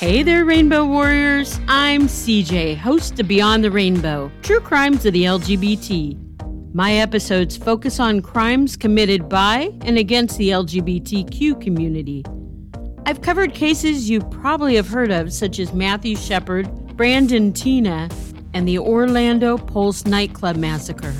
Hey 0.00 0.22
there, 0.22 0.46
Rainbow 0.46 0.86
Warriors. 0.86 1.60
I'm 1.68 2.08
CJ, 2.08 2.78
host 2.78 3.20
of 3.20 3.28
Beyond 3.28 3.62
the 3.62 3.70
Rainbow 3.70 4.32
True 4.40 4.58
Crimes 4.58 5.04
of 5.04 5.12
the 5.12 5.24
LGBT. 5.24 6.74
My 6.74 6.94
episodes 6.94 7.58
focus 7.58 8.00
on 8.00 8.22
crimes 8.22 8.78
committed 8.78 9.28
by 9.28 9.70
and 9.82 9.98
against 9.98 10.38
the 10.38 10.48
LGBTQ 10.48 11.60
community. 11.60 12.24
I've 13.04 13.20
covered 13.20 13.52
cases 13.52 14.08
you 14.08 14.22
probably 14.22 14.74
have 14.76 14.88
heard 14.88 15.10
of, 15.10 15.34
such 15.34 15.58
as 15.58 15.74
Matthew 15.74 16.16
Shepard, 16.16 16.96
Brandon 16.96 17.52
Teena, 17.52 18.10
and 18.54 18.66
the 18.66 18.78
Orlando 18.78 19.58
Pulse 19.58 20.06
nightclub 20.06 20.56
massacre, 20.56 21.12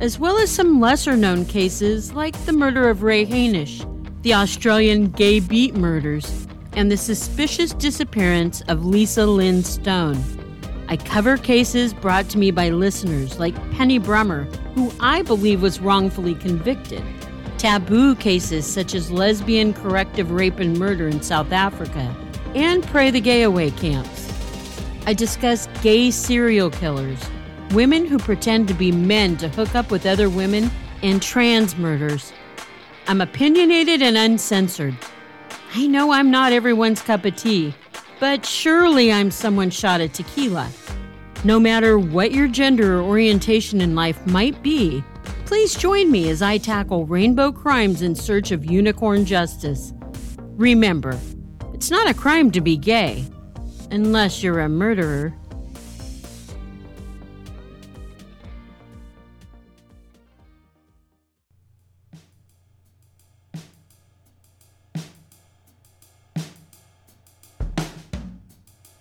as 0.00 0.20
well 0.20 0.38
as 0.38 0.48
some 0.48 0.78
lesser 0.78 1.16
known 1.16 1.44
cases 1.44 2.12
like 2.12 2.40
the 2.44 2.52
murder 2.52 2.88
of 2.88 3.02
Ray 3.02 3.26
Hainish, 3.26 3.82
the 4.22 4.34
Australian 4.34 5.10
gay 5.10 5.40
beat 5.40 5.74
murders, 5.74 6.46
and 6.78 6.92
the 6.92 6.96
suspicious 6.96 7.72
disappearance 7.72 8.60
of 8.68 8.86
Lisa 8.86 9.26
Lynn 9.26 9.64
Stone. 9.64 10.22
I 10.86 10.96
cover 10.96 11.36
cases 11.36 11.92
brought 11.92 12.28
to 12.28 12.38
me 12.38 12.52
by 12.52 12.68
listeners 12.68 13.40
like 13.40 13.56
Penny 13.72 13.98
Brummer, 13.98 14.44
who 14.76 14.92
I 15.00 15.22
believe 15.22 15.60
was 15.60 15.80
wrongfully 15.80 16.36
convicted, 16.36 17.02
taboo 17.58 18.14
cases 18.14 18.64
such 18.64 18.94
as 18.94 19.10
lesbian 19.10 19.74
corrective 19.74 20.30
rape 20.30 20.60
and 20.60 20.78
murder 20.78 21.08
in 21.08 21.20
South 21.20 21.50
Africa, 21.50 22.14
and 22.54 22.86
Pray 22.86 23.10
the 23.10 23.20
Gay 23.20 23.42
Away 23.42 23.72
camps. 23.72 24.32
I 25.04 25.14
discuss 25.14 25.66
gay 25.82 26.12
serial 26.12 26.70
killers, 26.70 27.18
women 27.72 28.06
who 28.06 28.20
pretend 28.20 28.68
to 28.68 28.74
be 28.74 28.92
men 28.92 29.36
to 29.38 29.48
hook 29.48 29.74
up 29.74 29.90
with 29.90 30.06
other 30.06 30.30
women, 30.30 30.70
and 31.02 31.20
trans 31.20 31.76
murders. 31.76 32.32
I'm 33.08 33.20
opinionated 33.20 34.00
and 34.00 34.16
uncensored. 34.16 34.94
I 35.74 35.86
know 35.86 36.12
I'm 36.12 36.30
not 36.30 36.52
everyone's 36.52 37.02
cup 37.02 37.24
of 37.26 37.36
tea, 37.36 37.74
but 38.20 38.46
surely 38.46 39.12
I'm 39.12 39.30
someone's 39.30 39.74
shot 39.74 40.00
at 40.00 40.14
tequila. 40.14 40.68
No 41.44 41.60
matter 41.60 41.98
what 41.98 42.32
your 42.32 42.48
gender 42.48 42.98
or 42.98 43.02
orientation 43.02 43.80
in 43.80 43.94
life 43.94 44.26
might 44.26 44.60
be, 44.62 45.04
please 45.44 45.74
join 45.74 46.10
me 46.10 46.30
as 46.30 46.42
I 46.42 46.58
tackle 46.58 47.06
rainbow 47.06 47.52
crimes 47.52 48.02
in 48.02 48.14
search 48.14 48.50
of 48.50 48.64
unicorn 48.64 49.24
justice. 49.24 49.92
Remember, 50.56 51.18
it's 51.74 51.90
not 51.90 52.08
a 52.08 52.14
crime 52.14 52.50
to 52.52 52.60
be 52.60 52.76
gay, 52.76 53.24
unless 53.90 54.42
you're 54.42 54.60
a 54.60 54.68
murderer. 54.68 55.34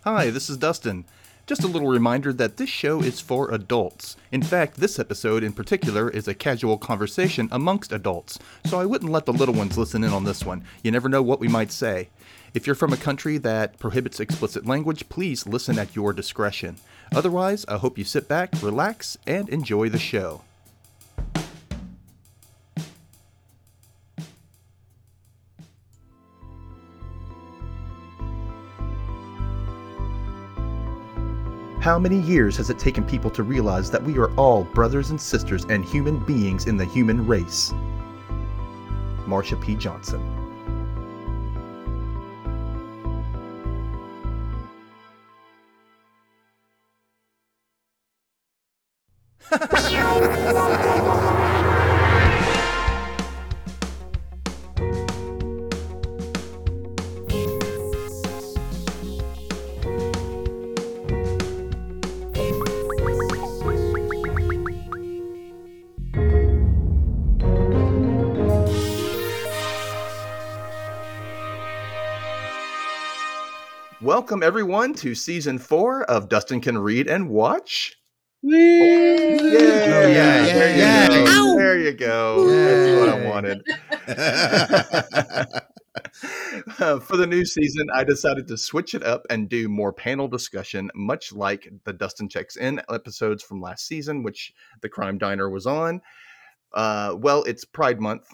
Hi, 0.09 0.29
this 0.29 0.49
is 0.49 0.55
Dustin. 0.55 1.03
Just 1.47 1.65
a 1.65 1.67
little 1.67 1.89
reminder 1.89 2.31
that 2.31 2.55
this 2.55 2.69
show 2.69 3.01
is 3.01 3.19
for 3.19 3.51
adults. 3.51 4.15
In 4.31 4.41
fact, 4.41 4.77
this 4.77 4.99
episode 4.99 5.43
in 5.43 5.51
particular 5.51 6.09
is 6.09 6.29
a 6.29 6.33
casual 6.33 6.77
conversation 6.77 7.49
amongst 7.51 7.91
adults, 7.91 8.39
so 8.63 8.79
I 8.79 8.85
wouldn't 8.85 9.11
let 9.11 9.25
the 9.25 9.33
little 9.33 9.53
ones 9.53 9.77
listen 9.77 10.05
in 10.05 10.11
on 10.11 10.23
this 10.23 10.45
one. 10.45 10.63
You 10.81 10.91
never 10.91 11.09
know 11.09 11.21
what 11.21 11.41
we 11.41 11.49
might 11.49 11.73
say. 11.73 12.07
If 12.53 12.65
you're 12.65 12.73
from 12.73 12.93
a 12.93 12.95
country 12.95 13.37
that 13.39 13.79
prohibits 13.79 14.21
explicit 14.21 14.65
language, 14.65 15.09
please 15.09 15.45
listen 15.45 15.77
at 15.77 15.93
your 15.93 16.13
discretion. 16.13 16.77
Otherwise, 17.13 17.65
I 17.67 17.75
hope 17.75 17.97
you 17.97 18.05
sit 18.05 18.29
back, 18.29 18.53
relax, 18.61 19.17
and 19.27 19.49
enjoy 19.49 19.89
the 19.89 19.99
show. 19.99 20.41
How 31.87 31.97
many 31.97 32.19
years 32.19 32.57
has 32.57 32.69
it 32.69 32.77
taken 32.77 33.05
people 33.05 33.31
to 33.31 33.43
realize 33.43 33.89
that 33.91 34.03
we 34.03 34.17
are 34.17 34.29
all 34.35 34.65
brothers 34.65 35.09
and 35.11 35.21
sisters 35.21 35.63
and 35.69 35.85
human 35.85 36.19
beings 36.19 36.67
in 36.67 36.75
the 36.75 36.83
human 36.83 37.25
race? 37.25 37.71
Marsha 39.25 39.55
P. 39.61 39.73
Johnson. 39.73 40.21
Welcome 74.17 74.41
everyone 74.41 74.95
to 74.95 75.13
season 75.13 75.59
four 75.59 76.01
of 76.05 76.27
Dustin 76.27 76.59
Can 76.59 76.75
Read 76.75 77.05
and 77.07 77.29
Watch. 77.29 77.95
Yay. 78.41 79.37
Oh, 79.39 79.45
yeah, 79.45 79.61
There 79.85 80.09
you 80.09 80.15
yeah, 80.15 81.07
go. 81.07 81.13
yeah. 81.13 81.55
There 81.55 81.77
you 81.77 81.91
go. 81.93 82.47
That's 82.49 82.99
what 82.99 83.09
I 83.09 83.29
wanted. 83.29 83.61
Uh, 86.79 86.99
for 87.01 87.15
the 87.15 87.27
new 87.27 87.45
season, 87.45 87.85
I 87.93 88.03
decided 88.03 88.47
to 88.47 88.57
switch 88.57 88.95
it 88.95 89.03
up 89.03 89.21
and 89.29 89.47
do 89.47 89.69
more 89.69 89.93
panel 89.93 90.27
discussion, 90.27 90.89
much 90.95 91.31
like 91.31 91.69
the 91.83 91.93
Dustin 91.93 92.27
Checks 92.27 92.55
In 92.57 92.81
episodes 92.89 93.43
from 93.43 93.61
last 93.61 93.85
season, 93.85 94.23
which 94.23 94.51
the 94.81 94.89
Crime 94.89 95.19
Diner 95.19 95.47
was 95.47 95.67
on. 95.67 96.01
Uh, 96.73 97.13
well, 97.19 97.43
it's 97.43 97.65
Pride 97.65 98.01
Month, 98.01 98.33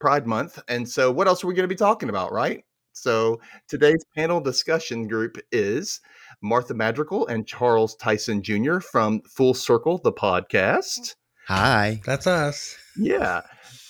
Pride 0.00 0.26
Month, 0.26 0.58
and 0.66 0.88
so 0.88 1.12
what 1.12 1.28
else 1.28 1.44
are 1.44 1.46
we 1.46 1.54
going 1.54 1.62
to 1.62 1.72
be 1.72 1.76
talking 1.76 2.08
about, 2.08 2.32
right? 2.32 2.64
So 2.92 3.40
today's 3.68 4.04
panel 4.14 4.40
discussion 4.40 5.08
group 5.08 5.38
is 5.50 6.00
Martha 6.42 6.74
Madrigal 6.74 7.26
and 7.26 7.46
Charles 7.46 7.96
Tyson 7.96 8.42
Jr. 8.42 8.80
from 8.80 9.22
Full 9.22 9.54
Circle, 9.54 9.98
the 10.04 10.12
podcast. 10.12 11.16
Hi. 11.48 12.00
That's 12.04 12.26
us. 12.26 12.76
Yeah. 12.96 13.42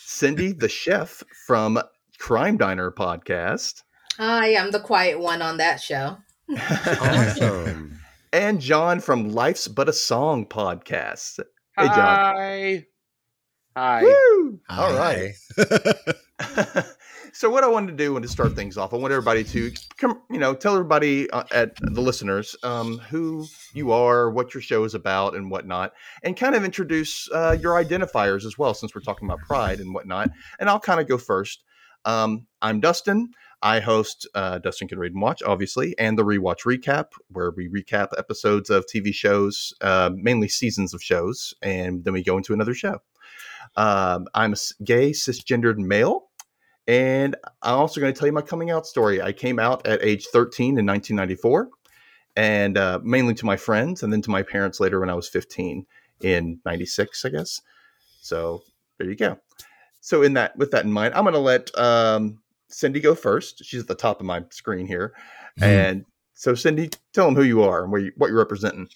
Cindy, 0.05 0.53
the 0.53 0.69
chef 0.69 1.23
from 1.47 1.81
Crime 2.19 2.57
Diner 2.57 2.93
podcast. 2.93 3.83
Hi, 4.19 4.57
I'm 4.57 4.71
the 4.71 4.81
quiet 4.81 5.19
one 5.19 5.43
on 5.43 5.57
that 5.57 5.81
show. 5.81 6.19
Awesome. 6.57 7.99
and 8.33 8.61
John 8.61 9.01
from 9.01 9.33
Life's 9.33 9.69
But 9.69 9.89
a 9.89 9.93
Song 9.93 10.47
podcast. 10.47 11.41
Hey, 11.77 11.87
John. 11.87 11.97
Hi. 11.97 12.87
Hi. 13.77 14.03
Woo! 14.03 14.61
Hi. 14.69 14.85
All 14.85 14.95
right. 14.95 16.87
so, 17.33 17.49
what 17.49 17.65
I 17.65 17.69
wanted 17.69 17.97
to 17.97 18.05
do 18.05 18.17
and 18.17 18.23
to 18.23 18.29
start 18.29 18.55
things 18.55 18.77
off, 18.77 18.93
I 18.93 18.97
want 18.97 19.13
everybody 19.13 19.43
to 19.45 19.73
come, 19.97 20.21
you 20.31 20.39
know, 20.39 20.55
tell 20.55 20.75
everybody 20.75 21.31
uh, 21.31 21.45
at 21.51 21.75
the 21.77 22.01
listeners 22.01 22.55
um, 22.63 22.99
who 22.99 23.47
you 23.73 23.91
are, 23.93 24.31
what 24.31 24.53
your 24.53 24.61
show 24.61 24.85
is 24.85 24.95
about, 24.95 25.35
and 25.35 25.51
whatnot, 25.51 25.93
and 26.23 26.37
kind 26.37 26.55
of 26.55 26.65
introduce 26.65 27.31
uh, 27.33 27.57
your 27.61 27.83
identifiers 27.83 28.45
as 28.45 28.59
well, 28.59 28.75
since 28.75 28.95
we're 28.95 29.01
talking 29.01 29.27
about 29.27 29.41
pride 29.41 29.81
and 29.81 29.95
whatnot. 29.95 30.31
And 30.61 30.69
I'll 30.69 30.81
kind 30.81 31.01
of 31.01 31.09
go 31.09 31.17
first. 31.17 31.65
Um, 32.05 32.47
I'm 32.61 32.81
Dustin. 32.81 33.31
I 33.63 33.81
host 33.81 34.29
uh, 34.35 34.59
Dustin 34.59 34.89
Can 34.89 34.99
Read 34.99 35.13
and 35.13 35.23
Watch, 35.23 35.43
obviously, 35.43 35.97
and 35.99 36.19
the 36.19 36.25
Rewatch 36.25 36.65
Recap, 36.67 37.13
where 37.29 37.53
we 37.53 37.69
recap 37.69 38.09
episodes 38.19 38.71
of 38.71 38.87
TV 38.87 39.15
shows, 39.15 39.73
uh, 39.81 40.11
mainly 40.15 40.49
seasons 40.49 40.93
of 40.93 41.03
shows, 41.03 41.55
and 41.63 42.05
then 42.05 42.13
we 42.13 42.25
go 42.25 42.37
into 42.37 42.53
another 42.53 42.75
show. 42.75 42.99
Um, 43.77 44.27
I'm 44.35 44.53
a 44.53 44.85
gay 44.85 45.13
cisgendered 45.13 45.79
male, 45.79 46.29
and 46.93 47.37
I'm 47.63 47.79
also 47.79 48.01
going 48.01 48.13
to 48.13 48.19
tell 48.19 48.27
you 48.27 48.35
my 48.35 48.43
coming 48.43 48.71
out 48.71 48.87
story. 48.87 49.23
I 49.23 49.33
came 49.33 49.59
out 49.59 49.87
at 49.87 50.05
age 50.05 50.27
13 50.27 50.79
in 50.79 50.85
1994, 50.85 51.71
and 52.37 52.77
uh, 52.77 53.01
mainly 53.03 53.33
to 53.35 53.47
my 53.47 53.57
friends, 53.57 54.03
and 54.03 54.13
then 54.13 54.21
to 54.21 54.31
my 54.31 54.43
parents 54.43 54.79
later 54.79 55.01
when 55.01 55.09
I 55.09 55.15
was 55.15 55.27
15 55.27 55.87
in 56.21 56.61
'96, 56.67 57.25
I 57.25 57.31
guess. 57.31 57.61
So 58.21 58.63
there 58.99 59.09
you 59.09 59.17
go. 59.17 59.39
So 60.03 60.23
in 60.23 60.35
that, 60.35 60.55
with 60.59 60.71
that 60.73 60.85
in 60.85 60.93
mind, 60.93 61.15
I'm 61.15 61.25
going 61.25 61.33
to 61.33 61.41
let 61.41 61.77
um, 61.79 62.39
Cindy 62.69 63.01
go 63.01 63.15
first. 63.15 63.65
She's 63.65 63.81
at 63.81 63.89
the 63.89 63.95
top 63.95 64.21
of 64.21 64.27
my 64.27 64.45
screen 64.51 64.87
here, 64.87 65.15
Mhm. 65.59 65.63
and 65.63 66.05
so 66.35 66.55
Cindy, 66.55 66.91
tell 67.15 67.25
them 67.25 67.37
who 67.37 67.43
you 67.43 67.63
are 67.63 67.85
and 67.85 67.91
where 67.93 68.03
you, 68.03 68.13
what 68.19 68.29
you're 68.29 68.37
representing. 68.37 68.89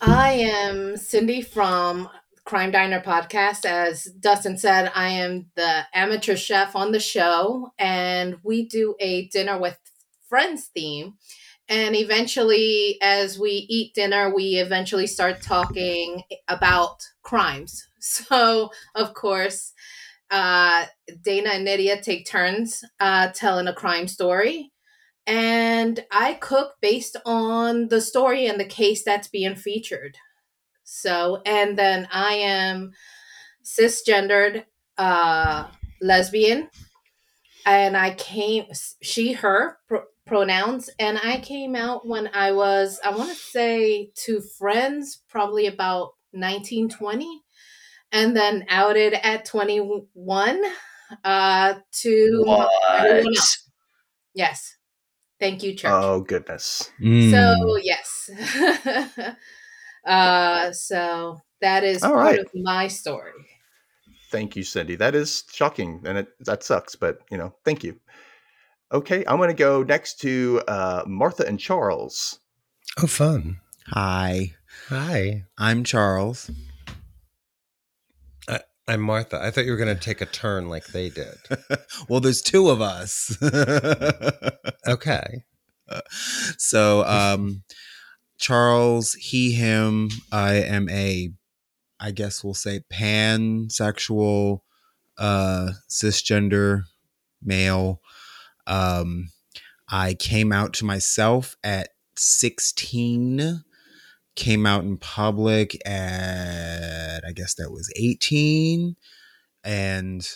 I 0.00 0.32
am 0.32 0.96
Cindy 0.96 1.42
from 1.42 2.08
Crime 2.46 2.70
Diner 2.70 3.00
podcast. 3.00 3.64
As 3.66 4.04
Dustin 4.04 4.56
said, 4.56 4.90
I 4.94 5.08
am 5.08 5.46
the 5.56 5.82
amateur 5.92 6.36
chef 6.36 6.76
on 6.76 6.92
the 6.92 7.00
show, 7.00 7.72
and 7.78 8.36
we 8.44 8.66
do 8.66 8.94
a 9.00 9.26
dinner 9.28 9.58
with 9.58 9.78
friends 10.28 10.70
theme. 10.74 11.14
And 11.68 11.96
eventually, 11.96 12.98
as 13.02 13.38
we 13.38 13.66
eat 13.68 13.94
dinner, 13.94 14.32
we 14.34 14.56
eventually 14.56 15.08
start 15.08 15.42
talking 15.42 16.22
about 16.48 17.02
crimes. 17.22 17.86
So, 18.08 18.70
of 18.94 19.14
course, 19.14 19.72
uh, 20.30 20.86
Dana 21.22 21.50
and 21.50 21.64
Nydia 21.64 22.00
take 22.02 22.26
turns 22.26 22.84
uh, 23.00 23.28
telling 23.34 23.68
a 23.68 23.74
crime 23.74 24.08
story. 24.08 24.72
and 25.26 26.04
I 26.12 26.34
cook 26.34 26.74
based 26.82 27.16
on 27.26 27.88
the 27.88 28.00
story 28.00 28.46
and 28.46 28.60
the 28.60 28.64
case 28.66 29.04
that's 29.04 29.28
being 29.28 29.56
featured. 29.56 30.18
So, 30.86 31.42
and 31.44 31.78
then 31.78 32.08
I 32.12 32.34
am 32.34 32.92
cisgendered 33.64 34.64
uh, 34.98 35.68
lesbian, 36.00 36.70
and 37.64 37.96
I 37.96 38.14
came 38.14 38.66
she 39.02 39.32
her 39.32 39.78
pr- 39.88 40.08
pronouns, 40.26 40.90
and 40.98 41.18
I 41.18 41.40
came 41.40 41.74
out 41.76 42.06
when 42.06 42.28
I 42.34 42.52
was 42.52 43.00
I 43.04 43.10
want 43.10 43.30
to 43.30 43.36
say 43.36 44.10
to 44.26 44.40
friends 44.40 45.22
probably 45.28 45.66
about 45.66 46.14
nineteen 46.32 46.88
twenty, 46.88 47.42
and 48.12 48.36
then 48.36 48.66
outed 48.68 49.14
at 49.14 49.44
twenty 49.44 49.78
one 49.78 50.62
uh, 51.24 51.74
to 51.92 52.44
everyone 52.92 53.26
What? 53.26 53.36
else. 53.36 53.70
Yes, 54.34 54.76
thank 55.40 55.62
you, 55.62 55.74
church. 55.74 55.92
Oh 55.92 56.20
goodness. 56.20 56.92
Mm. 57.00 57.32
So 57.32 57.76
yes. 57.82 58.30
uh 60.06 60.72
so 60.72 61.40
that 61.60 61.84
is 61.84 62.02
All 62.02 62.12
part 62.12 62.36
right. 62.36 62.40
of 62.40 62.50
my 62.54 62.88
story. 62.88 63.32
Thank 64.30 64.56
you, 64.56 64.62
Cindy. 64.62 64.96
That 64.96 65.14
is 65.14 65.44
shocking, 65.52 66.02
and 66.04 66.18
it 66.18 66.28
that 66.40 66.62
sucks, 66.62 66.96
but 66.96 67.20
you 67.30 67.38
know, 67.38 67.54
thank 67.64 67.84
you. 67.84 67.98
Okay, 68.92 69.24
I'm 69.26 69.36
going 69.38 69.48
to 69.48 69.54
go 69.54 69.82
next 69.82 70.20
to 70.20 70.62
uh, 70.68 71.02
Martha 71.06 71.46
and 71.46 71.58
Charles. 71.58 72.38
oh, 73.02 73.06
fun. 73.06 73.58
Hi, 73.88 74.54
Hi, 74.88 75.44
I'm 75.58 75.82
Charles. 75.82 76.50
I'm 78.88 79.00
Martha. 79.00 79.42
I 79.42 79.50
thought 79.50 79.64
you 79.64 79.72
were 79.72 79.76
going 79.76 79.92
to 79.96 80.00
take 80.00 80.20
a 80.20 80.26
turn 80.26 80.68
like 80.68 80.86
they 80.86 81.10
did. 81.10 81.34
well, 82.08 82.20
there's 82.20 82.42
two 82.42 82.68
of 82.68 82.80
us. 82.80 83.36
Okay. 84.88 85.42
so, 86.58 87.04
um, 87.06 87.64
Charles, 88.38 89.14
he, 89.14 89.52
him. 89.52 90.10
I 90.32 90.54
am 90.54 90.88
a, 90.88 91.30
I 91.98 92.10
guess 92.10 92.44
we'll 92.44 92.54
say 92.54 92.80
pansexual, 92.92 94.60
uh, 95.18 95.70
cisgender 95.88 96.82
male. 97.42 98.00
Um, 98.66 99.28
I 99.88 100.14
came 100.14 100.52
out 100.52 100.72
to 100.74 100.84
myself 100.84 101.56
at 101.62 101.90
16 102.16 103.62
came 104.36 104.66
out 104.66 104.84
in 104.84 104.98
public 104.98 105.76
at 105.86 107.24
I 107.26 107.32
guess 107.32 107.54
that 107.54 107.72
was 107.72 107.92
18 107.96 108.94
and 109.64 110.28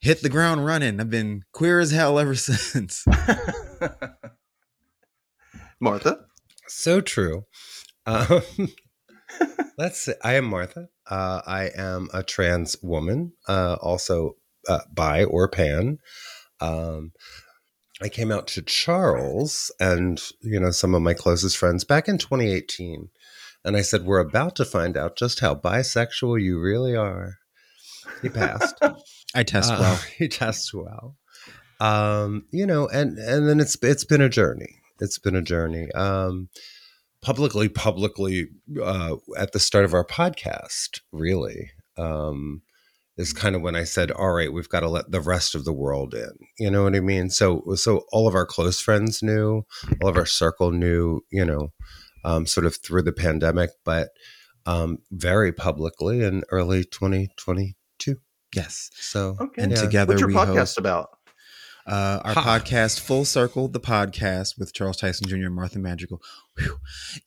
hit 0.00 0.22
the 0.22 0.28
ground 0.28 0.64
running. 0.64 1.00
I've 1.00 1.10
been 1.10 1.42
queer 1.52 1.80
as 1.80 1.90
hell 1.90 2.18
ever 2.18 2.34
since. 2.34 3.04
Martha. 5.80 6.26
So 6.68 7.00
true. 7.00 7.44
Um, 8.06 8.42
let's 9.78 10.00
see. 10.00 10.12
I 10.22 10.34
am 10.34 10.44
Martha. 10.46 10.88
Uh, 11.08 11.42
I 11.46 11.70
am 11.76 12.08
a 12.12 12.22
trans 12.22 12.76
woman, 12.82 13.32
uh, 13.48 13.76
also 13.80 14.36
uh, 14.68 14.80
bi 14.92 15.24
or 15.24 15.48
pan. 15.48 15.98
Um, 16.60 17.12
I 18.02 18.08
came 18.08 18.32
out 18.32 18.46
to 18.48 18.62
Charles 18.62 19.72
and 19.78 20.20
you 20.40 20.58
know 20.58 20.70
some 20.70 20.94
of 20.94 21.02
my 21.02 21.14
closest 21.14 21.56
friends 21.56 21.84
back 21.84 22.08
in 22.08 22.18
2018, 22.18 23.08
and 23.64 23.76
I 23.76 23.82
said, 23.82 24.04
"We're 24.04 24.18
about 24.18 24.56
to 24.56 24.64
find 24.64 24.96
out 24.96 25.16
just 25.16 25.40
how 25.40 25.54
bisexual 25.54 26.42
you 26.42 26.60
really 26.60 26.96
are." 26.96 27.34
He 28.22 28.28
passed. 28.28 28.76
I 29.34 29.42
test 29.42 29.72
Uh, 29.72 29.78
well. 29.80 29.96
he 30.18 30.28
tests 30.28 30.72
well. 30.72 31.16
Um, 31.80 32.46
you 32.50 32.66
know, 32.66 32.88
and 32.88 33.18
and 33.18 33.48
then 33.48 33.60
it's 33.60 33.76
it's 33.82 34.04
been 34.04 34.20
a 34.20 34.28
journey. 34.28 34.80
It's 35.04 35.18
been 35.18 35.36
a 35.36 35.42
journey. 35.42 35.90
Um, 35.92 36.48
publicly, 37.22 37.68
publicly, 37.68 38.48
uh, 38.82 39.16
at 39.36 39.52
the 39.52 39.60
start 39.60 39.84
of 39.84 39.94
our 39.94 40.04
podcast, 40.04 41.00
really, 41.12 41.70
um, 41.96 42.62
is 43.16 43.32
kind 43.32 43.54
of 43.54 43.62
when 43.62 43.76
I 43.76 43.84
said, 43.84 44.10
"All 44.10 44.32
right, 44.32 44.52
we've 44.52 44.68
got 44.68 44.80
to 44.80 44.88
let 44.88 45.10
the 45.10 45.20
rest 45.20 45.54
of 45.54 45.64
the 45.64 45.72
world 45.72 46.14
in." 46.14 46.32
You 46.58 46.70
know 46.70 46.82
what 46.82 46.96
I 46.96 47.00
mean? 47.00 47.30
So, 47.30 47.62
so 47.76 48.04
all 48.10 48.26
of 48.26 48.34
our 48.34 48.46
close 48.46 48.80
friends 48.80 49.22
knew, 49.22 49.62
all 50.02 50.08
of 50.08 50.16
our 50.16 50.26
circle 50.26 50.72
knew. 50.72 51.20
You 51.30 51.44
know, 51.44 51.68
um, 52.24 52.46
sort 52.46 52.66
of 52.66 52.76
through 52.82 53.02
the 53.02 53.12
pandemic, 53.12 53.70
but 53.84 54.08
um, 54.66 54.98
very 55.10 55.52
publicly 55.52 56.22
in 56.22 56.42
early 56.50 56.84
2022. 56.84 58.16
Yes. 58.54 58.90
So 58.94 59.36
Okay. 59.40 59.62
And 59.62 59.72
yeah. 59.72 59.80
together 59.80 60.12
What's 60.12 60.20
your 60.20 60.28
we 60.28 60.34
podcast 60.34 60.54
host 60.54 60.78
about? 60.78 61.08
Uh, 61.86 62.20
our 62.24 62.32
Ha. 62.34 62.42
podcast, 62.58 63.00
Full 63.00 63.24
Circle, 63.24 63.68
the 63.68 63.80
podcast 63.80 64.58
with 64.58 64.72
Charles 64.72 64.96
Tyson 64.96 65.26
Jr. 65.28 65.36
and 65.46 65.54
Martha 65.54 65.78
Madrigal. 65.78 66.20
Whew. 66.58 66.76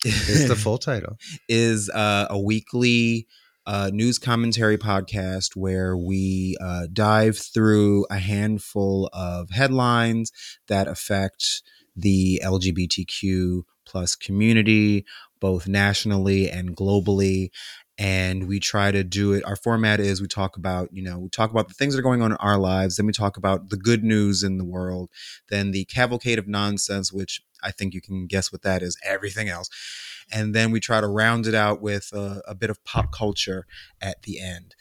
is 0.04 0.48
the 0.48 0.56
full 0.63 0.77
title. 0.77 1.18
is 1.48 1.89
uh, 1.92 2.27
a 2.30 2.39
weekly 2.39 3.27
uh, 3.68 3.92
news 3.94 4.18
commentary 4.18 4.77
podcast 4.77 5.56
where 5.56 5.95
we 5.98 6.56
uh, 6.62 6.88
dive 6.92 7.38
through 7.38 8.06
a 8.09 8.18
handful 8.18 9.09
of 9.13 9.50
headlines 9.51 10.31
that 10.68 10.88
affect 10.88 11.62
the 11.95 12.42
LGBTQ 12.44 13.63
plus 13.86 14.15
community, 14.15 15.06
both 15.39 15.68
nationally 15.68 16.50
and 16.50 16.75
globally. 16.75 17.50
And 17.98 18.48
we 18.48 18.60
try 18.60 18.92
to 18.92 19.04
do 19.04 19.34
it. 19.34 19.44
Our 19.44 19.56
format 19.56 20.00
is 20.00 20.22
we 20.22 20.28
talk 20.28 20.56
about, 20.56 20.90
you 20.94 21.02
know, 21.02 21.18
we 21.18 21.30
talk 21.30 21.50
about 21.50 21.68
the 21.68 21.74
things 21.74 21.94
that 21.94 22.00
are 22.00 22.04
going 22.04 22.22
on 22.22 22.32
in 22.32 22.38
our 22.38 22.58
lives. 22.58 22.96
Then 22.96 23.08
we 23.08 23.14
talk 23.14 23.38
about 23.38 23.70
the 23.70 23.78
good 23.78 24.04
news 24.04 24.44
in 24.44 24.58
the 24.58 24.66
world. 24.66 25.10
Then 25.50 25.72
the 25.72 25.86
cavalcade 25.86 26.38
of 26.38 26.48
nonsense, 26.48 27.12
which 27.12 27.42
I 27.64 27.72
think 27.72 27.96
you 27.96 28.02
can 28.02 28.28
guess 28.28 28.52
what 28.52 28.62
that 28.62 28.84
is 28.84 28.98
everything 29.04 29.50
else 29.50 29.70
and 30.32 30.54
then 30.54 30.72
we 30.72 30.80
try 30.80 31.00
to 31.00 31.08
round 31.08 31.48
it 31.48 31.56
out 31.56 31.82
with 31.82 32.12
a, 32.14 32.42
a 32.48 32.56
bit 32.56 32.70
of 32.70 32.84
pop 32.84 33.12
culture 33.12 33.66
at 34.02 34.24
the 34.24 34.40
end 34.40 34.76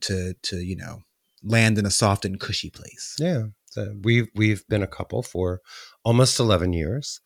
to 0.00 0.34
to 0.42 0.56
you 0.56 0.76
know 0.76 1.02
land 1.42 1.78
in 1.78 1.86
a 1.86 1.90
soft 1.90 2.24
and 2.24 2.40
cushy 2.40 2.70
place. 2.70 3.16
Yeah, 3.18 3.44
so 3.66 3.94
we've 4.02 4.28
we've 4.34 4.66
been 4.68 4.82
a 4.82 4.88
couple 4.88 5.22
for 5.22 5.60
almost 6.04 6.40
eleven 6.40 6.72
years, 6.72 7.20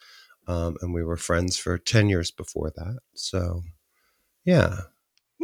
um, 0.46 0.76
and 0.80 0.92
we 0.92 1.04
were 1.04 1.16
friends 1.16 1.56
for 1.56 1.78
ten 1.78 2.08
years 2.08 2.30
before 2.30 2.72
that. 2.76 2.98
So, 3.14 3.62
yeah, 4.44 4.80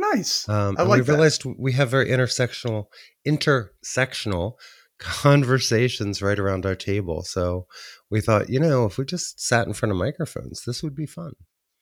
Nice. 0.00 0.48
um, 0.48 0.76
I 0.78 0.82
and 0.82 0.88
like 0.90 1.00
we 1.00 1.04
that. 1.06 1.12
realized 1.12 1.44
we 1.58 1.72
have 1.72 1.90
very 1.90 2.08
intersectional 2.08 2.86
intersectional 3.26 4.52
conversations 4.98 6.22
right 6.22 6.38
around 6.38 6.64
our 6.66 6.74
table. 6.74 7.22
So 7.22 7.66
we 8.10 8.20
thought, 8.20 8.48
you 8.48 8.60
know, 8.60 8.84
if 8.86 8.98
we 8.98 9.04
just 9.04 9.40
sat 9.40 9.66
in 9.66 9.72
front 9.74 9.92
of 9.92 9.98
microphones, 9.98 10.62
this 10.66 10.82
would 10.82 10.94
be 10.94 11.06
fun. 11.06 11.32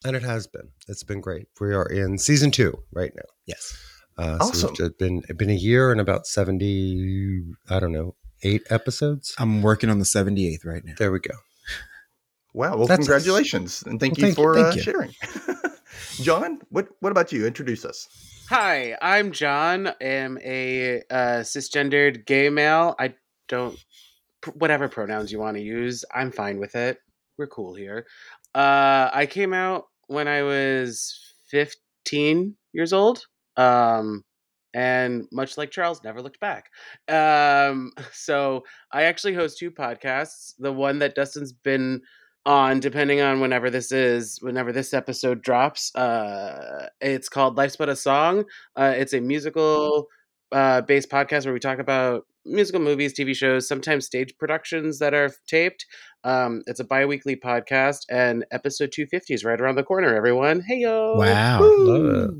And 0.05 0.15
it 0.17 0.23
has 0.23 0.47
been. 0.47 0.69
It's 0.89 1.03
been 1.05 1.21
great. 1.21 1.47
We 1.61 1.75
are 1.75 1.87
in 1.87 2.19
season 2.19 2.51
two 2.51 2.73
right 2.93 3.13
now. 3.17 3.29
Yes. 3.47 3.77
Uh, 4.19 4.39
Awesome. 4.41 4.75
So 4.77 4.85
it's 4.87 4.97
been 4.97 5.23
been 5.37 5.51
a 5.51 5.55
year 5.55 5.91
and 5.93 6.01
about 6.01 6.27
seventy, 6.27 7.43
I 7.69 7.81
don't 7.81 7.93
know, 7.93 8.15
eight 8.43 8.63
episodes. 8.71 9.35
I'm 9.39 9.63
working 9.63 9.91
on 9.91 9.99
the 9.99 10.05
78th 10.05 10.65
right 10.65 10.83
now. 10.85 10.95
There 10.99 11.11
we 11.13 11.21
go. 11.21 11.35
Wow. 12.55 12.77
Well, 12.79 12.87
That's- 12.87 13.07
congratulations, 13.07 13.83
and 13.87 14.01
thank 14.01 14.17
Well, 14.17 14.29
you 14.31 14.35
thank 14.35 14.39
you, 14.39 14.45
for 14.45 14.55
thank 14.55 14.67
uh, 14.69 14.77
you. 14.77 14.83
sharing. 14.83 15.13
John, 16.21 16.61
what 16.71 16.89
what 17.01 17.13
about 17.13 17.31
you? 17.31 17.47
Introduce 17.47 17.85
us. 17.85 18.09
Hi, 18.49 18.97
I'm 19.03 19.33
John. 19.33 19.89
I 19.89 19.95
am 20.01 20.39
a 20.43 21.03
uh, 21.11 21.43
cisgendered 21.43 22.25
gay 22.25 22.49
male. 22.49 22.95
I 22.99 23.15
don't, 23.49 23.77
whatever 24.55 24.89
pronouns 24.89 25.31
you 25.31 25.39
want 25.39 25.57
to 25.57 25.63
use, 25.63 26.05
I'm 26.15 26.33
fine 26.33 26.59
with 26.59 26.75
it. 26.75 26.99
We're 27.37 27.49
cool 27.49 27.75
here. 27.75 28.07
Uh, 28.55 29.11
I 29.13 29.27
came 29.27 29.53
out 29.53 29.85
when 30.07 30.27
I 30.27 30.43
was 30.43 31.35
15 31.51 32.57
years 32.73 32.93
old. 32.93 33.27
Um, 33.57 34.25
and 34.73 35.27
much 35.33 35.59
like 35.59 35.71
Charles, 35.71 36.05
never 36.05 36.23
looked 36.23 36.41
back. 36.41 36.71
Um, 37.09 37.93
so 38.13 38.65
I 38.93 39.05
actually 39.05 39.35
host 39.35 39.59
two 39.59 39.71
podcasts. 39.71 40.55
The 40.59 40.73
one 40.73 40.99
that 41.01 41.15
Dustin's 41.15 41.53
been 41.53 42.01
on 42.47 42.81
depending 42.81 43.21
on 43.21 43.41
whenever 43.41 43.69
this 43.69 43.91
is 43.93 44.39
whenever 44.41 44.73
this 44.73 44.95
episode 44.95 45.43
drops 45.43 45.95
uh 45.97 46.89
it's 47.01 47.29
called 47.29 47.57
life's 47.57 47.77
but 47.77 47.89
a 47.89 47.97
song. 47.97 48.45
Uh 48.77 48.95
it's 48.97 49.13
a 49.13 49.21
musical 49.21 50.07
uh 50.53 50.81
based 50.83 51.11
podcast 51.11 51.45
where 51.45 51.53
we 51.53 51.59
talk 51.61 51.79
about 51.81 52.25
musical 52.45 52.81
movies 52.81 53.13
tv 53.13 53.35
shows 53.35 53.67
sometimes 53.67 54.07
stage 54.07 54.33
productions 54.39 55.01
that 55.01 55.13
are 55.13 55.31
taped. 55.49 55.85
Um 56.25 56.63
it's 56.69 56.79
a 56.81 56.85
bi-weekly 56.85 57.35
podcast 57.37 58.07
and 58.09 58.45
episode 58.53 58.93
250 58.93 59.35
is 59.35 59.45
right 59.45 59.61
around 59.61 59.75
the 59.75 59.83
corner 59.83 60.15
everyone. 60.15 60.61
Hey 60.61 60.79
yo 60.79 61.17
Wow. 61.17 62.31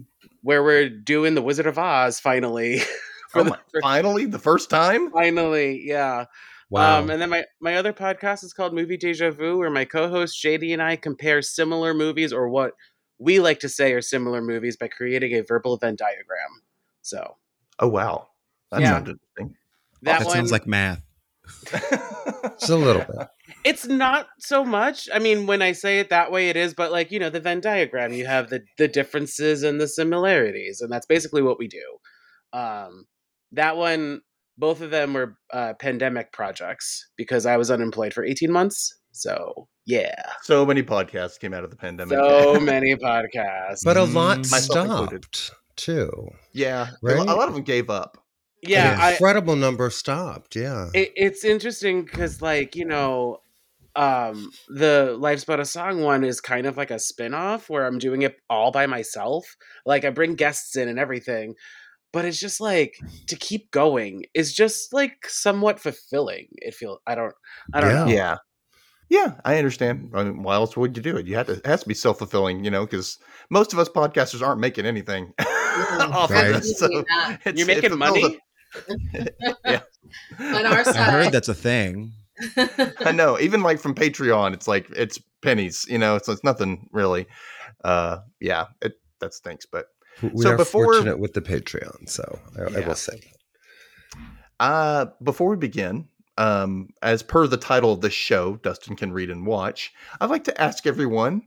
Where 0.43 0.63
we're 0.63 0.89
doing 0.89 1.35
the 1.35 1.43
wizard 1.43 1.67
of 1.67 1.79
oz 1.79 2.21
finally 2.21 2.79
For 3.33 3.41
Oh 3.41 3.45
the 3.45 3.51
first- 3.51 3.83
finally, 3.83 4.25
the 4.27 4.39
first 4.39 4.71
time. 4.71 5.11
finally 5.11 5.83
yeah 5.85 6.27
Wow. 6.69 6.99
um, 7.01 7.11
and 7.11 7.23
then 7.23 7.31
my, 7.31 7.45
my 7.61 7.77
other 7.77 7.93
podcast 7.93 8.43
is 8.43 8.53
called 8.53 8.75
Movie 8.75 8.97
Deja 8.97 9.31
Vu, 9.31 9.59
where 9.59 9.71
my 9.71 9.85
co-host 9.85 10.43
JD 10.43 10.73
and 10.73 10.83
I 10.83 10.97
compare 10.97 11.41
similar 11.43 11.95
movies 11.95 12.33
or 12.33 12.49
what 12.49 12.73
we 13.19 13.39
like 13.39 13.61
to 13.61 13.69
say 13.69 13.93
are 13.93 14.03
similar 14.03 14.43
movies 14.43 14.77
by 14.77 14.89
creating 14.89 15.33
a 15.35 15.43
verbal 15.43 15.77
Venn 15.77 15.97
diagram. 15.97 16.63
So 17.03 17.37
Oh 17.79 17.89
wow, 17.89 18.29
that 18.73 18.81
Yeah. 18.81 18.91
sounds 18.91 19.09
interesting. 19.11 19.57
that, 20.03 20.19
That 20.19 20.27
one, 20.27 20.35
sounds 20.35 20.53
like 20.53 20.67
math. 20.67 21.03
Just 21.71 22.71
a 22.71 22.77
little 22.77 23.03
bit. 23.03 23.29
It's 23.65 23.87
not 23.87 24.27
so 24.39 24.65
much. 24.65 25.09
I 25.13 25.19
mean, 25.19 25.47
when 25.47 25.63
I 25.63 25.73
say 25.73 26.01
it 26.01 26.11
that 26.11 26.33
way, 26.33 26.49
it 26.49 26.57
is. 26.57 26.75
But 26.75 26.91
like 26.91 27.11
you 27.13 27.19
know, 27.19 27.31
the 27.31 27.41
Venn 27.41 27.61
diagram, 27.61 28.13
you 28.13 28.27
have 28.27 28.51
the 28.51 28.63
the 28.79 28.89
differences 28.89 29.63
and 29.63 29.81
the 29.81 29.87
similarities, 29.89 30.81
and 30.81 30.91
that's 30.91 31.07
basically 31.07 31.43
what 31.43 31.59
we 31.59 31.69
do. 31.69 31.99
Um, 32.53 33.07
that 33.53 33.77
one, 33.77 34.23
both 34.59 34.81
of 34.81 34.91
them 34.91 35.13
were 35.15 35.37
uh, 35.53 35.75
pandemic 35.75 36.33
projects 36.33 37.09
because 37.17 37.47
I 37.47 37.57
was 37.57 37.71
unemployed 37.71 38.13
for 38.15 38.25
eighteen 38.25 38.51
months. 38.53 38.95
So 39.13 39.69
yeah, 39.87 40.15
so 40.43 40.67
many 40.67 40.83
podcasts 40.83 41.39
came 41.39 41.55
out 41.55 41.65
of 41.65 41.71
the 41.71 41.77
pandemic. 41.77 42.19
so 42.19 42.61
many 42.61 42.95
podcasts. 42.97 43.83
But 43.85 43.97
a 43.97 44.05
lot 44.05 44.39
Mm. 44.39 44.51
Myself 44.51 44.87
stopped 45.09 45.53
too. 45.77 46.29
yeah, 46.53 46.89
Right? 47.03 47.17
a 47.17 47.23
lot 47.25 47.49
of 47.49 47.55
them 47.55 47.63
gave 47.65 47.89
up. 47.91 48.19
yeah, 48.63 48.95
An 48.95 49.01
I, 49.01 49.11
incredible 49.13 49.57
number 49.57 49.89
stopped. 49.91 50.57
Yeah. 50.57 50.89
it, 50.95 51.13
it's 51.17 51.45
interesting 51.45 52.05
because 52.05 52.43
like 52.43 52.75
you 52.77 52.85
know 52.85 53.39
um 53.95 54.51
the 54.69 55.17
life's 55.19 55.45
but 55.45 55.61
a 55.61 55.65
song 55.65 56.03
one 56.03 56.23
is 56.25 56.41
kind 56.41 56.67
of 56.67 56.77
like 56.77 56.91
a 56.91 56.99
spin-off 56.99 57.71
where 57.71 57.87
i'm 57.87 57.99
doing 57.99 58.21
it 58.23 58.37
all 58.51 58.71
by 58.71 58.85
myself 58.87 59.57
like 59.87 60.05
i 60.05 60.11
bring 60.11 60.35
guests 60.35 60.77
in 60.77 60.87
and 60.89 60.99
everything 60.99 61.55
but 62.17 62.25
it's 62.25 62.41
just 62.41 62.63
like 62.63 62.97
to 63.27 63.37
keep 63.37 63.71
going 63.71 64.25
is 64.33 64.55
just 64.55 64.91
like 64.95 65.27
somewhat 65.29 65.79
fulfilling 65.79 66.47
it 66.53 66.75
feels 66.75 66.99
i 67.07 67.15
don't 67.15 67.35
i 67.75 67.81
don't 67.81 67.91
Yeah. 67.91 68.07
know 68.07 68.11
Yeah. 68.11 68.37
Yeah, 69.09 69.35
I 69.45 69.59
understand. 69.59 70.11
I 70.15 70.25
mean, 70.25 70.43
why 70.43 70.55
else 70.57 70.77
would 70.77 70.97
you 70.97 71.03
do 71.03 71.17
it? 71.17 71.27
You 71.29 71.37
have 71.37 71.47
to. 71.47 71.53
It 71.53 71.67
has 71.67 71.83
to 71.83 71.89
be 71.89 71.95
self 71.95 72.19
fulfilling, 72.19 72.65
you 72.65 72.73
know, 72.73 72.85
because 72.85 73.19
most 73.51 73.73
of 73.73 73.79
us 73.79 73.89
podcasters 73.89 74.45
aren't 74.45 74.61
making 74.61 74.85
anything 74.85 75.33
off 75.39 76.31
Right. 76.33 76.51
of 76.51 76.61
this. 76.61 76.77
So 76.81 76.89
it's, 77.45 77.61
you're 77.61 77.69
it 77.69 77.83
making 77.83 77.91
fulfills 77.91 77.99
money 77.99 78.39
On 80.41 80.67
our 80.67 80.89
I 80.89 81.05
heard 81.05 81.31
that's 81.33 81.49
a 81.49 81.55
thing. 81.55 82.15
I 83.05 83.13
know. 83.13 83.39
Even 83.39 83.63
like 83.63 83.79
from 83.79 83.95
Patreon, 83.95 84.55
it's 84.55 84.67
like 84.67 84.91
it's 84.91 85.21
pennies, 85.43 85.87
you 85.89 85.99
know. 85.99 86.19
So 86.19 86.33
it's 86.33 86.43
nothing 86.43 86.89
really. 86.91 87.27
Uh, 87.85 88.19
yeah, 88.41 88.67
it 88.83 88.95
that 89.21 89.35
stinks. 89.35 89.67
But 89.67 89.87
We 90.23 90.43
So 90.43 90.51
are 90.51 90.57
before- 90.57 90.85
fortunate 90.95 91.19
with 91.19 91.35
the 91.35 91.43
Patreon, 91.43 92.09
so 92.09 92.39
I, 92.59 92.79
I 92.81 92.87
will 92.87 92.95
say. 92.95 93.21
Uh, 94.59 95.07
before 95.23 95.51
we 95.51 95.57
begin, 95.57 96.09
um, 96.39 96.89
as 97.03 97.23
per 97.23 97.47
the 97.47 97.57
title 97.57 97.93
of 97.93 98.01
the 98.01 98.11
show, 98.11 98.57
Dustin 98.57 98.97
can 98.97 99.13
read 99.13 99.31
and 99.31 99.47
watch. 99.47 99.93
I'd 100.21 100.31
like 100.31 100.45
to 100.45 100.61
ask 100.61 100.87
everyone 100.87 101.43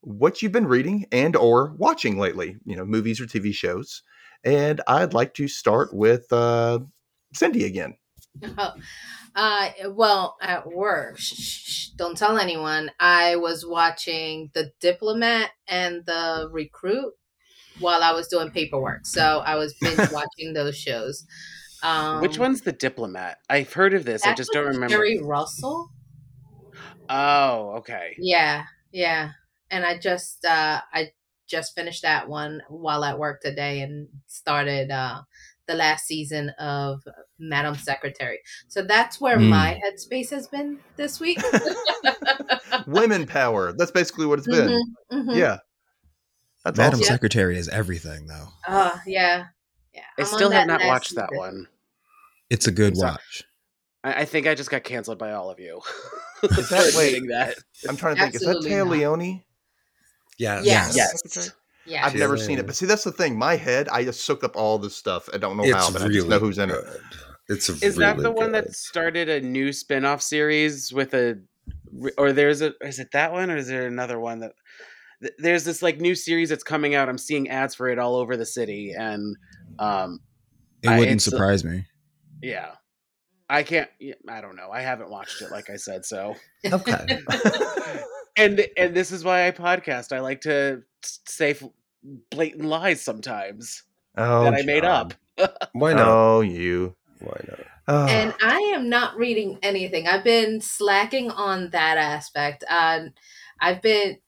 what 0.00 0.42
you've 0.42 0.52
been 0.52 0.66
reading 0.66 1.06
and 1.12 1.36
or 1.36 1.74
watching 1.76 2.18
lately. 2.18 2.56
You 2.64 2.76
know, 2.76 2.84
movies 2.84 3.20
or 3.20 3.26
TV 3.26 3.52
shows. 3.54 4.02
And 4.44 4.80
I'd 4.86 5.14
like 5.14 5.34
to 5.34 5.48
start 5.48 5.92
with 5.92 6.32
uh, 6.32 6.80
Cindy 7.34 7.64
again. 7.64 7.96
Oh, 8.56 8.74
uh, 9.34 9.70
well, 9.90 10.36
at 10.40 10.66
work, 10.72 11.18
shh, 11.18 11.34
shh, 11.34 11.60
shh, 11.66 11.88
don't 11.96 12.16
tell 12.16 12.38
anyone. 12.38 12.90
I 13.00 13.36
was 13.36 13.66
watching 13.66 14.50
The 14.54 14.70
Diplomat 14.80 15.50
and 15.66 16.04
The 16.06 16.48
Recruit 16.52 17.14
while 17.78 18.02
I 18.02 18.12
was 18.12 18.28
doing 18.28 18.50
paperwork. 18.50 19.06
So 19.06 19.40
I 19.40 19.56
was 19.56 19.74
binge 19.74 20.06
watching 20.10 20.52
those 20.54 20.76
shows. 20.76 21.24
Um, 21.82 22.20
which 22.20 22.38
one's 22.38 22.62
the 22.62 22.72
diplomat 22.72 23.38
i've 23.48 23.72
heard 23.72 23.94
of 23.94 24.04
this 24.04 24.26
i 24.26 24.32
just 24.32 24.52
don't 24.52 24.66
remember 24.66 25.04
Keri 25.04 25.18
Russell. 25.22 25.90
oh 27.08 27.72
okay 27.78 28.16
Yeah, 28.16 28.64
yeah. 28.92 29.32
And 29.70 29.84
I 29.84 29.98
just 29.98 30.44
uh 30.44 30.80
I 30.92 31.12
just 31.46 31.74
finished 31.74 32.02
that 32.02 32.28
one 32.28 32.62
while 32.68 33.04
at 33.04 33.18
work 33.18 33.40
today 33.40 33.80
and 33.80 34.08
started 34.26 34.90
uh 34.90 35.22
the 35.66 35.74
last 35.74 36.06
season 36.06 36.50
of 36.58 37.02
Madam 37.38 37.76
Secretary. 37.76 38.40
So 38.68 38.82
that's 38.82 39.20
where 39.20 39.38
Hmm. 39.38 39.50
my 39.50 39.78
headspace 39.84 40.30
has 40.30 40.48
been 40.48 40.80
this 40.96 41.20
week. 41.20 41.38
Women 42.86 43.26
power. 43.26 43.72
That's 43.76 43.90
basically 43.90 44.26
what 44.26 44.38
it's 44.38 44.48
been. 44.48 44.68
Mhm, 44.68 44.94
mhm. 45.12 45.38
Yeah. 45.38 45.58
That's 46.74 46.78
Madam 46.78 47.00
awesome. 47.00 47.14
Secretary 47.14 47.58
is 47.58 47.68
everything, 47.68 48.26
though. 48.26 48.48
Oh, 48.68 49.00
yeah. 49.06 49.46
Yeah. 49.94 50.02
i 50.18 50.22
I'm 50.22 50.26
on 50.28 50.34
still 50.34 50.50
have 50.50 50.66
not 50.66 50.80
last 50.80 50.88
watched 50.88 51.14
that 51.16 51.30
one 51.32 51.66
It's 52.50 52.66
a 52.66 52.72
good 52.72 52.94
watch. 52.96 53.42
I, 54.04 54.20
I 54.20 54.24
think 54.24 54.46
i 54.46 54.54
just 54.54 54.70
got 54.70 54.84
canceled 54.84 55.18
by 55.18 55.32
all 55.32 55.50
of 55.50 55.58
you 55.58 55.80
Is 56.42 56.68
that- 56.68 56.92
for 56.92 56.98
wait. 56.98 57.22
that 57.28 57.54
I'm 57.88 57.96
trying 57.96 58.16
to 58.16 58.22
think. 58.22 58.34
Is 58.36 58.42
that 58.42 58.56
Absolutely 58.56 58.70
Téa 58.70 58.84
not. 58.84 58.90
Leoni? 58.90 59.44
Yeah. 60.38 60.60
Yes. 60.62 60.94
yes 60.96 61.52
Yeah. 61.84 62.06
I've 62.06 62.14
never 62.14 62.36
seen 62.36 62.58
it, 62.58 62.66
but 62.66 62.76
see, 62.76 62.86
that's 62.86 63.04
the 63.04 63.12
thing. 63.12 63.36
My 63.36 63.56
head, 63.56 63.88
I 63.88 64.04
just 64.04 64.24
soak 64.24 64.44
up 64.44 64.56
all 64.56 64.78
this 64.78 64.94
stuff. 64.94 65.28
I 65.32 65.38
don't 65.38 65.56
know 65.56 65.64
how, 65.72 65.88
It's 65.88 65.90
but 65.90 66.02
I 66.02 66.08
just 66.08 66.28
know 66.28 66.38
who's 66.38 66.58
in 66.58 66.70
it. 66.70 66.74
good. 66.74 67.00
It's 67.48 67.68
Is 67.68 67.96
that 67.96 68.18
really 68.18 68.24
the 68.24 68.30
one 68.30 68.52
that 68.52 68.74
started 68.74 69.28
a 69.30 69.40
new 69.40 69.72
spin-off 69.72 70.20
series 70.22 70.92
with 70.92 71.14
a 71.14 71.40
or 72.18 72.32
there's 72.32 72.60
a 72.60 72.74
is 72.82 72.98
it 72.98 73.08
that 73.12 73.32
one 73.32 73.50
or 73.50 73.56
is 73.56 73.68
there 73.68 73.86
another 73.86 74.20
one 74.20 74.40
that 74.40 74.52
th- 75.22 75.34
there's 75.38 75.64
this 75.64 75.82
like 75.82 76.00
new 76.00 76.14
series 76.14 76.48
that's 76.48 76.64
coming 76.64 76.94
out. 76.94 77.08
I'm 77.08 77.18
seeing 77.18 77.48
ads 77.48 77.74
for 77.74 77.88
it 77.88 77.98
all 77.98 78.16
over 78.16 78.36
the 78.36 78.46
city 78.46 78.92
and 78.98 79.36
um 79.78 80.20
It 80.82 80.88
wouldn't 80.90 81.08
it's, 81.16 81.28
uh, 81.28 81.30
surprise 81.30 81.64
me. 81.64 81.86
yeah. 82.42 82.72
I 83.50 83.62
can't 83.62 83.88
I 84.28 84.40
don't 84.42 84.56
know. 84.56 84.70
I 84.70 84.82
haven't 84.82 85.10
watched 85.10 85.40
it 85.42 85.50
like 85.50 85.70
I 85.70 85.76
said 85.76 86.04
so. 86.04 86.34
Okay. 86.64 87.20
And 88.36 88.64
and 88.76 88.94
this 88.94 89.10
is 89.10 89.24
why 89.24 89.48
I 89.48 89.50
podcast. 89.50 90.12
I 90.14 90.20
like 90.20 90.42
to 90.42 90.82
say 91.02 91.56
blatant 92.30 92.64
lies 92.64 93.02
sometimes 93.02 93.82
Oh, 94.16 94.44
that 94.44 94.54
I 94.54 94.62
made 94.62 94.84
up. 94.84 95.12
Why 95.72 95.92
not? 95.92 96.06
Oh, 96.08 96.40
you. 96.42 96.94
Why 97.20 97.40
not? 97.48 97.60
Oh. 97.88 98.06
and 98.06 98.32
I 98.42 98.58
am 98.76 98.88
not 98.88 99.16
reading 99.16 99.58
anything. 99.62 100.06
I've 100.06 100.22
been 100.22 100.60
slacking 100.60 101.30
on 101.32 101.70
that 101.70 101.98
aspect. 101.98 102.62
Um, 102.70 103.10
I've 103.60 103.82
been 103.82 104.18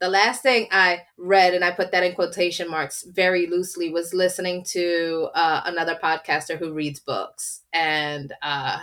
the 0.00 0.08
last 0.08 0.42
thing 0.42 0.68
I 0.70 1.02
read, 1.16 1.54
and 1.54 1.64
I 1.64 1.70
put 1.72 1.90
that 1.92 2.04
in 2.04 2.14
quotation 2.14 2.70
marks 2.70 3.02
very 3.04 3.46
loosely, 3.46 3.90
was 3.90 4.14
listening 4.14 4.64
to 4.70 5.28
uh, 5.34 5.62
another 5.64 5.98
podcaster 6.02 6.58
who 6.58 6.72
reads 6.72 7.00
books, 7.00 7.62
and 7.72 8.32
uh, 8.42 8.78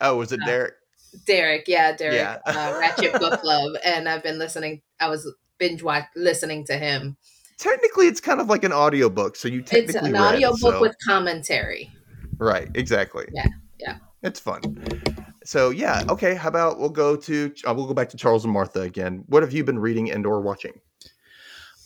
oh, 0.00 0.16
was 0.16 0.32
it 0.32 0.40
Derek? 0.44 0.74
Derek, 1.26 1.68
yeah, 1.68 1.92
Derek, 1.94 2.16
Yeah. 2.16 2.38
uh, 2.46 2.76
Ratchet 2.80 3.12
Book 3.20 3.40
Club, 3.40 3.74
and 3.84 4.08
I've 4.08 4.22
been 4.22 4.38
listening. 4.38 4.82
I 5.00 5.08
was 5.08 5.30
binge 5.58 5.82
watch 5.82 6.04
listening 6.16 6.64
to 6.66 6.76
him. 6.76 7.16
Technically, 7.58 8.06
it's 8.08 8.20
kind 8.20 8.40
of 8.40 8.48
like 8.48 8.64
an 8.64 8.72
audiobook, 8.72 9.36
so 9.36 9.46
you 9.48 9.62
technically 9.62 9.94
It's 9.94 10.06
an 10.06 10.12
read, 10.14 10.22
audio 10.34 10.50
book 10.50 10.74
so- 10.74 10.80
with 10.80 10.96
commentary. 11.06 11.90
right, 12.38 12.68
exactly. 12.74 13.26
Yeah, 13.32 13.46
yeah. 13.78 13.96
It's 14.22 14.40
fun. 14.40 14.62
So 15.44 15.70
yeah, 15.70 16.04
okay. 16.08 16.34
How 16.34 16.48
about 16.48 16.78
we'll 16.78 16.88
go 16.88 17.16
to 17.16 17.54
uh, 17.66 17.74
we'll 17.74 17.86
go 17.86 17.94
back 17.94 18.08
to 18.10 18.16
Charles 18.16 18.44
and 18.44 18.52
Martha 18.52 18.80
again. 18.80 19.24
What 19.26 19.42
have 19.42 19.52
you 19.52 19.64
been 19.64 19.78
reading 19.78 20.10
and 20.10 20.26
or 20.26 20.40
watching? 20.40 20.80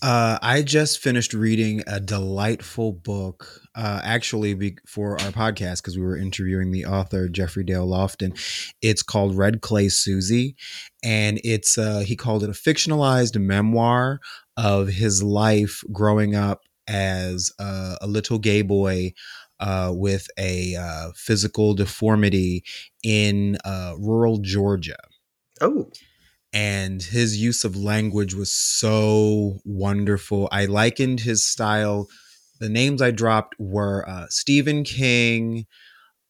Uh, 0.01 0.39
I 0.41 0.63
just 0.63 1.01
finished 1.01 1.35
reading 1.35 1.83
a 1.89 1.99
delightful 1.99 2.93
book, 2.93 3.63
uh, 3.75 4.01
actually, 4.05 4.55
be- 4.55 4.79
for 4.87 5.21
our 5.21 5.33
podcast 5.33 5.83
because 5.83 5.99
we 5.99 6.05
were 6.05 6.17
interviewing 6.17 6.71
the 6.71 6.87
author 6.87 7.29
Jeffrey 7.29 7.65
Dale 7.65 7.89
Lofton. 7.89 8.39
It's 8.81 9.03
called 9.03 9.37
Red 9.37 9.61
Clay 9.61 9.87
Suzie, 9.87 10.55
and 11.03 11.41
it's 11.43 11.77
uh, 11.77 12.05
he 12.07 12.15
called 12.15 12.45
it 12.45 12.49
a 12.49 12.53
fictionalized 12.53 13.41
memoir 13.41 14.21
of 14.57 14.87
his 14.87 15.21
life 15.21 15.83
growing 15.93 16.37
up 16.37 16.63
as 16.87 17.51
uh, 17.59 17.97
a 18.01 18.07
little 18.07 18.39
gay 18.39 18.63
boy 18.63 19.13
uh, 19.61 19.93
with 19.95 20.29
a 20.39 20.77
uh, 20.77 21.11
physical 21.15 21.75
deformity 21.75 22.65
in 23.03 23.57
uh, 23.65 23.95
rural 23.99 24.39
Georgia 24.39 24.97
Oh, 25.61 25.91
and 26.53 27.03
his 27.03 27.37
use 27.37 27.65
of 27.65 27.77
language 27.77 28.35
was 28.35 28.51
so 28.51 29.59
wonderful. 29.65 30.49
I 30.51 30.65
likened 30.67 31.21
his 31.21 31.45
style. 31.45 32.09
The 32.61 32.69
names 32.69 33.03
I 33.03 33.11
dropped 33.11 33.55
were 33.59 34.09
uh, 34.09 34.27
Stephen 34.31 34.83
King, 34.85 35.67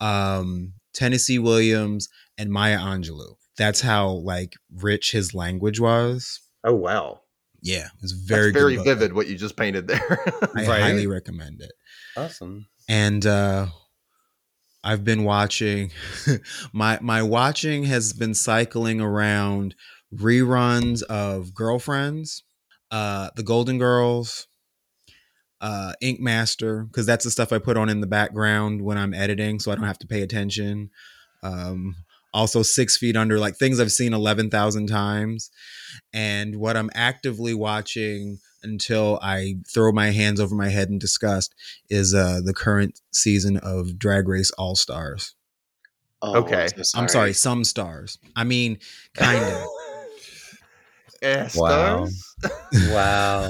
um, 0.00 0.72
Tennessee 0.92 1.38
Williams, 1.38 2.08
and 2.36 2.50
Maya 2.50 2.78
Angelou. 2.78 3.36
That's 3.56 3.80
how 3.80 4.08
like 4.08 4.54
rich 4.72 5.12
his 5.12 5.34
language 5.34 5.80
was. 5.80 6.40
oh 6.64 6.74
wow. 6.74 7.20
Yeah, 7.60 7.88
it's 8.02 8.12
very 8.12 8.52
That's 8.52 8.62
very 8.62 8.76
vivid 8.76 9.12
what 9.14 9.26
you 9.26 9.36
just 9.36 9.56
painted 9.56 9.88
there. 9.88 10.18
I 10.54 10.66
Right? 10.66 10.66
highly 10.66 11.06
recommend 11.08 11.60
it. 11.60 11.72
Awesome. 12.16 12.66
And 12.88 13.26
uh 13.26 13.66
I've 14.84 15.04
been 15.04 15.24
watching 15.24 15.90
my 16.72 16.98
my 17.02 17.22
watching 17.22 17.84
has 17.84 18.12
been 18.12 18.34
cycling 18.34 19.00
around 19.00 19.74
reruns 20.14 21.02
of 21.02 21.54
Girlfriends, 21.54 22.42
uh 22.90 23.30
The 23.36 23.42
Golden 23.42 23.78
Girls, 23.78 24.46
uh 25.60 25.92
Ink 26.00 26.20
Master 26.20 26.84
because 26.84 27.06
that's 27.06 27.24
the 27.24 27.30
stuff 27.30 27.52
I 27.52 27.58
put 27.58 27.76
on 27.76 27.88
in 27.88 28.00
the 28.00 28.06
background 28.06 28.82
when 28.82 28.96
I'm 28.96 29.12
editing 29.14 29.58
so 29.58 29.72
I 29.72 29.74
don't 29.74 29.84
have 29.84 29.98
to 29.98 30.06
pay 30.06 30.22
attention. 30.22 30.90
Um 31.42 31.96
also 32.34 32.62
6 32.62 32.98
feet 32.98 33.16
under 33.16 33.38
like 33.38 33.56
things 33.56 33.80
I've 33.80 33.90
seen 33.90 34.12
11,000 34.12 34.86
times 34.86 35.50
and 36.12 36.56
what 36.56 36.76
I'm 36.76 36.90
actively 36.94 37.54
watching 37.54 38.38
until 38.62 39.18
I 39.22 39.56
throw 39.72 39.92
my 39.92 40.10
hands 40.10 40.40
over 40.40 40.54
my 40.54 40.68
head 40.68 40.88
in 40.88 40.98
disgust 40.98 41.54
is 41.88 42.14
uh 42.14 42.40
the 42.44 42.54
current 42.54 43.00
season 43.12 43.56
of 43.58 43.98
Drag 43.98 44.28
Race 44.28 44.50
All 44.52 44.76
Stars. 44.76 45.34
Oh, 46.20 46.38
Okay. 46.40 46.66
I'm, 46.76 46.84
so 46.84 46.98
I'm 46.98 47.08
sorry, 47.08 47.32
some 47.32 47.62
stars. 47.64 48.18
I 48.34 48.44
mean, 48.44 48.78
kind 49.14 49.44
of. 49.44 49.66
Eh, 51.20 51.48
Wow. 51.56 52.06
stars? 52.06 52.34
Wow. 52.90 53.48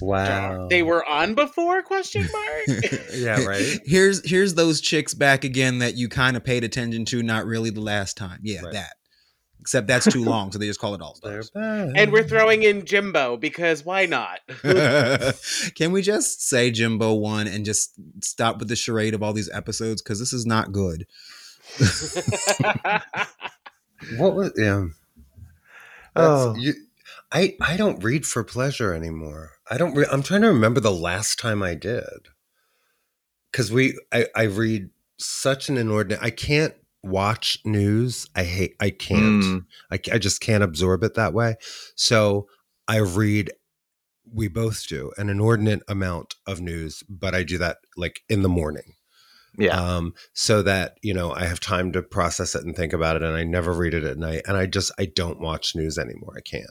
Wow. 0.00 0.68
They 0.68 0.82
were 0.82 1.04
on 1.08 1.34
before? 1.34 1.82
Question 1.82 2.22
mark. 2.32 2.82
Yeah, 3.14 3.44
right. 3.44 3.80
Here's 3.84 4.28
here's 4.28 4.54
those 4.54 4.80
chicks 4.80 5.14
back 5.14 5.44
again 5.44 5.78
that 5.80 5.96
you 5.96 6.08
kind 6.08 6.36
of 6.36 6.44
paid 6.44 6.64
attention 6.64 7.04
to, 7.06 7.22
not 7.22 7.46
really 7.46 7.70
the 7.70 7.80
last 7.80 8.16
time. 8.16 8.38
Yeah, 8.42 8.62
Right. 8.62 8.72
that. 8.74 8.92
Except 9.68 9.86
that's 9.86 10.10
too 10.10 10.24
long, 10.24 10.50
so 10.50 10.58
they 10.58 10.66
just 10.66 10.80
call 10.80 10.94
it 10.94 11.02
all 11.02 11.14
stars. 11.14 11.50
and 11.54 12.10
we're 12.10 12.26
throwing 12.26 12.62
in 12.62 12.86
Jimbo 12.86 13.36
because 13.36 13.84
why 13.84 14.06
not? 14.06 14.40
Can 15.74 15.92
we 15.92 16.00
just 16.00 16.48
say 16.48 16.70
Jimbo 16.70 17.12
won 17.12 17.46
and 17.46 17.66
just 17.66 17.92
stop 18.24 18.60
with 18.60 18.68
the 18.68 18.76
charade 18.76 19.12
of 19.12 19.22
all 19.22 19.34
these 19.34 19.50
episodes? 19.50 20.00
Because 20.00 20.18
this 20.20 20.32
is 20.32 20.46
not 20.46 20.72
good. 20.72 21.06
what 24.16 24.34
was 24.34 24.52
yeah. 24.56 24.86
Oh. 26.16 26.56
You, 26.56 26.72
I 27.30 27.54
I 27.60 27.76
don't 27.76 28.02
read 28.02 28.24
for 28.24 28.42
pleasure 28.44 28.94
anymore. 28.94 29.50
I 29.70 29.76
don't. 29.76 29.94
Re- 29.94 30.06
I'm 30.10 30.22
trying 30.22 30.40
to 30.40 30.48
remember 30.48 30.80
the 30.80 30.90
last 30.90 31.38
time 31.38 31.62
I 31.62 31.74
did. 31.74 32.28
Because 33.52 33.70
we, 33.70 33.98
I, 34.10 34.28
I 34.34 34.44
read 34.44 34.88
such 35.18 35.68
an 35.68 35.76
inordinate. 35.76 36.22
I 36.22 36.30
can't 36.30 36.72
watch 37.08 37.58
news. 37.64 38.26
I 38.36 38.44
hate. 38.44 38.74
I 38.80 38.90
can't. 38.90 39.42
Mm. 39.44 39.64
I, 39.90 39.98
I 40.12 40.18
just 40.18 40.40
can't 40.40 40.62
absorb 40.62 41.02
it 41.02 41.14
that 41.14 41.34
way. 41.34 41.56
So 41.96 42.46
I 42.86 42.98
read. 42.98 43.50
We 44.30 44.48
both 44.48 44.86
do 44.86 45.10
an 45.16 45.30
inordinate 45.30 45.82
amount 45.88 46.34
of 46.46 46.60
news, 46.60 47.02
but 47.08 47.34
I 47.34 47.42
do 47.42 47.56
that 47.58 47.78
like 47.96 48.20
in 48.28 48.42
the 48.42 48.48
morning 48.50 48.92
Yeah. 49.56 49.80
um, 49.80 50.12
so 50.34 50.60
that 50.62 50.98
you 51.02 51.14
know 51.14 51.32
I 51.32 51.46
have 51.46 51.60
time 51.60 51.92
to 51.92 52.02
process 52.02 52.54
it 52.54 52.62
and 52.64 52.76
think 52.76 52.92
about 52.92 53.16
it, 53.16 53.22
and 53.22 53.34
I 53.34 53.44
never 53.44 53.72
read 53.72 53.94
it 53.94 54.04
at 54.04 54.18
night. 54.18 54.42
And 54.46 54.56
I 54.58 54.66
just 54.66 54.92
I 54.98 55.06
don't 55.06 55.40
watch 55.40 55.74
news 55.74 55.96
anymore. 55.96 56.34
I 56.36 56.42
can't. 56.42 56.66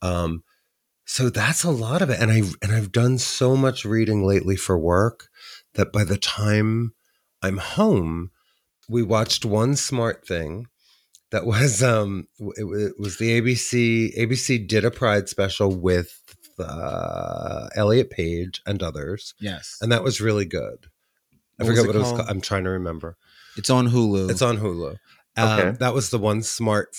Um, 0.00 0.44
so 1.04 1.28
that's 1.28 1.62
a 1.64 1.70
lot 1.70 2.00
of 2.00 2.08
it, 2.10 2.20
and 2.20 2.30
I 2.30 2.42
and 2.62 2.72
I've 2.72 2.92
done 2.92 3.18
so 3.18 3.54
much 3.56 3.84
reading 3.84 4.24
lately 4.24 4.56
for 4.56 4.78
work 4.78 5.28
that 5.74 5.92
by 5.92 6.04
the 6.04 6.16
time 6.18 6.94
I'm 7.42 7.58
home, 7.58 8.30
we 8.88 9.02
watched 9.02 9.44
one 9.44 9.76
smart 9.76 10.26
thing 10.26 10.66
that 11.30 11.44
was 11.46 11.82
um 11.94 12.26
it, 12.38 12.64
it 12.64 12.94
was 12.98 13.18
the 13.18 13.40
ABC 13.40 14.18
ABC 14.18 14.66
did 14.66 14.84
a 14.84 14.90
Pride 14.90 15.28
special 15.28 15.74
with 15.74 16.10
uh, 16.58 17.68
Elliot 17.76 18.10
Page 18.10 18.60
and 18.66 18.82
others, 18.82 19.34
Yes. 19.40 19.76
and 19.80 19.92
that 19.92 20.02
was 20.02 20.20
really 20.20 20.44
good. 20.44 20.86
I 21.60 21.64
What 21.64 21.68
forget 21.68 21.86
what 21.86 21.94
it 21.94 21.98
was 21.98 22.08
called? 22.08 22.16
called. 22.18 22.30
I'm 22.30 22.40
trying 22.40 22.64
to 22.64 22.70
remember. 22.70 23.16
It's 23.56 23.70
on 23.70 23.88
Hulu. 23.88 24.30
It's 24.30 24.42
on 24.42 24.58
Hulu. 24.58 24.96
Um, 25.36 25.48
Okay. 25.60 25.76
that 25.78 25.94
was 25.94 26.10
the 26.10 26.18
one 26.18 26.42
smart, 26.42 26.96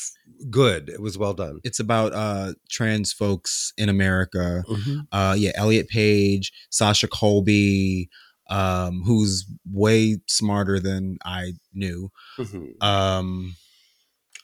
good. 0.49 0.87
It 0.89 1.01
was 1.01 1.17
well 1.17 1.33
done. 1.33 1.59
it's 1.65 1.79
about 1.81 2.13
uh 2.13 2.53
trans 2.69 3.11
folks 3.11 3.73
in 3.77 3.89
America. 3.89 4.63
Uh 5.11 5.35
yeah, 5.37 5.51
Elliot 5.55 5.89
Page, 5.89 6.53
Sasha 6.69 7.07
Colby, 7.09 8.09
um, 8.49 9.03
who's 9.05 9.45
way 9.71 10.17
smarter 10.27 10.79
than 10.79 11.17
I 11.23 11.53
knew. 11.73 12.09
Mhm. 12.37 12.81
Um 12.83 13.55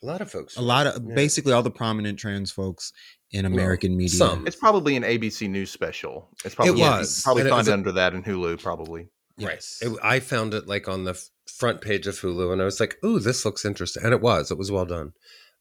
A 0.02 0.06
lot 0.06 0.22
of 0.22 0.32
folks. 0.32 0.56
a 0.58 0.62
lot 0.62 0.88
of 0.88 1.04
Yeah. 1.08 1.16
basically 1.16 1.52
all 1.54 1.64
the 1.64 1.72
prominent 1.72 2.20
trans 2.20 2.52
folks 2.52 2.92
in 3.32 3.46
American 3.46 3.98
media. 3.98 4.18
some. 4.18 4.46
It's 4.48 4.56
probably 4.56 4.96
an 4.96 5.04
ABC 5.04 5.48
News 5.50 5.72
special. 5.72 6.30
It's 6.46 6.54
probably 6.56 6.80
was. 6.80 7.18
you 7.18 7.24
probably 7.24 7.42
And 7.42 7.48
it 7.48 7.52
find 7.52 7.68
it 7.68 7.72
a- 7.72 7.74
under 7.74 7.92
that 7.94 8.14
in 8.14 8.24
Hulu. 8.24 8.62
Probably. 8.62 9.10
Yes. 9.38 9.80
It, 9.82 9.92
I 10.04 10.20
found 10.22 10.54
it 10.54 10.68
like 10.68 10.88
on 10.88 11.04
the 11.04 11.20
front 11.48 11.82
page 11.82 12.08
of 12.08 12.20
Hulu, 12.22 12.54
and 12.54 12.62
I 12.62 12.66
was 12.66 12.80
like, 12.80 12.96
"Ooh, 13.04 13.20
this 13.20 13.44
looks 13.44 13.66
interesting," 13.66 14.04
and 14.04 14.14
it 14.14 14.22
was. 14.22 14.50
It 14.52 14.58
was 14.58 14.72
well 14.72 14.86
done. 14.86 15.12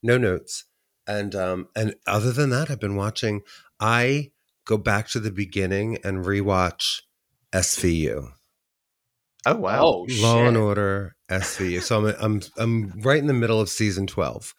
No 0.03 0.17
notes, 0.19 0.65
and 1.09 1.35
um, 1.35 1.69
and 1.75 1.95
other 2.07 2.31
than 2.31 2.51
that, 2.51 2.71
I've 2.71 2.79
been 2.81 2.95
watching. 2.97 3.41
I 3.81 4.31
go 4.65 4.77
back 4.77 5.09
to 5.09 5.19
the 5.21 5.33
beginning 5.33 5.99
and 6.05 6.25
rewatch 6.25 7.01
SVU. 7.55 8.31
Oh 9.47 9.57
wow. 9.57 9.85
Oh, 9.85 10.07
Law 10.21 10.47
and. 10.47 10.57
Order 10.57 11.17
SVU. 11.31 11.83
So 11.83 12.07
I'm 12.07 12.15
I'm 12.19 12.41
I'm 12.57 13.01
right 13.01 13.19
in 13.19 13.27
the 13.27 13.33
middle 13.33 13.61
of 13.61 13.69
season 13.69 14.07
twelve 14.07 14.55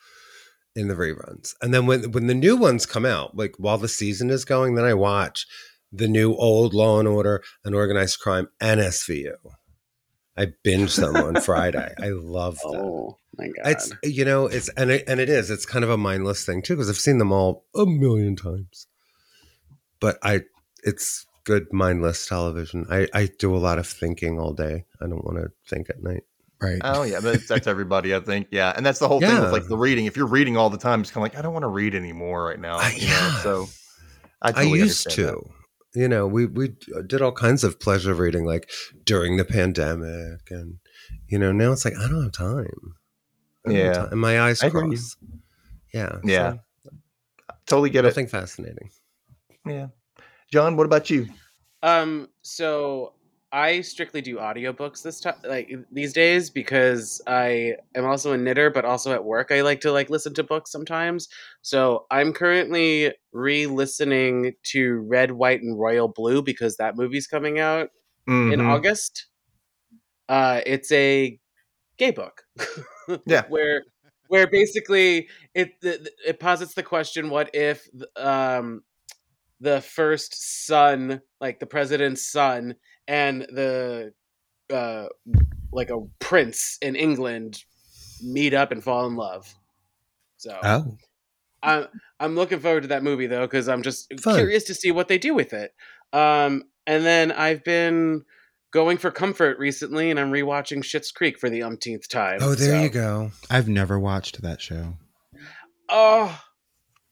in 0.75 0.87
the 0.87 0.95
reruns, 0.95 1.53
and 1.61 1.73
then 1.73 1.85
when 1.85 2.11
when 2.11 2.27
the 2.27 2.33
new 2.33 2.55
ones 2.55 2.85
come 2.85 3.05
out, 3.05 3.35
like 3.35 3.55
while 3.57 3.77
the 3.77 3.87
season 3.87 4.29
is 4.29 4.45
going, 4.45 4.75
then 4.75 4.85
I 4.85 4.93
watch 4.93 5.45
the 5.91 6.07
new 6.07 6.33
old 6.35 6.73
Law 6.73 6.99
and 6.99 7.07
Order 7.07 7.43
and 7.63 7.75
Organized 7.75 8.19
Crime 8.19 8.49
and 8.59 8.79
SVU. 8.79 9.35
I 10.37 10.47
binge 10.63 10.95
them 10.97 11.15
on 11.15 11.39
Friday. 11.41 11.93
I 12.01 12.09
love 12.09 12.59
them. 12.59 12.75
Oh 12.75 13.17
my 13.37 13.47
god. 13.47 13.71
It's 13.71 13.91
you 14.03 14.25
know 14.25 14.47
it's 14.47 14.69
and 14.69 14.91
it, 14.91 15.03
and 15.07 15.19
it 15.19 15.29
is 15.29 15.49
it's 15.49 15.65
kind 15.65 15.83
of 15.83 15.89
a 15.89 15.97
mindless 15.97 16.45
thing 16.45 16.61
too 16.61 16.75
because 16.75 16.89
I've 16.89 16.97
seen 16.97 17.17
them 17.17 17.31
all 17.31 17.65
a 17.75 17.85
million 17.85 18.35
times, 18.35 18.87
but 19.99 20.17
I 20.21 20.41
it's 20.83 21.25
good 21.45 21.71
mindless 21.71 22.27
television. 22.27 22.85
I 22.89 23.07
I 23.13 23.29
do 23.39 23.55
a 23.55 23.57
lot 23.57 23.79
of 23.79 23.87
thinking 23.87 24.39
all 24.39 24.53
day. 24.53 24.85
I 25.01 25.07
don't 25.07 25.23
want 25.23 25.37
to 25.37 25.51
think 25.69 25.89
at 25.89 26.03
night. 26.03 26.23
right. 26.61 26.81
Oh 26.83 27.03
yeah, 27.03 27.19
but 27.21 27.47
that's 27.47 27.67
everybody. 27.67 28.13
I 28.13 28.19
think. 28.19 28.47
Yeah, 28.51 28.73
and 28.75 28.85
that's 28.85 28.99
the 28.99 29.07
whole 29.07 29.19
thing 29.21 29.29
Yeah. 29.29 29.41
with 29.43 29.51
like 29.53 29.67
the 29.67 29.77
reading. 29.77 30.05
If 30.05 30.17
you're 30.17 30.27
reading 30.27 30.57
all 30.57 30.69
the 30.69 30.77
time, 30.77 31.01
it's 31.01 31.11
kind 31.11 31.25
of 31.25 31.31
like 31.33 31.39
I 31.39 31.41
don't 31.41 31.53
want 31.53 31.63
to 31.63 31.69
read 31.69 31.95
anymore 31.95 32.43
right 32.45 32.59
now. 32.59 32.77
I- 32.77 32.89
you 32.97 33.07
know? 33.07 33.13
yeah. 33.13 33.37
So 33.41 33.67
I, 34.41 34.51
I 34.55 34.61
used 34.63 35.07
understand 35.07 35.15
to. 35.37 35.49
You 36.01 36.09
know, 36.09 36.27
we 36.27 36.45
we 36.45 36.75
did 37.07 37.21
all 37.21 37.31
kinds 37.31 37.63
of 37.63 37.79
pleasure 37.79 38.13
reading 38.13 38.43
like 38.45 38.69
during 39.05 39.37
the 39.37 39.45
pandemic 39.45 40.41
and 40.51 40.79
you 41.29 41.39
know, 41.39 41.51
now 41.53 41.71
it's 41.71 41.85
like 41.85 41.95
I 41.97 42.09
don't 42.09 42.23
have 42.23 42.31
time. 42.33 42.95
Don't 43.65 43.75
have 43.75 43.85
Yeah. 43.85 43.93
time. 43.93 44.07
And 44.11 44.19
my 44.19 44.41
eyes 44.41 44.61
I 44.61 44.69
cross. 44.69 45.15
Yeah. 45.93 46.17
Yeah, 46.25 46.55
so 46.83 46.89
totally 47.65 47.89
get 47.89 48.03
it. 48.03 48.09
nothing 48.09 48.27
fascinating. 48.27 48.89
Yeah, 49.65 49.87
John, 50.51 50.77
what 50.77 50.85
about 50.85 51.09
you? 51.09 51.27
Um, 51.83 52.29
so 52.41 53.13
I 53.51 53.81
strictly 53.81 54.21
do 54.21 54.37
audiobooks 54.37 55.01
this 55.01 55.19
time 55.19 55.35
like 55.43 55.71
these 55.91 56.13
days 56.13 56.49
because 56.49 57.21
I 57.27 57.75
am 57.95 58.05
also 58.05 58.33
a 58.33 58.37
knitter, 58.37 58.69
but 58.69 58.85
also 58.85 59.13
at 59.13 59.23
work 59.23 59.51
I 59.51 59.61
like 59.61 59.81
to 59.81 59.91
like 59.91 60.09
listen 60.09 60.33
to 60.35 60.43
books 60.43 60.71
sometimes. 60.71 61.27
So 61.61 62.05
I'm 62.11 62.33
currently 62.33 63.13
re-listening 63.33 64.53
to 64.71 64.95
Red, 65.07 65.31
White, 65.31 65.61
and 65.61 65.79
Royal 65.79 66.07
Blue 66.07 66.41
because 66.41 66.77
that 66.77 66.95
movie's 66.97 67.27
coming 67.27 67.59
out 67.59 67.89
in 68.27 68.59
Mhm. 68.59 68.67
August. 68.67 69.27
Uh, 70.27 70.61
it's 70.65 70.91
a 70.91 71.39
gay 71.97 72.11
book. 72.11 72.43
Yeah. 73.25 73.43
where 73.49 73.83
where 74.27 74.47
basically 74.47 75.29
it 75.53 75.79
the, 75.81 76.09
it 76.25 76.39
posits 76.39 76.73
the 76.73 76.83
question: 76.83 77.29
What 77.29 77.51
if 77.53 77.87
um 78.15 78.83
the 79.61 79.81
first 79.81 80.65
son, 80.65 81.21
like 81.41 81.59
the 81.59 81.65
president's 81.65 82.29
son, 82.29 82.75
and 83.07 83.41
the 83.41 84.13
uh 84.73 85.05
like 85.71 85.89
a 85.89 85.99
prince 86.19 86.77
in 86.81 86.95
England 86.95 87.63
meet 88.23 88.53
up 88.53 88.71
and 88.71 88.83
fall 88.83 89.05
in 89.07 89.15
love? 89.15 89.53
So 90.37 90.57
Oh. 90.63 90.97
I'm 91.63 91.87
I'm 92.19 92.35
looking 92.35 92.59
forward 92.59 92.81
to 92.83 92.87
that 92.89 93.03
movie 93.03 93.27
though 93.27 93.45
because 93.45 93.67
I'm 93.67 93.81
just 93.81 94.11
Fun. 94.21 94.35
curious 94.35 94.63
to 94.65 94.73
see 94.75 94.91
what 94.91 95.07
they 95.07 95.17
do 95.17 95.33
with 95.33 95.53
it. 95.53 95.73
Um, 96.13 96.63
and 96.87 97.03
then 97.05 97.31
I've 97.31 97.63
been 97.63 98.23
going 98.71 98.97
for 98.97 99.09
comfort 99.09 99.57
recently, 99.57 100.11
and 100.11 100.19
I'm 100.19 100.31
rewatching 100.31 100.79
Schitt's 100.83 101.11
Creek 101.11 101.39
for 101.39 101.49
the 101.49 101.63
umpteenth 101.63 102.07
time. 102.09 102.37
Oh, 102.41 102.53
there 102.55 102.71
so- 102.77 102.81
you 102.83 102.89
go. 102.89 103.31
I've 103.49 103.67
never 103.67 103.99
watched 103.99 104.41
that 104.41 104.61
show. 104.61 104.93
Oh. 105.89 106.39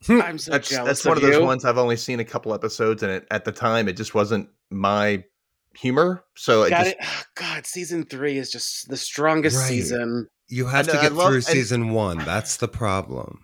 Hmm, 0.06 0.22
I'm 0.22 0.38
so 0.38 0.52
That's 0.52 0.70
jealous. 0.70 0.88
that's 0.88 1.06
one 1.06 1.18
of 1.18 1.24
of 1.24 1.30
those 1.32 1.42
ones 1.42 1.66
I've 1.66 1.78
only 1.78 1.96
seen 1.98 2.20
a 2.20 2.26
couple 2.26 2.54
episodes, 2.54 3.04
and 3.04 3.12
it, 3.12 3.28
at 3.32 3.46
the 3.46 3.52
time 3.52 3.88
it 3.88 3.94
just 3.98 4.14
wasn't 4.16 4.50
my 4.70 5.24
humor. 5.76 6.24
So 6.36 6.64
it 6.64 6.70
Got 6.72 6.84
just 6.86 6.92
it. 6.92 6.98
Oh, 7.04 7.22
God, 7.36 7.66
season 7.66 8.06
three 8.06 8.38
is 8.38 8.52
just 8.52 8.90
the 8.90 8.98
strongest 8.98 9.58
Right. 9.58 9.68
season. 9.68 10.28
You 10.48 10.66
have 10.68 10.88
I 10.90 10.92
to 10.92 10.94
know, 10.96 11.00
I 11.00 11.04
get 11.04 11.14
love- 11.14 11.28
through 11.28 11.36
and- 11.38 11.44
season 11.46 11.90
one. 11.92 12.18
That's 12.20 12.58
the 12.58 12.68
problem. 12.68 13.40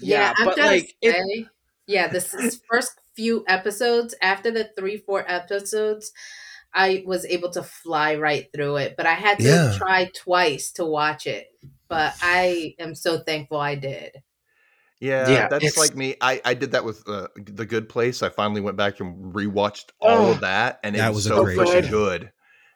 Yeah, 0.00 0.32
I'm 0.36 0.44
but 0.46 0.56
gonna 0.56 0.68
like 0.68 0.94
it, 1.00 1.46
yeah, 1.86 2.08
this 2.08 2.34
is 2.34 2.60
first 2.70 2.92
few 3.14 3.44
episodes 3.48 4.14
after 4.22 4.50
the 4.50 4.70
three, 4.78 4.98
four 4.98 5.24
episodes, 5.30 6.12
I 6.74 7.02
was 7.06 7.24
able 7.24 7.50
to 7.52 7.62
fly 7.62 8.14
right 8.16 8.46
through 8.54 8.76
it. 8.76 8.94
But 8.96 9.06
I 9.06 9.14
had 9.14 9.38
to 9.38 9.44
Yeah. 9.44 9.74
try 9.78 10.10
twice 10.14 10.70
to 10.72 10.84
watch 10.84 11.26
it. 11.26 11.46
But 11.88 12.14
I 12.20 12.74
am 12.78 12.94
so 12.94 13.18
thankful 13.20 13.58
I 13.58 13.74
did. 13.76 14.12
Yeah, 15.00 15.28
Yeah, 15.28 15.48
that's 15.48 15.64
it's- 15.64 15.76
like 15.78 15.96
me. 15.96 16.16
I 16.20 16.40
I 16.44 16.54
did 16.54 16.72
that 16.72 16.84
with 16.84 17.06
uh, 17.08 17.28
the 17.36 17.66
Good 17.66 17.88
Place. 17.88 18.22
I 18.22 18.28
finally 18.28 18.60
went 18.60 18.76
back 18.76 19.00
and 19.00 19.34
rewatched 19.34 19.90
all 20.00 20.26
Oh, 20.26 20.30
of 20.32 20.40
that, 20.40 20.80
and 20.82 20.94
it 20.96 20.98
that 20.98 21.08
was, 21.08 21.16
was 21.16 21.24
so 21.26 21.44
great 21.44 21.58
freaking 21.58 21.90
good. 21.90 22.32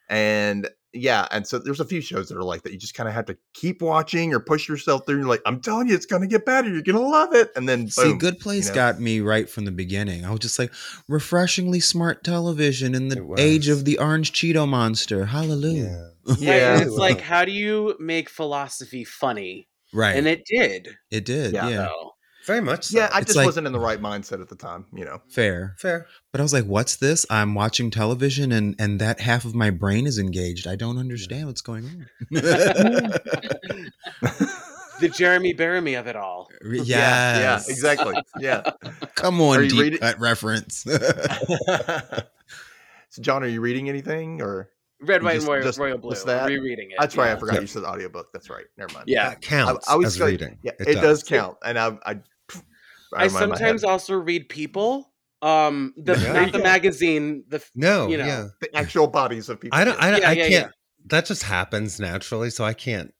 And 0.09 0.69
yeah, 0.93 1.29
and 1.31 1.47
so 1.47 1.61
there's 1.61 1.79
a 1.79 1.85
few 1.85 2.01
shows 2.01 2.29
that 2.29 2.37
are 2.37 2.43
like 2.43 2.63
that. 2.63 2.73
You 2.73 2.79
just 2.79 2.95
kind 2.95 3.09
of 3.09 3.15
have 3.15 3.27
to 3.27 3.39
keep 3.55 3.81
watching 3.81 4.35
or 4.35 4.41
push 4.41 4.69
yourself 4.69 5.07
through. 5.07 5.19
You're 5.19 5.29
like, 5.29 5.43
I'm 5.47 5.61
telling 5.61 5.87
you, 5.87 5.95
it's 5.95 6.05
going 6.05 6.23
to 6.23 6.27
get 6.27 6.45
better. 6.45 6.69
You're 6.69 6.83
going 6.83 6.97
to 6.97 7.09
love 7.09 7.33
it. 7.33 7.53
And 7.55 7.69
then, 7.69 7.87
See, 7.89 8.17
Good 8.17 8.41
Place 8.41 8.65
you 8.67 8.71
know? 8.73 8.75
got 8.75 9.01
me 9.01 9.21
right 9.21 9.49
from 9.49 9.67
the 9.67 9.71
beginning. 9.71 10.25
I 10.25 10.31
was 10.31 10.41
just 10.41 10.59
like, 10.59 10.73
refreshingly 11.07 11.79
smart 11.79 12.25
television 12.25 12.97
in 12.97 13.07
the 13.07 13.35
age 13.39 13.69
of 13.69 13.85
the 13.85 13.99
orange 13.99 14.33
Cheeto 14.33 14.67
monster. 14.69 15.27
Hallelujah. 15.27 16.11
Yeah. 16.27 16.35
Yeah. 16.39 16.81
it's 16.81 16.91
like, 16.97 17.21
how 17.21 17.45
do 17.45 17.53
you 17.53 17.95
make 18.01 18.29
philosophy 18.29 19.05
funny? 19.05 19.69
Right. 19.92 20.16
And 20.16 20.26
it 20.26 20.44
did. 20.46 20.88
it 21.11 21.24
did. 21.24 21.53
Yeah. 21.53 21.68
Yeah. 21.68 21.87
So. 21.88 22.12
Very 22.46 22.61
much 22.62 22.85
so. 22.87 22.98
Yeah, 22.98 23.11
I 23.12 23.18
It's 23.18 23.26
just 23.26 23.37
like- 23.37 23.44
wasn't 23.46 23.66
in 23.66 23.72
the 23.72 23.79
right 23.79 24.00
mindset 24.00 24.40
at 24.40 24.48
the 24.48 24.57
time. 24.57 24.87
You 24.94 25.05
know. 25.05 25.20
Fair. 25.29 25.74
Fair. 25.79 26.07
But 26.33 26.40
I 26.40 26.42
was 26.42 26.53
like, 26.53 26.64
what's 26.64 26.96
this? 26.96 27.26
I'm 27.29 27.55
watching 27.55 27.90
television 27.90 28.50
and 28.50 28.74
and 28.79 28.98
that 29.00 29.20
half 29.20 29.44
of 29.44 29.55
my 29.55 29.70
brain 29.70 30.07
is 30.07 30.18
engaged. 30.18 30.66
I 30.66 30.74
don't 30.76 30.96
understand 30.98 31.46
what's 31.48 31.61
going 31.61 31.85
on. 31.85 32.07
the 35.00 35.09
Jeremy 35.12 35.55
Bearimy 35.55 35.98
of 35.98 36.07
it 36.07 36.16
all. 36.16 36.48
yes. 36.64 36.81
Uh, 36.81 36.85
yeah, 36.87 37.38
yeah, 37.38 37.61
exactly. 37.68 38.14
Yeah. 38.38 38.62
Come 39.16 39.40
on, 39.40 39.68
deep 39.68 39.79
reading- 39.81 39.98
cut 40.00 40.18
reference. 40.18 40.85
so, 43.11 43.22
John, 43.22 43.42
are 43.42 43.48
you 43.48 43.61
reading 43.61 43.88
anything 43.88 44.40
or? 44.42 44.70
Red, 45.03 45.23
You 45.23 45.27
white, 45.27 45.35
just- 45.35 45.47
and 45.47 45.49
royal, 45.55 45.63
just- 45.63 45.79
royal 45.79 45.99
blue. 45.99 46.15
that? 46.27 46.47
Rereading 46.47 46.91
it. 46.91 46.97
That's 47.01 47.17
right. 47.17 47.27
yeah. 47.29 47.35
I 47.35 47.39
forgot 47.39 47.55
Yeah. 47.57 47.61
you 47.63 47.67
said 47.67 47.85
audiobook. 47.85 48.29
That's 48.33 48.51
right. 48.51 48.65
Never 48.77 48.93
mind. 48.93 49.05
Yeah. 49.09 49.31
That 49.31 49.41
counts 49.41 49.89
I, 49.89 49.95
I 49.95 49.97
was 49.97 50.07
as 50.09 50.17
gonna- 50.19 50.31
reading. 50.31 50.59
Yeah, 50.63 50.73
it, 50.79 50.95
does. 51.01 51.23
count. 51.23 51.57
And 51.65 51.79
I, 51.79 51.99
I, 52.05 52.21
I 53.15 53.29
sometimes 53.29 53.83
also 53.85 54.15
read 54.15 54.49
people. 54.49 55.11
Um, 55.43 55.95
the 55.97 56.19
Yeah. 56.19 56.33
not 56.35 56.53
the 56.53 56.59
magazine. 56.59 57.45
The 57.49 57.65
No, 57.75 58.09
you 58.09 58.19
know. 58.19 58.27
yeah. 58.27 58.47
the 58.61 58.77
actual 58.77 59.07
bodies 59.07 59.49
of 59.49 59.59
people. 59.59 59.79
I 59.79 59.85
don't. 59.85 59.99
I, 60.01 60.11
Yeah, 60.19 60.29
I 60.29 60.33
yeah, 60.33 60.35
can't. 60.35 60.51
yeah. 60.53 60.69
That 61.07 61.25
just 61.25 61.45
happens 61.45 61.99
naturally, 61.99 62.51
so 62.51 62.63
I 62.63 62.75
can't 62.75 63.15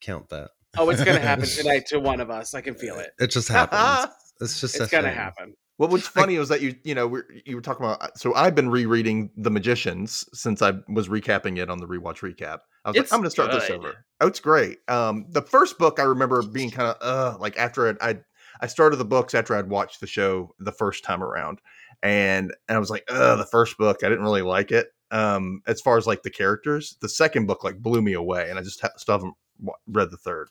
count 0.00 0.28
that. 0.28 0.50
oh, 0.78 0.88
it's 0.90 1.02
gonna 1.02 1.18
happen 1.18 1.44
tonight 1.56 1.86
to 1.88 1.98
one 1.98 2.20
of 2.20 2.30
us. 2.30 2.54
I 2.54 2.60
can 2.60 2.76
feel 2.76 2.98
it. 3.00 3.10
It 3.18 3.28
just 3.32 3.48
happens. 3.48 4.12
It's 4.40 4.60
just. 4.60 4.78
It's 4.78 4.90
gonna 4.90 5.08
thing. 5.08 5.16
happen. 5.16 5.54
Well, 5.78 5.90
was 5.90 6.06
funny 6.06 6.38
was 6.38 6.48
that 6.48 6.62
you, 6.62 6.74
you 6.84 6.94
know, 6.94 7.06
we're, 7.06 7.24
you 7.44 7.54
were 7.54 7.62
talking 7.62 7.84
about. 7.84 8.18
So 8.18 8.34
I've 8.34 8.54
been 8.54 8.70
rereading 8.70 9.30
The 9.36 9.50
Magicians 9.50 10.26
since 10.32 10.62
I 10.62 10.72
was 10.88 11.08
recapping 11.08 11.58
it 11.58 11.68
on 11.68 11.78
the 11.78 11.86
rewatch 11.86 12.20
recap. 12.20 12.60
I 12.84 12.90
was 12.90 12.96
like, 12.96 13.12
I'm 13.12 13.18
going 13.18 13.24
to 13.24 13.30
start 13.30 13.52
this 13.52 13.66
good. 13.66 13.78
over. 13.78 14.04
Oh, 14.20 14.26
it's 14.26 14.40
great. 14.40 14.78
Um, 14.88 15.26
the 15.28 15.42
first 15.42 15.76
book 15.76 16.00
I 16.00 16.04
remember 16.04 16.42
being 16.42 16.70
kind 16.70 16.88
of 16.88 16.96
uh, 17.00 17.38
like 17.38 17.58
after 17.58 17.96
I'd 18.00 18.24
I 18.60 18.66
started 18.66 18.96
the 18.96 19.04
books 19.04 19.34
after 19.34 19.54
I'd 19.54 19.68
watched 19.68 20.00
the 20.00 20.06
show 20.06 20.54
the 20.58 20.72
first 20.72 21.04
time 21.04 21.22
around, 21.22 21.60
and 22.02 22.54
and 22.68 22.76
I 22.76 22.78
was 22.78 22.90
like, 22.90 23.04
uh, 23.08 23.36
the 23.36 23.46
first 23.46 23.76
book 23.76 23.98
I 24.02 24.08
didn't 24.08 24.24
really 24.24 24.42
like 24.42 24.72
it. 24.72 24.88
Um, 25.10 25.60
as 25.66 25.80
far 25.80 25.98
as 25.98 26.06
like 26.06 26.22
the 26.22 26.30
characters, 26.30 26.96
the 27.00 27.08
second 27.08 27.46
book 27.46 27.64
like 27.64 27.78
blew 27.78 28.02
me 28.02 28.14
away, 28.14 28.48
and 28.48 28.58
I 28.58 28.62
just 28.62 28.80
ha- 28.80 28.90
still 28.96 29.14
haven't 29.14 29.34
read 29.86 30.10
the 30.10 30.16
third. 30.16 30.48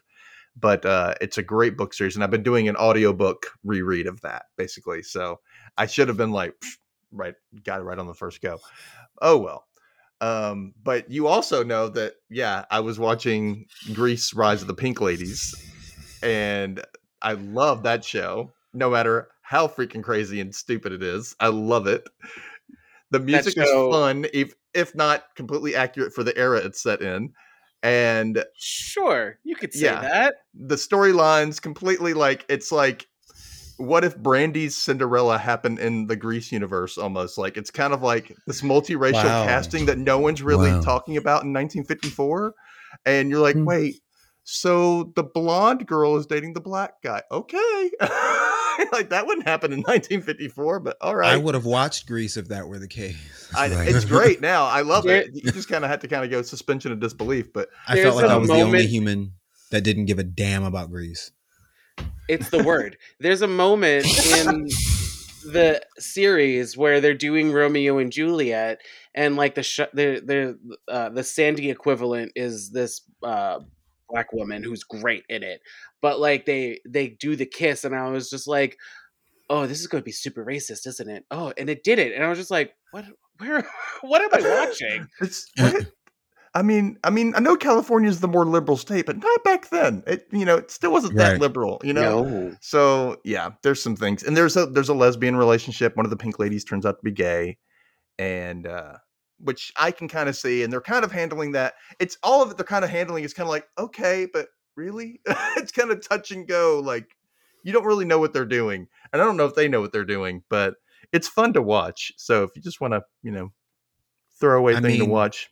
But 0.58 0.86
uh, 0.86 1.16
it's 1.20 1.38
a 1.38 1.44
great 1.44 1.76
book 1.76 1.94
series, 1.94 2.16
and 2.16 2.24
I've 2.24 2.32
been 2.32 2.44
doing 2.44 2.68
an 2.70 2.78
audiobook 2.78 3.48
reread 3.64 4.08
of 4.08 4.22
that 4.22 4.46
basically. 4.58 5.04
So 5.04 5.40
I 5.78 5.86
should 5.86 6.08
have 6.08 6.18
been 6.18 6.32
like, 6.32 6.54
right, 7.12 7.36
got 7.64 7.82
it 7.82 7.84
right 7.84 8.00
on 8.00 8.08
the 8.08 8.14
first 8.14 8.42
go. 8.42 8.60
Oh 9.22 9.38
well. 9.38 9.66
Um, 10.22 10.74
but 10.82 11.12
you 11.12 11.28
also 11.28 11.64
know 11.64 11.90
that, 11.90 12.14
yeah, 12.30 12.66
I 12.72 12.80
was 12.80 12.98
watching 12.98 13.66
Grease 13.94 14.34
Rise 14.34 14.62
of 14.62 14.68
the 14.68 14.74
Pink 14.74 15.02
Ladies, 15.02 15.54
and 16.24 16.82
I 17.22 17.34
love 17.34 17.84
that 17.84 18.06
show, 18.06 18.54
no 18.74 18.90
matter 18.90 19.28
how 19.42 19.68
freaking 19.68 20.04
crazy 20.04 20.40
and 20.40 20.56
stupid 20.56 20.94
it 20.94 21.04
is. 21.04 21.36
I 21.40 21.50
love 21.50 21.86
it. 21.86 22.08
The 23.12 23.20
music 23.20 23.56
show- 23.56 23.90
is 23.90 23.94
fun, 23.96 24.26
if 24.34 24.54
if 24.74 24.96
not 24.96 25.24
completely 25.36 25.76
accurate 25.76 26.14
for 26.14 26.24
the 26.24 26.36
era 26.38 26.60
it's 26.60 26.82
set 26.82 27.02
in. 27.02 27.34
And 27.86 28.44
Sure, 28.58 29.38
you 29.44 29.56
could 29.56 29.72
say 29.74 29.84
Yeah. 29.86 30.02
that. 30.02 30.36
the 30.56 30.76
storylines 30.76 31.62
completely 31.62 32.14
like 32.14 32.44
it's 32.50 32.72
like 32.72 33.08
what 33.78 34.04
if 34.06 34.18
Brandy's 34.18 34.76
Cinderella 34.76 35.38
happened 35.38 35.80
in 35.80 36.08
the 36.08 36.16
Grease 36.16 36.52
universe 36.52 36.98
almost 36.98 37.38
like 37.38 37.58
it's 37.58 37.70
kind 37.70 37.94
of 37.94 38.02
like 38.02 38.36
this 38.48 38.62
multiracial 38.62 39.14
Wow. 39.26 39.46
casting 39.46 39.86
that 39.86 39.98
no 40.00 40.18
one's 40.18 40.42
really 40.42 40.72
Wow. 40.72 40.80
talking 40.82 41.18
about 41.18 41.44
in 41.44 41.54
1954 41.54 42.54
and 43.06 43.30
you're 43.30 43.40
like 43.42 43.56
Hmm. 43.58 43.66
wait 43.66 43.96
so 44.46 45.12
the 45.16 45.24
blonde 45.24 45.86
girl 45.86 46.16
is 46.16 46.26
dating 46.26 46.54
the 46.54 46.62
black 46.62 46.94
guy 47.04 47.22
okay 47.32 47.92
like 48.92 49.10
that 49.10 49.26
wouldn't 49.28 49.48
happen 49.48 49.72
in 49.72 49.80
1954 49.80 50.80
but 50.80 50.98
all 51.02 51.16
right 51.16 51.34
I 51.34 51.38
would 51.38 51.56
have 51.56 51.66
watched 51.66 52.08
Grease 52.08 52.38
if 52.38 52.50
that 52.50 52.68
were 52.68 52.80
the 52.80 52.88
case. 52.88 53.16
I, 53.56 53.68
it's 53.68 54.06
great 54.16 54.42
now 54.42 54.66
i 54.66 54.82
love 54.82 55.04
There- 55.04 55.22
it 55.22 55.30
you 55.34 55.52
just 55.52 55.70
kind 55.70 55.84
of 55.84 55.90
had 55.90 56.02
to 56.02 56.08
kind 56.08 56.24
of 56.24 56.32
go 56.32 56.42
suspension 56.42 56.92
of 56.92 57.00
disbelief 57.00 57.54
but 57.54 57.70
I 57.88 58.02
felt 58.02 58.16
like 58.16 58.26
I 58.26 58.38
was 58.38 58.50
the 58.50 58.56
only 58.56 58.88
human 58.88 59.34
that 59.72 59.84
didn't 59.84 60.06
give 60.06 60.20
a 60.20 60.24
damn 60.24 60.64
about 60.64 60.90
Grease. 60.90 61.32
It's 62.28 62.50
the 62.50 62.64
word. 62.64 62.98
There's 63.20 63.42
a 63.42 63.48
moment 63.48 64.06
in 64.06 64.68
the 65.52 65.82
series 65.98 66.76
where 66.78 67.02
they're 67.02 67.14
doing 67.14 67.52
Romeo 67.52 67.98
and 67.98 68.12
Juliet, 68.12 68.80
and 69.14 69.36
like 69.36 69.56
the 69.56 69.64
sh- 69.64 69.92
the 69.94 70.22
the 70.24 70.60
uh, 70.88 71.10
the 71.10 71.24
Sandy 71.24 71.70
equivalent 71.70 72.32
is 72.36 72.72
this 72.72 73.02
uh, 73.22 73.60
black 74.10 74.34
woman 74.34 74.64
who's 74.64 74.84
great 74.84 75.24
in 75.30 75.44
it. 75.44 75.62
But 76.06 76.20
like 76.20 76.46
they 76.46 76.82
they 76.88 77.08
do 77.08 77.36
the 77.36 77.48
kiss, 77.48 77.84
and 77.84 77.96
I 77.96 78.08
was 78.12 78.30
just 78.30 78.46
like, 78.46 78.78
oh, 79.50 79.66
this 79.66 79.80
is 79.80 79.88
going 79.88 80.04
to 80.04 80.06
be 80.06 80.12
super 80.12 80.46
racist, 80.46 80.86
isn't 80.86 81.10
it? 81.10 81.26
Oh, 81.32 81.52
and 81.58 81.68
it 81.68 81.84
did 81.84 81.98
it, 81.98 82.14
and 82.14 82.24
I 82.24 82.30
was 82.30 82.38
just 82.38 82.52
like, 82.52 82.76
what? 82.92 83.06
Where? 83.40 83.68
What 84.02 84.22
am 84.22 84.30
I 84.32 84.68
watching? 84.68 85.08
It's 85.20 85.50
what? 85.58 85.88
I 86.54 86.62
mean, 86.62 87.00
I 87.04 87.10
mean, 87.10 87.34
I 87.36 87.40
know 87.40 87.56
California 87.56 88.08
is 88.08 88.20
the 88.20 88.28
more 88.28 88.46
liberal 88.46 88.78
state, 88.78 89.08
but 89.08 89.18
not 89.18 89.44
back 89.44 89.72
then. 89.72 90.04
It, 90.06 90.28
you 90.32 90.46
know, 90.46 90.58
it 90.58 90.70
still 90.70 90.92
wasn't 90.92 91.16
that 91.16 91.42
liberal, 91.42 91.82
you 91.84 91.92
know. 91.92 92.56
So 92.62 93.20
yeah, 93.24 93.54
there's 93.64 93.82
some 93.82 93.96
things, 93.96 94.22
and 94.22 94.38
there's 94.38 94.56
a 94.56 94.68
there's 94.68 94.90
a 94.90 94.94
lesbian 94.94 95.36
relationship. 95.36 95.98
One 95.98 96.06
of 96.06 96.12
the 96.12 96.18
pink 96.18 96.38
ladies 96.38 96.64
turns 96.64 96.86
out 96.86 97.00
to 97.00 97.04
be 97.04 97.14
gay, 97.14 97.58
and 98.20 98.68
uh, 98.68 98.98
which 99.40 99.74
I 99.76 99.90
can 99.90 100.08
kind 100.08 100.30
of 100.30 100.36
see, 100.36 100.62
and 100.62 100.72
they're 100.72 100.82
kind 100.82 101.04
of 101.04 101.12
handling 101.12 101.54
that. 101.54 101.74
It's 101.98 102.20
all 102.22 102.44
of 102.44 102.52
it. 102.52 102.58
They're 102.58 102.64
kind 102.64 102.86
of 102.86 102.92
handling. 102.92 103.24
It's 103.24 103.34
kind 103.34 103.48
of 103.48 103.52
like 103.52 103.68
okay, 103.80 104.28
but 104.32 104.50
really, 104.76 105.22
it's 105.58 105.72
kind 105.72 105.92
of 105.92 106.08
touch 106.08 106.32
and 106.32 106.48
go. 106.48 106.82
Like 106.84 107.16
you 107.64 107.74
don't 107.74 107.86
really 107.86 108.06
know 108.06 108.20
what 108.20 108.34
they're 108.34 108.46
doing, 108.46 108.88
and 109.12 109.22
I 109.22 109.26
don't 109.26 109.38
know 109.38 109.46
if 109.46 109.56
they 109.56 109.68
know 109.68 109.82
what 109.82 109.92
they're 109.92 110.06
doing, 110.06 110.44
but 110.50 110.76
it's 111.12 111.28
fun 111.28 111.54
to 111.54 111.62
watch. 111.62 112.12
So 112.18 112.44
if 112.44 112.52
you 112.56 112.62
just 112.62 112.82
want 112.82 112.94
to, 112.94 113.04
you 113.24 113.32
know, 113.32 113.52
throwaway 114.40 114.76
I 114.76 114.82
thing 114.82 115.00
to 115.00 115.06
watch. 115.06 115.50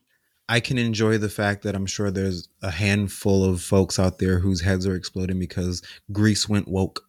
I 0.50 0.60
can 0.60 0.78
enjoy 0.78 1.18
the 1.18 1.30
fact 1.30 1.64
that 1.64 1.74
I'm 1.74 1.86
sure 1.86 2.12
there's 2.12 2.50
a 2.62 2.70
handful 2.70 3.46
of 3.46 3.62
folks 3.62 3.98
out 3.98 4.20
there 4.20 4.40
whose 4.40 4.62
heads 4.62 4.86
are 4.86 4.96
exploding 4.96 5.40
because 5.40 5.82
Grease 6.12 6.50
went 6.50 6.68
woke. 6.68 7.02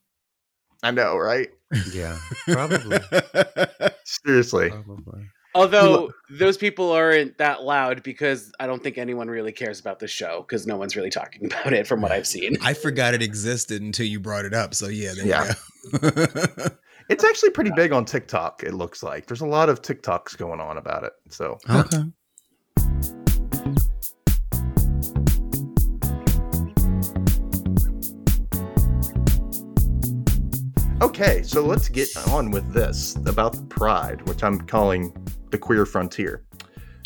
I 0.82 0.92
know, 0.92 1.16
right? 1.16 1.48
Yeah, 1.92 2.18
probably. 2.46 2.98
Seriously. 4.04 4.70
probably. 4.70 5.26
Although 5.54 6.10
those 6.30 6.56
people 6.56 6.90
aren't 6.90 7.38
that 7.38 7.62
loud 7.62 8.02
because 8.02 8.52
I 8.58 8.66
don't 8.66 8.82
think 8.82 8.98
anyone 8.98 9.28
really 9.28 9.52
cares 9.52 9.78
about 9.78 10.00
the 10.00 10.08
show 10.08 10.44
because 10.48 10.66
no 10.66 10.76
one's 10.76 10.96
really 10.96 11.10
talking 11.10 11.46
about 11.52 11.72
it 11.72 11.86
from 11.86 12.00
what 12.00 12.10
I've 12.12 12.26
seen. 12.26 12.56
I 12.60 12.74
forgot 12.74 13.14
it 13.14 13.22
existed 13.22 13.80
until 13.80 14.06
you 14.06 14.18
brought 14.18 14.44
it 14.44 14.54
up. 14.54 14.74
So 14.74 14.88
yeah, 14.88 15.12
there 15.14 15.26
Yeah. 15.26 15.54
you 15.92 15.98
go. 15.98 16.66
It's 17.10 17.22
actually 17.22 17.50
pretty 17.50 17.70
big 17.76 17.92
on 17.92 18.06
TikTok, 18.06 18.62
it 18.64 18.72
looks 18.72 19.02
like. 19.02 19.26
There's 19.26 19.42
a 19.42 19.46
lot 19.46 19.68
of 19.68 19.82
TikToks 19.82 20.38
going 20.38 20.58
on 20.58 20.78
about 20.78 21.04
it. 21.04 21.12
So, 21.28 21.58
okay. 21.68 22.04
okay, 31.02 31.42
so 31.42 31.62
let's 31.64 31.88
get 31.88 32.08
on 32.28 32.50
with 32.50 32.72
this 32.72 33.16
about 33.26 33.52
the 33.54 33.62
pride, 33.64 34.26
which 34.28 34.42
I'm 34.42 34.60
calling 34.62 35.12
the 35.54 35.58
queer 35.58 35.86
frontier. 35.86 36.42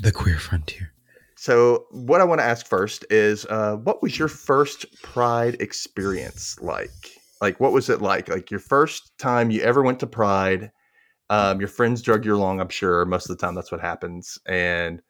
The 0.02 0.10
queer 0.10 0.38
frontier. 0.38 0.90
So, 1.36 1.84
what 1.90 2.22
I 2.22 2.24
want 2.24 2.40
to 2.40 2.46
ask 2.46 2.66
first 2.66 3.04
is 3.10 3.44
uh, 3.44 3.76
what 3.76 4.02
was 4.02 4.18
your 4.18 4.28
first 4.28 4.86
pride 5.02 5.60
experience 5.60 6.56
like? 6.62 6.88
Like, 7.42 7.60
what 7.60 7.72
was 7.72 7.90
it 7.90 8.00
like? 8.00 8.30
Like, 8.30 8.50
your 8.50 8.58
first 8.58 9.12
time 9.18 9.50
you 9.50 9.60
ever 9.60 9.82
went 9.82 10.00
to 10.00 10.06
pride, 10.06 10.72
um, 11.28 11.60
your 11.60 11.68
friends 11.68 12.00
drug 12.00 12.24
you 12.24 12.34
along, 12.34 12.58
I'm 12.58 12.70
sure. 12.70 13.04
Most 13.04 13.28
of 13.28 13.36
the 13.36 13.46
time, 13.46 13.54
that's 13.54 13.70
what 13.70 13.82
happens. 13.82 14.38
And, 14.46 15.02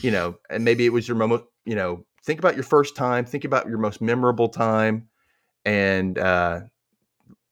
you 0.00 0.10
know, 0.10 0.34
and 0.50 0.64
maybe 0.64 0.84
it 0.84 0.92
was 0.92 1.06
your 1.06 1.16
moment, 1.16 1.44
you 1.64 1.76
know, 1.76 2.04
think 2.26 2.40
about 2.40 2.56
your 2.56 2.64
first 2.64 2.96
time, 2.96 3.24
think 3.24 3.44
about 3.44 3.68
your 3.68 3.78
most 3.78 4.00
memorable 4.00 4.48
time, 4.48 5.08
and, 5.64 6.18
uh, 6.18 6.62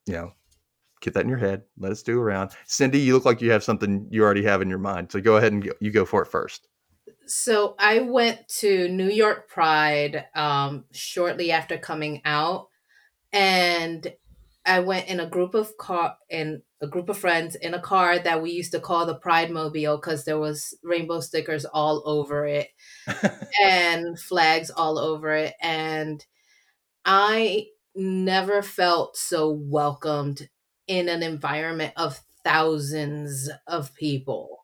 you 0.05 0.15
know, 0.15 0.33
get 1.03 1.15
that 1.15 1.25
in 1.25 1.29
your 1.29 1.39
head. 1.39 1.63
Let 1.79 1.93
us 1.93 2.03
do 2.03 2.19
around. 2.19 2.53
Cindy, 2.67 3.01
you 3.01 3.15
look 3.15 3.25
like 3.25 3.43
you 3.43 3.51
have 3.53 3.65
something 3.65 4.07
you 4.11 4.23
already 4.23 4.45
have 4.45 4.63
in 4.63 4.71
your 4.71 4.79
mind. 4.79 5.13
So, 5.13 5.21
go 5.21 5.37
ahead 5.37 5.53
and 5.53 5.63
go, 5.63 5.73
you 5.81 5.91
go 5.91 6.05
for 6.05 6.23
it 6.23 6.29
first. 6.29 6.69
So 7.27 7.75
I 7.79 8.01
went 8.01 8.47
to 8.61 8.89
New 8.89 9.09
York 9.09 9.49
Pride 9.49 10.27
um, 10.35 10.85
shortly 10.93 11.51
after 11.51 11.79
coming 11.79 12.21
out, 12.25 12.69
and 13.33 14.13
I 14.67 14.81
went 14.81 15.09
in 15.09 15.21
a 15.21 15.29
group 15.29 15.55
of 15.55 15.77
car 15.77 16.17
in 16.31 16.63
a 16.81 16.87
group 16.87 17.09
of 17.09 17.19
friends 17.19 17.55
in 17.55 17.75
a 17.75 17.81
car 17.81 18.19
that 18.19 18.43
we 18.43 18.51
used 18.51 18.73
to 18.73 18.81
call 18.81 19.07
the 19.07 19.15
Pride 19.15 19.51
Mobile 19.51 19.97
because 19.97 20.25
there 20.25 20.39
was 20.39 20.75
rainbow 20.83 21.21
stickers 21.21 21.65
all 21.65 22.03
over 22.07 22.45
it 22.47 22.69
and 23.65 24.19
flags 24.19 24.71
all 24.71 24.99
over 24.99 25.33
it. 25.33 25.55
And 25.61 26.25
I 27.05 27.67
never 27.95 28.63
felt 28.63 29.17
so 29.17 29.51
welcomed 29.51 30.49
in 30.93 31.09
an 31.09 31.23
environment 31.23 31.95
of 31.97 32.21
thousands 32.45 33.49
of 33.67 33.95
people 33.95 34.63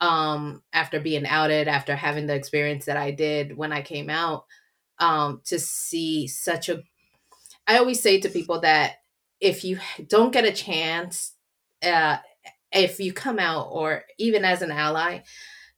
um 0.00 0.62
after 0.72 0.98
being 0.98 1.26
outed 1.26 1.68
after 1.68 1.94
having 1.94 2.26
the 2.26 2.34
experience 2.34 2.86
that 2.86 2.96
i 2.96 3.10
did 3.10 3.54
when 3.54 3.70
i 3.70 3.82
came 3.82 4.08
out 4.08 4.46
um 4.98 5.42
to 5.44 5.58
see 5.58 6.26
such 6.26 6.70
a 6.70 6.82
i 7.66 7.76
always 7.76 8.00
say 8.00 8.18
to 8.18 8.30
people 8.30 8.60
that 8.60 8.94
if 9.40 9.62
you 9.62 9.78
don't 10.06 10.32
get 10.32 10.46
a 10.46 10.52
chance 10.52 11.34
uh 11.82 12.16
if 12.72 12.98
you 12.98 13.12
come 13.12 13.38
out 13.38 13.68
or 13.70 14.04
even 14.18 14.44
as 14.44 14.62
an 14.62 14.70
ally 14.70 15.20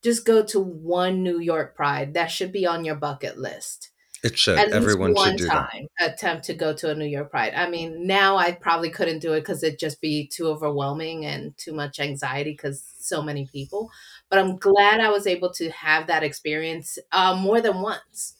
just 0.05 0.24
go 0.24 0.44
to 0.44 0.61
one 0.61 1.22
new 1.22 1.40
york 1.40 1.74
pride. 1.74 2.14
That 2.14 2.29
should 2.29 2.53
be 2.53 2.66
on 2.66 2.85
your 2.85 2.94
bucket 2.94 3.38
list 3.38 3.89
It 4.22 4.38
should. 4.38 4.59
at 4.59 4.72
Everyone 4.72 5.14
one 5.14 5.30
should 5.30 5.38
do 5.38 5.44
that. 5.46 5.70
time 5.70 5.87
attempt 5.98 6.44
to 6.46 6.54
go 6.54 6.74
to 6.74 6.90
a 6.90 6.94
New 6.94 7.06
York 7.06 7.30
Pride. 7.30 7.54
I 7.54 7.68
mean, 7.70 8.06
now 8.06 8.37
I 8.37 8.52
probably 8.52 8.90
couldn't 8.90 9.20
do 9.20 9.33
it 9.33 9.40
because 9.40 9.62
it'd 9.62 9.78
just 9.78 10.00
be 10.00 10.26
too 10.26 10.46
overwhelming 10.48 11.24
and 11.24 11.56
too 11.56 11.72
much 11.72 11.98
anxiety 12.00 12.52
because 12.52 12.85
so 12.98 13.22
many 13.22 13.46
people. 13.46 13.90
But 14.28 14.38
I'm 14.38 14.56
glad 14.56 15.00
I 15.00 15.09
was 15.11 15.26
able 15.26 15.50
to 15.54 15.70
have 15.70 16.06
that 16.09 16.22
experience 16.22 16.98
uh, 17.12 17.35
more 17.35 17.61
than 17.61 17.80
once, 17.80 18.35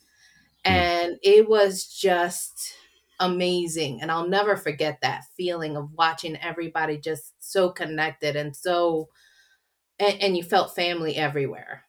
Hmm. 0.67 0.73
and 0.73 1.19
it 1.23 1.49
was 1.49 1.87
just 1.87 2.75
amazing. 3.19 4.03
And 4.03 4.11
I'll 4.11 4.29
never 4.29 4.57
forget 4.57 5.01
that 5.03 5.25
feeling 5.37 5.77
of 5.77 5.93
watching 5.97 6.37
everybody 6.37 6.99
just 6.99 7.33
so 7.41 7.71
connected 7.71 8.37
and 8.37 8.55
so, 8.57 9.09
and, 9.99 10.21
and 10.23 10.37
you 10.37 10.43
felt 10.43 10.75
family 10.75 11.17
everywhere. 11.17 11.85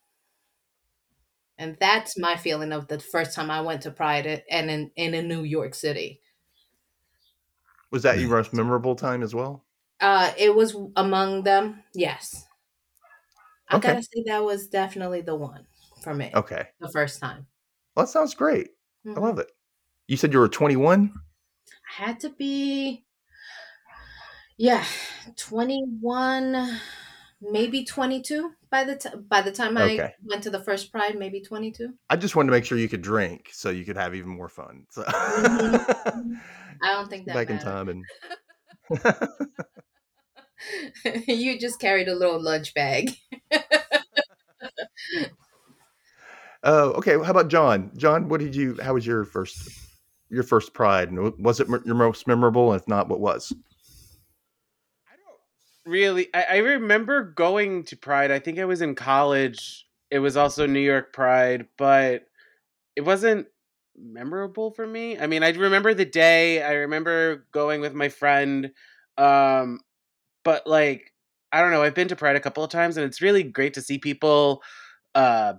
And 1.61 1.77
that's 1.79 2.17
my 2.17 2.35
feeling 2.37 2.73
of 2.73 2.87
the 2.89 2.99
first 2.99 3.35
time 3.35 3.51
I 3.51 3.61
went 3.61 3.83
to 3.83 3.91
Pride 3.91 4.43
and 4.49 4.69
in, 4.71 4.91
in 4.97 5.13
a 5.13 5.21
New 5.21 5.43
York 5.43 5.75
City. 5.75 6.21
Was 7.91 8.01
that 8.03 8.19
your 8.19 8.29
most 8.29 8.53
memorable 8.53 8.95
time 8.95 9.21
as 9.21 9.35
well? 9.35 9.67
Uh, 10.01 10.33
it 10.37 10.53
was 10.55 10.75
among 10.97 11.43
them, 11.43 11.83
yes. 11.93 12.45
I 13.67 13.77
Okay. 13.77 13.79
gotta 13.79 14.03
say 14.03 14.23
that 14.27 14.43
was 14.43 14.67
definitely 14.67 15.21
the 15.21 15.35
one 15.35 15.65
for 16.03 16.13
me. 16.13 16.35
Okay. 16.35 16.71
The 16.79 16.89
first 16.91 17.19
time. 17.19 17.47
Well, 17.95 18.05
that 18.05 18.11
sounds 18.11 18.33
great. 18.35 18.71
I 19.15 19.19
Mhm. 19.19 19.21
love 19.21 19.39
it. 19.39 19.51
You 20.07 20.17
said 20.17 20.33
you 20.33 20.39
were 20.39 20.49
21? 20.49 21.13
I 21.69 21.93
had 22.05 22.19
to 22.21 22.29
be, 22.31 23.05
yeah, 24.57 24.85
twenty 25.37 25.83
one, 25.83 26.79
maybe 27.41 27.83
twenty 27.85 28.21
two 28.21 28.53
by 28.71 28.83
the 28.85 28.95
time 28.95 29.25
by 29.29 29.41
the 29.41 29.51
time 29.51 29.77
I 29.77 29.93
Okay. 29.93 30.13
went 30.23 30.43
to 30.43 30.49
the 30.49 30.63
first 30.63 30.91
Pride, 30.91 31.17
maybe 31.17 31.41
twenty 31.41 31.71
two. 31.71 31.93
I 32.09 32.15
just 32.15 32.35
wanted 32.35 32.47
to 32.47 32.51
make 32.53 32.65
sure 32.65 32.77
you 32.77 32.89
could 32.89 33.01
drink 33.01 33.49
so 33.51 33.69
you 33.69 33.85
could 33.85 33.97
have 33.97 34.15
even 34.15 34.29
more 34.29 34.49
fun. 34.49 34.85
So 34.89 35.03
Mhm. 35.03 35.03
I 36.81 36.93
don't 36.93 37.09
think 37.09 37.27
that 37.27 37.35
back 37.35 37.49
in 37.49 37.59
time 37.59 37.89
and 37.89 38.05
you 41.27 41.59
just 41.59 41.79
carried 41.79 42.07
a 42.07 42.15
little 42.15 42.41
lunch 42.41 42.73
bag. 42.73 43.11
Oh, 46.63 46.91
okay. 46.91 47.13
How 47.13 47.31
about 47.31 47.47
John? 47.47 47.89
John, 47.97 48.29
what 48.29 48.39
did 48.39 48.55
you? 48.55 48.77
How 48.81 48.93
was 48.93 49.05
your 49.05 49.25
first 49.25 49.67
your 50.29 50.43
first 50.43 50.73
Pride? 50.75 51.09
And 51.09 51.33
was 51.43 51.59
it 51.59 51.67
m- 51.67 51.81
your 51.85 51.95
most 51.95 52.27
memorable? 52.27 52.71
And 52.71 52.79
if 52.79 52.87
not, 52.87 53.09
what 53.09 53.19
was? 53.19 53.51
Really. 55.85 56.29
I, 56.33 56.43
I 56.43 56.57
remember 56.57 57.23
going 57.23 57.83
to 57.85 57.97
Pride. 57.97 58.31
I 58.31 58.39
think 58.39 58.59
I 58.59 58.65
was 58.65 58.81
in 58.81 58.95
college. 58.95 59.87
It 60.11 60.19
was 60.19 60.37
also 60.37 60.65
New 60.67 60.79
York 60.79 61.13
Pride, 61.13 61.67
but 61.77 62.23
it 62.95 63.01
wasn't 63.01 63.47
memorable 63.97 64.71
for 64.71 64.85
me. 64.85 65.17
I 65.17 65.27
mean, 65.27 65.43
I 65.43 65.49
remember 65.51 65.93
the 65.93 66.05
day. 66.05 66.61
I 66.61 66.73
remember 66.73 67.47
going 67.51 67.81
with 67.81 67.93
my 67.93 68.09
friend. 68.09 68.71
Um, 69.17 69.79
but 70.43 70.67
like, 70.67 71.13
I 71.51 71.61
don't 71.61 71.71
know. 71.71 71.83
I've 71.83 71.95
been 71.95 72.09
to 72.09 72.15
Pride 72.15 72.35
a 72.35 72.41
couple 72.41 72.63
of 72.63 72.69
times, 72.69 72.97
and 72.97 73.05
it's 73.05 73.21
really 73.21 73.43
great 73.43 73.73
to 73.75 73.81
see 73.81 73.97
people, 73.97 74.61
uh, 75.15 75.53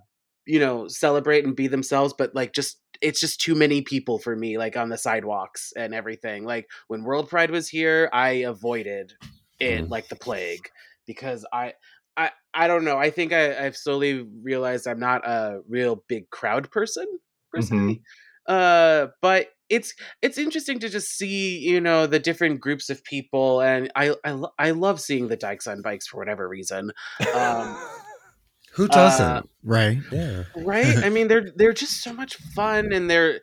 you 0.46 0.60
know, 0.60 0.88
celebrate 0.88 1.44
and 1.44 1.56
be 1.56 1.66
themselves. 1.66 2.14
But 2.16 2.34
like, 2.34 2.52
just 2.52 2.80
it's 3.00 3.20
just 3.20 3.40
too 3.40 3.54
many 3.54 3.82
people 3.82 4.18
for 4.18 4.36
me, 4.36 4.56
like 4.58 4.76
on 4.76 4.88
the 4.88 4.98
sidewalks 4.98 5.72
and 5.76 5.94
everything. 5.94 6.44
Like 6.44 6.70
when 6.88 7.04
World 7.04 7.28
Pride 7.28 7.50
was 7.50 7.68
here, 7.68 8.08
I 8.12 8.30
avoided 8.30 9.14
it 9.62 9.84
Mhm. 9.84 9.90
like 9.90 10.08
the 10.08 10.16
plague 10.16 10.68
because 11.06 11.44
I. 11.52 11.74
I, 12.14 12.30
I 12.52 12.66
don't 12.68 12.84
know. 12.84 12.98
I 12.98 13.08
think 13.08 13.32
I, 13.32 13.64
I've 13.64 13.74
slowly 13.74 14.28
realized 14.42 14.86
I'm 14.86 15.00
not 15.00 15.26
a 15.26 15.60
real 15.66 16.04
big 16.08 16.28
crowd 16.28 16.70
person 16.70 17.06
per. 17.50 17.60
Mhm. 17.60 18.00
Uh, 18.46 19.06
but 19.22 19.48
it's 19.70 19.94
it's 20.20 20.36
interesting 20.36 20.78
to 20.80 20.90
just 20.90 21.08
see 21.16 21.58
you 21.60 21.80
know 21.80 22.06
the 22.06 22.18
different 22.18 22.60
groups 22.60 22.90
of 22.90 23.02
people, 23.04 23.62
and 23.62 23.90
I 23.96 24.14
I, 24.26 24.32
lo- 24.32 24.52
I 24.58 24.72
love 24.72 25.00
seeing 25.00 25.28
the 25.28 25.38
dykes 25.38 25.66
on 25.66 25.80
bikes 25.80 26.06
for 26.06 26.18
whatever 26.18 26.46
reason. 26.46 26.92
Um, 27.34 27.82
Who 28.74 28.88
doesn't? 28.88 29.24
uh, 29.26 29.42
Right. 29.64 29.98
yeah. 30.12 30.44
right 30.56 30.98
i 31.04 31.08
mean 31.08 31.28
they're 31.28 31.50
they're 31.56 31.72
just 31.72 32.02
so 32.02 32.12
much 32.12 32.36
fun 32.36 32.92
and 32.92 33.08
they're 33.08 33.40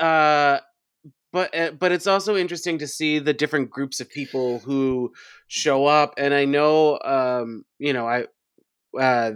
uh 0.00 0.58
but 1.32 1.54
uh, 1.56 1.70
but 1.72 1.92
it's 1.92 2.06
also 2.06 2.36
interesting 2.36 2.78
to 2.78 2.86
see 2.86 3.18
the 3.18 3.32
different 3.32 3.70
groups 3.70 4.00
of 4.00 4.10
people 4.10 4.58
who 4.60 5.12
show 5.48 5.86
up 5.86 6.14
and 6.18 6.34
i 6.34 6.44
know 6.44 6.98
um 7.04 7.64
you 7.78 7.92
know 7.92 8.06
i 8.06 8.24
uh 8.98 9.32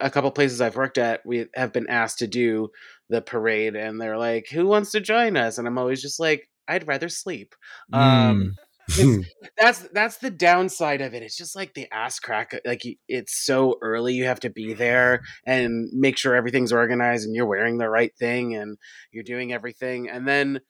a 0.00 0.10
couple 0.10 0.30
places 0.30 0.60
i've 0.60 0.76
worked 0.76 0.98
at 0.98 1.24
we 1.24 1.46
have 1.54 1.72
been 1.72 1.88
asked 1.88 2.18
to 2.18 2.26
do 2.26 2.68
the 3.08 3.20
parade 3.20 3.76
and 3.76 4.00
they're 4.00 4.18
like 4.18 4.46
who 4.52 4.66
wants 4.66 4.92
to 4.92 5.00
join 5.00 5.36
us 5.36 5.58
and 5.58 5.66
i'm 5.66 5.78
always 5.78 6.02
just 6.02 6.18
like 6.18 6.48
i'd 6.68 6.86
rather 6.86 7.08
sleep 7.08 7.54
um 7.92 8.54
Mm. 8.90 9.24
that's 9.56 9.80
that's 9.92 10.18
the 10.18 10.30
downside 10.30 11.00
of 11.00 11.14
it. 11.14 11.22
It's 11.22 11.36
just 11.36 11.56
like 11.56 11.74
the 11.74 11.88
ass 11.92 12.18
crack. 12.18 12.58
Like 12.64 12.82
it's 13.08 13.44
so 13.44 13.76
early, 13.82 14.14
you 14.14 14.24
have 14.24 14.40
to 14.40 14.50
be 14.50 14.74
there 14.74 15.22
and 15.46 15.88
make 15.92 16.18
sure 16.18 16.34
everything's 16.34 16.72
organized 16.72 17.26
and 17.26 17.34
you're 17.34 17.46
wearing 17.46 17.78
the 17.78 17.88
right 17.88 18.14
thing 18.18 18.54
and 18.54 18.76
you're 19.10 19.24
doing 19.24 19.52
everything, 19.52 20.08
and 20.08 20.28
then 20.28 20.60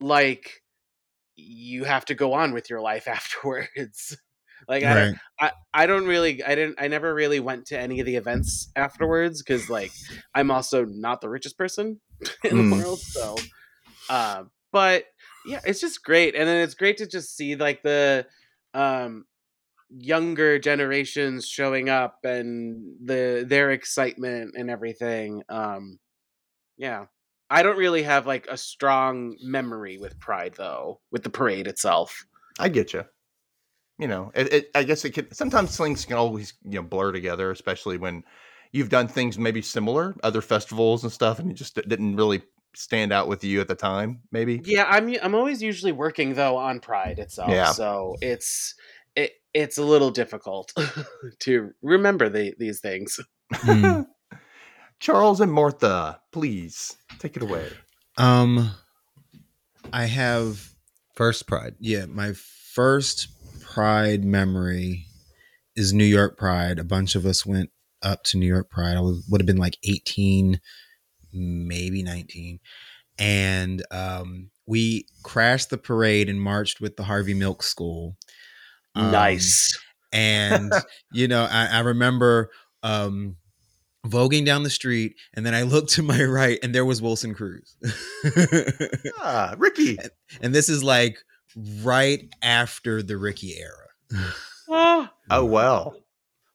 like 0.00 0.62
you 1.36 1.84
have 1.84 2.04
to 2.06 2.14
go 2.14 2.32
on 2.34 2.52
with 2.52 2.70
your 2.70 2.80
life 2.80 3.08
afterwards. 3.08 4.16
like 4.68 4.84
I, 4.84 4.94
right. 4.94 5.14
I 5.40 5.52
I 5.72 5.86
don't 5.86 6.06
really 6.06 6.42
I 6.44 6.54
didn't 6.54 6.76
I 6.80 6.88
never 6.88 7.14
really 7.14 7.40
went 7.40 7.66
to 7.66 7.78
any 7.78 8.00
of 8.00 8.06
the 8.06 8.16
events 8.16 8.70
afterwards 8.76 9.42
because 9.42 9.70
like 9.70 9.92
I'm 10.34 10.50
also 10.50 10.84
not 10.84 11.20
the 11.20 11.28
richest 11.30 11.56
person 11.56 12.00
in 12.44 12.52
Mm. 12.52 12.70
the 12.70 12.76
world. 12.76 12.98
So, 12.98 13.36
uh, 14.08 14.44
but 14.72 15.04
yeah, 15.46 15.60
it's 15.64 15.80
just 15.80 16.04
great, 16.04 16.34
and 16.34 16.46
then 16.46 16.62
it's 16.62 16.74
great 16.74 16.98
to 16.98 17.06
just 17.06 17.36
see 17.36 17.56
like 17.56 17.82
the 17.82 18.26
um 18.74 19.24
younger 19.90 20.58
generations 20.58 21.46
showing 21.48 21.88
up 21.88 22.18
and 22.24 22.96
the 23.04 23.44
their 23.48 23.70
excitement 23.70 24.54
and 24.56 24.70
everything. 24.70 25.42
Um, 25.48 25.98
yeah. 26.76 27.06
I 27.50 27.62
don't 27.62 27.76
really 27.76 28.02
have 28.04 28.26
like 28.26 28.46
a 28.48 28.56
strong 28.56 29.36
memory 29.42 29.98
with 29.98 30.18
Pride 30.20 30.54
though, 30.56 31.00
with 31.10 31.22
the 31.24 31.30
parade 31.30 31.66
itself. 31.66 32.24
I 32.58 32.68
get 32.68 32.92
you. 32.92 33.04
You 33.98 34.08
know, 34.08 34.30
it, 34.34 34.52
it, 34.52 34.70
I 34.74 34.82
guess 34.84 35.04
it 35.04 35.10
can. 35.10 35.30
Sometimes 35.32 35.76
things 35.76 36.04
can 36.04 36.16
always 36.16 36.54
you 36.64 36.76
know 36.76 36.82
blur 36.82 37.12
together, 37.12 37.50
especially 37.50 37.98
when 37.98 38.24
you've 38.72 38.88
done 38.88 39.08
things 39.08 39.38
maybe 39.38 39.60
similar, 39.60 40.14
other 40.22 40.40
festivals 40.40 41.02
and 41.02 41.12
stuff, 41.12 41.38
and 41.38 41.50
it 41.50 41.54
just 41.54 41.74
didn't 41.74 42.16
really 42.16 42.42
stand 42.74 43.12
out 43.12 43.28
with 43.28 43.42
you 43.44 43.60
at 43.60 43.68
the 43.68 43.74
time. 43.74 44.20
Maybe. 44.32 44.62
Yeah, 44.64 44.86
I'm 44.88 45.14
I'm 45.22 45.34
always 45.34 45.62
usually 45.62 45.92
working 45.92 46.34
though 46.34 46.56
on 46.56 46.80
Pride 46.80 47.18
itself, 47.18 47.50
Yeah. 47.50 47.72
so 47.72 48.16
it's 48.22 48.74
it 49.16 49.32
it's 49.52 49.76
a 49.76 49.84
little 49.84 50.10
difficult 50.10 50.72
to 51.40 51.72
remember 51.82 52.28
the, 52.28 52.54
these 52.58 52.80
things. 52.80 53.18
Mm. 53.52 54.06
Charles 55.00 55.40
and 55.40 55.52
Martha, 55.52 56.20
please 56.30 56.96
take 57.18 57.36
it 57.36 57.42
away. 57.42 57.66
Um, 58.16 58.70
I 59.92 60.04
have 60.04 60.74
First 61.14 61.46
Pride. 61.46 61.74
yeah. 61.80 62.06
My 62.06 62.32
first 62.34 63.28
Pride 63.62 64.24
memory 64.24 65.06
is 65.76 65.92
New 65.92 66.04
York 66.04 66.36
Pride. 66.36 66.78
A 66.78 66.84
bunch 66.84 67.14
of 67.14 67.24
us 67.24 67.46
went 67.46 67.70
up 68.02 68.22
to 68.24 68.36
New 68.36 68.46
York 68.46 68.70
Pride. 68.70 68.96
I 68.96 69.00
was, 69.00 69.24
would 69.30 69.40
have 69.40 69.46
been 69.46 69.56
like 69.56 69.78
eighteen, 69.84 70.60
maybe 71.32 72.02
nineteen, 72.02 72.58
and 73.18 73.82
um, 73.90 74.50
we 74.66 75.06
crashed 75.22 75.70
the 75.70 75.78
parade 75.78 76.28
and 76.28 76.40
marched 76.40 76.80
with 76.80 76.96
the 76.96 77.04
Harvey 77.04 77.34
Milk 77.34 77.62
School. 77.62 78.16
Um, 78.94 79.12
nice. 79.12 79.78
and 80.12 80.72
you 81.12 81.28
know 81.28 81.46
I, 81.48 81.66
I 81.66 81.80
remember 81.80 82.50
um 82.82 83.36
voguing 84.06 84.44
down 84.46 84.62
the 84.62 84.70
street 84.70 85.14
and 85.34 85.44
then 85.44 85.54
i 85.54 85.62
looked 85.62 85.90
to 85.90 86.02
my 86.02 86.22
right 86.24 86.58
and 86.62 86.74
there 86.74 86.84
was 86.86 87.02
wilson 87.02 87.34
cruz 87.34 87.76
Ah, 89.18 89.54
Ricky. 89.58 89.98
and 90.40 90.54
this 90.54 90.68
is 90.68 90.82
like 90.82 91.18
right 91.82 92.28
after 92.42 93.02
the 93.02 93.16
ricky 93.18 93.56
era 93.58 94.20
Oh, 94.72 95.08
Oh 95.28 95.44
well, 95.44 95.96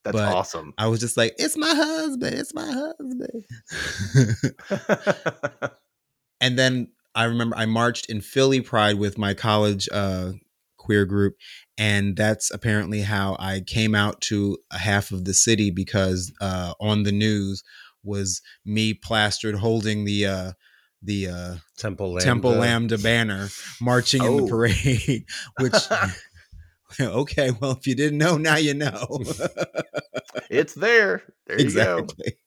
that's 0.04 0.16
But- 0.18 0.34
awesome. 0.34 0.74
I 0.78 0.88
was 0.88 1.00
just 1.02 1.18
like, 1.18 1.34
it's 1.38 1.58
my 1.58 1.74
husband, 1.74 2.36
it's 2.38 2.54
my 2.54 2.66
husband. 2.72 3.46
and 6.42 6.58
then 6.58 6.90
I 7.14 7.26
remember 7.26 7.56
I 7.58 7.66
marched 7.66 8.10
in 8.10 8.22
Philly 8.22 8.62
Pride 8.62 8.98
with 9.00 9.18
my 9.18 9.34
college 9.34 9.88
uh, 9.92 10.32
queer 10.86 11.06
group, 11.06 11.36
and 11.78 12.16
that's 12.16 12.52
apparently 12.52 13.02
how 13.02 13.36
I 13.40 13.62
came 13.66 13.96
out 13.96 14.22
to 14.30 14.58
a 14.72 14.78
half 14.78 15.12
of 15.12 15.26
the 15.26 15.34
city 15.34 15.72
because 15.72 16.32
uh, 16.40 16.74
on 16.80 17.04
the 17.04 17.12
news 17.12 17.64
was 18.04 18.42
me 18.66 18.94
plastered 18.94 19.56
holding 19.56 20.06
the 20.06 20.26
uh, 20.28 20.52
the 21.02 21.28
uh, 21.28 21.56
Temple 21.78 22.10
Lambda. 22.14 22.26
Temple 22.26 22.52
Lambda 22.52 22.98
banner 22.98 23.50
marching 23.82 24.24
in 24.24 24.38
the 24.38 24.44
Oh. 24.44 24.48
parade, 24.48 25.26
which. 25.60 25.74
okay, 27.02 27.52
well, 27.60 27.72
if 27.72 27.88
you 27.88 27.96
didn't 27.96 28.20
know, 28.20 28.38
now 28.38 28.56
you 28.58 28.74
know. 28.74 29.08
it's 30.50 30.76
there. 30.76 31.24
There 31.48 31.58
you 31.60 31.66
exactly. 31.66 32.38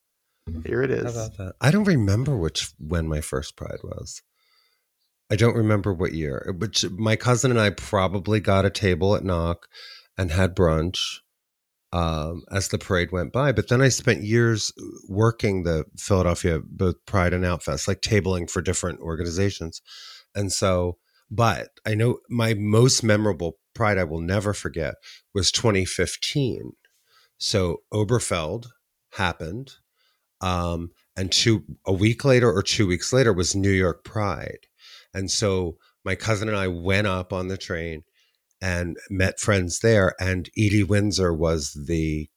go. 0.48 0.60
Here 0.64 0.82
it 0.82 0.90
is. 0.90 1.02
How 1.02 1.08
is. 1.08 1.16
about 1.16 1.36
that? 1.38 1.54
I 1.60 1.70
don't 1.70 1.84
remember 1.84 2.36
which 2.36 2.70
when 2.78 3.08
my 3.08 3.20
first 3.20 3.56
pride 3.56 3.80
was. 3.82 4.22
I 5.30 5.36
don't 5.36 5.56
remember 5.56 5.92
what 5.92 6.14
year. 6.14 6.54
but 6.56 6.82
my 6.92 7.16
cousin 7.16 7.50
and 7.50 7.60
I 7.60 7.70
probably 7.70 8.40
got 8.40 8.64
a 8.64 8.70
table 8.70 9.14
at 9.14 9.24
Knock 9.24 9.68
and 10.16 10.30
had 10.30 10.56
brunch 10.56 10.98
um, 11.92 12.42
as 12.50 12.68
the 12.68 12.78
parade 12.78 13.12
went 13.12 13.32
by. 13.32 13.52
But 13.52 13.68
then 13.68 13.80
I 13.80 13.88
spent 13.88 14.22
years 14.22 14.72
working 15.08 15.62
the 15.62 15.84
Philadelphia 15.96 16.60
both 16.64 16.96
Pride 17.06 17.32
and 17.32 17.44
Outfest, 17.44 17.88
like 17.88 18.00
tabling 18.00 18.50
for 18.50 18.62
different 18.62 19.00
organizations. 19.00 19.82
And 20.34 20.52
so, 20.52 20.98
but 21.30 21.68
I 21.86 21.94
know 21.94 22.18
my 22.28 22.54
most 22.54 23.02
memorable 23.02 23.58
Pride 23.74 23.98
I 23.98 24.04
will 24.04 24.20
never 24.20 24.52
forget 24.52 24.94
was 25.34 25.52
2015. 25.52 26.72
So 27.38 27.82
Obergefell 27.92 28.66
happened 29.12 29.74
um, 30.40 30.90
and 31.16 31.30
two 31.32 31.64
a 31.86 31.92
week 31.92 32.24
later 32.24 32.50
or 32.50 32.62
two 32.62 32.86
weeks 32.86 33.12
later 33.12 33.32
was 33.32 33.54
New 33.54 33.70
York 33.70 34.04
Pride, 34.04 34.66
and 35.18 35.30
so 35.30 35.76
my 36.04 36.14
cousin 36.14 36.48
and 36.48 36.56
I 36.56 36.68
went 36.68 37.06
up 37.06 37.32
on 37.32 37.48
the 37.48 37.56
train 37.58 38.04
and 38.60 38.96
met 39.10 39.38
friends 39.40 39.80
there, 39.80 40.14
and 40.20 40.48
Edie 40.56 40.82
Windsor 40.84 41.32
was 41.34 41.72
the 41.86 42.28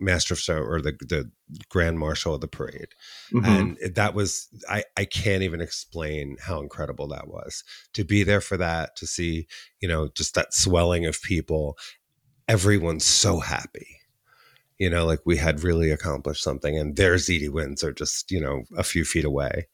master 0.00 0.34
of 0.34 0.40
ceremony 0.40 0.70
or 0.72 0.80
the 0.80 0.92
the 1.00 1.30
grand 1.68 1.98
marshal 1.98 2.34
of 2.34 2.40
the 2.40 2.48
parade, 2.48 2.88
Mhm. 3.32 3.46
and 3.80 3.94
that 3.94 4.12
was 4.14 4.48
I 4.68 4.84
I 4.96 5.04
can't 5.04 5.42
even 5.42 5.60
explain 5.60 6.36
how 6.40 6.60
incredible 6.60 7.08
that 7.08 7.28
was 7.28 7.62
to 7.94 8.04
be 8.04 8.22
there 8.24 8.40
for 8.40 8.56
that 8.56 8.96
to 8.96 9.06
see 9.06 9.46
you 9.80 9.88
know 9.88 10.08
just 10.08 10.34
that 10.34 10.52
swelling 10.52 11.06
of 11.06 11.22
people, 11.22 11.78
everyone's 12.48 13.04
so 13.06 13.40
happy 13.40 14.00
you 14.76 14.90
know, 14.90 15.06
like 15.06 15.20
we 15.24 15.36
had 15.36 15.62
really 15.62 15.90
accomplished 15.92 16.42
something. 16.42 16.76
And 16.76 16.96
there's 16.96 17.30
Edie 17.30 17.48
Windsor 17.48 17.92
just, 17.92 18.32
you 18.32 18.40
know, 18.40 18.64
a 18.76 18.82
few 18.82 19.04
feet 19.04 19.24
away, 19.24 19.68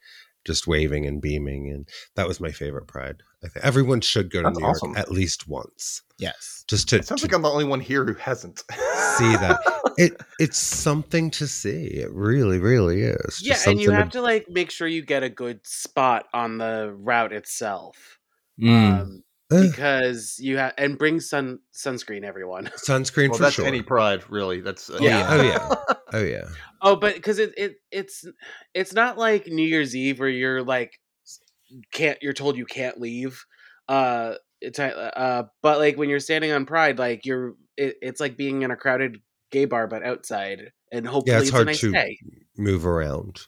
just 0.44 0.66
waving 0.66 1.06
and 1.06 1.20
beaming. 1.20 1.70
And 1.70 1.88
that 2.16 2.26
was 2.28 2.40
my 2.40 2.50
favorite 2.50 2.86
pride. 2.86 3.22
I 3.44 3.48
think 3.48 3.64
everyone 3.64 4.00
should 4.00 4.30
go 4.30 4.40
to 4.42 4.48
That's 4.48 4.58
New 4.58 4.64
awesome. 4.66 4.88
York 4.90 4.98
at 4.98 5.10
least 5.10 5.48
once 5.48 6.02
Yes. 6.18 6.64
just 6.68 6.88
to, 6.90 6.96
It 6.96 7.06
sounds 7.06 7.22
to 7.22 7.26
like 7.26 7.34
I'm 7.34 7.42
the 7.42 7.50
only 7.50 7.64
one 7.64 7.80
here 7.80 8.04
who 8.04 8.14
hasn't. 8.14 8.58
see 8.60 9.36
that. 9.36 9.58
It 9.98 10.18
it's 10.38 10.56
something 10.56 11.30
to 11.32 11.46
see. 11.46 11.84
It 11.86 12.10
really, 12.12 12.58
really 12.58 13.02
is. 13.02 13.40
Just 13.40 13.66
yeah, 13.66 13.70
and 13.70 13.78
you 13.80 13.90
have 13.90 14.08
to 14.10 14.22
like 14.22 14.46
make 14.48 14.70
sure 14.70 14.86
you 14.86 15.02
get 15.02 15.22
a 15.22 15.28
good 15.28 15.60
spot 15.66 16.26
on 16.32 16.56
the 16.58 16.94
route 16.96 17.32
itself, 17.34 18.18
Mm. 18.58 19.00
um, 19.00 19.22
because 19.50 20.36
you 20.38 20.56
have 20.56 20.72
and 20.78 20.96
bring 20.96 21.20
sun 21.20 21.58
sunscreen, 21.74 22.24
everyone. 22.24 22.66
sunscreen 22.76 23.28
well, 23.28 23.38
for 23.38 23.42
that's 23.44 23.56
sure. 23.56 23.66
any 23.66 23.82
pride, 23.82 24.22
really. 24.30 24.60
That's 24.60 24.88
uh, 24.88 24.98
Yeah. 25.00 25.26
Oh 25.28 25.42
yeah. 25.42 25.74
Oh 26.12 26.24
yeah. 26.24 26.46
Oh, 26.82 26.96
but 26.96 27.14
because 27.14 27.38
it, 27.38 27.52
it 27.56 27.74
it's 27.92 28.24
it's 28.74 28.92
not 28.92 29.16
like 29.16 29.46
New 29.46 29.66
Year's 29.66 29.94
Eve 29.94 30.18
where 30.18 30.28
you're 30.28 30.60
like 30.60 30.98
can't 31.92 32.18
you're 32.20 32.32
told 32.32 32.56
you 32.56 32.66
can't 32.66 33.00
leave. 33.00 33.44
Uh, 33.88 34.34
it's 34.60 34.80
uh, 34.80 35.44
but 35.62 35.78
like 35.78 35.96
when 35.96 36.08
you're 36.08 36.18
standing 36.18 36.50
on 36.50 36.66
Pride, 36.66 36.98
like 36.98 37.24
you're 37.24 37.54
it, 37.76 37.96
it's 38.02 38.20
like 38.20 38.36
being 38.36 38.62
in 38.62 38.72
a 38.72 38.76
crowded 38.76 39.18
gay 39.52 39.66
bar 39.66 39.86
but 39.86 40.02
outside, 40.02 40.72
and 40.90 41.06
hopefully 41.06 41.36
it's 41.36 41.44
it's, 41.44 41.50
hard 41.52 41.68
a 41.68 41.70
nice 41.70 41.80
to- 41.80 41.92
day. 41.92 42.18
Move 42.56 42.84
around. 42.84 43.42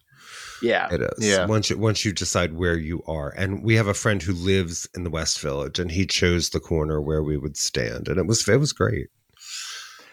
Yeah, 0.63 0.89
It 0.93 1.01
is. 1.03 1.09
Yeah. 1.29 1.47
Once 1.47 1.71
you 1.71 1.79
once 1.79 2.05
you 2.05 2.13
decide 2.13 2.55
where 2.55 2.77
you 2.77 3.03
are. 3.07 3.31
And 3.37 3.63
we 3.63 3.75
have 3.77 3.89
a 3.89 3.95
friend 3.95 4.23
who 4.23 4.33
lives 4.33 4.89
in 4.95 5.05
the 5.05 5.11
West 5.11 5.41
Village 5.41 5.79
and 5.79 5.91
he 5.91 6.07
chose 6.07 6.51
the 6.51 6.61
corner 6.61 7.01
where 7.01 7.23
we 7.23 7.37
would 7.37 7.57
stand. 7.57 8.09
And 8.09 8.19
it 8.19 8.27
was 8.27 8.47
it 8.49 8.57
was 8.61 8.73
great. 8.73 9.09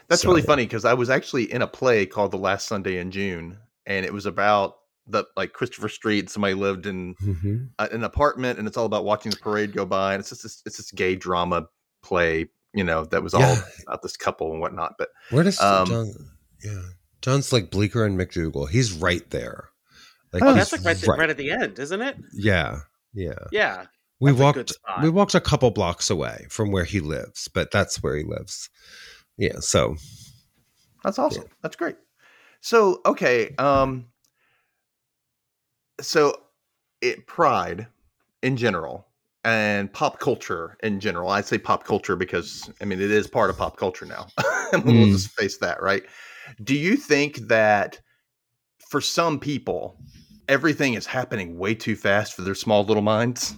That's 0.08 0.24
So- 0.24 0.30
really 0.30 0.42
funny 0.42 0.64
because 0.66 0.86
I 0.86 0.94
was 0.96 1.10
actually 1.10 1.52
in 1.52 1.62
a 1.62 1.68
play 1.68 2.06
called 2.06 2.32
The 2.32 2.38
Last 2.38 2.68
Sunday 2.68 2.98
in 2.98 3.12
June, 3.12 3.58
and 3.86 4.06
it 4.06 4.12
was 4.14 4.26
about 4.26 4.78
the 5.06 5.24
like 5.38 5.54
Christopher 5.54 5.90
Street. 5.90 6.30
Somebody 6.30 6.56
lived 6.56 6.86
in 6.88 7.16
Mm-hmm. 7.24 7.58
uh, 7.78 7.88
an 7.92 8.04
apartment, 8.04 8.58
and 8.60 8.68
it's 8.68 8.78
all 8.78 8.86
about 8.86 9.06
watching 9.06 9.30
the 9.32 9.38
parade 9.38 9.72
go 9.74 9.86
by. 9.86 10.14
And 10.14 10.20
it's 10.22 10.30
just 10.30 10.44
this, 10.44 10.62
it's 10.66 10.78
this 10.78 10.92
gay 10.92 11.16
drama 11.16 11.68
play, 12.02 12.48
you 12.74 12.84
know, 12.84 13.06
that 13.06 13.22
was 13.22 13.34
all 13.34 13.42
Yeah. 13.42 13.62
about 13.88 14.02
this 14.02 14.18
couple 14.18 14.52
and 14.52 14.62
whatnot. 14.62 14.94
But 14.98 15.10
Where 15.30 15.44
does 15.44 15.60
Um, 15.62 15.86
John 15.88 16.14
Yeah. 16.64 16.82
John's 17.22 17.52
like 17.54 17.70
Bleecker 17.70 18.06
and 18.06 18.18
MacDougal. 18.20 18.70
He's 18.70 18.94
right 18.94 19.30
there. 19.30 19.69
Like 20.34 20.44
oh, 20.44 20.54
that's 20.54 20.72
like 20.72 20.84
right, 20.86 20.98
th- 20.98 21.08
right 21.08 21.30
at 21.30 21.38
the 21.38 21.52
end, 21.52 21.80
isn't 21.80 22.02
it? 22.02 22.18
Yeah. 22.34 22.80
Yeah. 23.14 23.34
Yeah, 23.52 23.86
We 24.20 24.32
That's 24.32 24.40
a 24.40 24.54
good 24.54 24.72
walked 24.88 25.02
we 25.04 25.10
walked 25.10 25.36
a 25.36 25.42
couple 25.42 25.72
blocks 25.72 26.10
away 26.10 26.46
from 26.50 26.72
where 26.72 26.84
he 26.84 27.00
lives, 27.00 27.48
but 27.48 27.72
that's 27.72 28.04
where 28.04 28.16
he 28.16 28.24
lives. 28.24 28.70
Yeah. 29.38 29.60
So 29.60 29.96
That's 31.04 31.18
awesome. 31.18 31.46
That's 31.64 31.76
great. 31.76 31.96
So 32.62 33.02
okay, 33.06 33.56
um 33.58 34.06
so 36.02 36.34
it 37.02 37.28
pride 37.28 37.88
in 38.42 38.56
general 38.58 39.08
and 39.44 39.92
pop 39.92 40.20
culture 40.20 40.78
in 40.84 41.00
general. 41.00 41.30
I 41.30 41.42
say 41.42 41.58
pop 41.58 41.84
culture 41.86 42.16
because 42.16 42.70
I 42.82 42.86
mean 42.86 43.02
it 43.02 43.12
is 43.12 43.28
part 43.28 43.50
of 43.50 43.58
pop 43.58 43.78
culture 43.78 44.06
now. 44.06 44.28
we'll 44.74 44.82
Mm. 44.82 45.12
just 45.12 45.30
face 45.32 45.58
that, 45.58 45.82
right? 45.82 46.04
Do 46.64 46.76
you 46.76 46.96
think 46.96 47.38
that 47.48 48.00
for 48.90 49.02
some 49.02 49.40
people 49.40 49.98
everything 50.50 50.96
is 50.96 51.06
happening 51.06 51.58
way 51.58 51.76
too 51.76 51.96
fast 51.96 52.34
for 52.34 52.42
their 52.42 52.56
small 52.56 52.84
little 52.84 53.04
minds? 53.04 53.56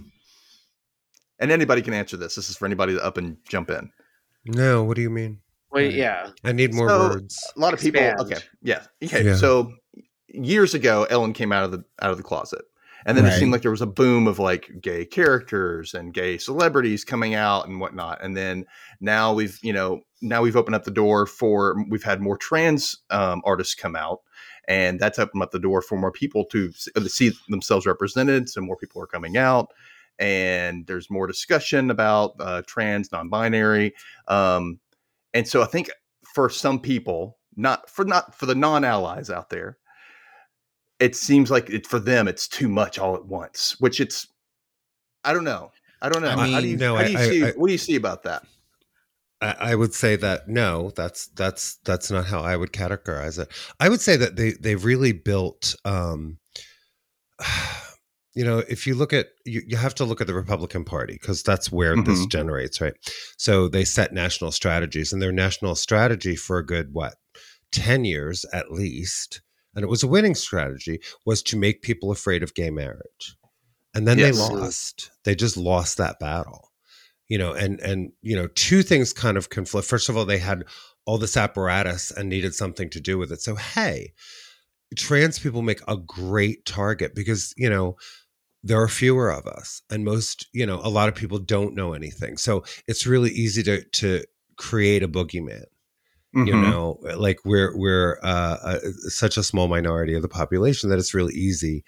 And 1.40 1.52
anybody 1.52 1.82
can 1.82 1.94
answer 1.94 2.18
this. 2.18 2.36
This 2.36 2.50
is 2.50 2.58
for 2.58 2.66
anybody 2.68 2.94
to 2.94 3.04
up 3.04 3.18
and 3.18 3.38
jump 3.50 3.72
in. 3.72 3.90
no, 4.46 4.84
what 4.84 4.96
do 4.96 5.02
you 5.02 5.10
mean? 5.10 5.40
wait, 5.72 5.86
Right. 5.86 5.94
yeah, 5.94 6.30
I 6.44 6.52
need 6.52 6.74
more 6.74 6.90
So, 6.90 7.00
words. 7.10 7.40
a 7.56 7.60
lot 7.60 7.74
of 7.74 7.80
people 7.80 8.02
okay 8.20 8.40
yeah 8.62 8.84
okay 9.02 9.24
Yeah. 9.26 9.36
so 9.36 9.74
years 10.28 10.74
ago 10.74 11.06
ellen 11.10 11.32
came 11.34 11.52
out 11.54 11.64
of 11.64 11.72
the 11.72 11.84
out 12.02 12.12
of 12.12 12.18
the 12.18 12.24
closet 12.24 12.62
and 13.06 13.18
then 13.18 13.26
it 13.26 13.32
seemed 13.40 13.52
like 13.54 13.62
there 13.64 13.72
was 13.72 13.82
a 13.82 13.88
boom 13.88 14.28
of 14.28 14.38
like 14.38 14.70
gay 14.82 15.06
characters 15.06 15.94
and 15.94 16.14
gay 16.14 16.38
celebrities 16.38 17.04
coming 17.06 17.36
out 17.36 17.68
and 17.68 17.80
whatnot 17.80 18.22
and 18.22 18.36
then 18.36 18.66
now 19.00 19.34
we've 19.34 19.60
you 19.64 19.72
know 19.72 20.02
now 20.22 20.42
we've 20.42 20.58
opened 20.58 20.76
up 20.76 20.84
the 20.84 20.92
door 20.92 21.26
for 21.26 21.76
we've 21.90 22.04
had 22.04 22.20
more 22.22 22.38
trans 22.38 22.98
um, 23.10 23.42
artists 23.46 23.74
come 23.76 23.96
out 23.96 24.20
and 24.68 25.00
that's 25.00 25.20
opened 25.20 25.42
up 25.44 25.52
the 25.52 25.60
door 25.60 25.82
for 25.82 25.98
more 25.98 26.12
people 26.12 26.46
to 26.46 26.72
uh, 26.96 27.02
see 27.02 27.32
themselves 27.50 27.86
represented 27.86 28.48
so 28.50 28.62
more 28.62 28.78
people 28.78 29.02
are 29.02 29.08
coming 29.08 29.38
out 29.38 29.74
and 30.20 30.86
there's 30.88 31.10
more 31.10 31.26
discussion 31.28 31.90
about 31.90 32.34
uh, 32.40 32.62
trans 32.68 33.12
non-binary 33.12 33.94
um, 34.28 34.80
and 35.34 35.48
so 35.48 35.62
i 35.62 35.66
think 35.66 35.90
for 36.24 36.50
some 36.50 36.80
people 36.80 37.38
not 37.56 37.90
for 37.90 38.06
not 38.06 38.36
for 38.36 38.46
the 38.46 38.56
non-allies 38.56 39.30
out 39.30 39.50
there 39.50 39.78
it 41.00 41.16
seems 41.16 41.50
like 41.50 41.70
it 41.70 41.88
for 41.88 42.00
them 42.00 42.28
it's 42.28 42.48
too 42.48 42.70
much 42.70 43.00
all 43.00 43.16
at 43.16 43.26
once 43.26 43.76
which 43.80 44.00
it's 44.00 44.28
i 45.24 45.34
don't 45.34 45.44
know. 45.44 45.72
I 46.04 46.10
don't 46.10 46.24
know. 46.24 46.30
I 46.30 46.32
how 46.36 46.46
do 46.46 46.52
you, 46.52 46.62
mean, 46.62 46.78
no, 46.78 46.96
how 46.96 47.04
do 47.04 47.12
you 47.12 47.18
I- 47.20 47.30
see 47.30 47.44
I- 47.46 47.52
what 47.52 47.68
do 47.68 47.74
you 47.74 47.78
see 47.78 47.96
about 47.96 48.24
that 48.24 48.44
I, 49.42 49.56
I 49.60 49.76
would 49.76 49.94
say 49.94 50.16
that 50.18 50.48
no, 50.48 50.92
that's 50.96 51.28
that's 51.30 51.78
that's 51.84 52.12
not 52.12 52.26
how 52.26 52.42
I 52.42 52.56
would 52.56 52.72
categorize 52.72 53.40
it. 53.40 53.50
I 53.80 53.90
would 53.90 54.02
say 54.02 54.16
that 54.18 54.36
they 54.36 54.52
they 54.52 54.76
really 54.76 55.12
built. 55.12 55.76
Um, 55.86 56.38
you 58.34 58.46
know, 58.46 58.60
if 58.60 58.88
you 58.88 58.96
look 58.96 59.12
at 59.14 59.28
you, 59.46 59.62
you 59.68 59.78
have 59.78 59.96
to 59.96 60.06
look 60.06 60.22
at 60.22 60.28
the 60.28 60.34
Republican 60.34 60.86
Party 60.86 61.18
because 61.20 61.44
that's 61.44 61.72
where 61.72 61.96
this 61.96 62.26
Mhm. 62.26 62.30
generates, 62.30 62.80
right? 62.80 62.94
So 63.38 63.68
they 63.68 63.84
set 63.84 64.14
national 64.14 64.52
strategies, 64.52 65.12
and 65.12 65.22
their 65.22 65.32
national 65.34 65.76
strategy 65.76 66.36
for 66.36 66.58
a 66.58 66.66
good 66.66 66.94
what 66.94 67.16
ten 67.72 68.06
years 68.06 68.46
at 68.54 68.72
least, 68.72 69.42
and 69.76 69.84
it 69.84 69.90
was 69.90 70.04
a 70.04 70.08
winning 70.08 70.36
strategy, 70.36 71.02
was 71.26 71.42
to 71.44 71.58
make 71.58 71.82
people 71.82 72.12
afraid 72.12 72.44
of 72.44 72.54
gay 72.54 72.70
marriage, 72.70 73.36
and 73.94 74.08
then 74.08 74.18
Yes. 74.18 74.38
they 74.38 74.56
lost. 74.56 75.12
They 75.26 75.36
just 75.36 75.58
lost 75.58 75.98
that 75.98 76.20
battle 76.20 76.71
you 77.32 77.38
know 77.38 77.54
and 77.64 77.80
and 77.80 78.12
you 78.22 78.36
know 78.36 78.48
two 78.56 78.82
things 78.84 79.14
kind 79.14 79.38
of 79.38 79.50
conflict 79.50 79.88
first 79.88 80.10
of 80.10 80.18
all 80.18 80.26
they 80.26 80.38
had 80.38 80.64
all 81.06 81.18
this 81.18 81.38
apparatus 81.38 82.12
and 82.12 82.28
needed 82.30 82.54
something 82.54 82.90
to 82.90 83.00
do 83.00 83.18
with 83.18 83.32
it 83.32 83.42
so 83.42 83.56
hey 83.56 84.12
trans 84.98 85.40
people 85.40 85.62
make 85.62 85.82
a 85.88 85.96
great 85.96 86.66
target 86.66 87.16
because 87.16 87.54
you 87.58 87.70
know 87.70 87.96
there 88.64 88.82
are 88.82 88.88
fewer 88.90 89.30
of 89.32 89.48
us 89.48 89.82
and 89.90 90.04
most 90.04 90.48
you 90.54 90.66
know 90.66 90.80
a 90.84 90.90
lot 90.98 91.08
of 91.10 91.16
people 91.16 91.40
don't 91.40 91.74
know 91.74 91.94
anything 91.94 92.38
so 92.38 92.64
it's 92.88 93.08
really 93.08 93.32
easy 93.32 93.64
to 93.64 93.84
to 93.92 94.24
create 94.58 95.04
a 95.04 95.08
boogeyman 95.08 95.64
You 96.34 96.54
Mhm. 96.54 96.62
know, 96.62 97.00
like 97.28 97.40
we're 97.46 97.72
we're 97.78 98.18
uh, 98.24 98.58
uh, 98.70 98.80
such 99.10 99.38
a 99.38 99.44
small 99.44 99.68
minority 99.68 100.16
of 100.16 100.22
the 100.22 100.30
population 100.42 100.90
that 100.90 101.00
it's 101.00 101.14
really 101.14 101.34
easy 101.34 101.84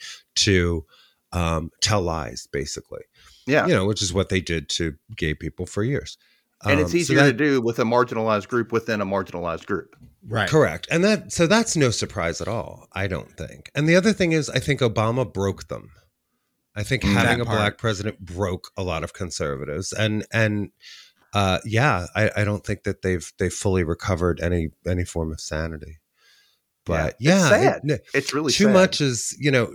to 0.45 0.85
um, 1.31 1.71
tell 1.81 2.01
lies, 2.01 2.47
basically. 2.51 3.03
Yeah. 3.45 3.67
You 3.67 3.73
know, 3.73 3.85
which 3.85 4.01
is 4.01 4.13
what 4.13 4.29
they 4.29 4.41
did 4.41 4.69
to 4.69 4.95
gay 5.15 5.33
people 5.33 5.65
for 5.65 5.83
years. 5.83 6.17
and 6.65 6.79
it's 6.79 6.87
Um, 6.87 6.91
so 6.91 6.97
easier 6.97 7.17
that- 7.17 7.31
to 7.31 7.33
do 7.33 7.59
with 7.61 7.77
a 7.79 7.83
marginalized 7.83 8.47
group 8.47 8.71
within 8.71 9.01
a 9.01 9.05
marginalized 9.05 9.65
group. 9.65 9.95
Right. 10.25 10.49
Correct. 10.49 10.87
And 10.89 11.03
that 11.03 11.33
so 11.33 11.45
that's 11.45 11.75
no 11.75 11.89
surprise 11.91 12.39
at 12.39 12.47
all, 12.47 12.87
I 12.93 13.07
don't 13.07 13.35
think. 13.35 13.69
And 13.75 13.89
the 13.89 13.97
other 13.97 14.13
thing 14.13 14.31
is 14.31 14.49
I 14.49 14.59
think 14.59 14.79
Obama 14.79 15.31
broke 15.31 15.67
them. 15.67 15.91
I 16.75 16.83
think 16.83 17.03
Mm. 17.03 17.13
having 17.13 17.41
a 17.41 17.45
black 17.45 17.77
president 17.77 18.19
broke 18.19 18.71
a 18.77 18.83
lot 18.83 19.03
of 19.03 19.11
conservatives. 19.13 19.91
And 19.91 20.25
and 20.31 20.69
uh 21.33 21.59
yeah, 21.65 22.07
I, 22.15 22.31
I 22.37 22.43
don't 22.45 22.65
think 22.65 22.83
that 22.83 23.01
they've 23.01 23.29
they've 23.39 23.53
fully 23.53 23.83
recovered 23.83 24.39
any 24.39 24.69
any 24.87 25.03
form 25.03 25.33
of 25.33 25.41
sanity. 25.41 25.97
But 26.85 27.15
Yeah. 27.19 27.31
It's 27.31 27.49
yeah, 27.49 27.49
sad. 27.49 27.81
it- 27.85 28.05
It's 28.13 28.33
really 28.33 28.51
too 28.51 28.65
sad. 28.65 28.73
much 28.73 29.01
is 29.01 29.35
you 29.39 29.51
know 29.51 29.73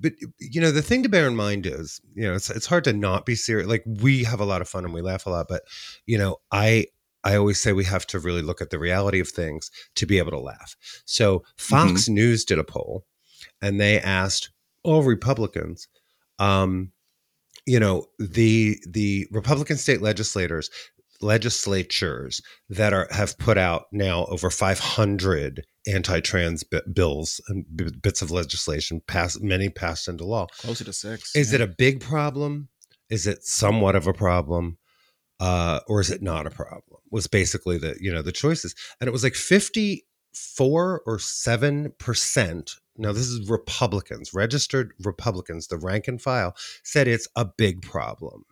but 0.00 0.12
you 0.38 0.60
know 0.60 0.70
the 0.70 0.82
thing 0.82 1.02
to 1.02 1.08
bear 1.08 1.26
in 1.26 1.36
mind 1.36 1.66
is 1.66 2.00
you 2.14 2.22
know 2.22 2.34
it's 2.34 2.48
it's 2.50 2.66
hard 2.66 2.84
to 2.84 2.92
not 2.92 3.26
be 3.26 3.34
serious 3.34 3.68
like 3.68 3.82
we 3.86 4.24
have 4.24 4.40
a 4.40 4.44
lot 4.46 4.62
of 4.62 4.68
fun 4.68 4.84
and 4.84 4.94
we 4.94 5.02
laugh 5.02 5.26
a 5.26 5.30
lot 5.30 5.46
but 5.48 5.62
you 6.06 6.16
know 6.16 6.36
i 6.50 6.86
i 7.24 7.36
always 7.36 7.60
say 7.60 7.72
we 7.74 7.84
have 7.84 8.06
to 8.06 8.18
really 8.18 8.40
look 8.42 8.62
at 8.62 8.70
the 8.70 8.78
reality 8.78 9.20
of 9.20 9.28
things 9.28 9.70
to 9.96 10.06
be 10.06 10.16
able 10.18 10.30
to 10.30 10.38
laugh 10.40 10.74
so 11.04 11.42
fox 11.58 12.08
news 12.08 12.44
did 12.44 12.58
a 12.58 12.64
poll 12.64 13.04
and 13.60 13.78
they 13.80 14.00
asked 14.00 14.50
all 14.82 15.02
republicans 15.02 15.88
um 16.38 16.90
you 17.66 17.78
know 17.78 18.06
the 18.18 18.78
the 18.88 19.26
republican 19.30 19.76
state 19.76 20.00
legislators 20.00 20.70
legislatures 21.20 22.40
that 22.68 22.92
are 22.92 23.08
have 23.10 23.38
put 23.38 23.58
out 23.58 23.86
now 23.92 24.24
over 24.26 24.50
500 24.50 25.64
anti-trans 25.86 26.64
bi- 26.64 26.80
bills 26.92 27.40
and 27.48 27.64
b- 27.74 27.90
bits 28.02 28.22
of 28.22 28.30
legislation 28.30 29.00
passed 29.06 29.42
many 29.42 29.68
passed 29.68 30.08
into 30.08 30.24
law. 30.24 30.46
Closer 30.58 30.84
to 30.84 30.92
six. 30.92 31.34
is 31.34 31.52
it 31.52 31.60
a 31.60 31.66
big 31.66 32.00
problem? 32.00 32.68
Is 33.08 33.26
it 33.26 33.44
somewhat 33.44 33.96
of 33.96 34.06
a 34.06 34.12
problem? 34.12 34.78
Uh, 35.40 35.80
or 35.88 36.00
is 36.00 36.10
it 36.10 36.22
not 36.22 36.46
a 36.46 36.50
problem 36.50 37.00
was 37.10 37.26
basically 37.26 37.78
the 37.78 37.96
you 38.00 38.12
know 38.12 38.22
the 38.22 38.32
choices. 38.32 38.74
And 39.00 39.08
it 39.08 39.12
was 39.12 39.24
like 39.24 39.34
54 39.34 41.02
or 41.06 41.18
7 41.18 41.92
percent 41.98 42.76
now 42.96 43.12
this 43.12 43.26
is 43.26 43.48
republicans 43.48 44.32
registered 44.34 44.92
republicans 45.02 45.66
the 45.66 45.76
rank 45.76 46.06
and 46.08 46.20
file 46.20 46.54
said 46.84 47.08
it's 47.08 47.28
a 47.36 47.44
big 47.44 47.82
problem 47.82 48.44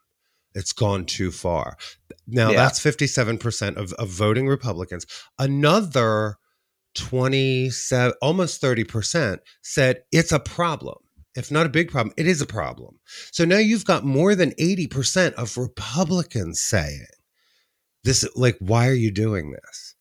it's 0.59 0.73
gone 0.73 1.05
too 1.07 1.31
far. 1.31 1.77
Now 2.27 2.51
Yeah. 2.51 2.57
that's 2.63 2.81
57% 2.81 3.77
of, 3.77 3.93
of 3.95 4.09
voting 4.09 4.47
republicans. 4.49 5.07
Another 5.39 6.37
27 6.95 8.15
almost 8.21 8.61
30% 8.61 9.39
said 9.63 10.03
it's 10.13 10.33
a 10.33 10.41
problem. 10.41 10.97
If 11.37 11.51
not 11.53 11.67
a 11.67 11.69
big 11.69 11.91
problem 11.91 12.13
it 12.17 12.27
is 12.27 12.41
a 12.43 12.47
problem. 12.47 12.99
So 13.33 13.45
now 13.45 13.59
you've 13.59 13.85
got 13.85 14.05
more 14.05 14.35
than 14.35 14.51
80% 14.53 15.35
of 15.35 15.57
republicans 15.57 16.61
saying 16.61 17.07
this 18.05 18.29
like 18.35 18.57
why 18.61 18.89
are 18.89 18.95
you 19.05 19.11
doing 19.11 19.53
this 19.53 19.95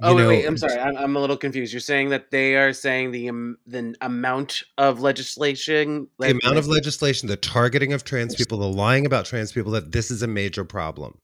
Oh 0.00 0.14
wait, 0.14 0.22
know, 0.22 0.28
wait, 0.28 0.46
I'm 0.46 0.56
sorry, 0.56 0.78
I'm, 0.78 0.96
I'm 0.96 1.16
a 1.16 1.18
little 1.18 1.36
confused. 1.36 1.72
You're 1.72 1.80
saying 1.80 2.10
that 2.10 2.30
they 2.30 2.54
are 2.56 2.72
saying 2.72 3.10
the 3.10 3.28
um, 3.28 3.56
the 3.66 3.94
amount 4.00 4.62
of 4.78 5.00
legislation, 5.00 6.06
the 6.20 6.38
amount 6.40 6.56
of 6.58 6.68
legislation 6.68 7.28
the 7.28 7.36
targeting 7.36 7.92
of 7.92 8.04
trans 8.04 8.34
people 8.36 8.58
the 8.58 8.68
lying 8.68 9.06
about 9.06 9.24
trans 9.26 9.50
people 9.52 9.72
that 9.72 9.90
this 9.92 10.10
is 10.10 10.22
a 10.22 10.28
major 10.28 10.64
problem 10.64 11.18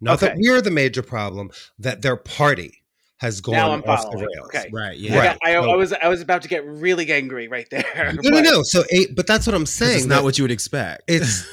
not 0.00 0.20
that 0.20 0.36
we're 0.38 0.60
the 0.62 0.70
major 0.70 1.02
problem 1.02 1.50
that 1.78 2.00
their 2.02 2.16
party 2.16 2.82
has 3.18 3.40
gone 3.42 3.54
Now 3.54 3.70
I'm 3.72 3.82
off 3.84 4.10
the 4.10 4.16
rails 4.16 4.46
Okay. 4.46 4.70
Right. 4.72 4.96
Yeah. 4.98 5.16
Right. 5.18 5.38
got- 5.42 5.48
I, 5.48 5.54
I 5.56 5.76
was 5.76 5.92
I 5.92 6.08
was 6.08 6.20
about 6.22 6.42
to 6.42 6.48
get 6.48 6.64
really 6.66 7.10
angry 7.12 7.46
right 7.48 7.68
there. 7.70 8.12
no 8.22 8.22
no 8.22 8.30
but- 8.30 8.42
no 8.42 8.62
so 8.62 8.84
eight 8.90 9.14
but 9.14 9.26
that's 9.26 9.46
what 9.46 9.54
i'm 9.54 9.62
'Cause 9.62 9.70
saying 9.70 9.96
It's 9.98 10.06
not 10.06 10.16
that- 10.16 10.24
what 10.24 10.38
you 10.38 10.44
would 10.44 10.50
expect. 10.50 11.02
It's- 11.08 11.46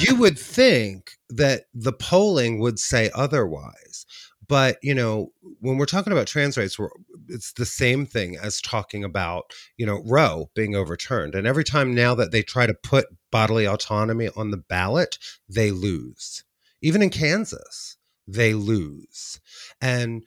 you 0.00 0.14
would 0.16 0.38
think 0.38 1.10
that 1.28 1.64
the 1.74 1.92
polling 1.92 2.60
would 2.60 2.78
say 2.78 3.10
otherwise 3.14 4.06
but 4.48 4.76
you 4.82 4.94
know 4.94 5.32
when 5.60 5.76
we're 5.78 5.86
talking 5.86 6.12
about 6.12 6.26
trans 6.26 6.56
rights 6.56 6.78
we're, 6.78 6.88
it's 7.28 7.52
the 7.54 7.66
same 7.66 8.06
thing 8.06 8.36
as 8.36 8.60
talking 8.60 9.04
about 9.04 9.44
you 9.76 9.86
know 9.86 10.02
roe 10.06 10.50
being 10.54 10.74
overturned 10.74 11.34
and 11.34 11.46
every 11.46 11.64
time 11.64 11.94
now 11.94 12.14
that 12.14 12.30
they 12.32 12.42
try 12.42 12.66
to 12.66 12.74
put 12.74 13.06
bodily 13.30 13.66
autonomy 13.66 14.28
on 14.36 14.50
the 14.50 14.56
ballot 14.56 15.18
they 15.48 15.70
lose 15.70 16.44
even 16.82 17.02
in 17.02 17.10
kansas 17.10 17.96
they 18.26 18.52
lose 18.54 19.40
and 19.80 20.22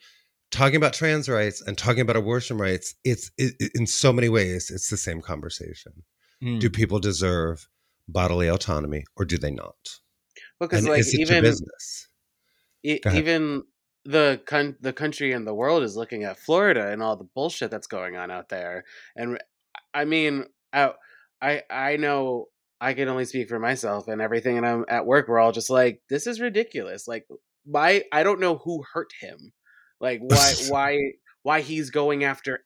talking 0.51 0.75
about 0.77 0.93
trans 0.93 1.29
rights 1.29 1.61
and 1.61 1.77
talking 1.77 2.01
about 2.01 2.15
abortion 2.17 2.57
rights 2.57 2.95
it's 3.03 3.31
it, 3.37 3.53
it- 3.59 3.71
in 3.75 3.85
so 3.85 4.11
many 4.11 4.29
ways 4.29 4.69
it's 4.69 4.89
the 4.89 4.97
same 4.97 5.21
conversation 5.21 6.03
Mm. 6.41 6.61
do 6.61 6.69
people 6.69 6.99
deserve 6.99 7.67
bodily 8.07 8.47
autonomy 8.47 9.03
or 9.17 9.25
do 9.25 9.37
they 9.37 9.51
not? 9.51 9.75
because 10.57 10.85
and 10.85 10.87
like 10.87 11.03
even 11.13 11.41
business? 11.41 12.07
e- 12.81 13.01
even 13.13 13.63
the 14.09 14.41
con- 14.47 14.75
the 14.81 14.91
country 14.91 15.33
and 15.33 15.45
the 15.45 15.53
world 15.53 15.83
is 15.83 15.95
looking 15.95 16.23
at 16.23 16.39
Florida 16.39 16.91
and 16.91 17.03
all 17.03 17.15
the 17.15 17.27
bullshit 17.35 17.69
that's 17.69 17.85
going 17.85 18.17
on 18.17 18.31
out 18.31 18.49
there. 18.49 18.83
And 19.15 19.37
I 19.93 20.05
mean, 20.05 20.45
I 20.73 20.93
I, 21.39 21.61
I 21.69 21.97
know 21.97 22.47
I 22.81 22.95
can 22.95 23.07
only 23.07 23.25
speak 23.25 23.49
for 23.49 23.59
myself 23.59 24.07
and 24.07 24.19
everything. 24.19 24.57
And 24.57 24.65
I'm 24.65 24.85
at 24.89 25.05
work. 25.05 25.27
We're 25.27 25.37
all 25.37 25.51
just 25.51 25.69
like, 25.69 26.01
this 26.09 26.25
is 26.25 26.41
ridiculous. 26.41 27.07
Like, 27.07 27.27
why? 27.65 28.05
I 28.11 28.23
don't 28.23 28.39
know 28.39 28.55
who 28.57 28.83
hurt 28.93 29.11
him. 29.21 29.53
Like, 29.99 30.21
why? 30.21 30.53
why? 30.69 30.97
Why 31.43 31.61
he's 31.61 31.91
going 31.91 32.23
after 32.23 32.63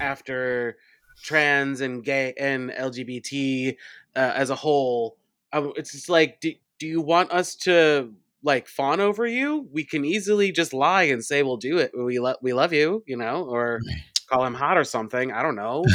after 0.00 0.78
trans 1.22 1.82
and 1.82 2.02
gay 2.02 2.32
and 2.38 2.70
LGBT 2.70 3.76
uh, 4.16 4.32
as 4.34 4.48
a 4.48 4.56
whole? 4.56 5.18
Um, 5.52 5.74
it's 5.76 5.92
just 5.92 6.08
like, 6.08 6.40
do, 6.40 6.52
do 6.78 6.86
you 6.86 7.02
want 7.02 7.30
us 7.30 7.56
to 7.56 8.14
like 8.42 8.68
fawn 8.68 9.00
over 9.00 9.26
you? 9.26 9.68
We 9.72 9.84
can 9.84 10.04
easily 10.04 10.52
just 10.52 10.72
lie 10.72 11.04
and 11.04 11.24
say 11.24 11.42
we'll 11.42 11.56
do 11.58 11.78
it. 11.78 11.92
We 11.96 12.18
lo- 12.18 12.36
we 12.42 12.52
love 12.52 12.72
you, 12.72 13.02
you 13.06 13.16
know, 13.16 13.44
or 13.44 13.80
call 14.28 14.44
him 14.44 14.54
hot 14.54 14.76
or 14.78 14.84
something. 14.84 15.32
I 15.32 15.42
don't 15.42 15.56
know. 15.56 15.84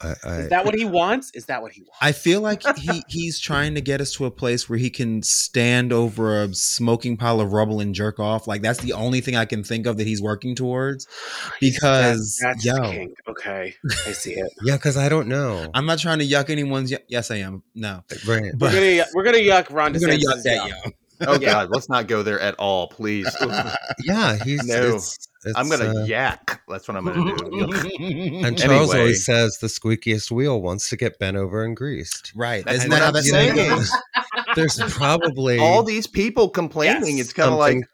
I, 0.00 0.14
I, 0.24 0.34
Is 0.42 0.48
that 0.50 0.64
what 0.64 0.76
he 0.76 0.84
wants? 1.00 1.32
Is 1.34 1.46
that 1.46 1.60
what 1.60 1.72
he 1.72 1.82
wants? 1.82 1.98
I 2.00 2.12
feel 2.12 2.40
like 2.40 2.62
he 2.78 3.02
he's 3.08 3.40
trying 3.40 3.74
to 3.74 3.80
get 3.80 4.00
us 4.00 4.12
to 4.12 4.26
a 4.26 4.30
place 4.30 4.68
where 4.68 4.78
he 4.78 4.90
can 4.90 5.24
stand 5.24 5.92
over 5.92 6.40
a 6.44 6.54
smoking 6.54 7.16
pile 7.16 7.40
of 7.40 7.52
rubble 7.52 7.80
and 7.80 7.92
jerk 7.96 8.20
off. 8.20 8.46
Like 8.46 8.62
that's 8.62 8.78
the 8.78 8.92
only 8.92 9.20
thing 9.20 9.34
I 9.34 9.44
can 9.44 9.64
think 9.64 9.86
of 9.88 9.96
that 9.96 10.06
he's 10.06 10.22
working 10.22 10.54
towards. 10.54 11.08
Because 11.60 12.38
that's 12.40 12.64
yo. 12.64 13.06
Okay, 13.28 13.74
I 14.06 14.12
see 14.12 14.34
it. 14.34 14.52
yeah, 14.62 14.76
because 14.76 14.96
I 14.96 15.08
don't 15.08 15.26
know. 15.26 15.68
I'm 15.74 15.86
not 15.86 15.98
trying 15.98 16.20
to 16.20 16.24
yuck 16.26 16.48
anyone's. 16.48 16.92
y- 16.92 16.98
Yes, 17.08 17.32
I 17.32 17.36
am. 17.38 17.64
No, 17.74 18.04
right. 18.26 18.52
but 18.56 18.72
We're 18.72 18.98
gonna 19.00 19.06
we're 19.14 19.24
gonna 19.24 19.38
yuck 19.38 19.72
Ron 19.74 19.96
I'm 19.96 20.00
gonna 20.00 20.14
yuck 20.14 20.42
that 20.44 20.68
yo. 20.68 20.90
Oh 21.26 21.34
Yeah. 21.40 21.52
God, 21.52 21.70
let's 21.70 21.88
not 21.88 22.06
go 22.06 22.22
there 22.22 22.38
at 22.40 22.54
all, 22.56 22.88
please. 22.88 23.28
Yeah, 24.04 24.36
he's. 24.44 24.64
No. 24.64 24.96
it's, 24.96 25.18
it's, 25.44 25.56
I'm 25.56 25.68
gonna 25.68 26.00
uh, 26.00 26.04
yak. 26.04 26.60
That's 26.68 26.86
what 26.88 26.96
I'm 26.96 27.04
gonna 27.04 27.36
do. 27.36 28.44
And 28.44 28.58
Charles 28.58 28.90
Anyway. 28.90 28.98
always 28.98 29.24
says 29.24 29.58
the 29.58 29.66
squeakiest 29.68 30.30
wheel 30.30 30.60
wants 30.62 30.88
to 30.90 30.96
get 30.96 31.18
bent 31.18 31.36
over 31.36 31.64
and 31.64 31.76
greased. 31.76 32.32
right. 32.36 32.64
That's 32.64 32.78
Isn't 32.78 32.90
what 32.90 32.96
that 32.98 33.02
how 33.02 33.08
I'm 33.08 33.14
that 33.14 33.22
saying 33.24 33.56
saying. 33.56 33.82
There's 34.54 34.78
probably 34.94 35.58
all 35.58 35.82
these 35.82 36.06
people 36.06 36.48
complaining. 36.48 37.16
Yes, 37.18 37.26
it's 37.26 37.32
kind 37.32 37.52
of 37.52 37.58
like, 37.58 37.72
something 37.74 37.88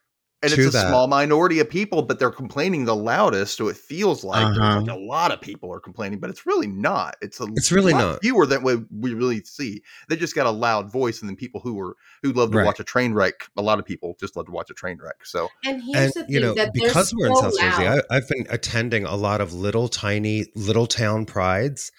and 0.45 0.53
it's 0.53 0.67
a 0.67 0.73
that. 0.73 0.87
small 0.89 1.07
minority 1.09 1.59
of 1.61 1.69
people, 1.69 2.03
but 2.03 2.19
they're 2.19 2.31
complaining 2.31 2.85
the 2.85 2.95
loudest. 2.97 3.57
So 3.57 3.69
it 3.69 3.77
feels 3.77 4.23
like 4.25 4.47
Uh-huh. 4.47 4.81
like 4.81 4.89
a 4.97 4.99
lot 4.99 5.33
of 5.33 5.41
people 5.41 5.73
are 5.73 5.81
complaining, 5.81 6.21
but 6.21 6.31
it's 6.31 6.47
really 6.47 6.67
not. 6.67 7.17
It's 7.23 7.41
a 7.41 7.47
It's 7.57 7.73
really 7.73 7.93
lot 7.93 8.01
not. 8.01 8.23
fewer 8.23 8.47
than 8.47 8.63
we, 8.63 8.77
we 8.91 9.15
really 9.15 9.43
see. 9.45 9.83
They 10.09 10.17
just 10.17 10.35
got 10.35 10.47
a 10.47 10.51
loud 10.51 10.91
voice, 10.93 11.21
and 11.21 11.29
then 11.29 11.37
people 11.37 11.61
who 11.61 11.79
are 11.81 11.97
who 12.23 12.33
love 12.33 12.51
to 12.53 12.57
Right. 12.59 12.67
watch 12.67 12.81
a 12.81 12.85
train 12.85 13.15
wreck. 13.15 13.35
A 13.57 13.63
lot 13.63 13.79
of 13.79 13.85
people 13.85 14.17
just 14.21 14.37
love 14.37 14.47
to 14.47 14.53
watch 14.53 14.71
a 14.71 14.75
train 14.75 14.99
wreck. 15.03 15.25
So 15.25 15.49
And 15.65 15.83
here's 15.83 16.05
and 16.05 16.13
the 16.15 16.25
thing 16.25 16.35
you 16.35 16.41
know 16.41 16.55
that 16.55 16.71
because 16.75 17.13
they're 17.13 17.19
we're 17.21 17.29
in 17.29 17.37
south 17.37 17.59
jersey. 17.59 17.87
I, 17.87 18.01
i've 18.11 18.29
been 18.29 18.47
attending 18.51 19.05
a 19.05 19.17
lot 19.17 19.41
of 19.41 19.53
little 19.53 19.89
tiny 19.89 20.47
little 20.55 20.87
town 20.87 21.27
prides 21.27 21.91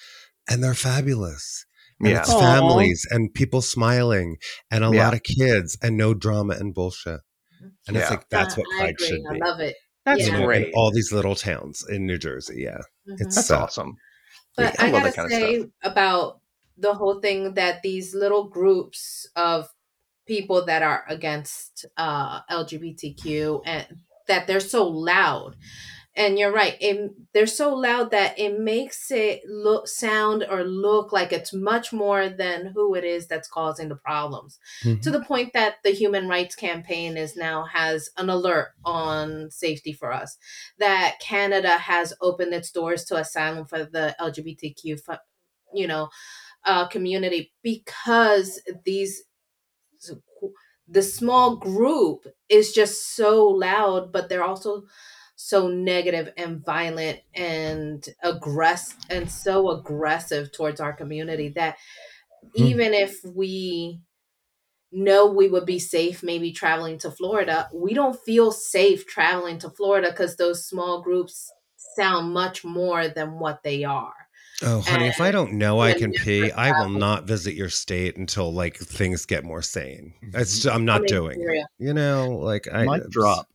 and 0.50 0.64
they're 0.64 0.74
fabulous 0.74 1.66
and 2.04 2.10
yeah, 2.10 2.20
it's 2.20 2.30
Aw. 2.34 2.40
families 2.40 3.08
and 3.10 3.34
people 3.34 3.62
smiling 3.62 4.38
and 4.70 4.84
a 4.84 4.90
Yeah. 4.90 5.06
lot 5.06 5.14
of 5.14 5.24
kids 5.24 5.78
and 5.82 5.98
no 5.98 6.14
drama 6.14 6.56
and 6.60 6.74
bullshit 6.74 7.22
and 7.88 7.98
it's 7.98 8.10
like 8.10 8.28
that's 8.30 8.58
Uh, 8.58 8.62
what 8.62 8.78
pride 8.78 8.90
agree. 8.92 9.08
should 9.08 9.22
I 9.30 9.48
love 9.48 9.60
it. 9.60 9.76
That's 10.06 10.22
Yeah. 10.22 10.34
you 10.34 10.40
in 10.40 10.46
great. 10.46 10.74
all 10.76 10.92
these 10.92 11.12
little 11.12 11.36
towns 11.36 11.84
in 11.90 12.06
new 12.06 12.18
jersey 12.18 12.62
yeah 12.62 12.80
Mhm. 13.08 13.14
It's- 13.16 13.36
that's 13.36 13.48
so- 13.48 13.58
awesome. 13.58 13.96
But 14.58 14.74
Yeah, 14.76 14.86
I 14.86 14.88
I 14.88 14.92
gotta 14.92 15.12
kind 15.12 15.26
of 15.26 15.32
say 15.32 15.60
stuff. 15.60 15.70
about 15.84 16.40
the 16.78 16.94
whole 16.94 17.20
thing 17.20 17.54
that 17.56 17.82
these 17.84 18.14
little 18.16 18.46
groups 18.50 19.28
of 19.36 19.70
people 20.28 20.66
that 20.66 20.82
are 20.84 21.04
against 21.10 21.86
uh, 21.98 22.42
LGBTQ 22.50 23.62
and 23.66 23.86
that 24.28 24.48
they're 24.48 24.60
so 24.60 24.88
loud. 24.88 25.56
And 26.16 26.40
you're 26.40 26.52
right 26.52 26.78
it, 26.80 27.12
they're 27.34 27.48
so 27.48 27.74
loud 27.76 28.12
that 28.12 28.38
it 28.40 28.60
makes 28.60 29.12
it 29.12 29.42
look 29.48 29.88
sound 29.88 30.46
or 30.50 30.64
look 30.64 31.12
like 31.12 31.34
it's 31.34 31.54
much 31.54 31.92
more 31.92 32.30
than 32.30 32.68
who 32.68 32.96
it 32.96 33.04
is 33.04 33.28
that's 33.28 33.48
causing 33.50 33.90
the 33.90 33.96
problems 33.96 34.60
Mhm. 34.84 35.02
to 35.02 35.12
the 35.12 35.22
point 35.24 35.54
that 35.54 35.76
the 35.84 35.92
human 35.92 36.28
rights 36.28 36.56
campaign 36.56 37.18
is 37.18 37.36
now 37.36 37.66
has 37.66 38.10
an 38.18 38.30
alert 38.30 38.70
on 38.84 39.50
safety 39.52 39.94
for 39.94 40.12
us 40.12 40.38
that 40.80 41.20
canada 41.20 41.78
has 41.78 42.14
opened 42.22 42.54
its 42.54 42.72
doors 42.72 43.04
to 43.06 43.16
asylum 43.18 43.66
for 43.66 43.84
the 43.84 44.16
lgbtq 44.20 45.20
you 45.74 45.88
know 45.88 46.10
uh, 46.66 46.88
community 46.88 47.54
because 47.64 48.60
these 48.86 49.24
the 50.88 51.02
small 51.02 51.56
group 51.58 52.28
is 52.50 52.72
just 52.72 53.16
so 53.16 53.48
loud 53.48 54.12
but 54.12 54.30
they're 54.30 54.44
also 54.44 54.84
so 55.36 55.68
negative 55.68 56.34
and 56.38 56.64
violent 56.66 57.20
and 57.34 58.08
aggressive 58.24 58.98
and 59.10 59.30
so 59.30 59.70
aggressive 59.72 60.52
towards 60.52 60.80
our 60.80 60.94
community 60.94 61.50
that 61.50 61.78
Hmm. 62.58 62.76
even 62.76 62.94
if 62.94 63.24
we 63.24 64.02
know 64.92 65.28
we 65.28 65.50
would 65.50 65.66
be 65.66 65.80
safe 65.80 66.24
maybe 66.24 66.52
traveling 66.52 66.98
to 67.00 67.12
Florida, 67.12 67.70
we 67.74 67.94
don't 67.94 68.20
feel 68.22 68.52
safe 68.52 69.06
traveling 69.08 69.60
to 69.60 69.70
Florida 69.70 70.10
because 70.12 70.38
those 70.38 70.66
small 70.66 71.02
groups 71.02 71.52
sound 71.78 72.34
much 72.34 72.64
more 72.64 73.08
than 73.08 73.40
what 73.40 73.64
they 73.64 73.84
are. 73.84 74.14
Oh, 74.62 74.80
honey, 74.82 75.08
if 75.08 75.20
I 75.20 75.32
don't 75.32 75.54
know 75.54 75.82
I 75.82 75.94
can 75.94 76.14
never 76.14 76.24
pee, 76.24 76.52
I 76.52 76.72
will 76.72 76.90
not 76.90 77.26
visit 77.26 77.56
your 77.56 77.70
state 77.70 78.16
until 78.18 78.54
like 78.54 78.78
things 78.78 79.26
get 79.26 79.44
more 79.44 79.62
sane. 79.62 80.14
It's 80.34 80.60
ju- 80.60 80.70
I'm 80.70 80.86
not 80.86 80.96
I 80.96 81.00
mean, 81.02 81.18
doing 81.18 81.42
it. 81.42 81.58
You 81.78 81.94
know, 81.94 82.30
like 82.42 82.68
I 82.68 82.88
Mic 82.88 83.04
drop. 83.10 83.48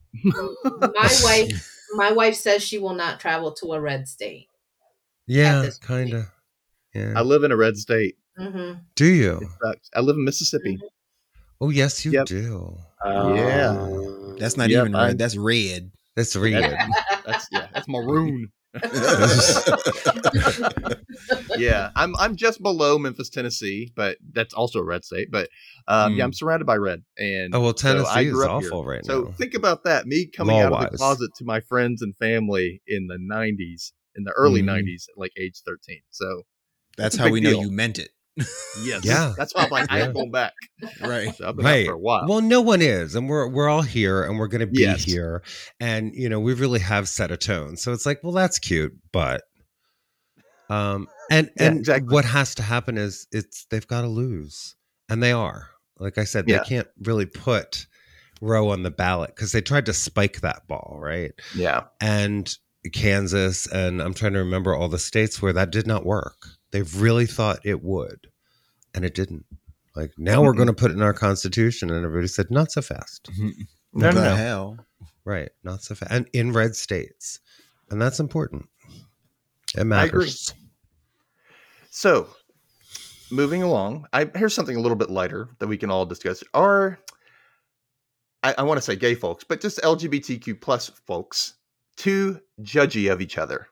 My 0.94 1.14
wife 1.14 1.52
my 1.94 2.12
wife 2.12 2.34
says 2.36 2.62
she 2.62 2.78
will 2.78 2.94
not 2.94 3.20
travel 3.20 3.52
to 3.54 3.72
a 3.72 3.80
red 3.80 4.08
state. 4.08 4.46
Yeah, 5.26 5.62
this 5.62 5.78
kind 5.78 6.12
of. 6.14 6.24
Yeah. 6.94 7.12
I 7.16 7.22
live 7.22 7.44
in 7.44 7.52
a 7.52 7.56
red 7.56 7.76
state. 7.76 8.16
hmm 8.36 8.72
Do 8.96 9.06
you? 9.06 9.40
I 9.94 10.00
live 10.00 10.16
in 10.16 10.24
Mississippi. 10.24 10.78
Oh, 11.60 11.70
yes, 11.70 12.04
you 12.04 12.12
Yep. 12.12 12.26
do. 12.26 12.76
Yeah. 13.04 13.68
Um, 13.70 14.36
That's 14.38 14.56
not 14.56 14.70
Yep, 14.70 14.80
even 14.86 14.94
I- 14.94 15.06
red. 15.08 15.18
That's 15.18 15.36
red. 15.36 15.90
That's 16.16 16.34
real. 16.34 16.60
That's 17.26 17.46
yeah. 17.52 17.68
That's 17.72 17.86
maroon. 17.88 18.50
yeah, 21.56 21.90
I'm 21.96 22.14
I'm 22.16 22.36
just 22.36 22.62
below 22.62 22.98
Memphis, 22.98 23.28
Tennessee, 23.30 23.92
but 23.94 24.18
that's 24.32 24.54
also 24.54 24.78
a 24.78 24.84
red 24.84 25.04
state. 25.04 25.30
But 25.30 25.48
um, 25.88 26.14
yeah, 26.16 26.22
Mm. 26.22 26.26
I'm 26.26 26.32
surrounded 26.32 26.66
by 26.66 26.76
red. 26.76 27.02
And 27.18 27.54
Oh 27.54 27.60
well, 27.60 27.76
so 27.76 27.88
I 27.88 27.92
Tennessee 27.92 28.26
is 28.26 28.32
grew 28.34 28.44
up 28.46 28.60
here. 28.62 28.68
awful 28.68 28.84
right 28.84 29.04
So 29.04 29.20
now. 29.22 29.26
So 29.26 29.32
think 29.32 29.54
about 29.54 29.84
that. 29.84 30.06
Me 30.06 30.26
coming 30.26 30.56
out 30.56 30.66
of 30.66 30.70
Law-wise. 30.72 30.90
the 30.92 30.96
closet 30.98 31.30
to 31.36 31.44
my 31.44 31.60
friends 31.60 32.02
and 32.02 32.16
family 32.16 32.82
in 32.86 33.06
the 33.08 33.18
90s, 33.18 33.92
in 34.16 34.24
the 34.24 34.32
early 34.32 34.62
Mhm. 34.62 34.66
90s, 34.66 35.06
at 35.12 35.18
like 35.18 35.32
age 35.36 35.60
13. 35.66 36.00
So 36.10 36.42
That's 36.96 37.14
It's 37.14 37.20
a 37.20 37.22
how 37.22 37.26
big 37.26 37.32
we 37.34 37.40
know 37.40 37.60
you 37.62 37.70
meant 37.70 37.98
it. 37.98 38.10
Yes, 38.84 39.04
Yeah. 39.04 39.34
that's 39.38 39.54
why 39.54 39.64
I'm 39.64 39.70
like, 39.70 39.86
I 39.90 39.98
Yeah. 39.98 40.04
ain't 40.06 40.14
going 40.14 40.30
back. 40.30 40.52
right. 41.00 41.34
So 41.34 41.48
I've 41.48 41.56
been 41.56 41.64
Right. 41.64 41.86
for 41.86 41.94
a 41.94 41.98
while. 41.98 42.26
Well, 42.28 42.40
no 42.40 42.60
one 42.60 42.82
is, 42.82 43.14
and 43.14 43.28
we're 43.28 43.48
we're 43.48 43.68
all 43.68 43.82
here, 43.82 44.22
and 44.24 44.38
we're 44.38 44.48
going 44.48 44.60
to 44.60 44.66
be 44.66 44.80
Yes. 44.80 45.04
here, 45.04 45.42
and 45.78 46.12
you 46.14 46.28
know 46.28 46.40
we 46.40 46.54
really 46.54 46.80
have 46.80 47.08
set 47.08 47.30
a 47.30 47.36
tone. 47.36 47.76
So 47.76 47.92
it's 47.92 48.06
like, 48.06 48.20
well, 48.22 48.32
that's 48.32 48.58
cute, 48.58 48.96
but 49.12 49.42
um, 50.68 51.08
and 51.30 51.50
Yeah, 51.58 51.66
and 51.68 51.78
exactly. 51.80 52.12
what 52.14 52.24
has 52.24 52.54
to 52.56 52.62
happen 52.62 52.96
is 52.96 53.26
it's 53.32 53.66
they've 53.70 53.86
got 53.86 54.02
to 54.02 54.08
lose, 54.08 54.76
and 55.08 55.22
they 55.22 55.32
are. 55.32 55.68
Like 55.98 56.16
I 56.18 56.24
said, 56.24 56.46
Yeah. 56.46 56.58
they 56.58 56.64
can't 56.64 56.88
really 57.02 57.26
put 57.26 57.86
Roe 58.40 58.70
on 58.70 58.82
the 58.84 58.90
ballot 58.90 59.34
because 59.34 59.52
they 59.52 59.60
tried 59.60 59.86
to 59.86 59.92
spike 59.92 60.40
that 60.40 60.66
ball, 60.66 60.98
right? 61.00 61.32
yeah, 61.54 61.84
and 62.00 62.50
Kansas, 62.94 63.66
and 63.66 64.00
I'm 64.00 64.14
trying 64.14 64.32
to 64.32 64.38
remember 64.38 64.74
all 64.74 64.88
the 64.88 64.98
states 64.98 65.42
where 65.42 65.52
that 65.52 65.70
did 65.70 65.86
not 65.86 66.06
work. 66.06 66.36
They 66.72 66.82
really 66.82 67.26
thought 67.26 67.60
it 67.66 67.82
would, 67.82 68.28
and 68.94 69.04
it 69.04 69.14
didn't. 69.14 69.44
Like 69.96 70.12
now 70.18 70.42
we're 70.42 70.52
Mhm. 70.52 70.56
going 70.56 70.66
to 70.68 70.72
put 70.74 70.90
it 70.90 70.94
in 70.94 71.02
our 71.02 71.12
constitution, 71.12 71.90
and 71.90 72.04
everybody 72.04 72.28
said 72.28 72.50
not 72.50 72.70
so 72.72 72.80
fast. 72.82 73.28
no, 73.38 73.46
what 73.92 74.02
no, 74.02 74.12
the 74.12 74.24
no. 74.30 74.36
hell? 74.36 74.86
Right, 75.24 75.50
not 75.64 75.82
so 75.82 75.94
fast, 75.94 76.10
and 76.12 76.28
in 76.32 76.52
red 76.52 76.74
states, 76.76 77.40
and 77.90 78.00
that's 78.00 78.20
important. 78.20 78.68
It 79.76 79.84
matters. 79.84 80.52
So, 81.90 82.28
moving 83.30 83.62
along, 83.62 84.06
I 84.12 84.30
here's 84.34 84.54
something 84.54 84.76
a 84.76 84.80
little 84.80 84.96
bit 84.96 85.10
lighter 85.10 85.48
that 85.58 85.66
we 85.68 85.76
can 85.76 85.90
all 85.90 86.06
discuss. 86.06 86.42
Are 86.54 86.98
I, 88.42 88.54
I 88.58 88.62
want 88.62 88.78
to 88.78 88.82
say 88.82 88.96
gay 88.96 89.14
folks, 89.14 89.44
but 89.44 89.60
just 89.60 89.78
LGBTQ 89.82 90.60
plus 90.60 90.88
folks 91.06 91.54
too 91.96 92.40
judgy 92.62 93.12
of 93.12 93.20
each 93.20 93.36
other? 93.38 93.66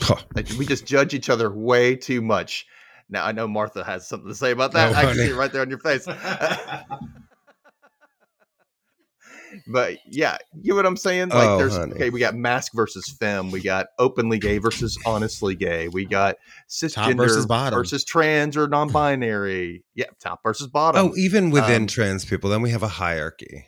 Huh. 0.00 0.16
Like, 0.34 0.48
we 0.58 0.64
just 0.66 0.86
judge 0.86 1.14
each 1.14 1.28
other 1.28 1.50
way 1.52 1.94
too 1.96 2.22
much. 2.22 2.66
Now 3.12 3.24
I 3.26 3.32
know 3.32 3.46
Martha 3.46 3.84
has 3.84 4.08
something 4.08 4.28
to 4.28 4.34
say 4.34 4.50
about 4.50 4.72
that. 4.72 4.92
Oh, 4.92 4.98
I 4.98 5.02
can 5.04 5.14
see 5.14 5.28
it 5.28 5.36
right 5.36 5.52
there 5.52 5.60
on 5.62 5.68
your 5.68 5.78
face. 5.78 6.06
but 9.66 9.98
yeah, 10.06 10.38
you 10.62 10.70
know 10.70 10.76
what 10.76 10.86
I'm 10.86 10.96
saying? 10.96 11.28
Like, 11.28 11.46
Oh, 11.48 11.58
there's 11.58 11.76
honey. 11.76 11.92
okay, 11.92 12.08
we 12.10 12.20
got 12.20 12.34
masc 12.34 12.72
versus 12.74 13.06
femme, 13.20 13.50
we 13.50 13.60
got 13.60 13.88
openly 13.98 14.38
gay 14.38 14.56
versus 14.58 14.98
honestly 15.04 15.54
gay, 15.54 15.88
we 15.88 16.06
got 16.06 16.36
cisgender 16.70 17.18
versus 17.18 17.44
bottom. 17.44 17.78
versus 17.78 18.02
trans 18.02 18.56
or 18.56 18.66
non-binary. 18.66 19.84
Yeah, 19.94 20.06
top 20.18 20.42
versus 20.42 20.68
bottom. 20.68 21.10
Oh, 21.10 21.14
even 21.16 21.50
within 21.50 21.82
Um, 21.82 21.86
trans 21.86 22.24
people, 22.24 22.48
then 22.48 22.62
we 22.62 22.70
have 22.70 22.82
a 22.82 22.88
hierarchy. 22.88 23.66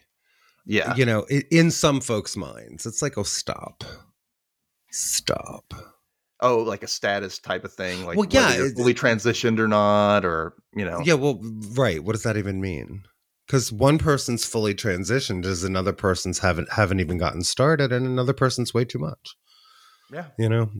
yeah, 0.64 0.95
You 0.97 1.05
know, 1.05 1.26
in 1.28 1.70
some 1.70 2.01
folks' 2.01 2.34
minds, 2.34 2.86
it's 2.86 3.03
like, 3.03 3.18
oh, 3.18 3.22
stop, 3.24 3.84
stop. 4.90 5.74
Oh, 6.45 6.59
like 6.59 6.82
a 6.84 6.86
status 6.86 7.38
type 7.40 7.64
of 7.64 7.72
thing. 7.72 8.05
Like, 8.07 8.16
Well, 8.16 8.28
yeah, 8.30 8.55
you're 8.55 8.70
fully 8.70 8.95
transitioned 8.95 9.59
or 9.59 9.66
not, 9.66 10.24
or 10.24 10.55
you 10.76 10.84
know, 10.84 11.01
Yeah, 11.05 11.14
well, 11.14 11.40
right. 11.72 12.03
What 12.05 12.12
does 12.12 12.22
that 12.22 12.36
even 12.36 12.61
mean? 12.61 13.05
Because 13.47 13.72
one 13.72 13.99
person's 13.99 14.45
fully 14.45 14.74
transitioned, 14.74 15.45
as 15.45 15.64
another 15.64 15.92
person's 15.92 16.38
haven't 16.38 16.70
haven't 16.72 17.01
even 17.01 17.18
gotten 17.18 17.42
started, 17.42 17.92
and 17.92 18.07
another 18.07 18.32
person's 18.32 18.72
way 18.72 18.84
too 18.84 18.99
much. 18.99 19.36
yeah, 20.12 20.26
You 20.38 20.49
know, 20.49 20.70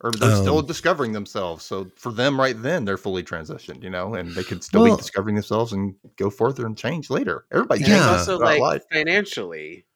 or 0.00 0.10
they're 0.12 0.36
still 0.36 0.58
Um, 0.58 0.66
discovering 0.66 1.12
themselves. 1.12 1.64
So 1.64 1.90
for 1.96 2.12
them, 2.12 2.38
right 2.38 2.60
then, 2.60 2.84
they're 2.84 2.98
fully 2.98 3.22
transitioned, 3.22 3.82
you 3.82 3.90
know, 3.90 4.14
and 4.14 4.32
they 4.34 4.44
could 4.44 4.62
still 4.62 4.82
Well- 4.82 4.96
be 4.96 5.00
discovering 5.00 5.34
themselves 5.36 5.72
and 5.72 5.94
go 6.16 6.28
further 6.30 6.66
and 6.66 6.76
change 6.76 7.08
later. 7.10 7.46
Everybody 7.52 7.80
Yeah. 7.80 7.86
Changes 7.86 8.06
also 8.28 8.38
like 8.38 8.60
life. 8.60 8.82
financially, 8.92 9.86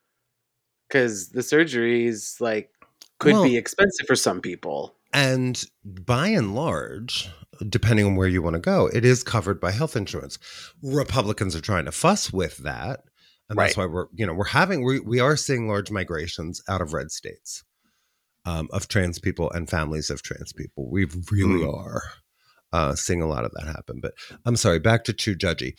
because 0.89 1.29
the 1.31 1.41
surgeries 1.43 2.41
like 2.41 2.71
could 3.21 3.35
Well- 3.35 3.43
be 3.45 3.57
expensive 3.57 4.07
for 4.07 4.17
some 4.17 4.41
people. 4.41 4.97
And 5.13 5.63
by 5.85 6.29
and 6.29 6.55
large, 6.55 7.29
depending 7.69 8.07
on 8.07 8.17
where 8.17 8.29
you 8.29 8.43
want 8.43 8.55
to 8.55 8.61
go, 8.61 8.87
it 8.89 9.05
is 9.05 9.23
covered 9.23 9.61
by 9.61 9.71
health 9.73 9.97
insurance. 9.97 10.39
Republicans 10.83 11.57
are 11.57 11.61
trying 11.61 11.87
to 11.87 11.93
fuss 11.93 12.33
with 12.33 12.59
that, 12.59 13.01
and 13.49 13.59
that's 13.59 13.77
why 13.77 13.87
we're 13.87 14.07
you 14.15 14.27
know 14.27 14.35
we're 14.35 14.45
having 14.47 14.85
we 14.85 15.01
we 15.01 15.21
are 15.21 15.37
seeing 15.37 15.69
large 15.69 15.91
migrations 15.91 16.63
out 16.69 16.81
of 16.81 16.93
red 16.93 17.11
states 17.11 17.65
um, 18.45 18.69
of 18.73 18.89
trans 18.89 19.19
people 19.19 19.51
and 19.51 19.69
families 19.69 20.11
of 20.11 20.23
trans 20.23 20.53
people. 20.53 20.91
We 20.91 21.07
really 21.31 21.65
are 21.65 22.03
uh, 22.73 22.95
seeing 22.95 23.23
a 23.23 23.27
lot 23.27 23.45
of 23.45 23.53
that 23.53 23.67
happen. 23.67 24.01
But 24.01 24.15
I'm 24.45 24.57
sorry, 24.57 24.79
back 24.79 25.05
to 25.05 25.13
True 25.13 25.35
Judgy. 25.35 25.75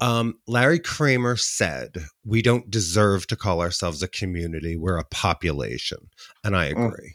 Um, 0.00 0.38
Larry 0.46 0.78
Kramer 0.78 1.36
said, 1.36 2.06
We 2.24 2.40
don't 2.40 2.70
deserve 2.70 3.26
to 3.26 3.36
call 3.36 3.60
ourselves 3.60 4.02
a 4.02 4.08
community. 4.08 4.76
We're 4.76 4.96
a 4.96 5.04
population. 5.04 6.08
And 6.42 6.56
I 6.56 6.72
Mm. 6.72 7.14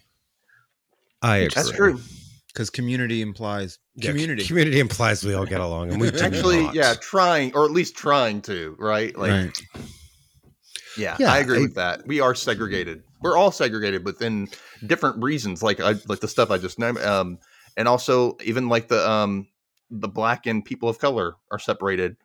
I 1.26 1.38
agree. 1.38 1.50
That's 1.56 1.72
true. 1.72 2.00
Because 2.48 2.70
community 2.70 3.22
implies 3.22 3.80
Yeah, 3.96 4.12
community. 4.12 4.46
community 4.46 4.80
implies 4.80 5.24
we 5.26 5.34
all 5.34 5.46
get 5.46 5.60
along, 5.60 5.92
and 5.92 6.00
we 6.00 6.08
Actually, 6.10 6.64
not. 6.64 6.74
yeah, 6.76 6.94
trying 7.02 7.54
or 7.54 7.66
at 7.66 7.72
least 7.72 7.98
trying 7.98 8.42
to, 8.44 8.76
right? 8.80 9.16
Like, 9.18 9.32
right. 9.32 9.62
yeah, 10.98 11.18
Yeah, 11.20 11.32
I 11.34 11.40
agree 11.40 11.58
I- 11.58 11.62
with 11.62 11.76
that. 11.76 12.08
We 12.08 12.20
are 12.22 12.34
segregated. 12.36 13.04
We're 13.22 13.38
all 13.38 13.52
segregated 13.52 14.04
but 14.04 14.16
within 14.16 14.48
different 14.86 15.22
reasons, 15.22 15.62
like 15.64 15.80
I 15.80 15.96
like 16.08 16.20
the 16.20 16.28
stuff 16.28 16.52
I 16.52 16.58
just 16.58 16.80
named, 16.80 17.00
um, 17.00 17.40
and 17.76 17.88
also 17.88 18.38
even 18.44 18.70
like 18.70 18.88
the 18.88 19.10
um 19.10 19.48
the 19.90 20.08
black 20.08 20.46
and 20.46 20.64
people 20.64 20.88
of 20.90 21.00
color 21.00 21.36
are 21.52 21.60
separated 21.60 22.16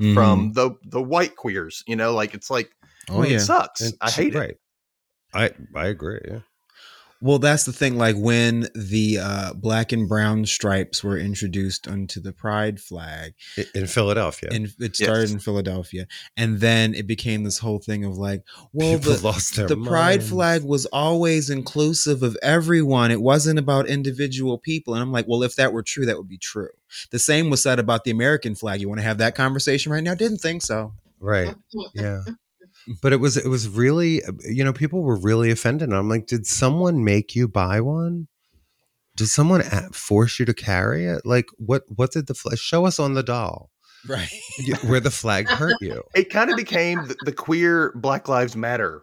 Mm-hmm. 0.00 0.14
from 0.14 0.52
the 0.54 0.72
the 0.86 1.00
white 1.02 1.36
queers. 1.36 1.84
You 1.86 1.94
know, 1.96 2.14
like 2.14 2.34
it's 2.34 2.50
like 2.50 2.70
Oh 3.08 3.22
it 3.22 3.30
yeah. 3.32 3.38
sucks. 3.38 3.80
And- 3.80 3.94
I 4.00 4.10
hate 4.10 4.34
it. 4.34 4.38
right. 4.38 4.56
I 5.34 5.50
I 5.78 5.86
agree. 5.86 6.20
Yeah. 6.26 6.40
Well, 7.24 7.38
that's 7.38 7.64
the 7.64 7.72
thing. 7.72 7.96
Like 7.96 8.16
when 8.18 8.68
the 8.74 9.18
uh, 9.18 9.54
black 9.54 9.92
and 9.92 10.06
brown 10.06 10.44
stripes 10.44 11.02
were 11.02 11.16
introduced 11.16 11.88
onto 11.88 12.20
the 12.20 12.34
pride 12.34 12.78
flag, 12.78 13.32
In 13.74 13.86
Philadelphia, 13.86 14.50
and 14.52 14.66
it 14.78 14.94
started 14.94 15.22
Yes. 15.22 15.30
in 15.30 15.38
Philadelphia, 15.38 16.06
and 16.36 16.60
then 16.60 16.92
it 16.92 17.06
became 17.06 17.42
this 17.42 17.60
whole 17.60 17.78
thing 17.78 18.04
of 18.04 18.18
like, 18.18 18.42
well, 18.74 18.98
people 18.98 19.14
the, 19.14 19.22
lost 19.22 19.56
their 19.56 19.66
the 19.66 19.76
pride 19.78 20.22
flag 20.22 20.64
was 20.64 20.84
always 20.92 21.48
inclusive 21.48 22.22
of 22.22 22.36
everyone. 22.42 23.10
It 23.10 23.22
wasn't 23.22 23.58
about 23.58 23.86
individual 23.88 24.58
people. 24.58 24.92
And 24.92 25.02
I'm 25.02 25.10
like, 25.10 25.24
well, 25.26 25.42
if 25.44 25.56
that 25.56 25.72
were 25.72 25.82
true, 25.82 26.04
that 26.04 26.18
would 26.18 26.28
be 26.28 26.36
true. 26.36 26.68
The 27.10 27.18
same 27.18 27.48
was 27.48 27.62
said 27.62 27.78
about 27.78 28.04
the 28.04 28.10
American 28.10 28.54
flag. 28.54 28.82
You 28.82 28.88
want 28.90 29.00
to 29.00 29.06
have 29.06 29.16
that 29.16 29.34
conversation 29.34 29.90
right 29.90 30.04
now? 30.04 30.14
Didn't 30.14 30.42
think 30.42 30.60
so. 30.60 30.92
Right. 31.20 31.54
Yeah. 31.94 32.20
But 33.02 33.12
it 33.12 33.16
was 33.16 33.36
it 33.36 33.48
was 33.48 33.68
really 33.68 34.22
you 34.48 34.62
know 34.64 34.72
people 34.72 35.02
were 35.02 35.16
really 35.18 35.50
offended. 35.50 35.88
And 35.88 35.96
I'm 35.96 36.08
like, 36.08 36.26
did 36.26 36.46
someone 36.46 37.04
make 37.04 37.34
you 37.34 37.48
buy 37.48 37.80
one? 37.80 38.28
Did 39.16 39.28
someone 39.28 39.60
a- 39.60 39.90
force 39.92 40.38
you 40.38 40.44
to 40.46 40.54
carry 40.54 41.06
it? 41.06 41.22
Like 41.24 41.46
what 41.56 41.84
what 41.88 42.12
did 42.12 42.26
the 42.26 42.34
flag 42.34 42.58
show 42.58 42.84
us 42.86 42.98
on 42.98 43.14
the 43.14 43.22
doll 43.22 43.70
Right. 44.06 44.28
where 44.86 45.00
the 45.00 45.10
flag 45.10 45.48
hurt 45.60 45.76
you? 45.80 46.02
It 46.14 46.30
kind 46.30 46.50
of 46.50 46.56
became 46.56 47.06
the, 47.08 47.16
the 47.24 47.32
queer 47.32 47.92
Black 47.94 48.28
Lives 48.28 48.54
Matter 48.56 49.02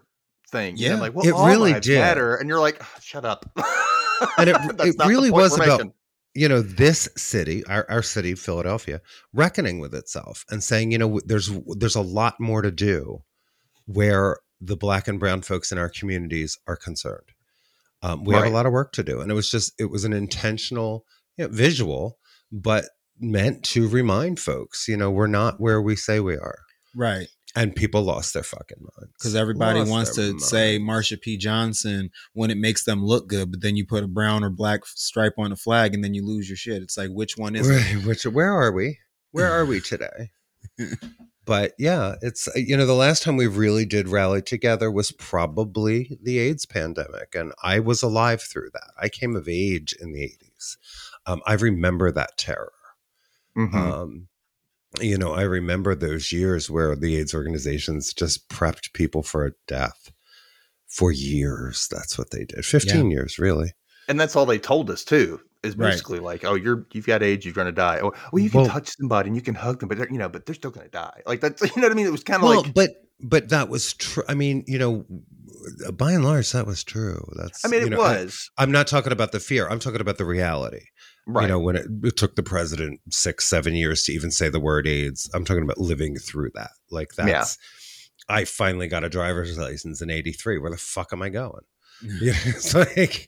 thing. 0.51 0.77
you 0.77 0.89
know, 0.89 0.95
Yeah. 0.95 1.01
like 1.01 1.15
well, 1.15 1.25
It 1.27 1.31
all 1.33 1.47
really 1.47 1.71
lives 1.73 1.87
did. 1.87 1.99
matter, 1.99 2.35
and 2.35 2.49
you're 2.49 2.59
like, 2.59 2.77
"Ah, 2.81 2.99
shut 3.01 3.25
up. 3.25 3.45
And 4.37 4.49
it- 4.49 4.57
it 4.79 4.95
really 5.07 5.31
was 5.31 5.55
about- 5.55 5.81
you 6.35 6.47
know 6.47 6.61
this 6.61 7.09
city 7.17 7.65
our, 7.65 7.85
our 7.89 8.01
city 8.03 8.35
philadelphia 8.35 9.01
reckoning 9.33 9.79
with 9.79 9.93
itself 9.95 10.45
and 10.49 10.63
saying 10.63 10.91
you 10.91 10.97
know 10.97 11.19
there's 11.25 11.49
there's 11.75 11.95
a 11.95 12.01
lot 12.01 12.39
more 12.39 12.61
to 12.61 12.71
do 12.71 13.21
where 13.85 14.37
the 14.59 14.75
black 14.77 15.07
and 15.07 15.19
brown 15.19 15.41
folks 15.41 15.71
in 15.71 15.77
our 15.77 15.89
communities 15.89 16.57
are 16.67 16.75
concerned 16.75 17.29
um, 18.03 18.23
we 18.23 18.33
have 18.33 18.45
a 18.45 18.49
lot 18.49 18.65
of 18.65 18.71
work 18.71 18.91
to 18.93 19.03
do 19.03 19.21
and 19.21 19.31
it 19.31 19.35
was 19.35 19.49
just 19.49 19.73
it 19.79 19.89
was 19.91 20.03
an 20.05 20.13
intentional 20.13 21.05
you 21.37 21.47
know, 21.47 21.53
visual 21.53 22.17
but 22.51 22.85
meant 23.19 23.63
to 23.63 23.87
remind 23.87 24.39
folks 24.39 24.87
you 24.87 24.97
know 24.97 25.11
we're 25.11 25.27
not 25.27 25.59
where 25.59 25.81
we 25.81 25.95
say 25.95 26.19
we 26.19 26.35
are 26.35 26.59
Right. 26.93 27.27
and 27.55 27.73
people 27.75 28.01
lost 28.01 28.33
their 28.33 28.43
fucking 28.43 28.79
minds 28.81 29.13
Because 29.17 29.35
everybody 29.35 29.79
Lost 29.79 29.91
wants 29.91 30.15
to 30.15 30.37
say. 30.39 30.77
Marsha 30.77 31.19
P. 31.21 31.37
Johnson 31.37 32.09
when 32.33 32.51
it 32.51 32.57
makes 32.57 32.83
them 32.83 33.05
look 33.05 33.29
good, 33.29 33.49
but 33.51 33.61
then 33.61 33.77
you 33.77 33.85
put 33.85 34.03
a 34.03 34.07
brown 34.09 34.43
or 34.43 34.49
black 34.49 34.85
stripe 34.85 35.35
on 35.37 35.51
the 35.51 35.55
flag 35.55 35.93
and 35.93 36.03
then 36.03 36.13
you 36.13 36.25
lose 36.25 36.49
your 36.49 36.57
shit. 36.57 36.81
It's 36.81 36.97
like, 36.97 37.09
which 37.11 37.37
one 37.37 37.55
is 37.55 37.69
it? 37.69 38.05
Which 38.05 38.25
where 38.25 38.51
are 38.53 38.73
we? 38.73 38.97
Where 39.31 39.49
are 39.49 39.65
we 39.65 39.79
today? 39.91 40.31
but 41.51 41.73
yeah, 41.77 42.15
it's 42.21 42.47
uh, 42.47 42.51
you 42.55 42.77
know 42.77 42.85
the 42.85 42.93
last 42.93 43.23
time 43.23 43.35
we 43.35 43.45
really 43.45 43.85
did 43.85 44.07
rally 44.07 44.41
together 44.41 44.89
was 44.89 45.11
probably 45.11 46.17
the 46.23 46.39
AIDS 46.39 46.65
pandemic, 46.65 47.35
and 47.35 47.51
I 47.61 47.77
was 47.79 48.01
alive 48.01 48.41
through 48.41 48.69
that. 48.71 48.91
I 48.97 49.09
came 49.09 49.35
of 49.35 49.49
age 49.49 49.93
in 49.99 50.13
the 50.13 50.23
eighties. 50.23 50.77
Um, 51.25 51.41
I 51.45 51.55
remember 51.55 52.09
that 52.09 52.37
terror. 52.37 52.71
Mhm. 53.57 53.73
Um, 53.75 54.27
you 55.01 55.17
know, 55.17 55.33
I 55.33 55.41
remember 55.41 55.93
those 55.93 56.31
years 56.31 56.69
where 56.69 56.95
the 56.95 57.17
AIDS 57.17 57.35
organizations 57.35 58.13
just 58.13 58.47
prepped 58.47 58.93
people 58.93 59.21
for 59.21 59.51
death 59.67 60.09
for 60.87 61.11
years. 61.11 61.89
That's 61.91 62.17
what 62.17 62.31
they 62.31 62.45
did. 62.45 62.63
Fifteen 62.63 63.11
years, 63.11 63.37
really. 63.39 63.73
and 64.07 64.17
that's 64.17 64.37
all 64.37 64.45
they 64.45 64.57
told 64.57 64.89
us 64.89 65.03
too. 65.03 65.41
Is 65.63 65.77
Right. 65.77 65.91
basically 65.91 66.19
like, 66.19 66.43
oh, 66.43 66.55
you're 66.55 66.87
you've 66.91 67.05
got 67.05 67.21
AIDS, 67.21 67.45
you're 67.45 67.53
gonna 67.53 67.71
die. 67.71 67.99
Or 67.99 68.13
well, 68.31 68.41
you 68.43 68.49
can 68.49 68.61
Well- 68.61 68.69
touch 68.69 68.95
somebody 68.97 69.27
and 69.27 69.35
you 69.35 69.41
can 69.43 69.53
hug 69.55 69.79
them, 69.79 69.89
but 69.89 69.99
you 70.11 70.17
know, 70.17 70.27
but 70.29 70.45
they're 70.45 70.55
still 70.55 70.71
gonna 70.71 70.89
die. 70.89 71.21
Like 71.27 71.39
that's 71.41 71.61
you 71.75 71.81
know 71.81 71.83
what 71.87 71.91
I 71.91 71.95
mean. 71.95 72.07
It 72.07 72.11
was 72.11 72.23
kind 72.23 72.41
of 72.41 72.49
well, 72.49 72.61
like 72.63 72.73
but 72.73 72.89
but 73.19 73.49
that 73.49 73.69
was 73.69 73.93
true. 73.93 74.23
I 74.27 74.33
mean, 74.33 74.63
you 74.65 74.79
know, 74.79 75.05
uh, 75.85 75.91
by 75.91 76.13
and 76.13 76.23
large, 76.25 76.51
that 76.53 76.65
was 76.65 76.83
true. 76.83 77.23
That's 77.35 77.63
I 77.63 77.67
mean, 77.67 77.83
it 77.83 77.89
know, 77.91 77.99
was 77.99 78.49
I'm 78.57 78.71
not 78.71 78.87
talking 78.87 79.11
about 79.11 79.31
the 79.33 79.39
fear. 79.39 79.67
I'm 79.69 79.77
talking 79.79 80.01
about 80.01 80.17
the 80.17 80.25
reality. 80.25 80.85
right. 81.27 81.43
You 81.43 81.47
know, 81.49 81.59
when 81.59 81.75
it, 81.75 81.85
it 82.03 82.17
took 82.17 82.35
the 82.35 82.41
president 82.41 82.99
six, 83.11 83.45
seven 83.45 83.75
years 83.75 84.03
to 84.05 84.11
even 84.13 84.31
say 84.31 84.49
the 84.49 84.59
word 84.59 84.87
AIDS, 84.87 85.29
I'm 85.35 85.45
talking 85.45 85.61
about 85.63 85.77
living 85.77 86.15
through 86.17 86.49
that. 86.55 86.71
Like 86.89 87.11
Yeah. 87.17 87.25
that's. 87.25 87.57
I 88.29 88.45
finally 88.45 88.87
got 88.87 89.03
a 89.03 89.09
driver's 89.09 89.57
license 89.59 90.01
in 90.01 90.09
'83. 90.09 90.57
Where 90.57 90.71
the 90.71 90.77
fuck 90.77 91.13
am 91.13 91.21
I 91.21 91.29
going? 91.29 91.61
Know, 92.03 92.17
it's 92.21 92.73
like 92.73 93.27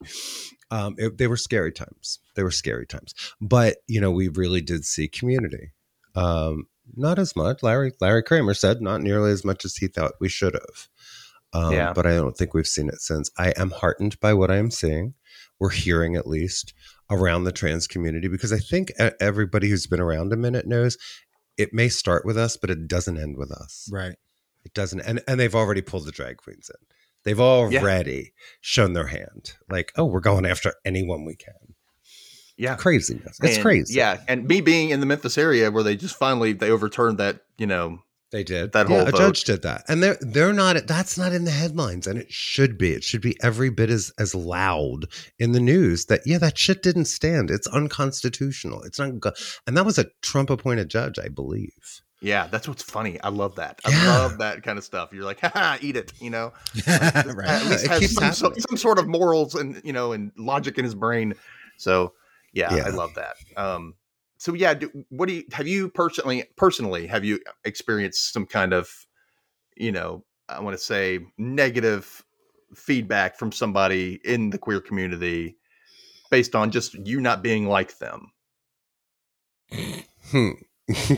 um, 0.74 0.96
it, 0.98 1.18
they 1.20 1.28
were 1.28 1.38
scary 1.38 1.72
times. 1.72 2.20
They 2.36 2.42
were 2.42 2.52
scary 2.52 2.88
times. 2.88 3.14
But 3.40 3.78
you 3.88 4.02
know, 4.02 4.12
we 4.12 4.28
really 4.28 4.62
did 4.62 4.86
see 4.86 5.08
community. 5.08 5.72
Um, 6.16 6.68
not 6.96 7.20
as 7.20 7.36
much. 7.36 7.62
Larry 7.62 7.94
Larry 8.02 8.24
Kramer 8.24 8.56
said 8.56 8.82
not 8.82 9.02
nearly 9.02 9.32
as 9.32 9.46
much 9.46 9.66
as 9.66 9.78
he 9.78 9.88
thought 9.88 10.14
we 10.20 10.30
should 10.30 10.54
have. 10.54 10.90
Um, 11.54 11.74
Yeah. 11.74 11.94
But 11.94 12.08
I 12.08 12.16
don't 12.16 12.36
think 12.36 12.54
we've 12.54 12.68
seen 12.68 12.90
it 12.90 13.02
since. 13.02 13.30
I 13.38 13.54
am 13.56 13.70
heartened 13.70 14.20
by 14.20 14.34
what 14.34 14.50
I 14.50 14.58
am 14.58 14.72
seeing. 14.72 15.14
We're 15.60 15.70
hearing 15.70 16.16
at 16.16 16.28
least 16.28 16.74
around 17.10 17.44
the 17.44 17.52
trans 17.52 17.86
community 17.88 18.28
because 18.28 18.52
I 18.52 18.58
think 18.58 18.92
everybody 19.22 19.70
who's 19.70 19.86
been 19.86 20.00
around 20.00 20.34
a 20.34 20.38
minute 20.38 20.66
knows 20.66 20.98
it 21.56 21.72
may 21.72 21.88
start 21.88 22.26
with 22.26 22.38
us, 22.38 22.58
but 22.58 22.72
it 22.72 22.88
doesn't 22.88 23.20
end 23.20 23.38
with 23.38 23.52
us. 23.52 23.88
Right. 23.92 24.16
It 24.66 24.74
doesn't, 24.74 25.02
and 25.02 25.22
and 25.28 25.40
they've 25.40 25.54
already 25.54 25.82
pulled 25.82 26.06
the 26.06 26.12
drag 26.12 26.38
queens 26.38 26.72
in. 26.74 26.88
They've 27.24 27.40
already 27.40 28.34
shown 28.62 28.94
their 28.94 29.08
hand, 29.08 29.54
like, 29.70 29.92
oh, 29.98 30.06
we're 30.06 30.20
going 30.20 30.46
after 30.46 30.74
anyone 30.86 31.26
we 31.26 31.36
can. 31.36 31.54
yeah, 32.58 32.76
Craziness. 32.76 33.40
It's 33.42 33.56
And, 33.56 33.64
crazy. 33.64 33.94
Yeah, 33.96 34.20
and 34.28 34.48
me 34.48 34.62
being 34.62 34.90
in 34.90 35.00
the 35.00 35.06
Memphis 35.06 35.38
area 35.38 35.72
where 35.72 35.84
they 35.84 35.96
just 35.96 36.16
finally 36.18 36.54
they 36.54 36.70
overturned 36.70 37.18
that. 37.20 37.40
You 37.58 37.68
know, 37.68 38.00
They 38.32 38.44
did. 38.44 38.72
That 38.74 38.90
yeah, 38.90 38.98
whole 38.98 39.08
a 39.08 39.12
vote. 39.12 39.18
judge 39.18 39.44
did 39.46 39.62
that, 39.62 39.84
and 39.88 40.02
they're 40.04 40.18
they're 40.22 40.54
not. 40.54 40.76
That's 40.88 41.18
not 41.18 41.32
in 41.34 41.46
the 41.46 41.52
headlines, 41.52 42.08
and 42.08 42.18
it 42.20 42.32
should 42.32 42.78
be. 42.78 42.92
It 42.92 43.04
should 43.04 43.22
be 43.22 43.38
every 43.42 43.70
bit 43.70 43.90
as 43.90 44.12
as 44.20 44.36
loud 44.36 45.06
in 45.40 45.52
the 45.54 45.60
news 45.60 46.06
that 46.08 46.22
yeah, 46.26 46.40
that 46.40 46.58
shit 46.58 46.84
didn't 46.84 47.06
stand. 47.06 47.50
It's 47.52 47.68
unconstitutional. 47.68 48.84
It's 48.84 49.00
not. 49.00 49.12
And 49.68 49.78
that 49.78 49.86
was 49.86 49.98
a 49.98 50.08
Trump 50.22 50.50
appointed 50.50 50.90
judge, 50.90 51.18
I 51.20 51.30
believe. 51.30 52.02
Yeah, 52.24 52.48
that's 52.48 52.68
what's 52.68 52.82
funny. 52.82 53.20
I 53.22 53.30
love 53.30 53.56
that. 53.56 53.80
I 53.86 53.92
Yeah. 53.92 54.18
love 54.18 54.38
that 54.40 54.64
kind 54.64 54.78
of 54.78 54.84
stuff. 54.84 55.12
You're 55.14 55.26
like, 55.26 55.40
haha, 55.42 55.78
eat 55.82 55.96
it. 55.96 56.14
You 56.20 56.30
know, 56.30 56.54
right. 56.88 57.48
at 57.50 57.66
least 57.66 57.86
it 57.86 57.90
has 57.92 58.00
keeps 58.00 58.14
some, 58.14 58.32
so- 58.34 58.54
some 58.58 58.78
sort 58.78 58.98
of 58.98 59.08
morals 59.08 59.54
and 59.56 59.82
you 59.84 59.94
know 59.94 60.14
and 60.14 60.32
logic 60.38 60.78
in 60.78 60.84
his 60.86 60.96
brain. 60.96 61.34
So 61.78 62.14
yeah, 62.54 62.74
Yeah. 62.76 62.86
I 62.86 62.90
love 62.90 63.12
that. 63.16 63.36
Um, 63.58 63.96
so 64.38 64.54
yeah, 64.54 64.74
do, 64.74 64.92
what 65.10 65.28
do 65.28 65.36
you 65.36 65.44
have 65.52 65.68
you 65.68 65.90
personally 65.90 66.46
personally 66.58 67.08
have 67.08 67.24
you 67.26 67.40
experienced 67.66 68.32
some 68.34 68.46
kind 68.46 68.74
of 68.74 68.90
you 69.76 69.92
know 69.92 70.24
I 70.50 70.62
want 70.62 70.78
to 70.78 70.84
say 70.84 71.20
negative 71.38 72.24
feedback 72.76 73.38
from 73.38 73.52
somebody 73.52 74.20
in 74.26 74.50
the 74.50 74.58
queer 74.58 74.82
community 74.82 75.58
based 76.32 76.56
on 76.56 76.72
just 76.72 76.94
you 76.94 77.22
not 77.22 77.42
being 77.44 77.68
like 77.68 77.98
them? 78.00 78.32
Hmm. 80.32 80.50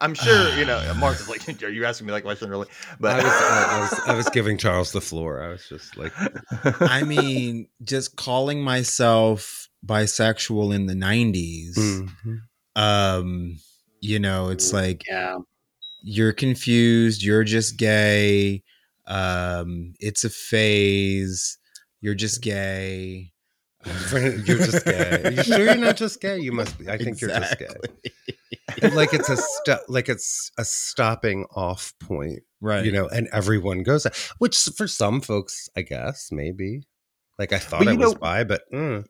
I'm 0.00 0.14
sure 0.14 0.56
you 0.56 0.64
know. 0.64 0.94
Mark 0.98 1.16
is 1.16 1.28
like, 1.28 1.62
"Are 1.62 1.68
you 1.68 1.84
asking 1.84 2.06
me 2.06 2.12
that 2.12 2.22
question 2.22 2.48
really?" 2.50 2.68
But 3.00 3.20
I 3.20 3.24
was, 3.24 3.32
I 3.32 3.80
was 3.80 4.00
I 4.08 4.14
was 4.14 4.28
giving 4.30 4.56
Charles 4.64 4.92
the 4.92 5.00
floor. 5.00 5.42
I 5.42 5.48
was 5.48 5.68
just 5.68 5.96
like, 5.96 6.12
I 6.80 7.02
mean, 7.02 7.68
just 7.82 8.16
calling 8.16 8.62
myself 8.62 9.68
bisexual 9.84 10.74
in 10.74 10.86
the 10.86 10.94
90s, 10.94 11.76
mhm. 11.76 12.38
um, 12.76 13.58
you 14.00 14.18
know, 14.18 14.48
it's 14.48 14.72
like 14.72 15.04
Yeah. 15.08 15.38
you're 16.02 16.32
confused, 16.32 17.22
you're 17.22 17.44
just 17.44 17.76
gay, 17.76 18.62
um, 19.06 19.94
it's 20.00 20.24
a 20.24 20.30
phase, 20.30 21.58
you're 22.00 22.14
just 22.16 22.42
gay. 22.42 23.32
you're 24.12 24.58
just 24.58 24.84
gay. 24.84 25.22
Are 25.24 25.30
you 25.30 25.42
sure 25.44 25.64
you're 25.64 25.76
not 25.76 25.96
just 25.96 26.20
gay? 26.20 26.38
You 26.40 26.50
must 26.52 26.76
be. 26.78 26.88
I 26.90 26.98
think 26.98 27.20
you're 27.20 27.30
just 27.30 27.58
gay. 27.58 27.68
Like 28.94 29.12
it's 29.14 29.28
a 29.28 29.36
sto- 29.36 29.84
like 29.88 30.08
it's 30.08 30.50
a 30.58 30.64
stopping 30.64 31.46
off 31.54 31.92
point, 32.00 32.40
Right. 32.60 32.84
you 32.84 32.92
know, 32.92 33.06
and 33.08 33.28
everyone 33.32 33.82
goes 33.82 34.06
which 34.38 34.56
for 34.76 34.86
some 34.88 35.20
folks, 35.20 35.68
I 35.76 35.82
guess, 35.82 36.28
maybe. 36.32 36.82
Like 37.38 37.52
I 37.52 37.58
thought 37.58 37.86
I 37.86 37.92
you 37.92 37.98
was 37.98 38.12
know- 38.14 38.18
bi, 38.18 38.44
but 38.44 38.62
mm. 38.72 39.04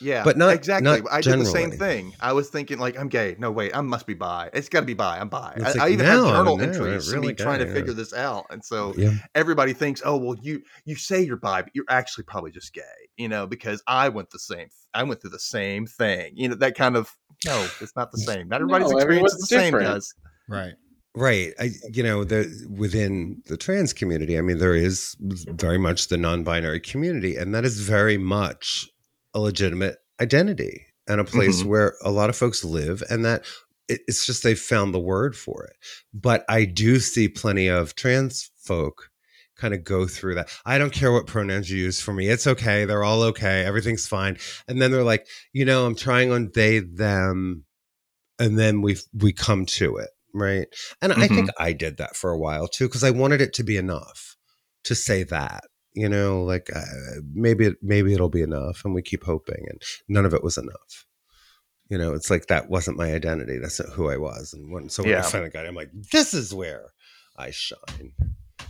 Yeah, 0.00 0.24
But 0.24 0.36
not- 0.36 0.54
exactly. 0.54 0.84
not 1.00 1.12
I 1.12 1.20
did 1.20 1.38
the 1.38 1.44
same 1.46 1.70
thing. 1.70 2.12
I 2.20 2.32
was 2.32 2.48
thinking 2.50 2.78
like 2.78 2.98
I'm 2.98 3.08
gay. 3.08 3.36
No, 3.38 3.50
wait, 3.50 3.74
I 3.76 3.80
must 3.80 4.06
be 4.06 4.14
bi. 4.14 4.50
It's 4.52 4.68
got 4.68 4.80
to 4.80 4.86
be 4.86 4.94
bi. 4.94 5.18
I'm 5.18 5.28
bi. 5.28 5.38
I, 5.38 5.52
It's 5.56 5.76
I 5.76 5.80
like, 5.84 5.92
even 5.92 6.06
no, 6.06 6.24
have 6.26 6.34
journal 6.36 6.56
no, 6.56 6.64
entries 6.64 7.08
it 7.08 7.14
of 7.16 7.20
me 7.20 7.26
really 7.28 7.34
trying 7.34 7.58
to 7.60 7.66
gay, 7.66 7.72
figure 7.74 7.92
this 7.92 8.12
out, 8.12 8.46
and 8.50 8.64
so 8.64 8.94
yeah, 8.96 9.12
everybody 9.34 9.72
thinks, 9.72 10.02
oh 10.04 10.16
well, 10.16 10.36
you 10.42 10.62
you 10.84 10.96
say 10.96 11.22
you're 11.22 11.36
bi, 11.36 11.62
but 11.62 11.70
you're 11.74 11.84
actually 11.88 12.24
probably 12.24 12.50
just 12.50 12.72
gay. 12.74 12.82
You 13.16 13.28
know, 13.28 13.46
because 13.46 13.82
I 13.86 14.08
went 14.08 14.30
the 14.30 14.38
same. 14.38 14.68
I 14.92 15.02
went 15.04 15.20
through 15.20 15.30
the 15.30 15.38
same 15.38 15.86
thing. 15.86 16.32
You 16.34 16.48
know, 16.48 16.54
that 16.56 16.74
kind 16.76 16.96
of 16.96 17.10
no, 17.46 17.66
it's 17.80 17.94
not 17.96 18.10
the 18.12 18.18
same. 18.18 18.48
Not 18.48 18.60
everybody's 18.62 18.90
No, 18.90 18.96
experience 18.98 19.32
is 19.34 19.34
everyone's 19.34 19.40
the 19.40 19.46
same, 19.46 19.72
different. 19.72 19.86
guys. 19.94 20.14
right. 20.48 20.74
right. 21.14 21.52
I, 21.60 21.70
you 21.92 22.02
know, 22.02 22.24
the 22.24 22.66
within 22.70 23.42
the 23.46 23.56
trans 23.56 23.92
community, 23.92 24.36
I 24.38 24.40
mean, 24.40 24.58
there 24.58 24.74
is 24.74 25.14
very 25.20 25.78
much 25.78 26.08
the 26.08 26.16
non-binary 26.16 26.80
community, 26.80 27.36
and 27.36 27.54
that 27.54 27.64
is 27.64 27.80
very 27.80 28.18
much 28.18 28.88
a 29.34 29.40
legitimate 29.40 29.98
identity 30.20 30.86
and 31.06 31.20
a 31.20 31.24
place 31.24 31.62
Mhm. 31.62 31.66
where 31.66 31.96
a 32.02 32.10
lot 32.10 32.30
of 32.30 32.36
folks 32.36 32.64
live, 32.64 33.02
and 33.10 33.24
that 33.24 33.44
it's 33.88 34.24
just 34.24 34.42
they've 34.42 34.58
found 34.58 34.94
the 34.94 35.00
word 35.00 35.36
for 35.36 35.64
it. 35.64 35.76
But 36.14 36.44
I 36.48 36.64
do 36.64 36.98
see 37.00 37.28
plenty 37.28 37.68
of 37.68 37.94
trans 37.94 38.50
folk 38.56 39.10
kind 39.56 39.74
of 39.74 39.84
go 39.84 40.06
through 40.06 40.34
that. 40.36 40.48
I 40.64 40.78
don't 40.78 40.92
care 40.92 41.12
what 41.12 41.26
pronouns 41.26 41.70
you 41.70 41.78
use 41.78 42.00
for 42.00 42.12
me. 42.12 42.28
It's 42.28 42.46
okay. 42.46 42.86
They're 42.86 43.04
all 43.04 43.22
okay. 43.24 43.64
Everything's 43.64 44.06
fine. 44.06 44.38
And 44.66 44.80
then 44.80 44.90
they're 44.90 45.04
like, 45.04 45.26
you 45.52 45.64
know, 45.64 45.86
I'm 45.86 45.94
trying 45.94 46.32
on 46.32 46.50
they, 46.54 46.78
them. 46.80 47.64
And 48.38 48.58
then 48.58 48.80
we 48.82 48.96
we 49.12 49.32
come 49.32 49.66
to 49.66 49.96
it. 49.98 50.10
Right. 50.32 50.66
And 51.00 51.12
I 51.12 51.28
think 51.28 51.50
I 51.58 51.72
did 51.72 51.98
that 51.98 52.16
for 52.16 52.30
a 52.32 52.38
while 52.38 52.66
too, 52.66 52.88
because 52.88 53.04
I 53.04 53.10
wanted 53.10 53.40
it 53.40 53.52
to 53.54 53.62
be 53.62 53.76
enough 53.76 54.36
to 54.84 54.94
say 54.96 55.22
that, 55.24 55.64
you 55.94 56.08
know, 56.08 56.42
like 56.42 56.68
uh, 56.74 56.82
maybe, 57.32 57.66
it, 57.66 57.76
maybe 57.82 58.12
it'll 58.14 58.28
be 58.28 58.42
enough. 58.42 58.84
And 58.84 58.94
we 58.94 59.02
keep 59.02 59.24
hoping. 59.24 59.64
And 59.68 59.80
none 60.08 60.24
of 60.26 60.34
it 60.34 60.42
was 60.44 60.58
enough. 60.58 61.06
You 61.88 61.98
know, 61.98 62.14
it's 62.14 62.30
like 62.30 62.46
that 62.46 62.68
wasn't 62.68 62.96
my 62.96 63.12
identity. 63.14 63.58
That's 63.58 63.78
not 63.78 63.90
who 63.90 64.08
I 64.10 64.16
was. 64.16 64.52
And 64.52 64.72
when, 64.72 64.88
so 64.88 65.02
when 65.02 65.12
I 65.12 65.16
Yeah. 65.16 65.22
finally 65.22 65.50
got 65.50 65.64
it, 65.66 65.68
I'm 65.68 65.74
like, 65.74 65.90
this 66.12 66.34
is 66.34 66.52
where 66.54 66.92
I 67.36 67.50
shine. 67.50 68.12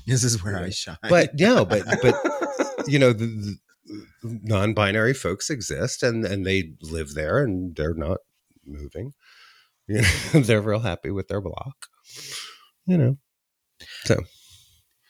This 0.06 0.24
is 0.24 0.42
where 0.44 0.58
I 0.58 0.70
shine. 0.70 0.96
but 1.08 1.30
no, 1.38 1.64
but 1.64 1.82
but 2.02 2.14
you 2.86 2.98
know 2.98 3.12
the, 3.14 3.56
the 3.86 4.40
non-binary 4.42 5.14
folks 5.14 5.48
exist 5.48 6.02
and 6.02 6.24
and 6.26 6.44
they 6.44 6.72
live 6.82 7.14
there 7.14 7.42
and 7.42 7.74
they're 7.76 7.94
not 7.94 8.18
moving. 8.66 9.14
You 9.86 10.00
know, 10.02 10.08
they're 10.40 10.60
real 10.60 10.80
happy 10.80 11.10
with 11.10 11.28
their 11.28 11.40
block. 11.40 11.86
You 12.86 12.98
know, 12.98 13.18
so 14.04 14.20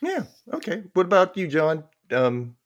yeah. 0.03 0.25
Okay. 0.53 0.83
What 0.93 1.07
about 1.07 1.37
you, 1.37 1.49
John? 1.49 1.85
Um, 2.15 2.57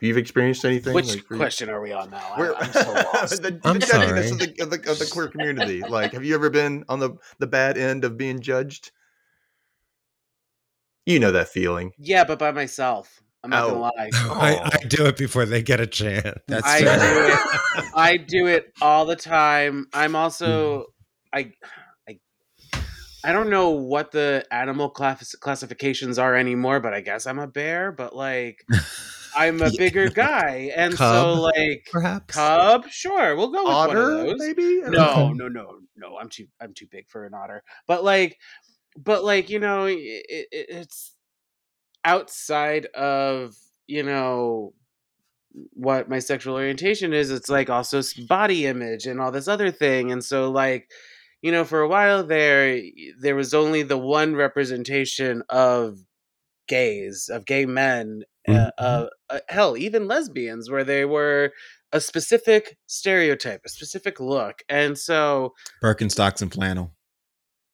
you've 0.00 0.16
experienced 0.18 0.64
anything? 0.64 0.94
Which 0.94 1.08
like, 1.14 1.24
for 1.24 1.34
you- 1.34 1.40
question 1.40 1.68
are 1.70 1.80
we 1.80 1.92
on 1.92 2.10
now? 2.10 2.32
I- 2.36 2.38
Where, 2.38 2.56
I'm 2.56 2.72
so 2.72 2.92
lost. 3.14 3.42
the, 3.42 3.50
the 3.52 3.60
I'm 3.64 3.78
judginess 3.78 3.86
sorry. 3.88 4.30
Of, 4.30 4.38
the, 4.38 4.62
of, 4.62 4.70
the, 4.70 4.90
of 4.92 4.98
the 4.98 5.08
queer 5.10 5.28
community. 5.28 5.80
Like, 5.82 6.12
have 6.12 6.24
you 6.24 6.34
ever 6.34 6.50
been 6.50 6.84
on 6.88 6.98
the 7.00 7.10
the 7.38 7.46
bad 7.46 7.76
end 7.78 8.04
of 8.04 8.16
being 8.16 8.40
judged? 8.40 8.92
You 11.06 11.18
know 11.18 11.32
that 11.32 11.48
feeling. 11.48 11.92
yeah, 11.98 12.24
but 12.24 12.38
by 12.38 12.52
myself. 12.52 13.22
I'm 13.42 13.48
not 13.50 13.64
Oh. 13.64 13.68
gonna 13.70 13.80
lie. 13.80 14.10
I, 14.14 14.70
I 14.82 14.84
do 14.86 15.06
it 15.06 15.16
before 15.16 15.46
they 15.46 15.62
get 15.62 15.80
a 15.80 15.86
chance. 15.86 16.38
That's 16.46 16.66
I 16.66 16.82
fair. 16.82 16.98
do 16.98 17.32
it. 17.32 17.84
I 17.94 18.16
do 18.18 18.46
it 18.48 18.72
all 18.82 19.06
the 19.06 19.16
time. 19.16 19.86
I'm 19.94 20.14
also 20.14 20.86
I 21.32 21.52
I 23.24 23.32
don't 23.32 23.50
know 23.50 23.70
what 23.70 24.12
the 24.12 24.44
animal 24.50 24.88
class- 24.90 25.34
classifications 25.34 26.18
are 26.18 26.34
anymore, 26.34 26.80
but 26.80 26.94
I 26.94 27.00
guess 27.00 27.26
I'm 27.26 27.38
a 27.38 27.46
bear. 27.46 27.92
But 27.92 28.14
like, 28.16 28.64
I'm 29.36 29.60
a 29.60 29.64
Yeah. 29.70 29.70
bigger 29.78 30.08
guy, 30.08 30.72
and 30.74 30.94
so 30.94 31.34
like 31.34 31.86
perhaps. 31.92 32.34
cub. 32.34 32.88
Sure, 32.88 33.36
we'll 33.36 33.50
go 33.52 33.64
with 33.64 33.88
one 33.88 33.96
of 33.96 34.08
those. 34.08 34.34
maybe. 34.38 34.80
No, 34.86 35.32
no, 35.32 35.48
no, 35.48 35.78
no. 35.96 36.16
I'm 36.18 36.28
too. 36.28 36.46
I'm 36.60 36.72
too 36.74 36.86
big 36.90 37.08
for 37.08 37.24
an 37.26 37.34
otter. 37.34 37.62
But 37.86 38.04
like, 38.04 38.38
but 38.96 39.22
like, 39.24 39.50
you 39.50 39.58
know, 39.58 39.84
it, 39.84 39.96
it, 39.98 40.48
it's 40.50 41.14
outside 42.04 42.86
of 42.86 43.54
you 43.86 44.02
know 44.02 44.72
what 45.72 46.08
my 46.08 46.20
sexual 46.20 46.54
orientation 46.54 47.12
is. 47.12 47.30
It's 47.30 47.48
like 47.48 47.68
also 47.68 48.00
body 48.28 48.66
image 48.66 49.06
and 49.06 49.20
all 49.20 49.32
this 49.32 49.48
other 49.48 49.70
thing. 49.70 50.12
And 50.12 50.24
so 50.24 50.50
like, 50.50 50.88
you 51.42 51.52
know, 51.52 51.64
for 51.64 51.80
a 51.80 51.88
while 51.88 52.22
there, 52.24 52.80
there 53.18 53.36
was 53.36 53.54
only 53.54 53.82
the 53.82 53.98
one 53.98 54.34
representation 54.34 55.42
of 55.48 55.98
gays, 56.68 57.28
of 57.28 57.46
gay 57.46 57.66
men. 57.66 58.22
Uh, 58.48 58.52
Mhm. 58.52 58.70
uh, 58.78 59.06
uh, 59.28 59.40
hell, 59.48 59.76
even 59.76 60.08
lesbians, 60.08 60.70
where 60.70 60.84
they 60.84 61.04
were 61.04 61.52
a 61.92 62.00
specific 62.00 62.78
stereotype, 62.86 63.60
a 63.64 63.68
specific 63.68 64.18
look, 64.20 64.62
and 64.68 64.98
so 64.98 65.54
Birkenstocks 65.82 66.40
and 66.42 66.52
flannel. 66.52 66.94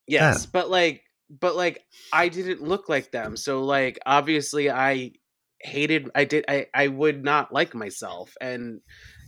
Yes, 0.06 0.46
but 0.46 0.70
like 0.70 1.02
but 1.28 1.56
like 1.56 1.84
I 2.12 2.28
didn't 2.28 2.62
look 2.62 2.88
like 2.88 3.10
them. 3.10 3.36
So 3.36 3.62
like 3.64 3.98
obviously 4.06 4.70
I 4.70 5.12
hated 5.60 6.10
I 6.14 6.24
did 6.24 6.44
I 6.48 6.66
I 6.74 6.88
would 6.88 7.24
not 7.24 7.52
like 7.52 7.74
myself 7.74 8.32
and 8.40 8.80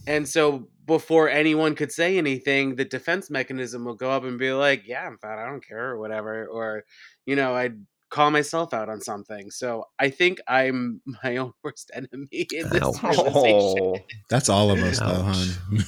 and 0.09 0.29
so 0.29 0.69
before 0.87 1.29
anyone 1.29 1.75
could 1.75 1.93
say 1.93 2.19
anything, 2.19 2.75
the 2.77 2.85
defense 2.85 3.31
mechanism 3.31 3.85
will 3.85 3.95
go 3.95 4.11
up 4.11 4.25
and 4.25 4.39
be 4.39 4.53
like, 4.53 4.89
"Yeah, 4.89 5.07
I'm 5.07 5.19
fat. 5.19 5.39
I 5.39 5.47
don't 5.47 5.65
care 5.67 5.91
or 5.91 5.99
whatever." 6.01 6.47
Or 6.47 6.85
you 7.27 7.37
know, 7.37 7.55
I'd 7.55 7.77
call 8.11 8.31
myself 8.31 8.73
out 8.73 8.89
on 8.89 9.03
something. 9.03 9.51
So 9.51 9.85
I 9.99 10.09
think 10.11 10.41
I'm 10.49 11.03
my 11.23 11.37
own 11.37 11.53
worst 11.63 11.91
enemy 11.95 12.47
in 12.53 12.69
this 12.71 12.83
Ouch. 12.83 13.03
realization. 13.03 13.79
Oh, 13.83 13.97
That's 14.31 14.49
all 14.49 14.71
of 14.71 14.79
us, 14.83 14.99
though, 14.99 15.07
Ouch. 15.07 15.37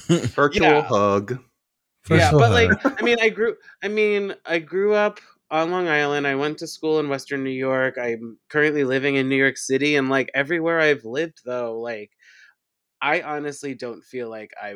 hon. 0.07 0.17
virtual 0.35 0.67
Yeah. 0.67 0.81
hug. 0.83 1.31
yeah, 1.31 1.37
First 2.03 2.31
but 2.33 2.43
all, 2.43 2.51
like, 2.51 2.71
I 3.01 3.03
mean, 3.03 3.17
I 3.21 3.29
grew. 3.29 3.55
I 3.83 3.87
mean, 3.87 4.35
I 4.45 4.59
grew 4.59 4.93
up 4.93 5.19
on 5.49 5.71
Long 5.71 5.87
Island. 5.87 6.27
I 6.27 6.35
went 6.35 6.59
to 6.59 6.67
school 6.67 6.99
in 6.99 7.09
Western 7.09 7.43
New 7.43 7.49
York. 7.49 7.97
I'm 7.97 8.37
currently 8.49 8.83
living 8.83 9.15
in 9.15 9.27
New 9.27 9.35
York 9.35 9.57
City, 9.57 9.95
and 9.95 10.09
like 10.09 10.29
everywhere 10.35 10.79
I've 10.79 11.03
lived, 11.05 11.39
though, 11.43 11.79
like 11.79 12.11
I 13.01 13.21
honestly 13.21 13.75
don't 13.75 14.03
feel 14.03 14.29
like 14.29 14.51
I. 14.61 14.75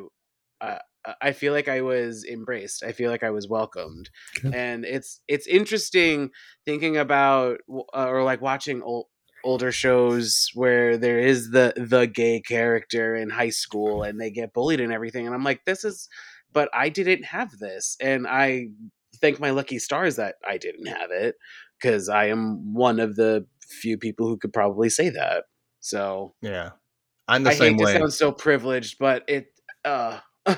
Uh, 0.62 0.80
I 1.22 1.34
feel 1.34 1.54
like 1.54 1.68
I 1.68 1.82
was 1.82 2.26
embraced. 2.26 2.84
I 2.84 2.92
feel 2.92 3.12
like 3.12 3.24
I 3.24 3.30
was 3.30 3.48
welcomed, 3.48 4.10
Good. 4.42 4.56
and 4.56 4.86
it's 4.86 5.22
it's 5.28 5.46
interesting 5.46 6.32
thinking 6.66 6.98
about 6.98 7.60
uh, 7.70 8.08
or 8.08 8.24
like 8.24 8.42
watching 8.42 8.82
old 8.82 9.06
older 9.46 9.72
shows 9.72 10.50
where 10.56 10.98
there 10.98 11.20
is 11.20 11.52
the 11.52 11.74
the 11.78 12.08
gay 12.08 12.42
character 12.42 13.16
in 13.16 13.30
high 13.30 13.52
school 13.52 14.02
and 14.02 14.20
they 14.20 14.32
get 14.32 14.54
bullied 14.54 14.82
and 14.82 14.92
everything 14.92 15.28
and 15.28 15.36
I'm 15.36 15.44
like 15.44 15.64
this 15.66 15.84
is 15.84 16.10
but 16.52 16.68
I 16.74 16.90
didn't 16.90 17.26
have 17.26 17.52
this 17.60 17.96
and 18.02 18.26
I 18.28 18.70
thank 19.22 19.40
my 19.40 19.52
lucky 19.52 19.78
stars 19.78 20.16
that 20.16 20.36
I 20.48 20.58
didn't 20.58 20.88
have 20.88 21.12
it 21.12 21.36
cuz 21.80 22.10
I 22.10 22.26
am 22.26 22.74
one 22.74 23.00
of 23.00 23.16
the 23.16 23.46
few 23.62 24.00
people 24.00 24.28
who 24.28 24.38
could 24.38 24.52
probably 24.52 24.90
say 24.90 25.10
that 25.10 25.46
so 25.80 26.34
Yeah, 26.42 26.72
I'm 27.28 27.44
the 27.44 27.52
I 27.52 27.54
same 27.56 27.76
hate 27.78 27.84
way. 27.86 27.94
to 27.94 28.00
sound 28.00 28.14
so 28.14 28.32
privileged 28.32 28.98
but 29.00 29.24
it 29.28 29.48
uh 29.84 30.20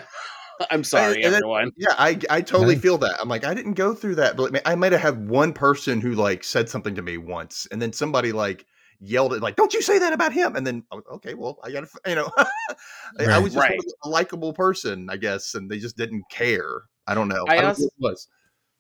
I'm 0.71 0.83
sorry 0.83 1.23
and 1.23 1.33
then- 1.33 1.41
everyone 1.43 1.71
Yeah, 1.77 1.93
I 1.97 2.19
I 2.29 2.41
totally 2.41 2.75
Right. 2.75 2.81
feel 2.81 2.97
that. 2.99 3.17
I'm 3.21 3.29
like, 3.29 3.45
I 3.45 3.53
didn't 3.53 3.73
go 3.73 3.93
through 3.93 4.15
that, 4.15 4.35
but 4.37 4.59
I 4.65 4.75
might 4.75 4.91
have 4.91 5.01
had 5.01 5.29
one 5.29 5.53
person 5.53 6.01
who 6.01 6.13
like 6.13 6.43
said 6.43 6.67
something 6.69 6.95
to 6.95 7.01
me 7.01 7.17
once, 7.17 7.67
and 7.71 7.79
then 7.81 7.93
somebody 7.93 8.31
like 8.31 8.65
yelled 8.99 9.33
at 9.33 9.41
like, 9.41 9.55
"Don't 9.55 9.73
you 9.75 9.81
say 9.83 9.99
that 9.99 10.13
about 10.13 10.33
him?" 10.33 10.55
And 10.55 10.65
then 10.65 10.83
okay, 10.91 11.35
well, 11.35 11.59
I 11.63 11.71
got 11.71 11.81
to, 11.81 11.89
you 12.09 12.15
know, 12.15 12.31
I- 12.37 13.25
I 13.25 13.37
was 13.37 13.53
just 13.53 13.61
Right. 13.69 13.79
a 14.03 14.09
likable 14.09 14.51
person, 14.53 15.09
I 15.11 15.17
guess, 15.17 15.53
and 15.53 15.69
they 15.69 15.77
just 15.77 15.95
didn't 15.95 16.23
care. 16.31 16.81
I 17.05 17.13
don't 17.13 17.27
know. 17.27 17.45
I 17.47 17.53
I, 17.53 17.55
don't 17.57 17.65
also- 17.65 17.83
know 17.83 17.89
what 17.97 18.09
it 18.09 18.11
was. 18.13 18.27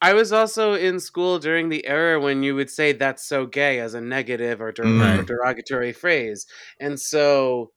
I 0.01 0.13
was 0.13 0.31
also 0.33 0.73
in 0.73 0.99
school 0.99 1.37
during 1.39 1.69
the 1.69 1.85
era 1.87 2.19
when 2.19 2.41
you 2.43 2.55
would 2.55 2.69
say 2.71 2.91
that's 2.93 3.23
so 3.25 3.45
gay 3.47 3.79
as 3.79 3.93
a 3.95 4.01
negative 4.01 4.61
or, 4.61 4.71
der- 4.71 4.83
Mhm. 4.83 5.19
or 5.19 5.23
derogatory 5.23 5.91
phrase. 5.93 6.45
And 6.79 6.99
so 6.99 7.71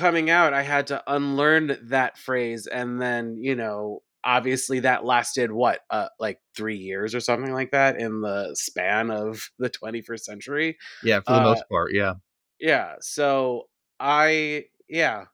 coming 0.00 0.30
out, 0.30 0.54
I 0.54 0.62
had 0.62 0.88
to 0.88 1.02
unlearn 1.06 1.76
that 1.84 2.16
phrase. 2.18 2.66
And 2.66 3.00
then, 3.00 3.36
you 3.36 3.54
know, 3.54 4.02
obviously 4.24 4.80
that 4.80 5.04
lasted 5.04 5.52
what, 5.52 5.80
uh, 5.90 6.08
like 6.18 6.38
three 6.56 6.76
years 6.76 7.14
or 7.14 7.20
something 7.20 7.52
like 7.52 7.72
that 7.72 8.00
in 8.00 8.22
the 8.22 8.54
span 8.54 9.10
of 9.10 9.50
the 9.58 9.70
21st 9.70 10.20
century. 10.20 10.78
Yeah, 11.04 11.20
for 11.20 11.34
the 11.34 11.42
most 11.42 11.64
part. 11.70 11.92
Yeah. 11.92 12.14
Yeah. 12.58 12.94
So 13.00 13.68
I, 13.98 14.64
yeah, 14.88 15.26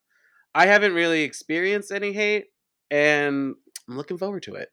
I 0.54 0.66
haven't 0.66 0.94
really 0.94 1.22
experienced 1.22 1.92
any 1.92 2.12
hate 2.12 2.46
and 2.90 3.54
I'm 3.88 3.96
looking 3.96 4.18
forward 4.18 4.42
to 4.44 4.54
it. 4.54 4.68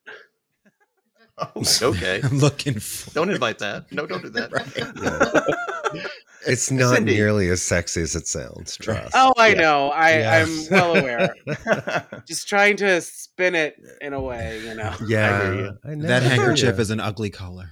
Oh, 1.37 1.63
okay. 1.81 2.21
I'm 2.23 2.39
looking 2.39 2.79
for. 2.79 3.11
Don't 3.11 3.29
invite 3.29 3.59
that. 3.59 3.91
No, 3.91 4.05
don't 4.05 4.23
do 4.23 4.29
that. 4.29 6.09
it's 6.47 6.71
not 6.71 6.95
Cindy. 6.95 7.13
nearly 7.15 7.49
as 7.49 7.61
sexy 7.61 8.01
as 8.01 8.15
it 8.15 8.27
sounds. 8.27 8.77
Trust. 8.77 9.11
Oh, 9.13 9.33
I 9.37 9.49
Yeah. 9.49 9.61
know. 9.61 9.89
I, 9.89 10.19
Yeah. 10.19 10.45
I'm 10.45 10.65
well 10.71 10.95
aware. 10.97 11.35
Just 12.27 12.47
trying 12.47 12.77
to 12.77 13.01
spin 13.01 13.55
it 13.55 13.75
in 14.01 14.13
a 14.13 14.21
way, 14.21 14.59
you 14.63 14.75
know. 14.75 14.93
yeah, 15.07 15.41
hear 15.43 15.55
you. 15.55 15.77
I 15.85 15.95
know. 15.95 16.07
That 16.07 16.23
handkerchief 16.23 16.79
is 16.79 16.89
an 16.89 16.99
ugly 16.99 17.29
color. 17.29 17.69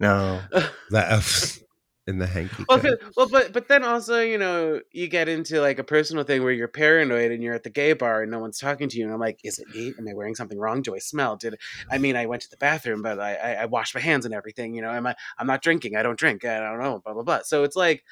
no. 0.00 0.40
that 0.90 1.58
in 2.06 2.18
the 2.18 2.26
hanky. 2.26 2.64
Well, 2.68 2.82
well, 3.16 3.28
but 3.28 3.52
but 3.52 3.68
then 3.68 3.82
also, 3.82 4.20
you 4.20 4.36
know, 4.36 4.80
you 4.92 5.08
get 5.08 5.28
into 5.28 5.60
like 5.60 5.78
a 5.78 5.84
personal 5.84 6.24
thing 6.24 6.42
where 6.42 6.52
you're 6.52 6.68
paranoid 6.68 7.30
and 7.30 7.42
you're 7.42 7.54
at 7.54 7.62
the 7.62 7.70
gay 7.70 7.94
bar 7.94 8.22
and 8.22 8.30
no 8.30 8.38
one's 8.38 8.58
talking 8.58 8.88
to 8.88 8.98
you, 8.98 9.04
and 9.04 9.12
I'm 9.12 9.20
like, 9.20 9.40
is 9.42 9.58
it 9.58 9.68
me? 9.74 9.94
Am 9.98 10.06
I 10.06 10.14
wearing 10.14 10.34
something 10.34 10.58
wrong? 10.58 10.82
Do 10.82 10.94
I 10.94 10.98
smell? 10.98 11.36
Did 11.36 11.56
I 11.90 11.98
mean 11.98 12.16
I 12.16 12.26
went 12.26 12.42
to 12.42 12.50
the 12.50 12.58
bathroom, 12.58 13.02
but 13.02 13.18
I 13.18 13.34
I, 13.34 13.52
I 13.52 13.64
washed 13.66 13.94
my 13.94 14.00
hands 14.00 14.26
and 14.26 14.34
everything. 14.34 14.74
You 14.74 14.82
know, 14.82 14.90
am 14.90 15.06
I? 15.06 15.14
I'm 15.38 15.46
not 15.46 15.62
drinking. 15.62 15.96
I 15.96 16.02
don't 16.02 16.18
drink. 16.18 16.44
I 16.44 16.58
don't 16.60 16.80
know. 16.80 17.00
Blah 17.04 17.14
blah 17.14 17.22
blah. 17.22 17.40
So 17.44 17.64
it's 17.64 17.76
like 17.76 18.04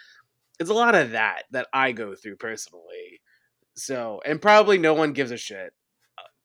it's 0.59 0.71
a 0.71 0.75
lot 0.75 0.95
of 0.95 1.11
that 1.11 1.43
that 1.51 1.69
I 1.73 1.93
go 1.93 2.15
through 2.15 2.37
personally. 2.37 3.21
So 3.75 4.23
and 4.25 4.41
probably 4.41 4.79
no 4.79 4.95
one 4.95 5.13
gives 5.13 5.31
a 5.31 5.37
shit. 5.37 5.75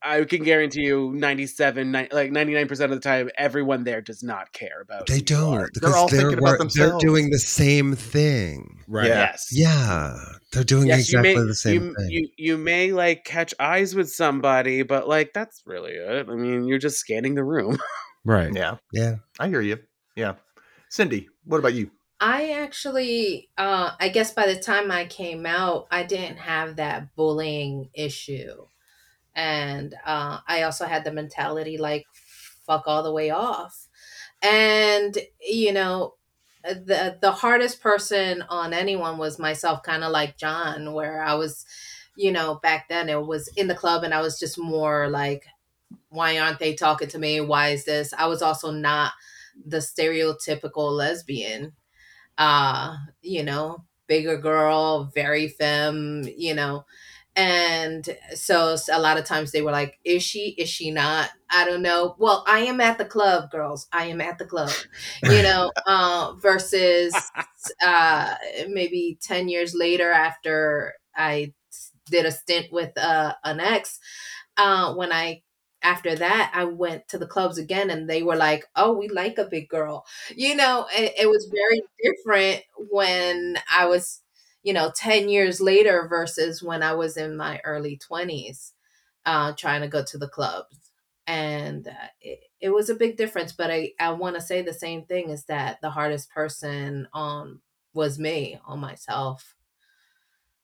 I 0.07 0.23
can 0.23 0.43
guarantee 0.43 0.83
you, 0.83 1.11
97, 1.13 1.91
ni- 1.91 2.07
like 2.11 2.31
99% 2.31 2.71
of 2.85 2.89
the 2.91 2.99
time, 2.99 3.29
everyone 3.37 3.83
there 3.83 4.01
does 4.01 4.23
not 4.23 4.53
care 4.53 4.81
about. 4.81 5.07
they 5.07 5.15
who 5.15 5.19
you 5.19 5.49
are. 5.49 5.59
don't 5.59 5.73
because 5.73 5.93
all 5.93 6.07
they're, 6.07 6.21
thinking 6.21 6.39
about 6.39 6.59
wor- 6.59 6.67
they're 6.73 6.97
doing 6.99 7.29
the 7.29 7.39
same 7.39 7.95
thing. 7.95 8.79
Right. 8.87 9.07
Yes. 9.07 9.49
Yeah, 9.51 10.17
they're 10.51 10.63
doing 10.63 10.87
yes, 10.87 10.99
exactly 10.99 11.31
you 11.31 11.39
may, 11.39 11.47
the 11.47 11.55
same 11.55 11.83
you, 11.83 11.95
thing. 11.95 12.09
You 12.09 12.29
you 12.37 12.57
may 12.57 12.93
like 12.93 13.25
catch 13.25 13.53
eyes 13.59 13.95
with 13.95 14.09
somebody, 14.09 14.83
but 14.83 15.07
like 15.07 15.33
that's 15.33 15.61
really 15.65 15.93
it. 15.93 16.29
I 16.29 16.35
mean, 16.35 16.65
you're 16.65 16.79
just 16.79 16.97
scanning 16.97 17.35
the 17.35 17.43
room. 17.43 17.77
Right. 18.25 18.53
Yeah, 18.53 18.75
yeah, 18.91 19.15
I 19.39 19.47
hear 19.47 19.61
you. 19.61 19.77
Yeah. 20.17 20.33
Cindy, 20.89 21.29
what 21.45 21.59
about 21.59 21.75
you? 21.75 21.91
I 22.19 22.51
actually, 22.51 23.49
uh, 23.57 23.91
I 24.01 24.09
guess 24.09 24.33
by 24.33 24.47
the 24.47 24.59
time 24.59 24.91
I 24.91 25.05
came 25.05 25.45
out, 25.45 25.87
I 25.91 26.03
didn't 26.03 26.35
have 26.35 26.75
that 26.75 27.15
bullying 27.15 27.89
issue. 27.93 28.65
And 29.37 29.95
uh, 30.05 30.39
I 30.47 30.63
also 30.63 30.87
had 30.87 31.05
the 31.05 31.13
mentality 31.13 31.77
like, 31.79 32.07
fuck 32.67 32.85
all 32.87 33.03
the 33.03 33.13
way 33.13 33.31
off. 33.31 33.87
And, 34.41 35.17
you 35.41 35.73
know, 35.73 36.15
the, 36.63 37.17
the 37.21 37.31
hardest 37.31 37.81
person 37.81 38.43
on 38.49 38.73
anyone 38.73 39.19
was 39.19 39.39
myself, 39.39 39.83
kind 39.83 40.03
of 40.03 40.11
like 40.11 40.37
John, 40.37 40.93
where 40.93 41.23
I 41.23 41.35
was, 41.35 41.65
you 42.17 42.31
know, 42.33 42.55
back 42.63 42.89
then 42.89 43.09
it 43.09 43.25
was 43.25 43.49
in 43.57 43.67
the 43.67 43.75
club 43.75 44.03
and 44.03 44.13
I 44.13 44.21
was 44.21 44.39
just 44.39 44.59
more 44.59 45.09
like, 45.09 45.45
why 46.09 46.39
aren't 46.39 46.59
they 46.59 46.75
talking 46.75 47.09
to 47.09 47.19
me? 47.19 47.41
Why 47.41 47.69
is 47.69 47.85
this? 47.85 48.13
I 48.17 48.27
was 48.27 48.41
also 48.41 48.71
not 48.71 49.13
the 49.65 49.77
stereotypical 49.79 50.91
lesbian 50.91 51.73
uh, 52.37 52.95
you 53.21 53.43
know, 53.43 53.83
bigger 54.07 54.37
girl, 54.37 55.05
very 55.13 55.47
femme, 55.47 56.23
you 56.37 56.53
know. 56.53 56.85
And 57.37 58.17
so 58.33 58.75
a 58.91 58.99
lot 58.99 59.17
of 59.17 59.25
times 59.25 59.51
they 59.51 59.61
were 59.61 59.71
like, 59.71 59.99
is 60.03 60.23
she, 60.23 60.55
is 60.57 60.69
she 60.69 60.89
not? 60.89 61.29
I 61.51 61.65
don't 61.65 61.83
know. 61.83 62.15
Well, 62.17 62.43
I 62.47 62.61
am 62.61 62.81
at 62.81 62.97
the 62.97 63.05
club, 63.05 63.51
girls. 63.51 63.87
I 63.93 64.05
am 64.05 64.21
at 64.21 64.39
the 64.39 64.45
club, 64.45 64.71
you 65.23 65.43
know, 65.43 65.71
uh, 65.85 66.33
versus 66.41 67.15
uh, 67.85 68.33
maybe 68.67 69.19
10 69.21 69.49
years 69.49 69.75
later 69.75 70.11
after 70.11 70.95
I 71.15 71.53
did 72.09 72.25
a 72.25 72.31
stint 72.31 72.71
with 72.71 72.97
uh, 72.97 73.35
an 73.43 73.59
ex, 73.59 73.99
uh, 74.57 74.95
when 74.95 75.13
I 75.13 75.43
after 75.83 76.15
that 76.15 76.51
i 76.55 76.63
went 76.63 77.07
to 77.07 77.19
the 77.19 77.27
clubs 77.27 77.59
again 77.59 77.91
and 77.91 78.09
they 78.09 78.23
were 78.23 78.35
like 78.35 78.65
oh 78.75 78.93
we 78.93 79.07
like 79.09 79.37
a 79.37 79.45
big 79.45 79.69
girl 79.69 80.05
you 80.35 80.55
know 80.55 80.87
it, 80.91 81.13
it, 81.19 81.29
was 81.29 81.47
very 81.53 81.81
different 82.03 82.63
when 82.89 83.55
i 83.71 83.85
was 83.85 84.21
you 84.67 84.73
know 84.73 84.91
10 84.93 85.29
years 85.29 85.61
later 85.61 86.07
versus 86.09 86.61
when 86.61 86.83
i 86.83 86.93
was 86.93 87.15
in 87.15 87.37
my 87.37 87.61
early 87.63 87.97
20s 87.97 88.73
uh, 89.25 89.53
trying 89.57 89.81
to 89.81 89.89
go 89.89 90.05
to 90.05 90.17
the 90.17 90.29
clubs. 90.29 90.79
And 91.25 91.85
uh, 91.85 92.07
it, 92.21 92.39
it 92.61 92.69
was 92.69 92.89
a 92.89 92.95
big 92.95 93.15
difference 93.15 93.53
but 93.53 93.71
i, 93.71 93.91
I 93.97 94.11
want 94.11 94.35
to 94.35 94.41
say 94.41 94.61
the 94.61 94.73
same 94.73 95.05
thing 95.05 95.29
is 95.29 95.45
that 95.45 95.79
the 95.81 95.91
hardest 95.91 96.29
person 96.31 97.07
on 97.13 97.61
was 97.93 98.19
me 98.19 98.59
on 98.65 98.79
myself. 98.79 99.55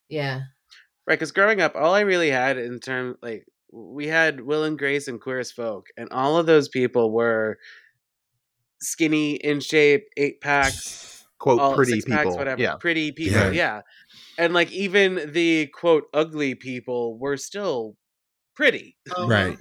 Yeah. 0.09 0.41
Right 1.07 1.15
because 1.17 1.31
growing 1.31 1.61
up 1.61 1.75
all 1.75 1.93
i 1.93 2.01
really 2.01 2.29
had 2.29 2.57
in 2.57 2.79
terms 2.79 3.15
like 3.21 3.45
we 3.71 4.07
had 4.07 4.41
Will 4.41 4.65
and 4.65 4.77
Grace 4.77 5.07
and 5.07 5.19
Queer 5.19 5.39
as 5.39 5.51
Folk, 5.51 5.87
and 5.97 6.07
all 6.11 6.37
of 6.37 6.45
those 6.45 6.69
people 6.69 7.11
were 7.11 7.57
skinny, 8.79 9.33
in 9.33 9.61
shape, 9.61 10.09
eight 10.15 10.41
packs, 10.41 11.12
quote 11.43 11.59
all, 11.59 11.75
pretty 11.75 11.91
six 11.99 12.05
packs, 12.05 12.23
people. 12.23 12.37
whatever, 12.37 12.61
Yeah. 12.61 12.75
pretty 12.77 13.11
people, 13.11 13.37
Yeah. 13.37 13.51
yeah. 13.51 13.81
And 14.37 14.53
like 14.53 14.71
even 14.71 15.31
the 15.33 15.67
quote 15.67 16.05
ugly 16.13 16.55
people 16.55 17.17
were 17.19 17.35
still 17.35 17.97
pretty. 18.55 18.95
Uh-huh. 19.11 19.27
Right. 19.27 19.57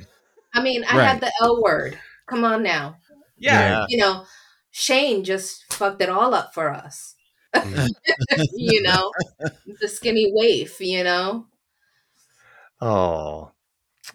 i 0.55 0.63
mean 0.63 0.85
i 0.85 0.97
Right. 0.97 1.09
had 1.09 1.21
the 1.21 1.33
l 1.43 1.63
word 1.63 1.99
come 2.29 2.45
on 2.45 2.63
now 2.63 2.97
Yeah, 3.39 3.87
you 3.89 3.97
know 3.99 4.27
shane 4.71 5.25
just 5.25 5.73
fucked 5.73 6.01
it 6.03 6.09
all 6.11 6.35
up 6.35 6.55
for 6.55 6.71
us 6.71 7.15
Mm. 7.55 7.89
you 8.57 8.81
know 8.83 9.11
the 9.81 9.89
skinny 9.89 10.31
waif 10.33 10.81
you 10.81 11.03
know 11.05 11.47
Oh, 12.81 13.53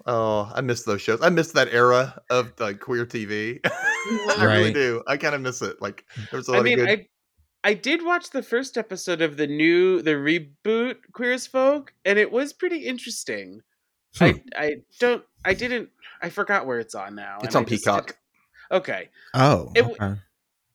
oh, 0.05 0.51
I 0.53 0.61
miss 0.61 0.83
those 0.83 1.01
shows. 1.01 1.21
I 1.21 1.29
miss 1.29 1.51
that 1.53 1.69
era 1.73 2.21
of 2.29 2.51
like 2.59 2.79
queer 2.79 3.05
TV. 3.05 3.59
I 3.65 4.43
really 4.43 4.73
do. 4.73 5.03
I 5.07 5.17
kind 5.17 5.35
of 5.35 5.41
miss 5.41 5.61
it. 5.61 5.81
Like 5.81 6.03
there 6.31 6.37
was 6.37 6.47
a 6.49 6.51
lot 6.51 6.59
I 6.61 6.63
mean, 6.63 6.79
of 6.79 6.87
good. 6.87 6.99
I 6.99 7.07
I 7.63 7.73
did 7.73 8.03
watch 8.05 8.29
the 8.29 8.43
first 8.43 8.77
episode 8.77 9.21
of 9.21 9.37
the 9.37 9.47
new 9.47 10.01
the 10.01 10.11
reboot 10.11 10.97
Queer 11.13 11.33
as 11.33 11.47
Folk, 11.47 11.93
and 12.05 12.17
it 12.19 12.31
was 12.31 12.53
pretty 12.53 12.85
interesting. 12.85 13.61
I 14.21 14.41
I 14.55 14.75
don't 14.99 15.23
I 15.45 15.53
didn't 15.53 15.89
I 16.21 16.29
forgot 16.29 16.65
where 16.65 16.79
it's 16.79 16.95
on 16.95 17.15
now. 17.15 17.39
it's 17.43 17.55
on 17.55 17.63
I 17.63 17.65
Peacock. 17.65 18.17
okay, 18.71 19.09
Oh. 19.33 19.71
It 19.75 19.83
okay. 19.85 20.15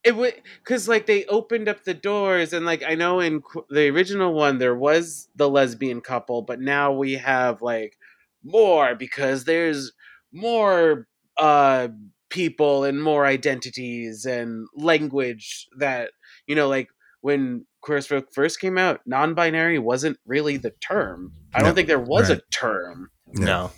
it 0.04 0.16
would 0.16 0.34
because 0.62 0.88
like 0.88 1.06
they 1.06 1.24
opened 1.26 1.68
up 1.68 1.84
the 1.84 1.94
doors 1.94 2.52
and 2.52 2.66
like 2.66 2.82
i 2.82 2.94
know 2.96 3.20
in 3.20 3.40
Qu- 3.40 3.66
the 3.70 3.88
original 3.88 4.34
one 4.34 4.58
there 4.58 4.74
was 4.74 5.28
the 5.36 5.48
lesbian 5.48 6.00
couple 6.00 6.42
but 6.42 6.60
now 6.60 6.90
we 6.92 7.12
have 7.14 7.62
like 7.62 7.96
more 8.42 8.96
because 8.96 9.44
there's 9.44 9.92
more 10.32 11.06
uh 11.38 11.86
people 12.30 12.82
and 12.82 13.00
more 13.02 13.24
identities 13.26 14.24
and 14.26 14.66
language 14.74 15.68
that 15.78 16.10
you 16.46 16.54
know 16.54 16.68
like 16.68 16.88
when 17.20 17.64
queer 17.80 17.98
as 17.98 18.06
folk 18.06 18.26
first 18.32 18.60
came 18.60 18.78
out 18.78 19.00
non-binary 19.06 19.78
wasn't 19.78 20.18
really 20.26 20.56
the 20.56 20.70
term 20.80 21.32
i 21.54 21.58
No. 21.60 21.66
don't 21.66 21.74
think 21.74 21.88
there 21.88 21.98
was 22.00 22.28
Right. 22.30 22.38
a 22.38 22.42
term 22.50 23.10
No, 23.34 23.70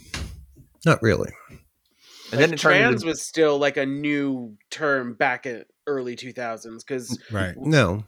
Not 0.85 1.01
really. 1.03 1.31
and 1.51 1.61
like, 2.33 2.41
then 2.41 2.53
it 2.55 2.59
trans 2.59 3.03
into, 3.03 3.07
was 3.07 3.23
still 3.23 3.59
like 3.59 3.77
a 3.77 3.87
new 3.87 4.57
term 4.71 5.15
back 5.15 5.47
in 5.47 5.65
early 5.87 6.17
2000s 6.17 6.79
because 6.87 7.11
mm, 7.11 7.33
Right. 7.35 7.55
No. 7.57 8.05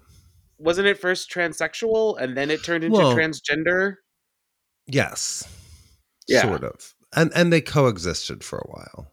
wasn't 0.59 0.86
it 0.88 0.98
first 0.98 1.30
transsexual 1.30 2.18
and 2.20 2.36
then 2.36 2.50
it 2.50 2.64
turned 2.64 2.82
into 2.84 2.98
Well- 2.98 3.14
transgender? 3.14 3.96
Yes. 4.86 5.46
Yeah. 6.28 6.42
Sort 6.42 6.64
of. 6.64 6.94
And 7.14 7.30
and 7.34 7.52
they 7.52 7.61
coexisted 7.61 8.42
for 8.44 8.59
a 8.59 8.68
while. 8.68 9.12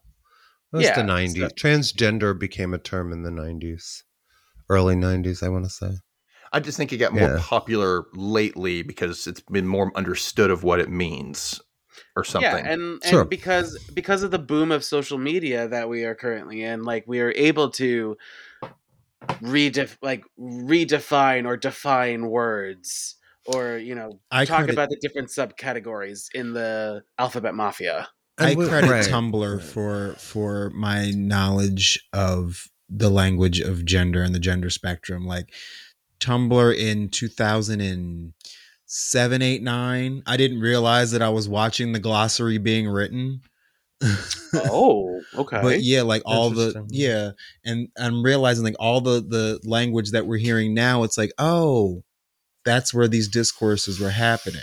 It 0.73 0.77
was 0.77 0.85
Yeah, 0.85 0.95
the 0.95 1.03
90s. 1.03 1.39
so- 1.39 1.47
Transgender 1.49 2.37
became 2.37 2.73
a 2.73 2.79
term 2.79 3.11
in 3.11 3.21
the 3.23 3.29
90s. 3.31 4.03
Early 4.73 4.95
90s, 4.95 5.43
I 5.43 5.49
want 5.49 5.65
to 5.65 5.69
say. 5.69 5.91
I 6.51 6.59
just 6.59 6.77
think 6.77 6.93
it 6.93 6.97
got 6.97 7.13
more 7.13 7.29
Yeah. 7.29 7.37
popular 7.39 8.05
lately 8.13 8.83
because 8.83 9.25
it's 9.27 9.41
been 9.41 9.67
more 9.67 9.91
understood 9.95 10.51
of 10.51 10.63
what 10.63 10.79
it 10.79 10.89
means 10.89 11.59
or 12.15 12.23
something. 12.23 12.51
Yeah, 12.65 12.71
and, 12.71 12.81
and 12.81 13.03
Sure. 13.03 13.25
because 13.25 13.77
because 13.93 14.21
of 14.23 14.31
the 14.31 14.39
boom 14.39 14.71
of 14.71 14.83
social 14.83 15.17
media 15.17 15.67
that 15.67 15.89
we 15.89 16.03
are 16.05 16.15
currently 16.15 16.61
in, 16.63 16.83
like 16.83 17.05
we 17.07 17.21
are 17.21 17.31
able 17.35 17.69
to 17.71 18.17
redef 19.41 19.97
like 20.01 20.23
redefine 20.39 21.45
or 21.45 21.57
define 21.57 22.27
words 22.27 23.15
or 23.45 23.77
you 23.77 23.95
know 23.95 24.19
I 24.31 24.45
talk 24.45 24.59
credit- 24.59 24.73
about 24.73 24.89
the 24.89 24.97
different 25.01 25.29
subcategories 25.29 26.27
in 26.33 26.53
the 26.53 27.03
alphabet 27.17 27.55
mafia. 27.55 28.09
I 28.37 28.55
credit 28.55 28.89
right. 28.89 29.05
Tumblr 29.05 29.61
for 29.61 30.13
for 30.17 30.71
my 30.71 31.11
knowledge 31.11 32.07
of 32.13 32.67
the 32.95 33.09
language 33.09 33.59
of 33.59 33.85
gender 33.85 34.21
and 34.21 34.35
the 34.35 34.39
gender 34.39 34.69
spectrum. 34.69 35.25
Like 35.25 35.51
Tumblr 36.19 36.77
in 36.77 37.09
2007, 37.09 39.41
8, 39.41 39.63
9, 39.63 40.23
I 40.25 40.37
didn't 40.37 40.59
realize 40.59 41.11
that 41.11 41.21
I 41.21 41.29
was 41.29 41.49
watching 41.49 41.91
the 41.91 41.99
glossary 41.99 42.57
being 42.57 42.87
written. 42.87 43.41
Oh, 44.55 45.19
okay. 45.35 45.59
But 45.63 45.81
yeah, 45.81 46.03
like 46.03 46.21
all 46.25 46.51
the 46.51 46.85
yeah, 46.89 47.31
and 47.65 47.87
I'm 47.97 48.21
realizing 48.21 48.63
like 48.63 48.75
all 48.77 49.01
the 49.01 49.19
the 49.19 49.59
language 49.63 50.11
that 50.11 50.27
we're 50.27 50.37
hearing 50.37 50.75
now, 50.75 51.01
it's 51.01 51.17
like 51.17 51.31
oh, 51.39 52.03
that's 52.63 52.93
where 52.93 53.07
these 53.07 53.27
discourses 53.27 53.99
were 53.99 54.11
happening. 54.11 54.61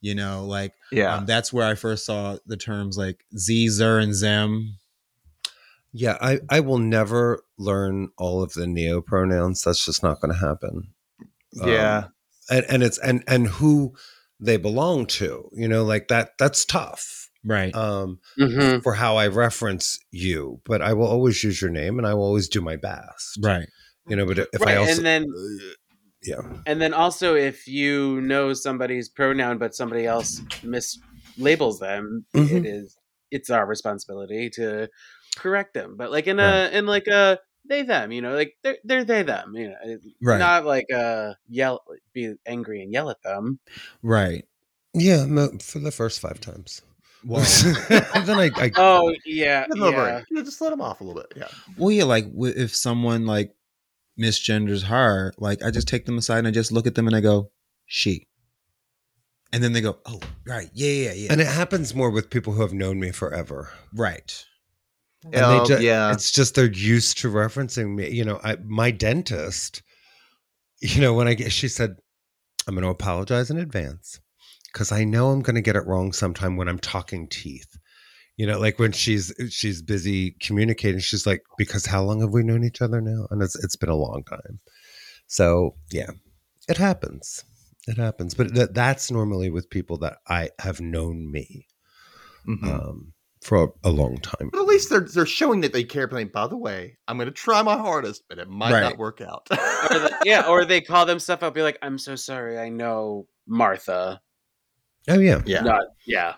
You 0.00 0.14
know, 0.14 0.46
like 0.46 0.72
yeah. 0.90 1.16
um, 1.16 1.26
that's 1.26 1.52
where 1.52 1.66
I 1.66 1.74
first 1.74 2.06
saw 2.06 2.38
the 2.46 2.56
terms 2.56 2.96
like 2.96 3.26
Z, 3.36 3.68
Zer, 3.68 3.98
and 3.98 4.14
Zem. 4.14 4.78
Yeah, 5.96 6.18
I, 6.20 6.40
I 6.50 6.58
will 6.58 6.78
never 6.78 7.44
learn 7.56 8.08
all 8.18 8.42
of 8.42 8.52
the 8.54 8.66
neo 8.66 9.00
pronouns. 9.00 9.62
That's 9.62 9.84
just 9.84 10.02
not 10.02 10.20
going 10.20 10.34
to 10.34 10.40
happen. 10.40 10.88
Um, 11.62 11.68
yeah. 11.68 12.04
and, 12.50 12.66
and 12.68 12.82
it's 12.82 12.98
and 12.98 13.22
and 13.28 13.46
who 13.46 13.94
they 14.40 14.56
belong 14.56 15.06
to. 15.06 15.48
You 15.54 15.68
know, 15.68 15.84
like 15.84 16.08
that. 16.08 16.32
That's 16.36 16.64
tough. 16.64 17.30
Right. 17.44 17.72
Um, 17.74 18.18
Mhm. 18.38 18.82
for 18.82 18.94
how 18.94 19.16
I 19.16 19.28
reference 19.28 19.98
you, 20.10 20.60
but 20.64 20.82
I 20.82 20.94
will 20.94 21.06
always 21.06 21.44
use 21.44 21.60
your 21.62 21.70
name, 21.70 21.98
and 21.98 22.06
I 22.06 22.14
will 22.14 22.24
always 22.24 22.48
do 22.48 22.60
my 22.60 22.74
best. 22.76 23.38
right. 23.40 23.68
You 24.08 24.16
know, 24.16 24.26
but 24.26 24.38
if 24.38 24.60
Right, 24.60 24.74
I 24.74 24.76
also 24.76 24.96
and 24.96 25.06
then 25.06 25.26
yeah, 26.24 26.40
And 26.66 26.80
then 26.80 26.92
also, 26.92 27.36
if 27.36 27.68
you 27.68 28.20
know 28.22 28.52
somebody's 28.54 29.08
pronoun, 29.08 29.58
but 29.58 29.74
somebody 29.74 30.06
else 30.06 30.40
mislabels 30.64 31.78
them, 31.78 32.26
Mhm. 32.34 32.50
it 32.50 32.66
is 32.66 32.96
it's 33.30 33.50
our 33.50 33.66
responsibility 33.66 34.48
to 34.48 34.88
correct 35.36 35.74
them. 35.74 35.96
But 35.96 36.10
like 36.10 36.26
in 36.26 36.38
a 36.40 36.70
in 36.72 36.86
like 36.86 37.06
a 37.06 37.38
they 37.68 37.82
them, 37.82 38.12
you 38.12 38.20
know, 38.22 38.34
like 38.34 38.56
they're 38.62 38.78
they're 38.84 39.04
they 39.04 39.22
them, 39.22 39.54
you 39.56 39.68
know, 39.68 39.98
Right. 40.22 40.38
not 40.38 40.64
like 40.64 40.92
uh 40.92 41.34
yell 41.48 41.82
be 42.12 42.34
angry 42.46 42.82
and 42.82 42.92
yell 42.92 43.10
at 43.10 43.22
them. 43.22 43.58
Right. 44.02 44.44
yeah, 44.92 45.24
no, 45.26 45.50
for 45.60 45.78
the 45.78 45.90
first 45.90 46.20
five 46.20 46.40
times. 46.40 46.82
Well, 47.24 47.40
then 47.88 48.38
I, 48.38 48.50
I 48.56 48.70
Oh 48.76 49.14
yeah, 49.24 49.66
Give 49.66 49.78
them 49.78 49.82
a 49.82 49.90
yeah. 49.92 50.22
You 50.28 50.36
know, 50.36 50.42
just 50.44 50.60
let 50.60 50.70
them 50.70 50.82
off 50.82 51.00
a 51.00 51.04
little 51.04 51.22
bit. 51.22 51.32
Yeah. 51.36 51.48
well, 51.78 51.90
yeah. 51.90 52.04
Like 52.04 52.26
if 52.36 52.76
someone 52.76 53.24
like 53.26 53.54
misgenders 54.20 54.84
her, 54.84 55.32
like 55.38 55.62
I 55.62 55.70
just 55.70 55.88
take 55.88 56.04
them 56.04 56.18
aside 56.18 56.38
and 56.38 56.48
I 56.48 56.50
just 56.50 56.70
look 56.70 56.86
at 56.86 56.94
them 56.94 57.06
and 57.06 57.16
I 57.16 57.20
go, 57.20 57.50
she. 57.86 58.26
And 59.52 59.62
then 59.62 59.72
they 59.72 59.80
go, 59.80 59.98
oh, 60.04 60.18
right, 60.46 60.68
yeah, 60.74 60.90
yeah, 60.90 61.12
yeah, 61.12 61.32
and 61.32 61.40
it 61.40 61.46
happens 61.46 61.94
more 61.94 62.10
with 62.10 62.28
people 62.28 62.54
who 62.54 62.62
have 62.62 62.72
known 62.72 62.98
me 62.98 63.12
forever. 63.12 63.70
right, 63.94 64.44
And 65.32 65.34
Oh, 65.36 65.66
they 65.66 65.76
ju- 65.76 65.82
yeah. 65.82 66.12
It's 66.12 66.30
just 66.30 66.54
they're 66.54 66.70
used 66.70 67.18
to 67.18 67.28
referencing 67.30 67.94
me. 67.94 68.10
You 68.10 68.24
know, 68.24 68.40
I 68.44 68.56
my 68.64 68.90
dentist, 68.90 69.82
you 70.80 71.00
know, 71.00 71.14
when 71.14 71.28
I 71.28 71.34
get 71.34 71.52
she 71.52 71.68
said, 71.68 71.96
I'm 72.66 72.74
gonna 72.74 72.90
apologize 72.90 73.50
in 73.50 73.58
advance 73.58 74.20
because 74.72 74.92
I 74.92 75.04
know 75.04 75.30
I'm 75.30 75.40
gonna 75.42 75.62
get 75.62 75.76
it 75.76 75.86
wrong 75.86 76.12
sometime 76.12 76.56
when 76.56 76.68
I'm 76.68 76.78
talking 76.78 77.28
teeth. 77.28 77.76
You 78.36 78.46
know, 78.46 78.58
like 78.58 78.78
when 78.78 78.92
she's 78.92 79.32
she's 79.50 79.80
busy 79.80 80.32
communicating, 80.40 81.00
she's 81.00 81.26
like, 81.26 81.42
because 81.56 81.86
how 81.86 82.02
long 82.02 82.20
have 82.20 82.30
we 82.30 82.42
known 82.42 82.64
each 82.64 82.82
other 82.82 83.00
now? 83.00 83.26
And 83.30 83.42
it's 83.42 83.56
it's 83.64 83.76
been 83.76 83.88
a 83.90 83.94
long 83.96 84.24
time. 84.28 84.58
So 85.26 85.76
yeah, 85.90 86.10
it 86.68 86.76
happens. 86.76 87.44
It 87.86 87.96
happens. 87.96 88.34
But 88.34 88.54
that 88.54 88.74
that's 88.74 89.10
normally 89.10 89.50
with 89.50 89.70
people 89.70 89.98
that 89.98 90.16
I 90.28 90.50
have 90.58 90.80
known 90.80 91.30
me 91.30 91.66
Mhm. 92.48 92.64
um, 92.68 93.12
for 93.44 93.64
a, 93.64 93.68
a 93.84 93.90
long 93.90 94.16
time. 94.18 94.48
But 94.50 94.60
at 94.60 94.66
least 94.66 94.90
they're 94.90 95.00
they're 95.00 95.26
showing 95.26 95.60
that 95.60 95.72
they 95.72 95.84
care. 95.84 96.06
But 96.08 96.32
by 96.32 96.46
the 96.46 96.56
way, 96.56 96.96
I'm 97.06 97.16
going 97.16 97.26
to 97.26 97.32
try 97.32 97.62
my 97.62 97.76
hardest, 97.76 98.24
but 98.28 98.38
it 98.38 98.48
might 98.48 98.72
Right. 98.72 98.80
not 98.82 98.98
work 98.98 99.20
out. 99.20 99.46
Or 99.50 99.56
the- 99.98 100.16
yeah, 100.24 100.46
or 100.48 100.64
they 100.66 100.80
call 100.80 101.06
them 101.06 101.18
stuff 101.18 101.42
up, 101.42 101.54
be 101.54 101.62
like, 101.62 101.78
"I'm 101.82 101.98
so 101.98 102.16
sorry, 102.16 102.58
I 102.58 102.68
know 102.70 103.26
Martha." 103.46 104.20
Oh 105.08 105.18
yeah, 105.18 105.42
yeah. 105.46 105.60
Not, 105.60 105.84
yeah. 106.06 106.34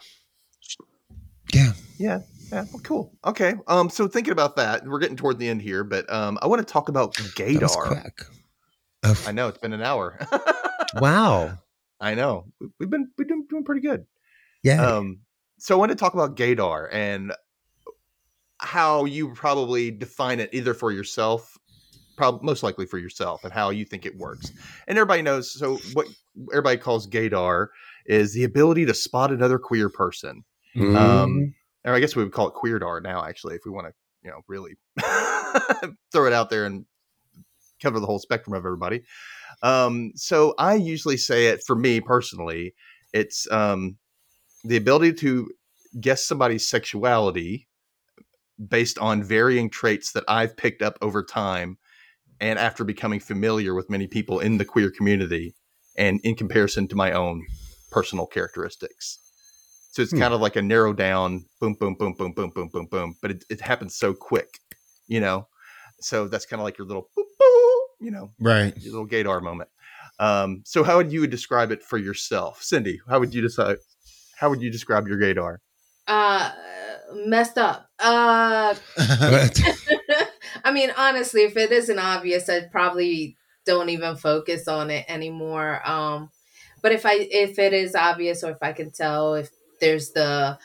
yeah. 1.55 1.73
Yeah. 1.99 2.19
Yeah. 2.53 2.65
Well, 2.73 2.81
cool. 2.83 3.13
Okay. 3.25 3.55
Um. 3.69 3.89
So 3.91 4.09
thinking 4.09 4.33
about 4.33 4.57
that, 4.57 4.85
we're 4.87 4.99
getting 4.99 5.17
toward 5.17 5.39
the 5.39 5.49
end 5.49 5.63
here, 5.63 5.85
but 5.85 6.11
um, 6.13 6.39
I 6.43 6.47
want 6.47 6.67
to 6.67 6.71
talk 6.73 6.89
about 6.89 7.15
That 7.15 7.23
was 7.23 7.33
gaydar. 7.35 7.87
quick. 8.03 8.23
Oh, 9.05 9.25
I 9.27 9.33
know 9.33 9.49
it's 9.49 9.59
been 9.59 9.73
an 9.73 9.83
hour. 9.83 10.19
wow. 10.97 11.59
I 12.01 12.15
know 12.15 12.47
We- 12.61 12.69
we've 12.81 12.91
been 12.91 13.11
we've 13.17 13.29
been 13.29 13.47
doing 13.49 13.65
pretty 13.65 13.81
good. 13.83 14.07
Yeah. 14.63 14.85
Um. 14.85 15.21
So 15.59 15.75
I 15.75 15.79
want 15.79 15.91
to 15.91 15.97
talk 15.97 16.15
about 16.15 16.37
gaydar 16.37 16.89
and 16.93 17.33
how 18.59 19.05
you 19.05 19.33
probably 19.35 19.91
define 19.91 20.41
it, 20.41 20.51
either 20.53 20.75
for 20.75 20.91
yourself, 20.93 21.57
probably 22.17 22.45
most 22.45 22.63
likely 22.63 22.87
for 22.87 22.99
yourself, 22.99 23.45
and 23.45 23.53
how 23.53 23.71
you 23.71 23.85
think 23.85 24.07
it 24.07 24.17
works. 24.17 24.53
And 24.87 24.99
everybody 24.99 25.23
knows. 25.23 25.53
So 25.53 25.79
what 25.93 26.07
everybody 26.53 26.79
calls 26.79 27.07
gaydar 27.07 27.69
is 28.07 28.35
the 28.35 28.45
ability 28.45 28.87
to 28.87 28.95
spot 28.95 29.33
another 29.33 29.59
queer 29.59 29.89
person. 29.89 30.45
Mm. 30.75 30.97
Um, 30.97 31.55
or 31.85 31.95
I 31.95 32.01
guess 32.01 32.17
we 32.17 32.23
would 32.23 32.33
call 32.33 32.49
it 32.49 32.55
queerdar 32.55 33.03
now, 33.03 33.25
actually, 33.25 33.55
if 33.55 33.63
we 33.65 33.71
want 33.71 33.87
to, 33.87 33.93
you 34.23 34.31
know, 34.31 34.41
really 34.49 34.75
throw 36.13 36.27
it 36.27 36.33
out 36.33 36.51
there 36.51 36.67
and 36.67 36.85
cover 37.81 38.01
the 38.01 38.07
whole 38.07 38.19
spectrum 38.19 38.55
of 38.55 38.65
everybody. 38.65 39.03
Um, 39.63 40.13
so 40.17 40.55
I 40.59 40.75
usually 40.75 41.17
say 41.17 41.47
it 41.47 41.63
for 41.67 41.77
me 41.77 42.01
personally, 42.01 42.75
it's 43.13 43.51
um, 43.51 43.97
the 44.65 44.77
ability 44.77 45.13
to 45.15 45.51
guess 46.01 46.25
somebody's 46.25 46.69
sexuality 46.69 47.69
based 48.69 48.99
on 48.99 49.23
varying 49.23 49.71
traits 49.71 50.13
that 50.13 50.25
I've 50.29 50.57
picked 50.57 50.83
up 50.83 50.99
over 51.03 51.23
time 51.23 51.79
and 52.41 52.59
after 52.59 52.85
becoming 52.85 53.21
familiar 53.21 53.75
with 53.75 53.91
many 53.91 54.07
people 54.07 54.41
in 54.41 54.59
the 54.59 54.65
queer 54.65 54.91
community 54.91 55.55
and 55.97 56.21
in 56.23 56.35
comparison 56.35 56.89
to 56.89 56.97
my 56.97 57.13
own 57.13 57.45
personal 57.91 58.27
characteristics. 58.27 59.19
So 59.93 60.03
it's 60.03 60.13
Hmm. 60.13 60.19
kind 60.21 60.35
of 60.35 60.41
like 60.41 60.57
a 60.57 60.63
narrow 60.63 60.93
down, 60.93 61.47
boom, 61.61 61.75
boom, 61.75 61.95
boom, 61.99 62.15
boom, 62.19 62.33
boom, 62.33 62.51
boom, 62.51 62.69
boom, 62.69 62.87
boom. 62.87 63.17
But 63.23 63.31
it, 63.31 63.45
it 63.49 63.61
happens 63.61 63.97
so 63.97 64.13
quick, 64.13 64.59
you 65.07 65.21
know. 65.21 65.49
So 66.01 66.29
that's 66.29 66.45
kind 66.45 66.61
of 66.61 66.65
like 66.65 66.77
your 66.77 66.87
little, 66.87 67.09
boop, 67.17 67.25
boop, 67.41 67.79
you 68.01 68.11
know, 68.11 68.33
Right. 68.39 68.75
your 68.77 68.93
little 68.93 69.09
gaydar 69.09 69.43
moment. 69.43 69.71
Um, 70.19 70.63
so 70.67 70.85
how 70.85 70.99
would 70.99 71.11
you 71.13 71.27
describe 71.27 71.71
it 71.73 71.83
for 71.83 71.97
yourself, 71.97 72.63
Cindy? 72.63 73.01
How 73.09 73.19
would 73.19 73.35
you 73.35 73.41
decide? 73.41 73.79
How 74.37 74.51
would 74.51 74.61
you 74.61 74.71
describe 74.71 75.09
your 75.09 75.19
gaydar? 75.19 75.59
Uh, 76.07 76.53
messed 77.15 77.59
up. 77.59 77.89
Uh, 77.99 78.75
I 80.65 80.73
mean, 80.73 80.93
honestly, 80.97 81.43
if 81.43 81.57
it 81.57 81.73
isn't 81.73 81.99
obvious, 81.99 82.49
I 82.49 82.69
probably 82.71 83.37
don't 83.65 83.89
even 83.89 84.17
focus 84.17 84.69
on 84.69 84.91
it 84.91 85.07
anymore. 85.09 85.81
Um, 85.89 86.31
but 86.83 86.93
if 86.93 87.07
I 87.07 87.15
if 87.15 87.59
it 87.59 87.73
is 87.73 87.95
obvious, 87.95 88.45
or 88.45 88.53
if 88.53 88.59
I 88.63 88.73
can 88.73 88.91
tell 88.91 89.35
if 89.35 89.51
there's 89.81 90.11
the 90.13 90.59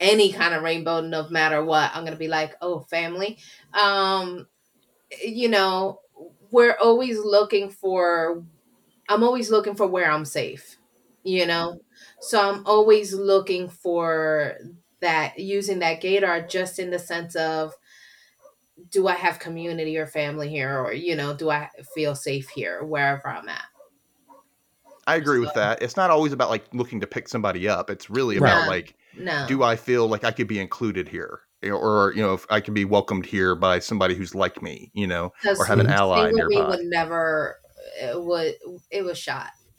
any 0.00 0.32
kind 0.32 0.54
of 0.54 0.62
rainbow, 0.62 1.00
no 1.00 1.28
matter 1.28 1.64
what, 1.64 1.90
I'm 1.94 2.04
gonna 2.04 2.16
be 2.16 2.28
like, 2.28 2.54
oh, 2.62 2.80
family. 2.80 3.38
Um, 3.74 4.48
you 5.22 5.48
know, 5.48 6.00
we're 6.50 6.76
always 6.82 7.18
looking 7.18 7.70
for. 7.70 8.42
I'm 9.08 9.22
always 9.22 9.50
looking 9.50 9.74
for 9.74 9.86
where 9.86 10.10
I'm 10.10 10.24
safe. 10.24 10.78
You 11.24 11.46
know, 11.46 11.80
so 12.20 12.40
I'm 12.40 12.66
always 12.66 13.14
looking 13.14 13.68
for 13.68 14.56
that 15.00 15.38
using 15.38 15.80
that 15.80 16.02
gaydar 16.02 16.48
just 16.48 16.78
in 16.78 16.90
the 16.90 16.98
sense 16.98 17.34
of 17.34 17.74
do 18.90 19.06
I 19.06 19.14
have 19.14 19.38
community 19.38 19.96
or 19.98 20.06
family 20.06 20.48
here 20.48 20.78
or 20.78 20.92
you 20.92 21.14
know 21.14 21.34
do 21.34 21.50
I 21.50 21.68
feel 21.94 22.14
safe 22.14 22.48
here 22.48 22.82
wherever 22.82 23.28
I'm 23.28 23.48
at 23.48 23.64
I 25.06 25.16
agree 25.16 25.38
with 25.38 25.52
that. 25.54 25.82
It's 25.82 25.98
not 25.98 26.10
always 26.10 26.32
about 26.32 26.48
like 26.48 26.64
looking 26.72 27.00
to 27.00 27.06
pick 27.06 27.28
somebody 27.28 27.68
up. 27.68 27.90
It's 27.90 28.08
really 28.08 28.38
Right. 28.38 28.50
about 28.50 28.68
like, 28.68 28.94
no 29.16 29.44
do 29.46 29.62
I 29.62 29.76
feel 29.76 30.08
like 30.08 30.24
I 30.24 30.30
could 30.30 30.48
be 30.48 30.58
included 30.58 31.08
here, 31.08 31.40
or 31.62 32.12
you 32.16 32.22
know, 32.22 32.34
if 32.34 32.46
I 32.50 32.60
can 32.60 32.74
be 32.74 32.84
welcomed 32.84 33.26
here 33.26 33.54
by 33.54 33.78
somebody 33.78 34.14
who's 34.14 34.34
like 34.34 34.62
me, 34.62 34.90
you 34.94 35.06
know, 35.06 35.32
or 35.46 35.64
have 35.66 35.78
an 35.78 35.86
mm-hmm. 35.86 35.94
ally 35.94 36.30
single 36.30 36.48
me 36.48 36.56
nearby. 36.56 36.68
would 36.70 36.86
never 36.86 37.56
it 38.00 38.22
would 38.22 38.54
it 38.90 39.04
was 39.04 39.18
shot 39.18 39.50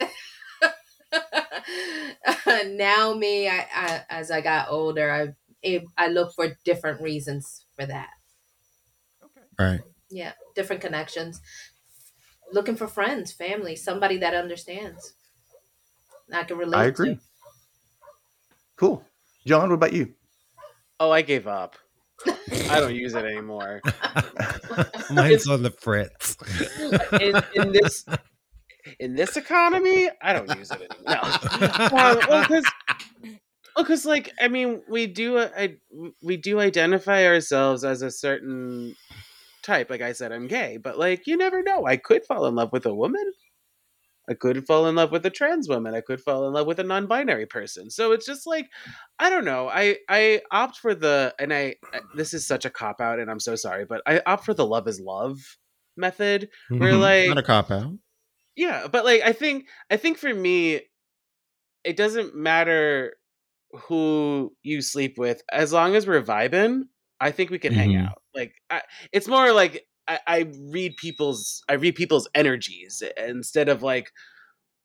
now 2.66 3.14
me 3.14 3.48
I, 3.48 3.66
I 3.74 4.00
as 4.10 4.30
I 4.30 4.40
got 4.40 4.68
older 4.70 5.10
I 5.10 5.28
it, 5.62 5.84
I 5.96 6.08
look 6.08 6.34
for 6.34 6.56
different 6.64 7.00
reasons 7.00 7.64
for 7.74 7.86
that 7.86 8.10
Right. 9.58 9.80
yeah 10.10 10.32
different 10.54 10.82
connections 10.82 11.40
looking 12.52 12.76
for 12.76 12.86
friends 12.86 13.32
family 13.32 13.74
somebody 13.76 14.18
that 14.18 14.34
understands 14.34 15.14
I 16.32 16.44
can 16.44 16.58
relate 16.58 16.78
I 16.78 16.84
to. 16.84 16.88
agree. 16.88 17.18
Cool, 18.76 19.04
Jon. 19.46 19.68
What 19.68 19.74
about 19.74 19.92
you? 19.92 20.14
Oh, 20.98 21.10
I 21.10 21.22
gave 21.22 21.46
up. 21.46 21.76
I 22.70 22.80
don't 22.80 22.94
use 22.94 23.14
it 23.14 23.24
anymore. 23.24 23.80
Mine's 25.10 25.48
on 25.48 25.62
the 25.62 25.70
fritz. 25.70 26.36
In, 27.20 27.42
in 27.54 27.72
this 27.72 28.04
in 28.98 29.14
this 29.14 29.36
economy, 29.36 30.08
I 30.22 30.32
don't 30.32 30.54
use 30.56 30.70
it 30.70 30.80
anymore. 30.80 31.20
No, 31.50 31.68
um, 31.96 32.26
well, 32.28 32.42
because 32.42 32.64
because 33.76 34.06
like 34.06 34.30
I 34.40 34.48
mean, 34.48 34.82
we 34.88 35.06
do 35.06 35.38
uh, 35.38 35.50
I, 35.56 35.76
we 36.22 36.36
do 36.36 36.60
identify 36.60 37.26
ourselves 37.26 37.84
as 37.84 38.02
a 38.02 38.10
certain 38.10 38.94
type. 39.62 39.90
Like 39.90 40.00
I 40.02 40.12
said, 40.12 40.32
I'm 40.32 40.46
gay, 40.46 40.76
but 40.78 40.98
like 40.98 41.26
you 41.26 41.36
never 41.36 41.62
know. 41.62 41.86
I 41.86 41.96
could 41.96 42.24
fall 42.24 42.46
in 42.46 42.54
love 42.54 42.72
with 42.72 42.86
a 42.86 42.94
woman. 42.94 43.32
I 44.28 44.34
could 44.34 44.66
fall 44.66 44.88
in 44.88 44.96
love 44.96 45.12
with 45.12 45.24
a 45.24 45.30
trans 45.30 45.68
woman. 45.68 45.94
I 45.94 46.00
could 46.00 46.20
fall 46.20 46.48
in 46.48 46.52
love 46.52 46.66
with 46.66 46.80
a 46.80 46.82
non-binary 46.82 47.46
person. 47.46 47.90
So 47.90 48.10
it's 48.10 48.26
just 48.26 48.44
like 48.46 48.68
I 49.18 49.30
don't 49.30 49.44
know. 49.44 49.68
I 49.68 49.98
I 50.08 50.42
opt 50.50 50.78
for 50.78 50.94
the 50.94 51.34
and 51.38 51.52
I 51.52 51.76
I- 51.92 52.00
this 52.16 52.34
is 52.34 52.46
such 52.46 52.64
a 52.64 52.70
cop 52.70 53.00
out, 53.00 53.20
and 53.20 53.30
I'm 53.30 53.40
so 53.40 53.54
sorry, 53.54 53.84
but 53.84 54.02
I 54.06 54.20
opt 54.26 54.44
for 54.44 54.54
the 54.54 54.66
love 54.66 54.88
is 54.88 55.00
love 55.00 55.38
method, 55.96 56.48
where 56.68 56.94
Mhm. 56.94 57.00
like 57.00 57.28
Not 57.28 57.38
a 57.38 57.42
cop 57.42 57.70
out. 57.70 57.92
Yeah, 58.56 58.86
but 58.88 59.04
like 59.04 59.22
I 59.22 59.32
think 59.32 59.66
I 59.90 59.96
think 59.96 60.18
for 60.18 60.32
me, 60.32 60.80
it 61.84 61.96
doesn't 61.96 62.34
matter 62.34 63.14
who 63.72 64.52
you 64.62 64.80
sleep 64.80 65.18
with 65.18 65.42
as 65.52 65.72
long 65.72 65.94
as 65.94 66.06
we're 66.06 66.22
vibing. 66.22 66.84
I 67.20 67.30
think 67.30 67.50
we 67.50 67.58
can 67.58 67.72
hang 67.72 67.90
Mhm. 67.92 68.08
out. 68.08 68.22
Like 68.34 68.54
I, 68.70 68.82
it's 69.12 69.28
more 69.28 69.52
like 69.52 69.86
I, 70.08 70.18
I 70.26 70.52
read 70.70 70.96
people's 70.96 71.62
I 71.68 71.74
read 71.74 71.94
people's 71.94 72.28
energies 72.34 73.02
instead 73.16 73.68
of 73.68 73.82
like 73.82 74.10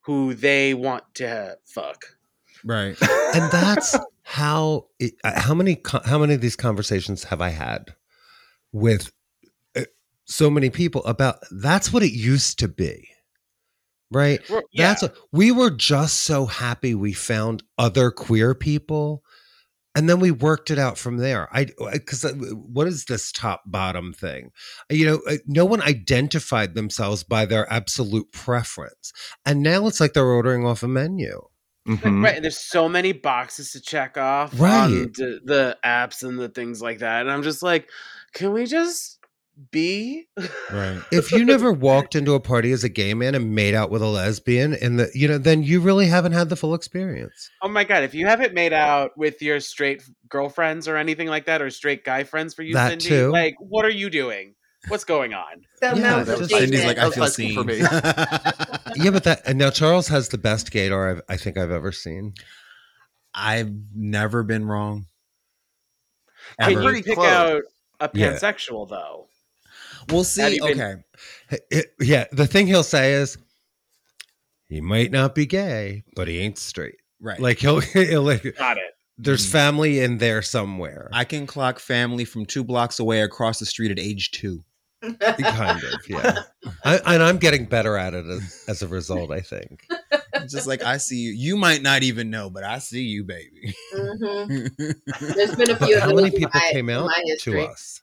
who 0.06 0.34
they 0.34 0.74
want 0.74 1.04
to 1.16 1.58
fuck. 1.66 2.06
Right. 2.64 2.96
and 3.02 3.52
that's 3.52 3.98
how 4.24 4.88
it, 5.00 5.14
uh, 5.24 5.40
how 5.40 5.54
many 5.54 5.82
how 6.06 6.18
many 6.20 6.34
of 6.34 6.42
these 6.42 6.56
conversations 6.56 7.26
have 7.26 7.42
I 7.42 7.50
had 7.50 7.96
with 8.72 9.12
uh, 9.76 9.84
so 10.26 10.50
many 10.50 10.70
people 10.70 11.04
about 11.06 11.40
that's 11.52 11.92
what 11.92 12.04
it 12.04 12.12
used 12.14 12.60
to 12.60 12.68
be. 12.68 13.08
Right? 14.12 14.42
Well, 14.50 14.62
yeah. 14.72 14.90
That's 14.90 15.04
what, 15.04 15.16
we 15.32 15.52
were 15.52 15.72
just 15.72 16.22
so 16.22 16.46
happy 16.46 16.94
we 16.96 17.14
found 17.14 17.64
other 17.78 18.12
queer 18.12 18.54
people 18.54 19.24
and 19.96 20.10
then 20.10 20.20
we 20.20 20.32
worked 20.32 20.72
it 20.72 20.80
out 20.80 20.98
from 20.98 21.18
there. 21.18 21.48
I 21.54 21.66
cuz 21.66 22.24
what 22.74 22.88
is 22.88 23.06
this 23.06 23.32
top 23.32 23.64
bottom 23.66 24.14
thing? 24.14 24.52
You 24.90 25.06
know, 25.06 25.22
uh, 25.30 25.38
no 25.48 25.66
one 25.66 25.82
identified 25.82 26.76
themselves 26.76 27.24
by 27.24 27.46
their 27.46 27.72
absolute 27.72 28.32
preference. 28.32 29.12
And 29.46 29.62
now 29.62 29.88
it's 29.88 30.00
like 30.00 30.14
they're 30.14 30.24
ordering 30.26 30.66
off 30.66 30.84
a 30.84 30.88
menu. 30.88 31.42
Mhm. 31.88 32.24
Right, 32.24 32.36
and 32.36 32.44
there's 32.44 32.60
so 32.60 32.88
many 32.88 33.12
boxes 33.12 33.72
to 33.72 33.82
check 33.82 34.16
off 34.18 34.52
Right. 34.60 34.84
on 34.84 34.92
the, 34.92 35.40
the 35.44 35.78
apps 35.84 36.22
and 36.22 36.38
the 36.38 36.48
things 36.50 36.80
like 36.82 37.00
that, 37.00 37.22
and 37.22 37.32
I'm 37.32 37.42
just 37.44 37.64
like, 37.64 37.90
can 38.34 38.54
we 38.54 38.66
just 38.68 39.18
be? 39.72 40.28
Right. 40.72 41.02
if 41.12 41.32
you 41.32 41.46
never 41.46 41.72
walked 41.72 42.16
into 42.16 42.34
a 42.34 42.40
party 42.40 42.72
as 42.72 42.84
a 42.84 42.90
gay 42.90 43.14
man 43.14 43.36
and 43.36 43.54
made 43.54 43.74
out 43.74 43.90
with 43.92 44.02
a 44.02 44.08
lesbian 44.08 44.74
and 44.74 45.00
the 45.00 45.12
you 45.14 45.28
know 45.28 45.38
then 45.38 45.62
you 45.64 45.82
really 45.82 46.08
haven't 46.08 46.32
had 46.32 46.50
the 46.50 46.56
full 46.56 46.74
experience 46.74 47.50
Oh 47.62 47.68
my 47.68 47.84
god! 47.84 48.04
If 48.04 48.14
you 48.14 48.26
haven't 48.28 48.54
made 48.54 48.74
out 48.74 49.12
with 49.18 49.42
your 49.42 49.60
straight 49.60 50.04
girlfriends 50.30 50.88
or 50.88 50.98
anything 50.98 51.28
like 51.28 51.46
that, 51.46 51.62
or 51.62 51.70
straight 51.70 52.04
guy 52.04 52.24
friends 52.24 52.54
for 52.54 52.64
you, 52.64 52.74
That 52.74 52.90
Cindy, 52.90 53.10
too. 53.10 53.32
like 53.32 53.56
what 53.60 53.86
are 53.86 53.90
you 53.92 54.10
doing? 54.10 54.56
What's 54.88 55.04
going 55.04 55.34
on? 55.34 55.64
The 55.80 55.88
Yeah, 55.88 55.92
amount 55.94 56.26
that 56.28 56.34
of 56.34 56.40
was 56.40 56.50
dating 56.50 56.68
Cindy's 56.70 56.86
like, 56.86 56.98
I 56.98 57.10
feel 57.12 57.28
seen. 57.28 57.54
for 57.54 57.64
me. 57.64 57.78
yeah 58.96 59.10
but 59.12 59.24
that 59.24 59.42
and 59.46 59.58
now 59.58 59.70
charles 59.70 60.08
has 60.10 60.30
the 60.30 60.38
best 60.38 60.70
gaydar 60.72 61.12
I've, 61.12 61.22
i 61.30 61.38
think 61.38 61.58
i've 61.58 61.72
ever 61.72 61.92
seen 61.94 62.34
I've 63.34 63.72
never 63.96 64.44
been 64.44 64.66
wrong. 64.66 65.06
Can 66.60 66.82
you 66.82 67.04
pick 67.04 67.16
close. 67.16 67.28
out 67.28 67.62
a 68.00 68.10
Yeah. 68.14 68.34
pansexual 68.34 68.90
though? 68.90 69.28
We'll 70.10 70.24
see. 70.24 70.56
you 70.56 70.66
been- 70.66 71.04
Okay. 71.52 71.84
Yeah 72.00 72.26
the 72.32 72.48
thing 72.48 72.68
he'll 72.68 72.84
say 72.84 73.14
is 73.14 73.38
he 74.68 74.82
might 74.82 75.12
not 75.12 75.36
be 75.36 75.46
gay 75.46 76.04
but 76.16 76.28
he 76.28 76.40
ain't 76.40 76.58
straight 76.58 76.96
Right. 77.20 77.40
like 77.40 77.60
he'll, 77.60 77.80
he'll 77.94 78.24
like 78.24 78.44
Got 78.58 78.78
it. 78.78 78.84
there's 79.18 79.46
Mm. 79.48 79.52
family 79.52 80.00
in 80.00 80.18
there 80.18 80.42
somewhere. 80.42 81.10
I 81.14 81.24
can 81.24 81.46
clock 81.46 81.78
family 81.80 82.26
from 82.26 82.46
two 82.48 82.64
blocks 82.64 83.00
away 83.00 83.22
across 83.22 83.60
the 83.60 83.66
street 83.68 83.92
at 83.92 84.00
age 84.00 84.32
two. 84.32 84.64
kind 85.04 85.84
of, 85.84 85.94
yeah. 86.08 86.44
I, 86.86 86.98
and 87.06 87.24
I'm 87.24 87.38
getting 87.38 87.66
better 87.66 87.98
at 87.98 88.14
it 88.14 88.26
as, 88.26 88.64
as 88.68 88.82
a 88.84 88.88
result. 88.88 89.32
I 89.32 89.40
think. 89.42 89.86
It's 90.34 90.54
just 90.54 90.68
like 90.68 90.84
I 90.84 90.98
see 90.98 91.18
you. 91.18 91.32
You 91.32 91.58
might 91.58 91.82
not 91.82 92.04
even 92.04 92.30
know, 92.30 92.50
but 92.52 92.64
I 92.64 92.78
see 92.80 93.02
you, 93.02 93.24
baby. 93.24 93.74
Mm-hmm. 93.96 94.86
There's 95.36 95.56
been 95.56 95.72
a 95.72 95.76
few. 95.76 96.00
How 96.00 96.14
many 96.14 96.30
people 96.30 96.52
my- 96.54 96.70
came 96.72 96.90
out 96.90 97.10
to 97.40 97.62
us? 97.68 98.02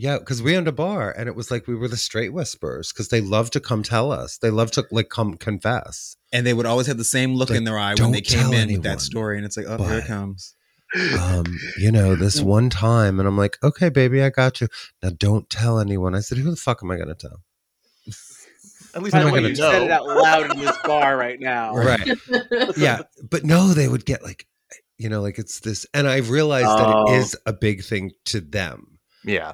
Yeah, 0.00 0.18
because 0.18 0.42
we 0.42 0.56
owned 0.56 0.68
a 0.68 0.72
bar, 0.72 1.12
and 1.16 1.28
it 1.28 1.34
was 1.34 1.50
like 1.50 1.66
we 1.66 1.74
were 1.74 1.88
the 1.88 1.96
straight 1.96 2.32
whisperers 2.32 2.92
because 2.92 3.08
they 3.08 3.20
love 3.20 3.50
to 3.52 3.60
come 3.60 3.82
tell 3.82 4.12
us. 4.12 4.38
They 4.38 4.50
love 4.50 4.70
to 4.72 4.86
like 4.92 5.08
come 5.08 5.36
confess. 5.36 6.14
and 6.32 6.46
they 6.46 6.54
would 6.54 6.66
always 6.66 6.86
have 6.86 6.98
the 6.98 7.04
same 7.04 7.34
look 7.34 7.50
Like, 7.50 7.58
in 7.58 7.64
their 7.64 7.78
eye 7.78 7.94
when 7.98 8.12
they 8.12 8.20
came 8.20 8.40
tell 8.40 8.52
in 8.52 8.72
with 8.72 8.82
that 8.84 9.00
story, 9.00 9.36
and 9.36 9.44
it's 9.46 9.56
like, 9.56 9.66
oh, 9.68 9.82
here 9.82 9.98
it 9.98 10.06
comes. 10.06 10.54
um, 11.20 11.44
you 11.78 11.90
know, 11.92 12.14
this 12.14 12.40
one 12.58 12.70
time, 12.70 13.18
and 13.18 13.28
I'm 13.28 13.36
like, 13.36 13.58
okay, 13.62 13.88
baby, 13.88 14.22
I 14.22 14.30
got 14.30 14.60
you. 14.60 14.68
Now 15.02 15.10
don't 15.10 15.50
tell 15.50 15.78
anyone. 15.80 16.14
I 16.14 16.20
said, 16.20 16.38
who 16.38 16.50
the 16.50 16.56
fuck 16.56 16.80
am 16.82 16.90
I 16.90 16.96
going 16.96 17.08
to 17.08 17.14
tell? 17.14 17.42
At 18.94 19.02
least 19.02 19.14
I'm 19.14 19.26
the 19.26 19.30
gonna 19.32 19.48
you 19.48 19.54
know? 19.56 19.70
said 19.70 19.82
it 19.82 19.90
out 19.90 20.06
loud 20.06 20.50
in 20.50 20.58
this 20.64 20.76
bar 20.84 21.16
right 21.16 21.38
now. 21.38 21.74
Right. 21.74 22.08
yeah. 22.76 23.02
But 23.30 23.44
no, 23.44 23.68
they 23.74 23.86
would 23.86 24.06
get 24.06 24.22
like, 24.22 24.46
you 24.96 25.08
know, 25.10 25.20
like 25.20 25.38
it's 25.38 25.60
this, 25.60 25.86
and 25.92 26.08
I've 26.08 26.30
realized 26.30 26.66
that 26.66 26.86
Oh. 26.88 27.12
it 27.12 27.18
is 27.18 27.36
a 27.44 27.52
big 27.52 27.84
thing 27.84 28.12
to 28.26 28.40
them. 28.40 28.98
Yeah. 29.24 29.52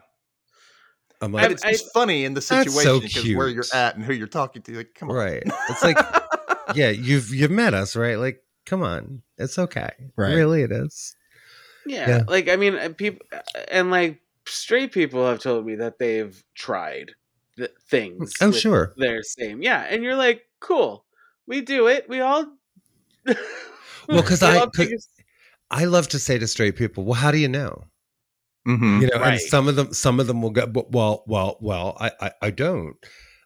I'm 1.25 1.33
like, 1.33 1.51
it's 1.51 1.63
just 1.63 1.93
funny 1.93 2.25
in 2.25 2.35
the 2.35 2.41
That's 2.41 2.73
so 2.75 3.01
situation 3.01 3.01
because 3.23 3.37
where 3.37 3.49
you're 3.49 3.65
at 3.75 3.97
and 3.97 4.05
who 4.05 4.13
you're 4.13 4.27
talking 4.27 4.63
to. 4.63 4.77
Like, 4.77 4.95
come 4.95 5.11
on. 5.11 5.17
right. 5.17 5.43
It's 5.69 5.83
like, 5.83 5.99
yeah, 6.75 6.91
you've 6.91 7.31
you've 7.35 7.51
met 7.51 7.75
us, 7.75 7.97
right? 7.97 8.17
Like, 8.19 8.43
come 8.67 8.83
on, 8.83 9.23
it's 9.39 9.59
okay. 9.59 9.91
Right. 10.17 10.35
Really, 10.35 10.63
it 10.63 10.73
is. 10.73 11.17
Yeah, 11.87 12.09
Yeah. 12.09 12.23
like 12.29 12.49
I 12.49 12.57
mean, 12.57 12.75
uh, 12.77 12.91
people 12.97 13.27
uh, 13.33 13.41
and 13.71 13.91
like 13.91 14.21
straight 14.47 14.93
people 14.93 15.27
have 15.27 15.41
told 15.41 15.67
me 15.67 15.75
that 15.77 15.99
they've 15.99 16.43
tried 16.55 17.13
the 17.57 17.71
things. 17.89 18.35
Oh, 18.41 18.49
with 18.49 18.57
sure. 18.59 18.95
their 18.97 19.23
same. 19.23 19.63
Yeah, 19.63 19.81
and 19.89 20.03
you're 20.03 20.17
like, 20.17 20.43
cool. 20.61 21.05
We 21.47 21.61
do 21.61 21.89
it. 21.89 22.09
We 22.09 22.21
all. 22.21 22.47
well, 23.27 23.37
because 24.09 24.43
I- 24.43 24.59
all 24.59 24.71
'cause- 24.71 24.87
take 24.87 24.91
love 25.87 26.09
to 26.09 26.19
say 26.19 26.39
to 26.39 26.47
straight 26.47 26.77
people, 26.77 27.05
well, 27.05 27.15
how 27.15 27.31
do 27.31 27.39
you 27.39 27.49
know? 27.49 27.85
Mhm. 28.67 29.03
you 29.03 29.09
know 29.09 29.21
Right. 29.21 29.33
and 29.35 29.41
some 29.41 29.69
of 29.69 29.77
them 29.77 29.93
some 29.93 30.21
of 30.21 30.27
them 30.27 30.41
will 30.43 30.51
go 30.51 30.67
well 30.91 31.23
well 31.27 31.59
well 31.61 31.97
I, 32.01 32.13
I 32.21 32.33
i 32.43 32.51
don't. 32.51 32.97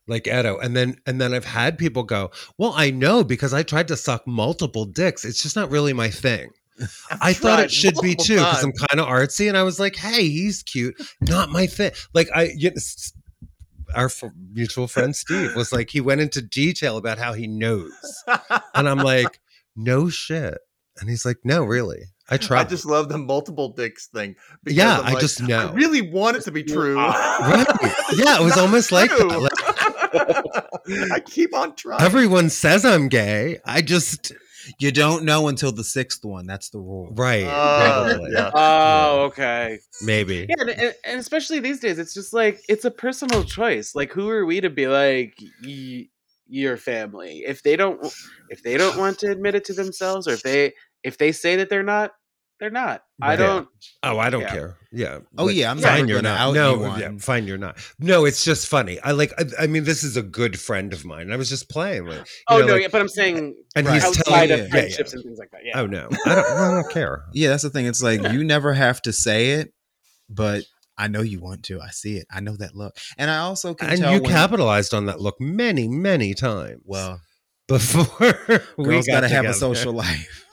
Like 0.06 0.26
edo 0.26 0.56
and 0.58 0.74
then 0.74 0.96
and 1.06 1.20
then 1.20 1.34
i've 1.34 1.44
had 1.44 1.76
people 1.76 2.02
go 2.02 2.30
well 2.56 2.72
i 2.76 2.90
know 2.90 3.22
because 3.22 3.52
i 3.52 3.62
tried 3.62 3.88
to 3.88 3.96
suck 3.96 4.26
multiple 4.26 4.86
dicks. 4.86 5.24
It's 5.24 5.42
just 5.42 5.54
not 5.54 5.70
really 5.70 5.92
my 5.92 6.08
thing. 6.08 6.48
I 7.20 7.32
thought 7.34 7.60
it 7.60 7.70
should 7.70 7.96
be 8.00 8.14
too 8.14 8.36
because 8.36 8.64
i'm 8.64 8.72
kind 8.72 9.00
of 9.00 9.06
artsy 9.06 9.48
and 9.48 9.56
i 9.58 9.62
was 9.64 9.78
like 9.80 9.96
hey 9.96 10.28
he's 10.28 10.62
cute. 10.62 10.94
Not 11.20 11.50
my 11.50 11.66
thing. 11.66 11.90
Like 12.14 12.28
i 12.34 12.50
you 12.56 12.70
know, 12.70 12.76
our 13.94 14.06
f- 14.06 14.22
mutual 14.52 14.86
friend 14.86 15.14
steve 15.16 15.54
was 15.56 15.72
like 15.72 15.90
he 15.90 16.00
went 16.00 16.20
into 16.20 16.40
detail 16.42 16.96
about 16.96 17.18
how 17.18 17.32
he 17.34 17.46
knows. 17.46 17.92
And 18.74 18.88
i'm 18.88 18.98
like 18.98 19.40
no 19.76 20.08
shit. 20.08 20.58
And 21.00 21.10
he's 21.10 21.24
like 21.26 21.38
no 21.44 21.64
really 21.64 22.04
i 22.30 22.36
try. 22.36 22.60
I 22.60 22.64
just 22.64 22.84
love 22.86 23.08
the 23.08 23.18
multiple 23.18 23.70
dicks 23.70 24.06
thing. 24.08 24.36
because 24.64 24.76
yeah 24.76 24.98
I'm 24.98 25.04
i 25.06 25.10
like, 25.12 25.20
just 25.20 25.42
I 25.42 25.46
know 25.46 25.72
really 25.74 26.02
want 26.02 26.36
it 26.36 26.42
to 26.44 26.50
be 26.52 26.62
true. 26.62 26.96
right 26.96 27.66
yeah 28.16 28.38
it 28.38 28.42
was 28.44 28.56
Not 28.56 28.58
almost 28.58 28.92
like 28.92 29.10
that. 29.10 29.26
Like, 29.28 31.12
I 31.12 31.20
keep 31.20 31.54
on 31.54 31.74
trying. 31.76 32.00
Everyone 32.02 32.48
says 32.50 32.84
I'm 32.84 33.08
gay. 33.08 33.58
I 33.64 33.82
just 33.82 34.32
You 34.78 34.90
don't 34.92 35.24
know 35.24 35.48
until 35.48 35.72
the 35.72 35.84
sixth 35.84 36.24
one. 36.24 36.46
That's 36.46 36.70
the 36.70 36.78
rule. 36.78 37.10
right, 37.14 37.44
Uh, 37.44 38.18
yeah. 38.30 38.50
Oh, 38.54 39.20
okay. 39.26 39.78
maybe. 40.02 40.46
Yeah, 40.48 40.56
and, 40.60 40.70
and, 40.70 40.94
and 41.04 41.20
especially 41.20 41.60
these 41.60 41.80
days, 41.80 41.98
it's 41.98 42.12
just 42.14 42.32
like 42.34 42.60
it's 42.68 42.84
a 42.84 42.90
personal 42.90 43.44
choice. 43.44 43.94
Like, 43.94 44.12
who 44.12 44.28
are 44.30 44.44
we 44.46 44.60
to 44.60 44.70
be 44.70 44.86
like 44.86 45.34
y- 45.64 46.08
your 46.50 46.76
family 46.78 47.44
if 47.46 47.62
they 47.62 47.76
don't 47.76 48.00
if 48.48 48.62
they 48.62 48.76
don't 48.78 48.96
want 48.96 49.18
to 49.18 49.30
admit 49.30 49.54
it 49.54 49.64
to 49.66 49.74
themselves, 49.74 50.26
or 50.26 50.32
if 50.32 50.42
they 50.42 50.72
if 51.08 51.18
they 51.18 51.32
say 51.32 51.56
that 51.56 51.68
they're 51.70 51.82
not, 51.82 52.12
they're 52.60 52.70
not. 52.70 53.02
I 53.22 53.36
don't. 53.36 53.68
Oh, 54.02 54.18
I 54.18 54.30
don't 54.30 54.40
Yeah. 54.42 54.50
care. 54.52 54.76
Yeah. 54.90 55.18
Oh, 55.36 55.48
yeah, 55.48 55.70
I'm 55.70 55.78
fine. 55.78 56.08
You're 56.08 56.22
not. 56.22 56.52
no, 56.54 56.74
anyone. 56.74 57.00
yeah, 57.00 57.10
fine. 57.18 57.46
You're 57.46 57.58
not. 57.58 57.78
No, 58.00 58.24
it's 58.24 58.44
just 58.44 58.66
funny. 58.66 58.98
I 59.00 59.12
like. 59.12 59.32
I, 59.38 59.64
I 59.64 59.66
mean, 59.68 59.84
this 59.84 60.02
is 60.02 60.16
a 60.16 60.22
good 60.22 60.58
friend 60.58 60.92
of 60.92 61.04
mine. 61.04 61.30
I 61.30 61.36
was 61.36 61.48
just 61.48 61.68
playing 61.68 62.04
with. 62.06 62.16
you 62.18 62.24
Oh 62.48 62.58
know, 62.60 62.66
no, 62.66 62.72
like- 62.74 62.82
yeah, 62.82 62.88
but 62.90 63.00
I'm 63.00 63.08
saying 63.08 63.54
and 63.76 63.86
Right. 63.86 63.94
he's 63.94 64.04
outside 64.04 64.24
telling. 64.48 64.52
of 64.52 64.58
yeah, 64.58 64.64
yeah, 64.64 64.70
friendships 64.70 65.12
yeah. 65.12 65.16
and 65.16 65.24
things 65.24 65.38
like 65.38 65.50
that. 65.52 65.60
Yeah. 65.64 65.80
Oh 65.80 65.86
no, 65.86 66.08
I 66.26 66.34
don't. 66.34 66.46
I 66.46 66.70
don't 66.82 66.92
care. 66.92 67.24
Yeah, 67.32 67.48
that's 67.50 67.62
the 67.62 67.70
thing. 67.70 67.86
It's 67.86 68.02
like 68.02 68.22
you 68.32 68.42
never 68.44 68.72
have 68.72 69.02
to 69.02 69.12
say 69.12 69.50
it, 69.52 69.72
but 70.28 70.64
I 70.96 71.06
know 71.06 71.20
you 71.20 71.38
want 71.40 71.62
to. 71.66 71.80
I 71.80 71.90
see 71.90 72.16
it. 72.16 72.26
I 72.28 72.40
know 72.40 72.56
that 72.56 72.74
look, 72.74 72.96
and 73.18 73.30
I 73.30 73.38
also 73.38 73.74
can 73.74 73.90
And 73.90 74.00
tell 74.00 74.14
you 74.14 74.22
when, 74.22 74.30
capitalized 74.32 74.94
on 74.94 75.06
that 75.06 75.20
look 75.20 75.40
many, 75.40 75.86
many 75.86 76.34
times. 76.34 76.80
Well, 76.84 77.20
before 77.68 78.62
we 78.78 78.84
girls 78.84 79.06
got 79.06 79.20
gotta 79.22 79.28
have 79.28 79.44
a 79.44 79.54
social 79.54 79.92
life. 79.92 80.44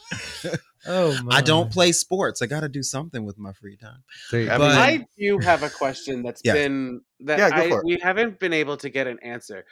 Oh, 0.87 1.17
I 1.31 1.41
don't 1.41 1.71
play 1.71 1.91
sports. 1.91 2.41
I 2.43 2.45
got 2.45 2.59
to 2.59 2.69
do 2.69 2.83
something 2.83 3.25
with 3.25 3.39
my 3.39 3.53
free 3.53 3.75
time. 3.75 4.03
I 4.31 4.35
go. 4.35 4.37
mean, 4.39 4.47
But- 4.59 4.77
I 4.77 5.05
do 5.17 5.39
have 5.39 5.63
a 5.63 5.69
question 5.69 6.21
that's 6.21 6.41
Yeah. 6.43 6.53
been 6.53 7.01
that 7.21 7.39
Yeah, 7.39 7.49
I, 7.51 7.81
we 7.83 7.97
haven't 8.01 8.39
been 8.39 8.53
able 8.53 8.77
to 8.77 8.89
get 8.89 9.07
an 9.07 9.17
answer. 9.23 9.65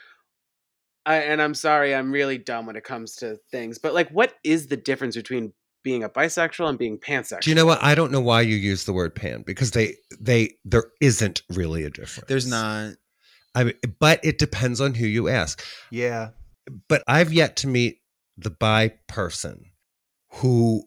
I, 1.06 1.16
and 1.16 1.40
I'm 1.40 1.54
sorry, 1.54 1.94
I'm 1.94 2.10
really 2.10 2.38
dumb 2.38 2.66
when 2.66 2.76
it 2.76 2.82
comes 2.84 3.16
to 3.16 3.36
things. 3.50 3.78
But 3.78 3.94
like, 3.94 4.08
what 4.10 4.34
is 4.42 4.66
the 4.68 4.76
difference 4.76 5.14
between 5.14 5.52
being 5.82 6.02
a 6.02 6.08
bisexual 6.08 6.68
and 6.68 6.78
being 6.78 6.98
pansexual? 6.98 7.42
Do 7.42 7.50
you 7.50 7.54
know 7.56 7.66
what? 7.66 7.82
I 7.82 7.94
don't 7.94 8.10
know 8.10 8.22
why 8.22 8.40
you 8.40 8.56
use 8.56 8.84
the 8.84 8.92
word 8.94 9.14
pan 9.14 9.42
because 9.46 9.70
they 9.72 9.96
they 10.18 10.54
there 10.64 10.84
isn't 11.00 11.42
really 11.50 11.84
a 11.84 11.90
difference. 11.90 12.26
There's 12.26 12.46
not. 12.48 12.94
I 13.54 13.64
mean, 13.64 13.74
but 14.00 14.18
it 14.24 14.38
depends 14.38 14.80
on 14.80 14.94
who 14.94 15.06
you 15.06 15.28
ask. 15.28 15.62
yeah. 15.90 16.30
But 16.88 17.04
I've 17.06 17.32
yet 17.32 17.56
to 17.56 17.66
meet 17.68 17.98
the 18.38 18.48
bi 18.50 18.94
person 19.06 19.66
who 20.36 20.84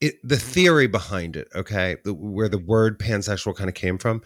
it, 0.00 0.14
the 0.22 0.36
theory 0.38 0.86
behind 0.86 1.36
it, 1.36 1.48
okay, 1.54 1.96
the, 2.04 2.14
where 2.14 2.48
the 2.48 2.58
word 2.58 2.98
pansexual 2.98 3.56
kind 3.56 3.68
of 3.68 3.74
came 3.74 3.98
from. 3.98 4.22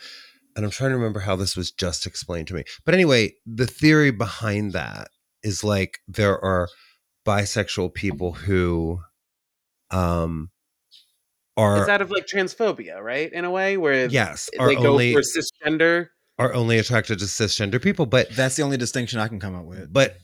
And 0.54 0.66
I'm 0.66 0.70
trying 0.70 0.90
to 0.90 0.96
remember 0.96 1.20
how 1.20 1.34
this 1.34 1.56
was 1.56 1.70
just 1.70 2.06
explained 2.06 2.48
to 2.48 2.54
me. 2.54 2.64
But 2.84 2.92
anyway, 2.94 3.34
the 3.46 3.66
theory 3.66 4.10
behind 4.10 4.72
that 4.72 5.08
is 5.42 5.64
like 5.64 6.00
there 6.06 6.38
are 6.44 6.68
bisexual 7.26 7.94
people 7.94 8.32
who 8.32 9.00
um 9.90 10.50
are 11.56 11.78
it's 11.80 11.88
out 11.88 12.02
of 12.02 12.10
like 12.10 12.26
transphobia, 12.26 13.00
right? 13.00 13.32
In 13.32 13.44
a 13.44 13.50
way 13.50 13.76
where 13.76 14.08
yes 14.08 14.50
are 14.58 14.68
they 14.68 14.74
go 14.74 14.92
only 14.92 15.14
for 15.14 15.22
cisgender. 15.22 16.08
are 16.38 16.52
only 16.52 16.78
attracted 16.78 17.18
to 17.20 17.24
cisgender 17.24 17.80
people 17.80 18.06
but 18.06 18.28
That's 18.34 18.56
the 18.56 18.62
only 18.62 18.76
distinction 18.76 19.20
I 19.20 19.28
can 19.28 19.40
come 19.40 19.54
up 19.54 19.64
with. 19.64 19.92
but 19.92 20.16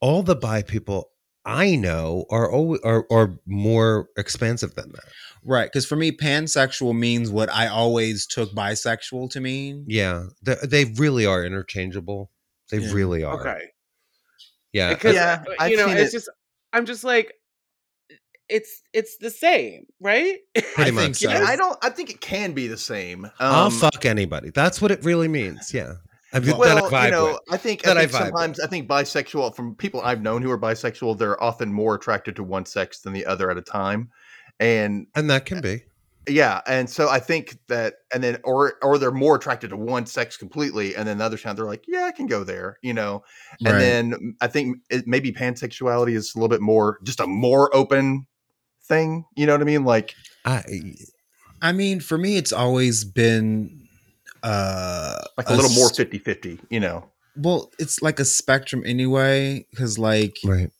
all 0.00 0.22
the 0.22 0.36
bi 0.36 0.62
people 0.62 1.10
i 1.46 1.74
know 1.76 2.26
are 2.30 2.50
always 2.50 2.80
are, 2.82 3.06
are 3.10 3.38
more 3.46 4.08
expansive 4.18 4.74
than 4.74 4.90
that 4.92 5.04
Right, 5.48 5.70
because 5.72 5.86
for 5.86 5.94
me, 5.94 6.10
pansexual 6.10 6.92
means 6.98 7.30
what 7.30 7.48
I 7.52 7.68
always 7.68 8.26
took 8.26 8.50
bisexual 8.52 9.30
to 9.30 9.40
mean. 9.40 9.84
yeah 9.86 10.24
they, 10.42 10.56
they 10.64 10.84
really 10.96 11.24
are 11.24 11.44
interchangeable 11.44 12.32
they 12.68 12.80
Yeah. 12.80 12.92
really 12.92 13.22
are 13.22 13.40
Okay, 13.40 13.60
yeah 14.72 14.92
because 14.94 15.14
Yeah, 15.14 15.44
uh, 15.46 15.52
I've 15.60 15.70
you 15.70 15.76
know, 15.76 15.86
seen 15.86 15.98
it's 15.98 16.12
it. 16.14 16.16
just 16.16 16.30
I'm 16.72 16.84
just 16.84 17.04
like 17.04 17.32
it's 18.48 18.82
it's 18.92 19.16
the 19.18 19.30
same, 19.30 19.86
right? 20.00 20.38
Pretty 20.54 20.90
I 20.90 20.90
much 20.90 21.04
think 21.04 21.14
so. 21.16 21.28
so. 21.28 21.34
Yeah, 21.34 21.44
I 21.46 21.54
don't. 21.56 21.76
I 21.82 21.90
think 21.90 22.10
it 22.10 22.20
can 22.20 22.52
be 22.52 22.66
the 22.66 22.76
same. 22.78 23.30
i'll 23.38 23.66
Um, 23.66 23.70
fuck 23.70 24.04
anybody 24.04 24.50
that's 24.50 24.82
what 24.82 24.90
it 24.90 25.04
really 25.04 25.28
means 25.28 25.72
yeah 25.72 25.92
I 26.36 26.40
mean, 26.40 26.58
well, 26.58 26.94
I 26.94 27.06
you 27.06 27.10
know, 27.10 27.24
with. 27.32 27.40
I 27.50 27.56
think, 27.56 27.82
That 27.82 27.96
I 27.96 28.02
I 28.02 28.06
think 28.06 28.12
vibe 28.12 28.18
sometimes 28.18 28.60
I 28.60 28.66
think 28.66 28.88
bisexual 28.88 29.56
from 29.56 29.74
people 29.74 30.02
I've 30.02 30.20
known 30.20 30.42
who 30.42 30.50
are 30.50 30.58
bisexual, 30.58 31.18
they're 31.18 31.42
often 31.42 31.72
more 31.72 31.94
attracted 31.94 32.36
to 32.36 32.42
one 32.44 32.66
sex 32.66 33.00
than 33.00 33.12
the 33.12 33.24
other 33.24 33.50
at 33.50 33.56
a 33.56 33.62
time, 33.62 34.10
and 34.60 35.06
and 35.14 35.30
that 35.30 35.46
can 35.46 35.60
be 35.60 35.82
yeah, 36.28 36.60
and 36.66 36.90
so 36.90 37.08
I 37.08 37.20
think 37.20 37.56
that, 37.68 37.94
and 38.12 38.22
then 38.22 38.38
or 38.42 38.74
or 38.82 38.98
they're 38.98 39.12
more 39.12 39.36
attracted 39.36 39.70
to 39.70 39.76
one 39.76 40.06
sex 40.06 40.36
completely, 40.36 40.96
and 40.96 41.06
then 41.06 41.18
the 41.18 41.24
other 41.24 41.38
time 41.38 41.54
they're 41.54 41.66
like, 41.66 41.84
yeah, 41.86 42.04
I 42.04 42.12
can 42.12 42.26
go 42.26 42.42
there, 42.42 42.78
you 42.82 42.92
know, 42.92 43.22
and 43.64 43.74
Right. 43.74 43.78
then 43.78 44.12
mm, 44.12 44.32
I 44.40 44.48
think 44.48 44.78
it, 44.90 45.06
maybe 45.06 45.32
pansexuality 45.32 46.14
is 46.16 46.34
a 46.34 46.38
little 46.38 46.48
bit 46.48 46.60
more 46.60 46.98
just 47.04 47.20
a 47.20 47.26
more 47.26 47.74
open 47.74 48.26
thing, 48.88 49.24
you 49.36 49.46
know 49.46 49.52
what 49.52 49.60
I 49.60 49.64
mean? 49.64 49.84
Like, 49.84 50.14
I, 50.44 50.62
I 51.62 51.72
mean, 51.72 52.00
for 52.00 52.18
me, 52.18 52.36
it's 52.36 52.52
always 52.52 53.04
been 53.04 53.85
uh 54.42 55.18
like 55.36 55.48
a, 55.48 55.54
little 55.54 55.70
more 55.70 55.92
st- 55.92 56.10
50-50, 56.10 56.60
you 56.70 56.80
know. 56.80 57.10
well, 57.36 57.70
it's 57.78 58.02
like 58.02 58.20
a 58.20 58.24
spectrum 58.24 58.82
anyway. 58.86 59.66
Because 59.70 59.98
like, 59.98 60.36
right 60.44 60.70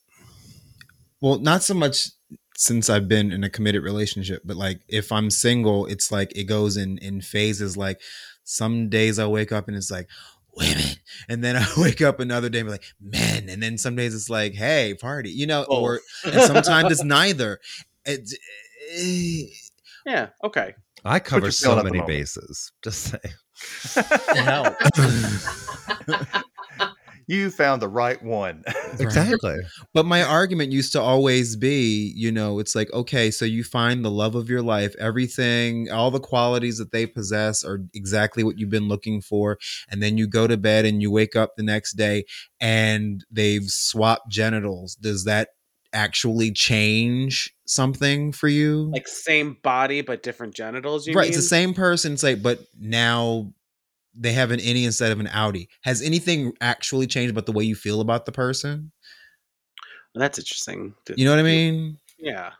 well, 1.21 1.39
not 1.39 1.63
so 1.63 1.73
much 1.73 2.09
since 2.55 2.89
I've 2.89 3.07
been 3.07 3.31
in 3.31 3.43
a 3.43 3.49
committed 3.49 3.83
relationship, 3.83 4.41
but 4.45 4.57
like 4.57 4.81
if 4.87 5.11
I'm 5.11 5.29
single, 5.29 5.85
it's 5.85 6.11
like 6.11 6.35
it 6.35 6.45
goes 6.45 6.77
in 6.77 6.97
in 6.99 7.21
phases. 7.21 7.77
Like 7.77 8.01
some 8.43 8.89
days 8.89 9.19
I 9.19 9.27
wake 9.27 9.51
up 9.51 9.67
and 9.67 9.75
it's 9.75 9.91
like 9.91 10.07
women, 10.55 10.83
and 11.29 11.43
then 11.43 11.55
I 11.57 11.67
wake 11.77 12.01
up 12.01 12.19
another 12.19 12.49
day 12.49 12.59
and 12.59 12.67
be 12.67 12.71
like 12.71 12.85
men, 12.99 13.49
and 13.49 13.61
then 13.61 13.77
some 13.77 13.95
days 13.95 14.13
it's 14.13 14.29
like 14.29 14.53
hey 14.53 14.95
party, 14.99 15.31
you 15.31 15.47
know, 15.47 15.63
or 15.63 16.01
and 16.25 16.41
sometimes 16.41 16.91
it's 16.91 17.03
neither. 17.03 17.59
It 18.05 18.29
eh, 18.93 19.47
Yeah. 20.05 20.29
Okay. 20.43 20.75
I 21.05 21.19
cover 21.19 21.51
so 21.51 21.69
feeling 21.69 21.79
at 21.79 21.85
the 21.85 21.91
many 21.91 22.05
bases. 22.05 22.71
Just 22.83 23.01
saying. 23.03 23.35
Help. 24.35 24.75
you 27.27 27.49
found 27.49 27.81
the 27.81 27.89
right 27.89 28.21
one. 28.23 28.63
Exactly. 28.99 29.57
But 29.93 30.05
my 30.05 30.23
argument 30.23 30.71
used 30.71 30.93
to 30.93 31.01
always 31.01 31.57
be, 31.57 32.13
you 32.15 32.31
know, 32.31 32.59
it's 32.59 32.73
like, 32.73 32.91
okay, 32.93 33.29
so 33.31 33.43
you 33.43 33.63
find 33.63 34.03
the 34.03 34.11
love 34.11 34.35
of 34.35 34.49
your 34.49 34.61
life, 34.61 34.95
everything, 34.97 35.91
all 35.91 36.09
the 36.09 36.21
qualities 36.21 36.77
that 36.77 36.91
they 36.91 37.05
possess 37.05 37.65
are 37.65 37.83
exactly 37.93 38.43
what 38.43 38.57
you've 38.57 38.69
been 38.69 38.87
looking 38.87 39.21
for. 39.21 39.59
And 39.89 40.01
then 40.01 40.17
you 40.17 40.25
go 40.25 40.47
to 40.47 40.57
bed 40.57 40.85
and 40.85 41.01
you 41.01 41.11
wake 41.11 41.35
up 41.35 41.55
the 41.55 41.63
next 41.63 41.93
day 41.93 42.23
and 42.61 43.25
they've 43.29 43.67
swapped 43.69 44.29
genitals. 44.29 44.95
Does 44.95 45.25
that 45.25 45.49
actually 45.93 46.51
change 46.51 47.53
something 47.65 48.31
for 48.31 48.47
you? 48.47 48.89
Like 48.93 49.07
same 49.07 49.57
body 49.63 50.01
but 50.01 50.23
different 50.23 50.53
genitals. 50.55 51.07
You 51.07 51.13
right. 51.13 51.23
mean? 51.23 51.29
It's 51.29 51.37
the 51.37 51.43
same 51.43 51.73
person. 51.73 52.13
It's 52.13 52.23
like, 52.23 52.41
but 52.41 52.59
now 52.79 53.53
they 54.19 54.33
have 54.33 54.51
an 54.51 54.59
innie 54.59 54.85
instead 54.85 55.11
of 55.11 55.19
an 55.19 55.27
outie. 55.27 55.67
Has 55.83 56.01
anything 56.01 56.53
actually 56.61 57.07
changed 57.07 57.31
about 57.31 57.45
the 57.45 57.51
way 57.51 57.63
you 57.63 57.75
feel 57.75 58.01
about 58.01 58.25
the 58.25 58.31
person? 58.31 58.91
Well, 60.15 60.21
that's 60.21 60.39
interesting. 60.39 60.95
You 61.15 61.25
know 61.25 61.31
what 61.31 61.39
I 61.39 61.43
mean? 61.43 61.97
Yeah. 62.17 62.51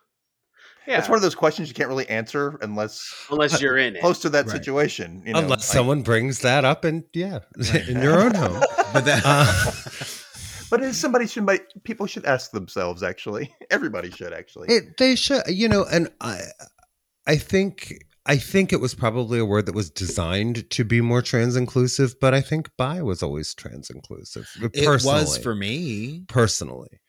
Yeah. 0.88 1.00
It's 1.00 1.10
one 1.10 1.18
of 1.18 1.22
those 1.22 1.36
questions 1.36 1.68
you 1.68 1.74
can't 1.74 1.90
really 1.90 2.08
answer 2.08 2.58
unless 2.62 3.12
Unless 3.32 3.62
you're 3.62 3.78
in 3.78 3.96
it. 3.96 4.02
close 4.02 4.20
to 4.20 4.30
that 4.30 4.46
Right. 4.46 4.52
situation. 4.52 5.24
You 5.26 5.34
know, 5.34 5.40
Unless 5.40 5.60
like- 5.68 5.76
someone 5.76 6.02
brings 6.02 6.40
that 6.40 6.64
up 6.64 6.84
and 6.86 7.04
yeah, 7.14 7.40
Right. 7.58 7.88
in 7.90 8.02
your 8.02 8.20
own 8.22 8.36
home. 8.36 8.62
But 8.94 9.04
that 9.06 9.22
Uh, 9.26 9.72
but 10.70 10.82
it's 10.84 10.98
somebody 10.98 11.28
should 11.28 11.46
make 11.46 11.62
people 11.84 12.08
should 12.08 12.26
ask 12.26 12.52
themselves. 12.52 13.04
Actually, 13.04 13.54
everybody 13.72 14.12
should 14.12 14.34
actually. 14.34 14.68
it, 14.70 14.98
they 14.98 15.16
should, 15.16 15.42
you 15.48 15.68
know, 15.68 15.86
and 15.92 16.10
I, 16.22 16.40
I 17.26 17.38
think, 17.38 17.94
I 18.26 18.38
think 18.38 18.74
it 18.74 18.82
was 18.82 18.94
probably 18.96 19.40
a 19.40 19.46
word 19.46 19.66
that 19.68 19.76
was 19.76 19.90
designed 19.90 20.70
to 20.72 20.84
be 20.84 21.02
more 21.02 21.22
trans 21.22 21.56
inclusive, 21.56 22.16
but 22.20 22.34
I 22.34 22.42
think 22.42 22.70
bi 22.78 23.02
was 23.02 23.24
always 23.24 23.54
trans 23.54 23.90
inclusive. 23.90 24.48
it 24.74 24.88
was 25.04 25.38
for 25.38 25.56
me. 25.56 26.24
personally. 26.28 27.00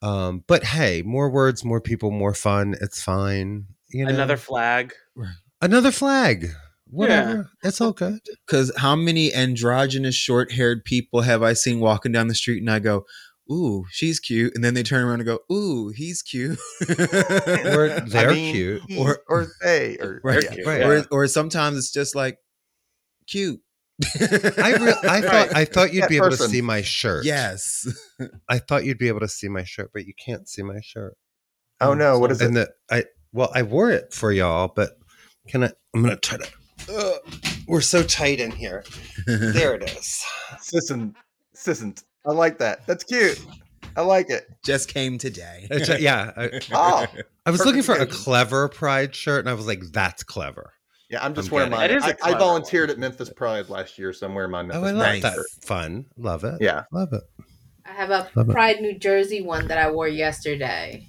Um, 0.00 0.44
but 0.46 0.62
hey, 0.64 1.02
more 1.02 1.28
words, 1.28 1.64
more 1.64 1.80
people, 1.80 2.10
more 2.12 2.34
fun. 2.34 2.76
It's 2.80 3.02
fine. 3.02 3.66
You 3.88 4.04
know, 4.04 4.10
Another 4.14 4.36
flag. 4.36 4.92
another 5.60 5.90
flag. 5.90 6.50
Whatever. 6.90 7.50
It's 7.62 7.80
all 7.80 7.92
good. 7.92 8.20
Because 8.46 8.72
how 8.76 8.96
many 8.96 9.32
androgynous, 9.34 10.14
short-haired 10.14 10.84
people 10.84 11.20
have 11.22 11.42
I 11.42 11.52
seen 11.52 11.80
walking 11.80 12.12
down 12.12 12.28
the 12.28 12.34
street, 12.34 12.60
and 12.60 12.70
I 12.70 12.78
go, 12.78 13.04
"Ooh, 13.50 13.84
she's 13.90 14.18
cute," 14.20 14.54
and 14.54 14.64
then 14.64 14.74
they 14.74 14.82
turn 14.82 15.04
around 15.04 15.20
and 15.20 15.26
go, 15.26 15.38
"Ooh, 15.52 15.90
he's 15.94 16.22
cute." 16.22 16.58
Or 16.88 18.00
they're 18.06 18.30
mean, 18.32 18.54
cute. 18.54 18.82
Or- 18.98 19.20
or 19.28 19.46
they 19.62 19.96
or 19.98 20.20
right, 20.24 20.40
They're 20.42 20.50
cute, 20.50 20.66
right. 20.66 20.82
Or, 20.82 20.96
yeah. 20.98 21.04
or 21.10 21.26
sometimes 21.26 21.76
it's 21.78 21.92
just 21.92 22.14
like 22.14 22.38
cute. 23.26 23.60
I 24.16 24.76
re- 24.80 24.94
I 25.10 25.20
thought 25.20 25.24
Right. 25.48 25.56
I 25.56 25.64
thought 25.64 25.92
you'd 25.92 26.02
That 26.04 26.08
be 26.10 26.16
able 26.18 26.28
person. 26.30 26.46
to 26.46 26.52
see 26.52 26.60
my 26.62 26.82
shirt. 26.82 27.24
yes. 27.24 27.86
I 28.48 28.58
thought 28.58 28.84
you'd 28.84 28.96
be 28.98 29.08
able 29.08 29.20
to 29.20 29.28
see 29.28 29.48
my 29.48 29.64
shirt, 29.64 29.90
but 29.92 30.06
you 30.06 30.12
can't 30.24 30.48
see 30.48 30.62
my 30.62 30.78
shirt. 30.82 31.14
oh 31.80 31.94
no, 31.94 32.18
what 32.18 32.30
is 32.30 32.40
it? 32.40 32.46
And 32.46 32.56
that 32.56 32.70
I 32.90 33.04
well, 33.32 33.50
I 33.54 33.62
wore 33.64 33.90
it 33.90 34.12
for 34.14 34.30
y'all, 34.32 34.72
but 34.74 34.92
can 35.48 35.64
I? 35.64 35.70
I'm 35.94 36.02
gonna 36.02 36.16
try 36.16 36.38
to. 36.38 36.48
Ugh, 36.90 37.14
we're 37.66 37.80
so 37.80 38.02
tight 38.02 38.40
in 38.40 38.50
here. 38.50 38.84
There 39.26 39.74
it 39.74 39.82
is. 39.90 40.24
Sissant, 40.60 41.14
sissant. 41.54 42.04
I 42.26 42.32
like 42.32 42.58
that. 42.58 42.86
That's 42.86 43.04
cute. 43.04 43.44
I 43.96 44.02
like 44.02 44.30
it. 44.30 44.46
just 44.64 44.88
came 44.88 45.18
today. 45.18 45.66
It's 45.70 45.88
yeah, 46.00 46.32
I, 46.36 46.60
Oh, 46.72 47.06
I 47.46 47.50
was 47.50 47.64
looking 47.64 47.82
for 47.82 47.94
a 47.94 48.06
clever 48.06 48.68
pride 48.68 49.14
shirt, 49.14 49.40
and 49.40 49.48
I 49.48 49.54
was 49.54 49.66
like, 49.66 49.82
"That's 49.92 50.22
clever." 50.22 50.72
yeah. 51.10 51.24
I'm 51.24 51.34
just 51.34 51.48
I'm 51.48 51.54
wearing 51.54 51.70
getting 51.70 51.80
mine. 51.88 51.90
it. 51.96 52.00
That 52.00 52.04
is 52.04 52.04
a 52.04 52.06
I, 52.06 52.10
I 52.10 52.14
clever 52.32 52.38
volunteered 52.38 52.90
at 52.90 52.98
Memphis 52.98 53.30
Pride 53.34 53.68
last 53.70 53.98
year. 53.98 54.12
somewhere 54.12 54.44
in 54.44 54.50
my 54.50 54.62
Memphis. 54.62 54.82
Oh, 54.82 54.84
I 54.86 54.90
love 54.92 54.96
Nice. 54.98 55.22
that. 55.22 55.34
shirt. 55.34 55.46
Fun, 55.62 56.06
love 56.16 56.44
it. 56.44 56.58
Yeah. 56.60 56.84
love 56.92 57.12
it. 57.12 57.22
I 57.86 57.92
have 57.92 58.10
a 58.10 58.28
Love 58.34 58.50
it. 58.50 58.52
Pride 58.52 58.80
New 58.82 58.98
Jersey 58.98 59.40
one 59.40 59.66
that 59.68 59.78
I 59.78 59.90
wore 59.90 60.06
yesterday. 60.08 61.06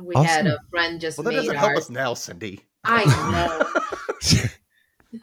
We 0.00 0.14
had 0.24 0.46
a 0.46 0.58
friend 0.70 1.00
just 1.00 1.18
Well, 1.18 1.24
that 1.24 1.30
made 1.30 1.36
doesn't 1.38 1.56
help 1.56 1.70
ours. 1.70 1.78
us 1.80 1.90
now, 1.90 2.14
Cindy. 2.14 2.60
I 2.84 3.04
know. 3.04 4.44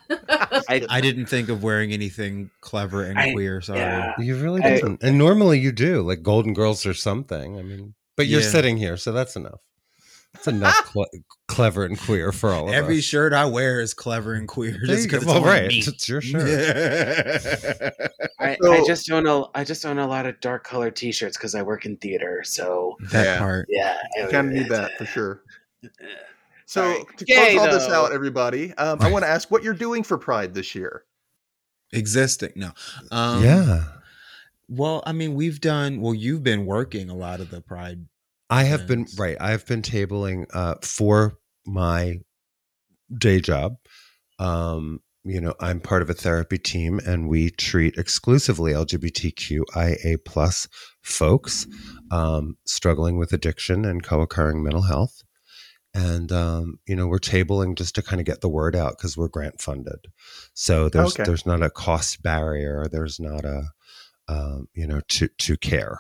I, 0.10 0.86
I 0.90 1.02
didn't 1.02 1.28
think 1.28 1.50
of 1.50 1.62
wearing 1.64 1.92
anything 1.92 2.50
clever 2.62 3.04
and 3.04 3.18
I- 3.20 3.32
queer. 3.34 3.62
Sorry. 3.62 3.80
yeah. 3.80 4.14
You 4.20 4.36
really 4.42 4.62
didn't. 4.62 5.04
and 5.04 5.18
normally 5.18 5.60
you 5.60 5.72
do, 5.72 6.02
like 6.02 6.24
Golden 6.24 6.54
Girls 6.54 6.86
or 6.86 6.94
something. 6.94 7.58
I 7.60 7.62
mean, 7.62 7.94
but 8.18 8.28
you're 8.28 8.42
Yeah. 8.42 8.48
sitting 8.50 8.78
here, 8.78 8.98
so 8.98 9.12
that's 9.12 9.36
enough. 9.36 9.60
That's 10.34 10.48
enough 10.48 10.76
cle- 10.92 11.08
clever 11.48 11.86
and 11.86 11.98
queer 12.00 12.32
for 12.34 12.50
all 12.52 12.68
of 12.68 12.74
Every 12.74 12.78
us. 12.78 12.84
Every 12.84 13.02
shirt 13.02 13.32
I 13.34 13.46
wear 13.46 13.80
is 13.80 13.94
clever 13.94 14.34
and 14.34 14.48
queer. 14.48 14.72
There 14.72 14.96
Just 14.96 15.04
because 15.04 15.24
it's 15.24 15.28
well, 15.32 15.38
on 15.42 15.48
right, 15.48 15.68
me. 15.70 15.78
it's 15.86 16.10
your 16.10 16.20
shirt. 16.22 16.42
I, 18.40 18.58
So- 18.62 18.74
I 18.74 18.84
just 18.86 19.10
own 19.12 19.28
a 19.28 19.44
I 19.58 19.64
just 19.64 19.86
own 19.86 19.98
a 20.00 20.08
lot 20.08 20.26
of 20.26 20.40
dark 20.42 20.64
colored 20.66 20.96
T-shirts 20.96 21.38
because 21.38 21.56
I 21.56 21.62
work 21.62 21.86
in 21.86 21.96
theater. 21.98 22.42
So 22.44 22.98
that 23.12 23.26
Yeah. 23.26 23.38
part. 23.40 23.68
yeah, 23.70 23.98
I- 24.22 24.32
Kind 24.32 24.48
of 24.50 24.54
need 24.56 24.70
that 24.70 24.98
for 24.98 25.06
sure. 25.06 25.44
So 26.66 26.82
Sorry. 26.82 27.06
to 27.18 27.26
Yay, 27.28 27.56
close 27.56 27.68
all 27.68 27.74
this 27.74 27.88
though. 27.88 28.06
out, 28.06 28.12
everybody, 28.12 28.74
um, 28.74 29.00
I 29.02 29.12
want 29.12 29.24
to 29.24 29.30
ask 29.30 29.52
what 29.52 29.64
you're 29.64 29.74
doing 29.74 30.04
for 30.04 30.18
Pride 30.18 30.54
this 30.54 30.74
year. 30.74 31.04
Existing. 31.94 32.54
No. 32.56 32.72
Um, 33.12 33.44
yeah. 33.44 33.84
Well, 34.68 35.04
I 35.06 35.12
mean, 35.12 35.36
we've 35.36 35.62
done. 35.62 36.02
Well, 36.02 36.16
you've 36.16 36.44
been 36.44 36.66
working 36.66 37.10
a 37.10 37.16
lot 37.16 37.40
of 37.40 37.52
the 37.52 37.62
Pride. 37.62 38.06
I 38.50 38.64
have 38.64 38.88
been 38.88 39.06
right. 39.18 39.38
I 39.40 39.52
have 39.52 39.66
been 39.66 39.82
tabling 39.82 40.46
uh, 40.54 40.76
for 40.82 41.38
my 41.66 42.20
day 43.16 43.40
job. 43.40 43.76
Um, 44.40 45.02
you 45.24 45.42
know, 45.42 45.56
I'm 45.60 45.80
part 45.80 46.04
of 46.04 46.10
a 46.10 46.14
therapy 46.14 46.60
team, 46.60 47.00
and 47.06 47.28
we 47.28 47.50
treat 47.50 47.98
exclusively 47.98 48.74
LGBTQIA 48.74 50.18
plus 50.24 50.68
folks 51.02 51.66
um, 52.12 52.58
struggling 52.66 53.18
with 53.18 53.34
addiction 53.34 53.86
and 53.86 54.04
co-occurring 54.04 54.64
mental 54.64 54.84
health. 54.84 55.24
And 55.96 56.32
um, 56.32 56.80
you 56.86 56.96
know, 56.96 57.08
we're 57.08 57.20
tabling 57.20 57.76
just 57.76 57.96
to 57.96 58.02
kind 58.02 58.20
of 58.20 58.26
get 58.26 58.42
the 58.42 58.50
word 58.50 58.76
out 58.76 58.98
because 58.98 59.16
we're 59.18 59.30
grant 59.30 59.62
funded. 59.62 60.08
So 60.54 60.90
there's 60.90 61.14
Okay. 61.14 61.24
there's 61.24 61.46
not 61.46 61.64
a 61.64 61.70
cost 61.70 62.22
barrier. 62.22 62.88
There's 62.92 63.18
not 63.20 63.46
a 63.46 63.70
um, 64.28 64.68
you 64.74 64.86
know 64.86 65.02
to 65.08 65.30
to 65.30 65.58
care 65.58 66.00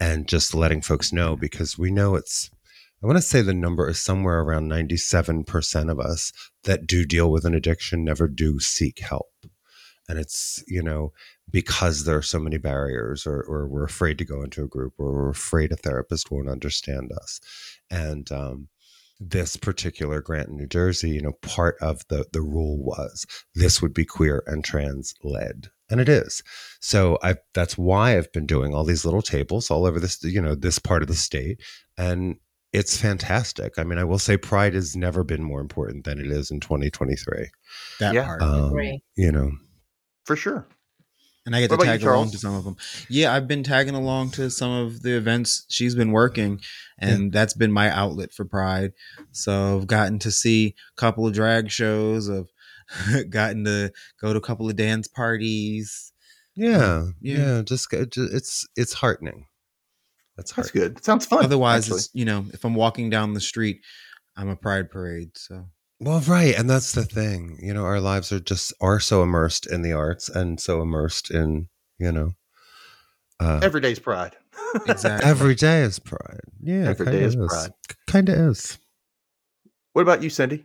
and 0.00 0.28
just 0.28 0.54
letting 0.54 0.80
folks 0.80 1.12
know 1.12 1.36
because 1.36 1.78
we 1.78 1.90
know 1.90 2.14
it's 2.14 2.50
i 3.02 3.06
want 3.06 3.18
to 3.18 3.22
say 3.22 3.42
the 3.42 3.52
number 3.54 3.88
is 3.88 3.98
somewhere 3.98 4.40
around 4.40 4.70
97% 4.70 5.90
of 5.90 6.00
us 6.00 6.32
that 6.64 6.86
do 6.86 7.04
deal 7.04 7.30
with 7.30 7.44
an 7.44 7.54
addiction 7.54 8.04
never 8.04 8.28
do 8.28 8.58
seek 8.58 9.00
help 9.00 9.26
and 10.08 10.18
it's 10.18 10.64
you 10.66 10.82
know 10.82 11.12
because 11.50 12.04
there 12.04 12.16
are 12.16 12.22
so 12.22 12.38
many 12.38 12.58
barriers 12.58 13.26
or, 13.26 13.42
or 13.42 13.66
we're 13.66 13.84
afraid 13.84 14.18
to 14.18 14.24
go 14.24 14.42
into 14.42 14.62
a 14.62 14.68
group 14.68 14.94
or 14.98 15.12
we're 15.12 15.30
afraid 15.30 15.72
a 15.72 15.76
therapist 15.76 16.30
won't 16.30 16.48
understand 16.48 17.10
us 17.12 17.40
and 17.90 18.30
um, 18.32 18.68
this 19.20 19.56
particular 19.56 20.20
grant 20.20 20.48
in 20.48 20.56
new 20.56 20.66
jersey 20.66 21.10
you 21.10 21.20
know 21.20 21.32
part 21.42 21.76
of 21.80 22.02
the 22.08 22.24
the 22.32 22.40
rule 22.42 22.78
was 22.82 23.26
this 23.54 23.82
would 23.82 23.92
be 23.92 24.04
queer 24.04 24.42
and 24.46 24.64
trans 24.64 25.14
led 25.24 25.68
and 25.90 26.00
it 26.00 26.08
is 26.08 26.42
so 26.80 27.18
I 27.22 27.36
that's 27.54 27.76
why 27.76 28.16
I've 28.16 28.30
been 28.32 28.46
doing 28.46 28.74
all 28.74 28.84
these 28.84 29.04
little 29.04 29.22
tables 29.22 29.70
all 29.70 29.84
over 29.86 29.98
this, 29.98 30.22
you 30.22 30.40
know, 30.40 30.54
this 30.54 30.78
part 30.78 31.02
of 31.02 31.08
the 31.08 31.14
state. 31.14 31.60
And 31.96 32.36
it's 32.72 32.96
fantastic. 32.96 33.78
I 33.78 33.84
mean, 33.84 33.98
I 33.98 34.04
will 34.04 34.18
say 34.18 34.36
pride 34.36 34.74
has 34.74 34.94
never 34.94 35.24
been 35.24 35.42
more 35.42 35.60
important 35.60 36.04
than 36.04 36.20
it 36.20 36.26
is 36.30 36.50
in 36.50 36.60
2023. 36.60 37.48
That 37.98 38.14
Yeah. 38.14 38.26
part. 38.26 38.42
Um, 38.42 38.64
Agree. 38.66 39.02
you 39.16 39.32
know, 39.32 39.50
For 40.24 40.36
sure. 40.36 40.66
And 41.48 41.56
I 41.56 41.60
get 41.60 41.70
What 41.70 41.78
to 41.78 41.82
about 41.84 41.92
you, 41.94 41.98
tag 42.00 42.06
along 42.08 42.30
to 42.32 42.38
some 42.38 42.54
of 42.54 42.64
them. 42.64 42.76
Yeah, 43.08 43.32
I've 43.34 43.48
been 43.48 43.62
tagging 43.62 43.94
along 43.94 44.32
to 44.32 44.50
some 44.50 44.70
of 44.70 45.00
the 45.02 45.16
events 45.16 45.64
she's 45.70 45.94
been 45.94 46.12
working, 46.12 46.60
and 46.98 47.32
that's 47.32 47.54
been 47.54 47.72
my 47.72 47.90
outlet 47.90 48.32
for 48.34 48.44
Pride. 48.44 48.92
So 49.32 49.78
I've 49.78 49.86
gotten 49.86 50.18
to 50.20 50.30
see 50.30 50.74
a 50.96 51.00
couple 51.00 51.26
of 51.26 51.32
drag 51.32 51.70
shows. 51.70 52.28
I've 52.28 52.50
gotten 53.30 53.64
to 53.64 53.92
go 54.20 54.32
to 54.34 54.38
a 54.38 54.42
couple 54.42 54.68
of 54.68 54.76
dance 54.76 55.08
parties. 55.08 56.12
yeah, 56.54 57.06
Yeah. 57.20 57.36
yeah, 57.56 57.62
just 57.62 57.88
go- 57.90 58.04
it's 58.14 58.66
it's 58.76 58.92
heartening. 58.92 59.46
That's 60.36 60.52
That's 60.52 60.68
heartening. 60.70 60.94
good. 60.94 61.04
Sounds 61.04 61.24
fun. 61.26 61.44
Otherwise, 61.44 61.90
it's 61.90 62.10
you 62.12 62.24
know, 62.26 62.44
if 62.52 62.64
I'm 62.64 62.74
walking 62.74 63.08
down 63.10 63.32
the 63.32 63.40
street, 63.40 63.80
I'm 64.36 64.48
a 64.50 64.56
Pride 64.56 64.90
parade. 64.90 65.30
So 65.36 65.66
Well, 66.00 66.20
right, 66.20 66.54
and 66.56 66.70
that's 66.70 66.92
the 66.92 67.04
thing. 67.04 67.58
You 67.60 67.74
know, 67.74 67.84
our 67.84 68.00
lives 68.00 68.30
are 68.32 68.40
just 68.40 68.72
are 68.80 69.00
so 69.00 69.22
immersed 69.22 69.66
in 69.66 69.82
the 69.82 69.92
arts 69.92 70.28
and 70.28 70.60
so 70.60 70.80
immersed 70.80 71.30
in 71.30 71.68
you 71.98 72.12
know. 72.12 72.32
Uh, 73.40 73.60
every 73.62 73.80
day's 73.80 73.98
Pride. 73.98 74.36
exactly. 74.86 75.28
every 75.28 75.54
day 75.54 75.82
is 75.82 75.98
pride. 75.98 76.40
Yeah, 76.60 76.88
every 76.88 77.06
day 77.06 77.12
kinda 77.12 77.26
is 77.26 77.36
pride. 77.36 77.72
Kind 78.06 78.28
of 78.28 78.36
is. 78.36 78.78
What 79.92 80.02
about 80.02 80.22
you, 80.22 80.30
Cindy? 80.30 80.64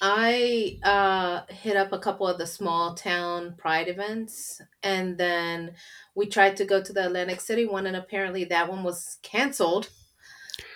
I 0.00 0.80
uh, 0.82 1.42
hit 1.52 1.76
up 1.76 1.92
a 1.92 1.98
couple 1.98 2.26
of 2.26 2.36
the 2.36 2.46
small 2.46 2.94
town 2.94 3.54
pride 3.56 3.86
events, 3.88 4.60
and 4.82 5.16
then 5.16 5.74
we 6.16 6.26
tried 6.26 6.56
to 6.56 6.64
go 6.64 6.82
to 6.82 6.92
the 6.92 7.06
Atlantic 7.06 7.40
City 7.40 7.66
one, 7.66 7.86
and 7.86 7.96
apparently 7.96 8.44
that 8.46 8.68
one 8.68 8.82
was 8.82 9.18
canceled, 9.22 9.90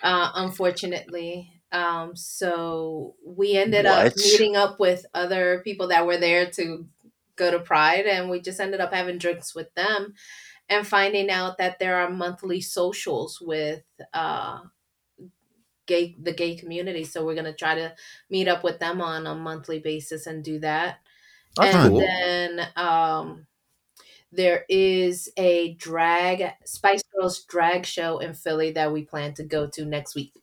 uh, 0.02 0.30
unfortunately. 0.34 1.55
Um, 1.72 2.16
so 2.16 3.16
we 3.24 3.56
ended 3.56 3.86
up 3.86 4.12
meeting 4.16 4.56
up 4.56 4.78
with 4.78 5.05
other 5.14 5.60
people 5.64 5.88
that 5.88 6.06
were 6.06 6.16
there 6.16 6.51
to 6.52 6.86
go 7.36 7.51
to 7.51 7.59
Pride, 7.60 8.06
and 8.06 8.30
we 8.30 8.40
just 8.40 8.60
ended 8.60 8.80
up 8.80 8.93
having 8.93 9.18
drinks 9.18 9.55
with 9.55 9.74
them 9.74 10.14
and 10.68 10.86
finding 10.86 11.30
out 11.30 11.59
that 11.59 11.78
there 11.78 11.97
are 11.97 12.10
monthly 12.10 12.60
socials 12.60 13.40
with 13.40 13.82
uh, 14.14 14.60
gay 15.86 16.16
the 16.20 16.32
gay 16.32 16.56
community. 16.56 17.05
So 17.05 17.24
we're 17.24 17.34
gonna 17.34 17.55
try 17.55 17.74
to 17.74 17.94
meet 18.30 18.48
up 18.48 18.64
with 18.64 18.78
them 18.78 19.01
on 19.01 19.26
a 19.26 19.34
monthly 19.34 19.78
basis 19.78 20.26
and 20.26 20.43
do 20.43 20.59
that. 20.60 20.98
That's 21.56 21.74
and 21.74 21.90
cool. 21.90 22.01
then 22.01 22.68
um, 22.76 23.47
there 24.32 24.64
is 24.68 25.30
a 25.36 25.74
drag 25.74 26.52
Spice 26.64 27.02
Girls 27.14 27.44
drag 27.44 27.86
show 27.86 28.18
in 28.18 28.34
Philly 28.34 28.72
that 28.72 28.93
we 28.93 29.05
plan 29.05 29.34
to 29.34 29.44
go 29.44 29.66
to 29.68 29.84
next 29.84 30.14
week. 30.14 30.34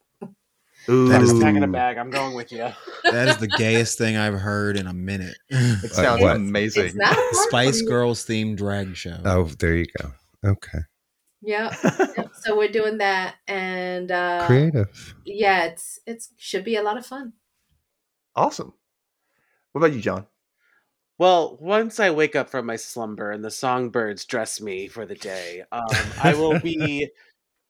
Ooh, 0.89 1.07
That 1.07 1.21
is 1.21 1.31
I'm 1.31 1.39
the- 1.39 1.45
packing 1.45 1.63
a 1.63 1.67
bag. 1.67 1.97
I'm 1.97 2.09
going 2.09 2.35
with 2.35 2.51
you. 2.51 2.67
That 3.03 3.27
is 3.27 3.37
the 3.37 3.47
gayest 3.49 3.97
thing 3.97 4.15
I've 4.15 4.39
heard 4.39 4.77
in 4.77 4.87
a 4.87 4.93
minute. 4.93 5.35
it 5.49 5.91
sounds 5.91 6.21
what? 6.21 6.37
amazing. 6.37 6.85
It's 6.85 6.95
not 6.95 7.17
Spice. 7.33 7.81
Girls 7.81 8.25
themed 8.25 8.55
drag 8.57 8.95
show. 8.95 9.17
Oh, 9.25 9.43
there 9.59 9.75
you 9.75 9.85
go. 10.01 10.11
Okay. 10.45 10.79
Yeah. 11.41 11.75
Yep. 12.17 12.29
so 12.41 12.57
we're 12.57 12.69
doing 12.71 12.99
that, 12.99 13.35
and 13.47 14.09
uh, 14.11 14.45
Creative. 14.47 15.15
yeah, 15.25 15.65
it's 15.65 15.99
it's 16.07 16.29
should 16.37 16.63
be 16.63 16.75
a 16.77 16.81
lot 16.83 16.97
of 16.97 17.05
fun. 17.05 17.33
awesome. 18.35 18.73
What 19.73 19.79
about 19.83 19.93
you, 19.95 20.01
Jon? 20.01 20.27
Well, 21.17 21.57
once 21.59 21.99
I 21.99 22.09
wake 22.11 22.35
up 22.35 22.49
from 22.49 22.65
my 22.65 22.75
slumber 22.77 23.31
and 23.31 23.43
the 23.43 23.51
songbirds 23.51 24.25
dress 24.25 24.61
me 24.61 24.87
for 24.87 25.05
the 25.05 25.15
day, 25.15 25.63
um, 25.71 25.83
I 26.23 26.33
will 26.35 26.59
be 26.59 27.09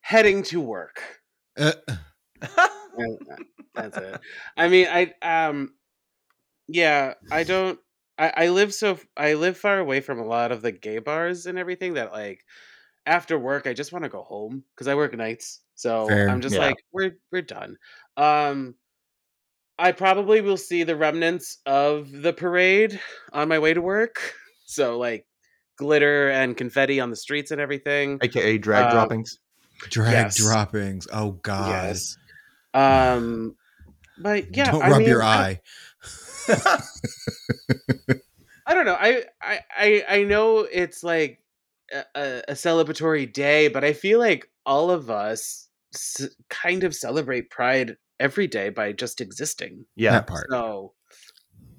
heading 0.02 0.44
to 0.44 0.60
work. 0.62 1.02
Uh, 1.58 1.72
And 2.42 2.52
That's 3.74 3.98
it. 3.98 4.22
I 4.58 4.68
mean, 4.68 4.88
I 4.90 5.14
um, 5.22 5.76
yeah, 6.68 7.16
I 7.32 7.44
don't. 7.44 7.80
I, 8.18 8.34
I 8.36 8.50
live 8.50 8.74
so 8.74 9.00
I 9.18 9.34
live 9.36 9.58
far 9.58 9.80
away 9.80 10.02
from 10.02 10.20
a 10.20 10.26
lot 10.26 10.52
of 10.52 10.62
the 10.62 10.72
gay 10.72 11.00
bars 11.00 11.46
and 11.48 11.58
everything 11.58 11.96
that 11.96 12.12
like 12.12 12.42
after 13.06 13.40
work 13.40 13.68
I 13.68 13.74
just 13.74 13.92
want 13.94 14.04
to 14.04 14.10
go 14.10 14.24
home 14.24 14.64
because 14.76 14.88
I 14.88 14.96
work 14.96 15.16
nights. 15.16 15.62
So 15.76 16.08
Fair. 16.10 16.30
I'm 16.30 16.42
just 16.42 16.56
Yeah. 16.56 16.62
like 16.62 16.78
we're 16.92 17.14
we're 17.32 17.42
done. 17.42 17.78
Um, 18.18 18.76
I 19.80 19.92
probably 19.92 20.42
will 20.42 20.58
see 20.58 20.84
the 20.84 20.96
remnants 20.96 21.60
of 21.66 22.12
the 22.12 22.34
parade 22.34 23.00
on 23.32 23.48
my 23.48 23.60
way 23.60 23.74
to 23.74 23.82
work. 23.82 24.34
So 24.66 24.98
like 24.98 25.28
glitter 25.78 26.32
and 26.32 26.58
confetti 26.58 27.00
on 27.00 27.12
the 27.12 27.16
streets 27.16 27.52
and 27.52 27.62
everything. 27.62 28.18
AKA 28.24 28.58
drag 28.58 28.86
Uh, 28.86 28.90
droppings. 28.90 29.38
drag 29.90 30.12
Yes. 30.14 30.36
droppings. 30.36 31.08
Oh 31.14 31.34
God. 31.44 31.68
Yes. 31.68 32.18
Um, 32.74 33.56
but 34.18 34.56
yeah, 34.56 34.72
Don't 34.72 34.84
I 34.84 34.90
rub 34.90 35.00
mean, 35.00 35.08
your 35.10 35.24
I- 35.24 35.28
eye. 35.28 35.62
I 38.66 38.74
don't 38.74 38.86
know. 38.86 38.98
I 39.00 39.24
I 39.42 39.60
I, 39.78 40.06
I 40.10 40.24
know 40.24 40.60
it's 40.60 41.04
like 41.04 41.40
a, 41.92 42.04
a, 42.16 42.42
a 42.50 42.54
celebratory 42.54 43.32
day, 43.32 43.68
but 43.68 43.84
I 43.84 43.94
feel 43.94 44.20
like 44.20 44.50
all 44.66 44.90
of 44.90 45.10
us 45.10 45.68
s- 45.94 46.30
kind 46.50 46.84
of 46.84 46.96
celebrate 46.96 47.50
Pride 47.50 47.98
every 48.20 48.48
day 48.48 48.70
by 48.70 48.94
just 48.94 49.20
existing. 49.22 49.86
yeah. 49.96 50.12
That 50.12 50.28
part. 50.28 50.48
So, 50.50 50.94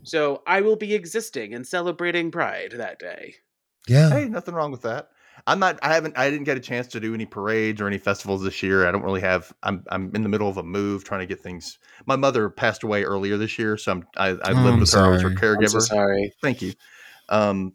so 0.02 0.42
I 0.46 0.60
will 0.60 0.76
be 0.76 0.94
existing 0.94 1.54
and 1.54 1.66
celebrating 1.66 2.30
Pride 2.30 2.72
that 2.76 2.98
day. 2.98 3.36
Yeah. 3.88 4.10
Hey, 4.10 4.26
nothing 4.28 4.54
wrong 4.54 4.70
with 4.70 4.82
that. 4.82 5.08
I'm 5.46 5.58
not. 5.58 5.78
I 5.82 5.94
haven't. 5.94 6.16
I 6.16 6.30
didn't 6.30 6.44
get 6.44 6.56
a 6.56 6.60
chance 6.60 6.86
to 6.88 7.00
do 7.00 7.12
any 7.12 7.26
parades 7.26 7.80
or 7.80 7.86
any 7.86 7.98
festivals 7.98 8.42
this 8.42 8.62
year. 8.62 8.86
I 8.86 8.92
don't 8.92 9.02
really 9.02 9.20
have. 9.20 9.52
I'm. 9.62 9.84
I'm 9.90 10.14
in 10.14 10.22
the 10.22 10.28
middle 10.28 10.48
of 10.48 10.56
a 10.56 10.62
move, 10.62 11.04
trying 11.04 11.20
to 11.20 11.26
get 11.26 11.40
things. 11.40 11.78
My 12.06 12.16
mother 12.16 12.48
passed 12.48 12.82
away 12.82 13.04
earlier 13.04 13.36
this 13.36 13.58
year, 13.58 13.76
so 13.76 13.92
I'm. 13.92 14.06
I, 14.16 14.28
I 14.28 14.52
Oh, 14.52 14.64
lived 14.64 14.66
I'm 14.74 14.80
with 14.80 14.92
her. 14.92 14.98
I 15.00 15.08
was 15.10 15.22
her 15.22 15.30
sorry. 15.30 15.56
I'm 15.58 15.66
so 15.66 15.78
caregiver. 15.78 15.80
sorry. 15.80 16.32
Thank 16.42 16.62
you. 16.62 16.72
Um. 17.28 17.74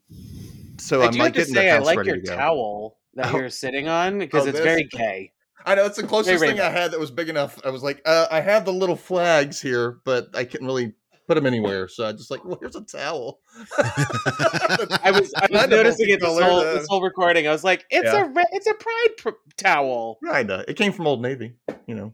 So 0.80 1.02
I 1.02 1.08
I'm 1.08 1.12
do 1.12 1.20
like 1.20 1.26
have 1.26 1.34
to 1.34 1.40
getting 1.42 1.54
say, 1.54 1.68
the 1.68 1.74
I 1.74 1.78
house 1.78 1.86
like 1.86 1.98
ready 1.98 2.10
your 2.10 2.22
to 2.22 2.28
go. 2.28 2.36
towel 2.36 2.98
that 3.16 3.34
Oh. 3.34 3.38
you're 3.38 3.50
sitting 3.50 3.88
on 3.88 4.18
because 4.18 4.46
Oh, 4.46 4.50
it's 4.50 4.60
this? 4.60 4.66
very 4.66 4.84
gay. 4.86 5.34
I 5.66 5.76
know 5.76 5.86
it's 5.86 5.98
the 5.98 6.08
closest 6.08 6.40
thing 6.44 6.60
I 6.60 6.70
had 6.70 6.92
that 6.92 7.00
was 7.00 7.12
big 7.12 7.30
enough. 7.30 7.60
I 7.66 7.70
was 7.70 7.84
like, 7.84 8.02
uh, 8.06 8.28
I 8.32 8.40
have 8.40 8.66
the 8.66 8.74
little 8.74 8.96
flags 8.96 9.62
here, 9.62 10.00
but 10.06 10.30
I 10.34 10.46
couldn't 10.46 10.66
really 10.68 10.94
put 11.30 11.36
them 11.36 11.46
anywhere. 11.46 11.88
So 11.88 12.06
I 12.08 12.12
just 12.12 12.32
like, 12.32 12.44
well, 12.44 12.58
here's 12.60 12.76
a 12.76 12.82
towel. 12.82 13.40
I 13.78 15.12
was 15.14 15.32
I 15.38 15.48
was 15.52 15.68
noticing 15.70 16.10
it 16.10 16.20
this 16.20 16.28
whole 16.28 16.60
uh, 16.60 16.74
this 16.74 16.88
whole 16.90 17.04
recording. 17.04 17.48
I 17.48 17.52
was 17.52 17.64
like, 17.64 17.86
it's 17.92 18.12
Yeah. 18.12 18.26
a 18.26 18.46
it's 18.52 18.66
a 18.66 18.74
pride 18.74 19.08
pr- 19.18 19.30
towel. 19.56 20.18
Kinda. 20.26 20.66
It 20.68 20.74
came 20.76 20.92
from 20.92 21.06
Old 21.06 21.22
Navy. 21.22 21.54
You 21.86 21.94
know, 21.96 22.14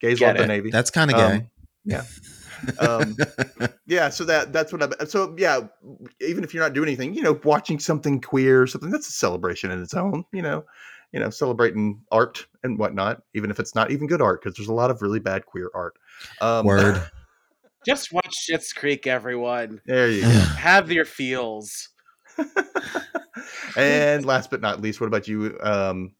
gays 0.00 0.18
Get 0.18 0.28
love 0.28 0.36
the. 0.36 0.46
Navy. 0.46 0.70
That's 0.70 0.90
kind 0.90 1.10
of 1.10 1.18
Um, 1.18 1.38
gay. 1.38 1.46
yeah. 1.86 2.02
Um, 2.78 3.16
yeah. 3.86 4.10
So 4.10 4.24
that 4.24 4.52
that's 4.52 4.70
what 4.70 4.82
I. 5.00 5.04
So 5.06 5.34
yeah, 5.38 5.60
even 6.20 6.44
if 6.44 6.52
you're 6.52 6.62
not 6.62 6.74
doing 6.74 6.88
anything, 6.88 7.14
you 7.14 7.22
know, 7.22 7.40
watching 7.42 7.78
something 7.78 8.20
queer, 8.20 8.62
or 8.62 8.66
something 8.66 8.90
that's 8.90 9.08
a 9.08 9.12
celebration 9.12 9.70
in 9.70 9.82
its 9.82 9.94
own. 9.94 10.24
You 10.32 10.42
know, 10.42 10.64
you 11.12 11.20
know, 11.20 11.30
celebrating 11.30 12.02
art 12.12 12.46
and 12.62 12.78
whatnot, 12.78 13.22
even 13.34 13.50
if 13.50 13.58
it's 13.58 13.74
not 13.74 13.90
even 13.90 14.06
good 14.06 14.20
art, 14.22 14.42
because 14.42 14.56
there's 14.56 14.68
a 14.68 14.74
lot 14.74 14.90
of 14.90 15.00
really 15.00 15.20
bad 15.20 15.46
queer 15.46 15.70
art. 15.74 15.94
Um, 16.42 16.66
Word. 16.66 17.02
Just 17.86 18.12
watch 18.12 18.34
Schitt's 18.48 18.72
Creek, 18.72 19.06
everyone. 19.06 19.80
There 19.86 20.08
you 20.08 20.22
go. 20.22 20.28
Have 20.28 20.92
your 20.92 21.04
feels. 21.04 21.88
and 23.76 24.24
last 24.24 24.50
but 24.50 24.60
not 24.60 24.80
least, 24.80 25.00
what 25.00 25.06
about 25.06 25.28
you? 25.28 25.58
Um, 25.60 26.12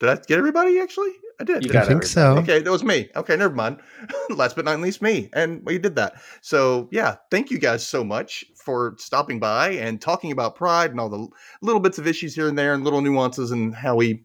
did 0.00 0.08
I 0.10 0.14
get 0.26 0.38
everybody? 0.38 0.80
Actually, 0.80 1.12
I 1.40 1.44
did. 1.44 1.62
You 1.64 1.70
didn't 1.70 1.76
I 1.76 1.80
got 1.80 1.88
think 1.88 2.02
so. 2.04 2.36
Okay, 2.38 2.60
that 2.60 2.70
was 2.70 2.84
me. 2.84 3.08
Okay, 3.16 3.36
never 3.36 3.54
mind. 3.54 3.80
Last 4.30 4.56
but 4.56 4.64
not 4.64 4.80
least, 4.80 5.02
me. 5.02 5.28
And 5.32 5.62
we 5.64 5.78
did 5.78 5.96
that. 5.96 6.14
So, 6.40 6.88
yeah, 6.90 7.16
thank 7.30 7.50
you 7.50 7.58
guys 7.58 7.86
so 7.86 8.04
much 8.04 8.44
for 8.56 8.94
stopping 8.98 9.38
by 9.40 9.70
and 9.70 10.00
talking 10.00 10.30
about 10.32 10.54
pride 10.56 10.90
and 10.90 11.00
all 11.00 11.08
the 11.08 11.28
little 11.62 11.80
bits 11.80 11.98
of 11.98 12.06
issues 12.06 12.34
here 12.34 12.48
and 12.48 12.58
there 12.58 12.74
and 12.74 12.84
little 12.84 13.00
nuances 13.00 13.50
and 13.50 13.74
how 13.74 13.96
we, 13.96 14.22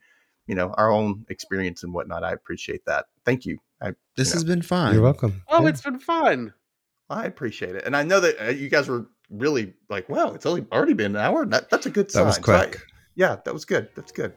you 0.47 0.55
know, 0.55 0.73
our 0.77 0.91
own 0.91 1.25
experience 1.29 1.83
and 1.83 1.93
whatnot. 1.93 2.23
I 2.23 2.33
appreciate 2.33 2.85
that. 2.85 3.05
Thank 3.25 3.45
you. 3.45 3.57
I, 3.81 3.93
This 4.15 4.29
you 4.29 4.33
has 4.33 4.43
been 4.43 4.61
fun. 4.61 4.93
You're 4.93 5.03
welcome. 5.03 5.41
Oh, 5.49 5.63
Yeah. 5.63 5.69
it's 5.69 5.81
been 5.81 5.99
fun. 5.99 6.53
I 7.09 7.25
appreciate 7.25 7.75
it. 7.75 7.84
And 7.85 7.95
I 7.95 8.03
know 8.03 8.19
that 8.19 8.35
uh, 8.47 8.49
you 8.51 8.69
guys 8.69 8.88
were 8.88 9.07
really 9.30 9.73
like, 9.89 10.07
wow, 10.09 10.34
it's 10.34 10.45
only 10.45 10.65
already 10.71 10.93
been 10.93 11.15
an 11.15 11.21
hour. 11.21 11.45
That, 11.45 11.69
that's 11.69 11.85
a 11.85 11.89
good 11.89 12.09
sign. 12.11 12.23
that 12.23 12.27
was 12.27 12.35
So 12.38 12.53
I- 12.53 12.65
quick. 12.67 12.81
yeah, 13.15 13.38
that 13.45 13.53
was 13.53 13.65
good. 13.65 13.89
That's 13.95 14.11
good. 14.11 14.34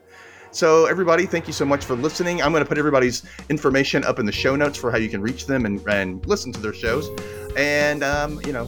So, 0.53 0.87
everybody, 0.87 1.27
thank 1.27 1.47
you 1.47 1.53
so 1.53 1.67
much 1.67 1.85
for 1.85 1.95
listening. 1.97 2.41
I'm 2.41 2.51
going 2.53 2.63
to 2.65 2.69
put 2.69 2.79
everybody's 2.79 3.25
information 3.51 4.05
up 4.05 4.19
in 4.19 4.25
the 4.27 4.33
show 4.33 4.57
notes 4.57 4.79
for 4.79 4.91
how 4.91 4.97
you 4.97 5.09
can 5.11 5.21
reach 5.21 5.47
them 5.47 5.67
and, 5.67 5.87
and 5.89 6.25
listen 6.27 6.51
to 6.53 6.61
their 6.61 6.73
shows. 6.73 7.11
And, 7.59 8.03
um, 8.03 8.41
you 8.47 8.53
know, 8.53 8.65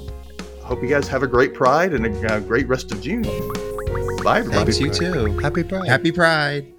hope 0.63 0.83
you 0.83 0.89
guys 0.89 1.09
have 1.09 1.23
a 1.23 1.27
great 1.27 1.55
Pride 1.55 1.95
and 1.95 2.05
a, 2.05 2.35
uh 2.35 2.41
great 2.41 2.69
rest 2.69 2.93
of 2.93 3.01
June. 3.01 3.23
Bye, 4.23 4.41
everybody. 4.41 4.73
Thanks, 4.73 4.81
you 4.81 4.91
too. 4.93 5.39
Happy 5.39 5.65
Pride. 5.65 5.89
Happy 5.89 6.13
Pride. 6.13 6.75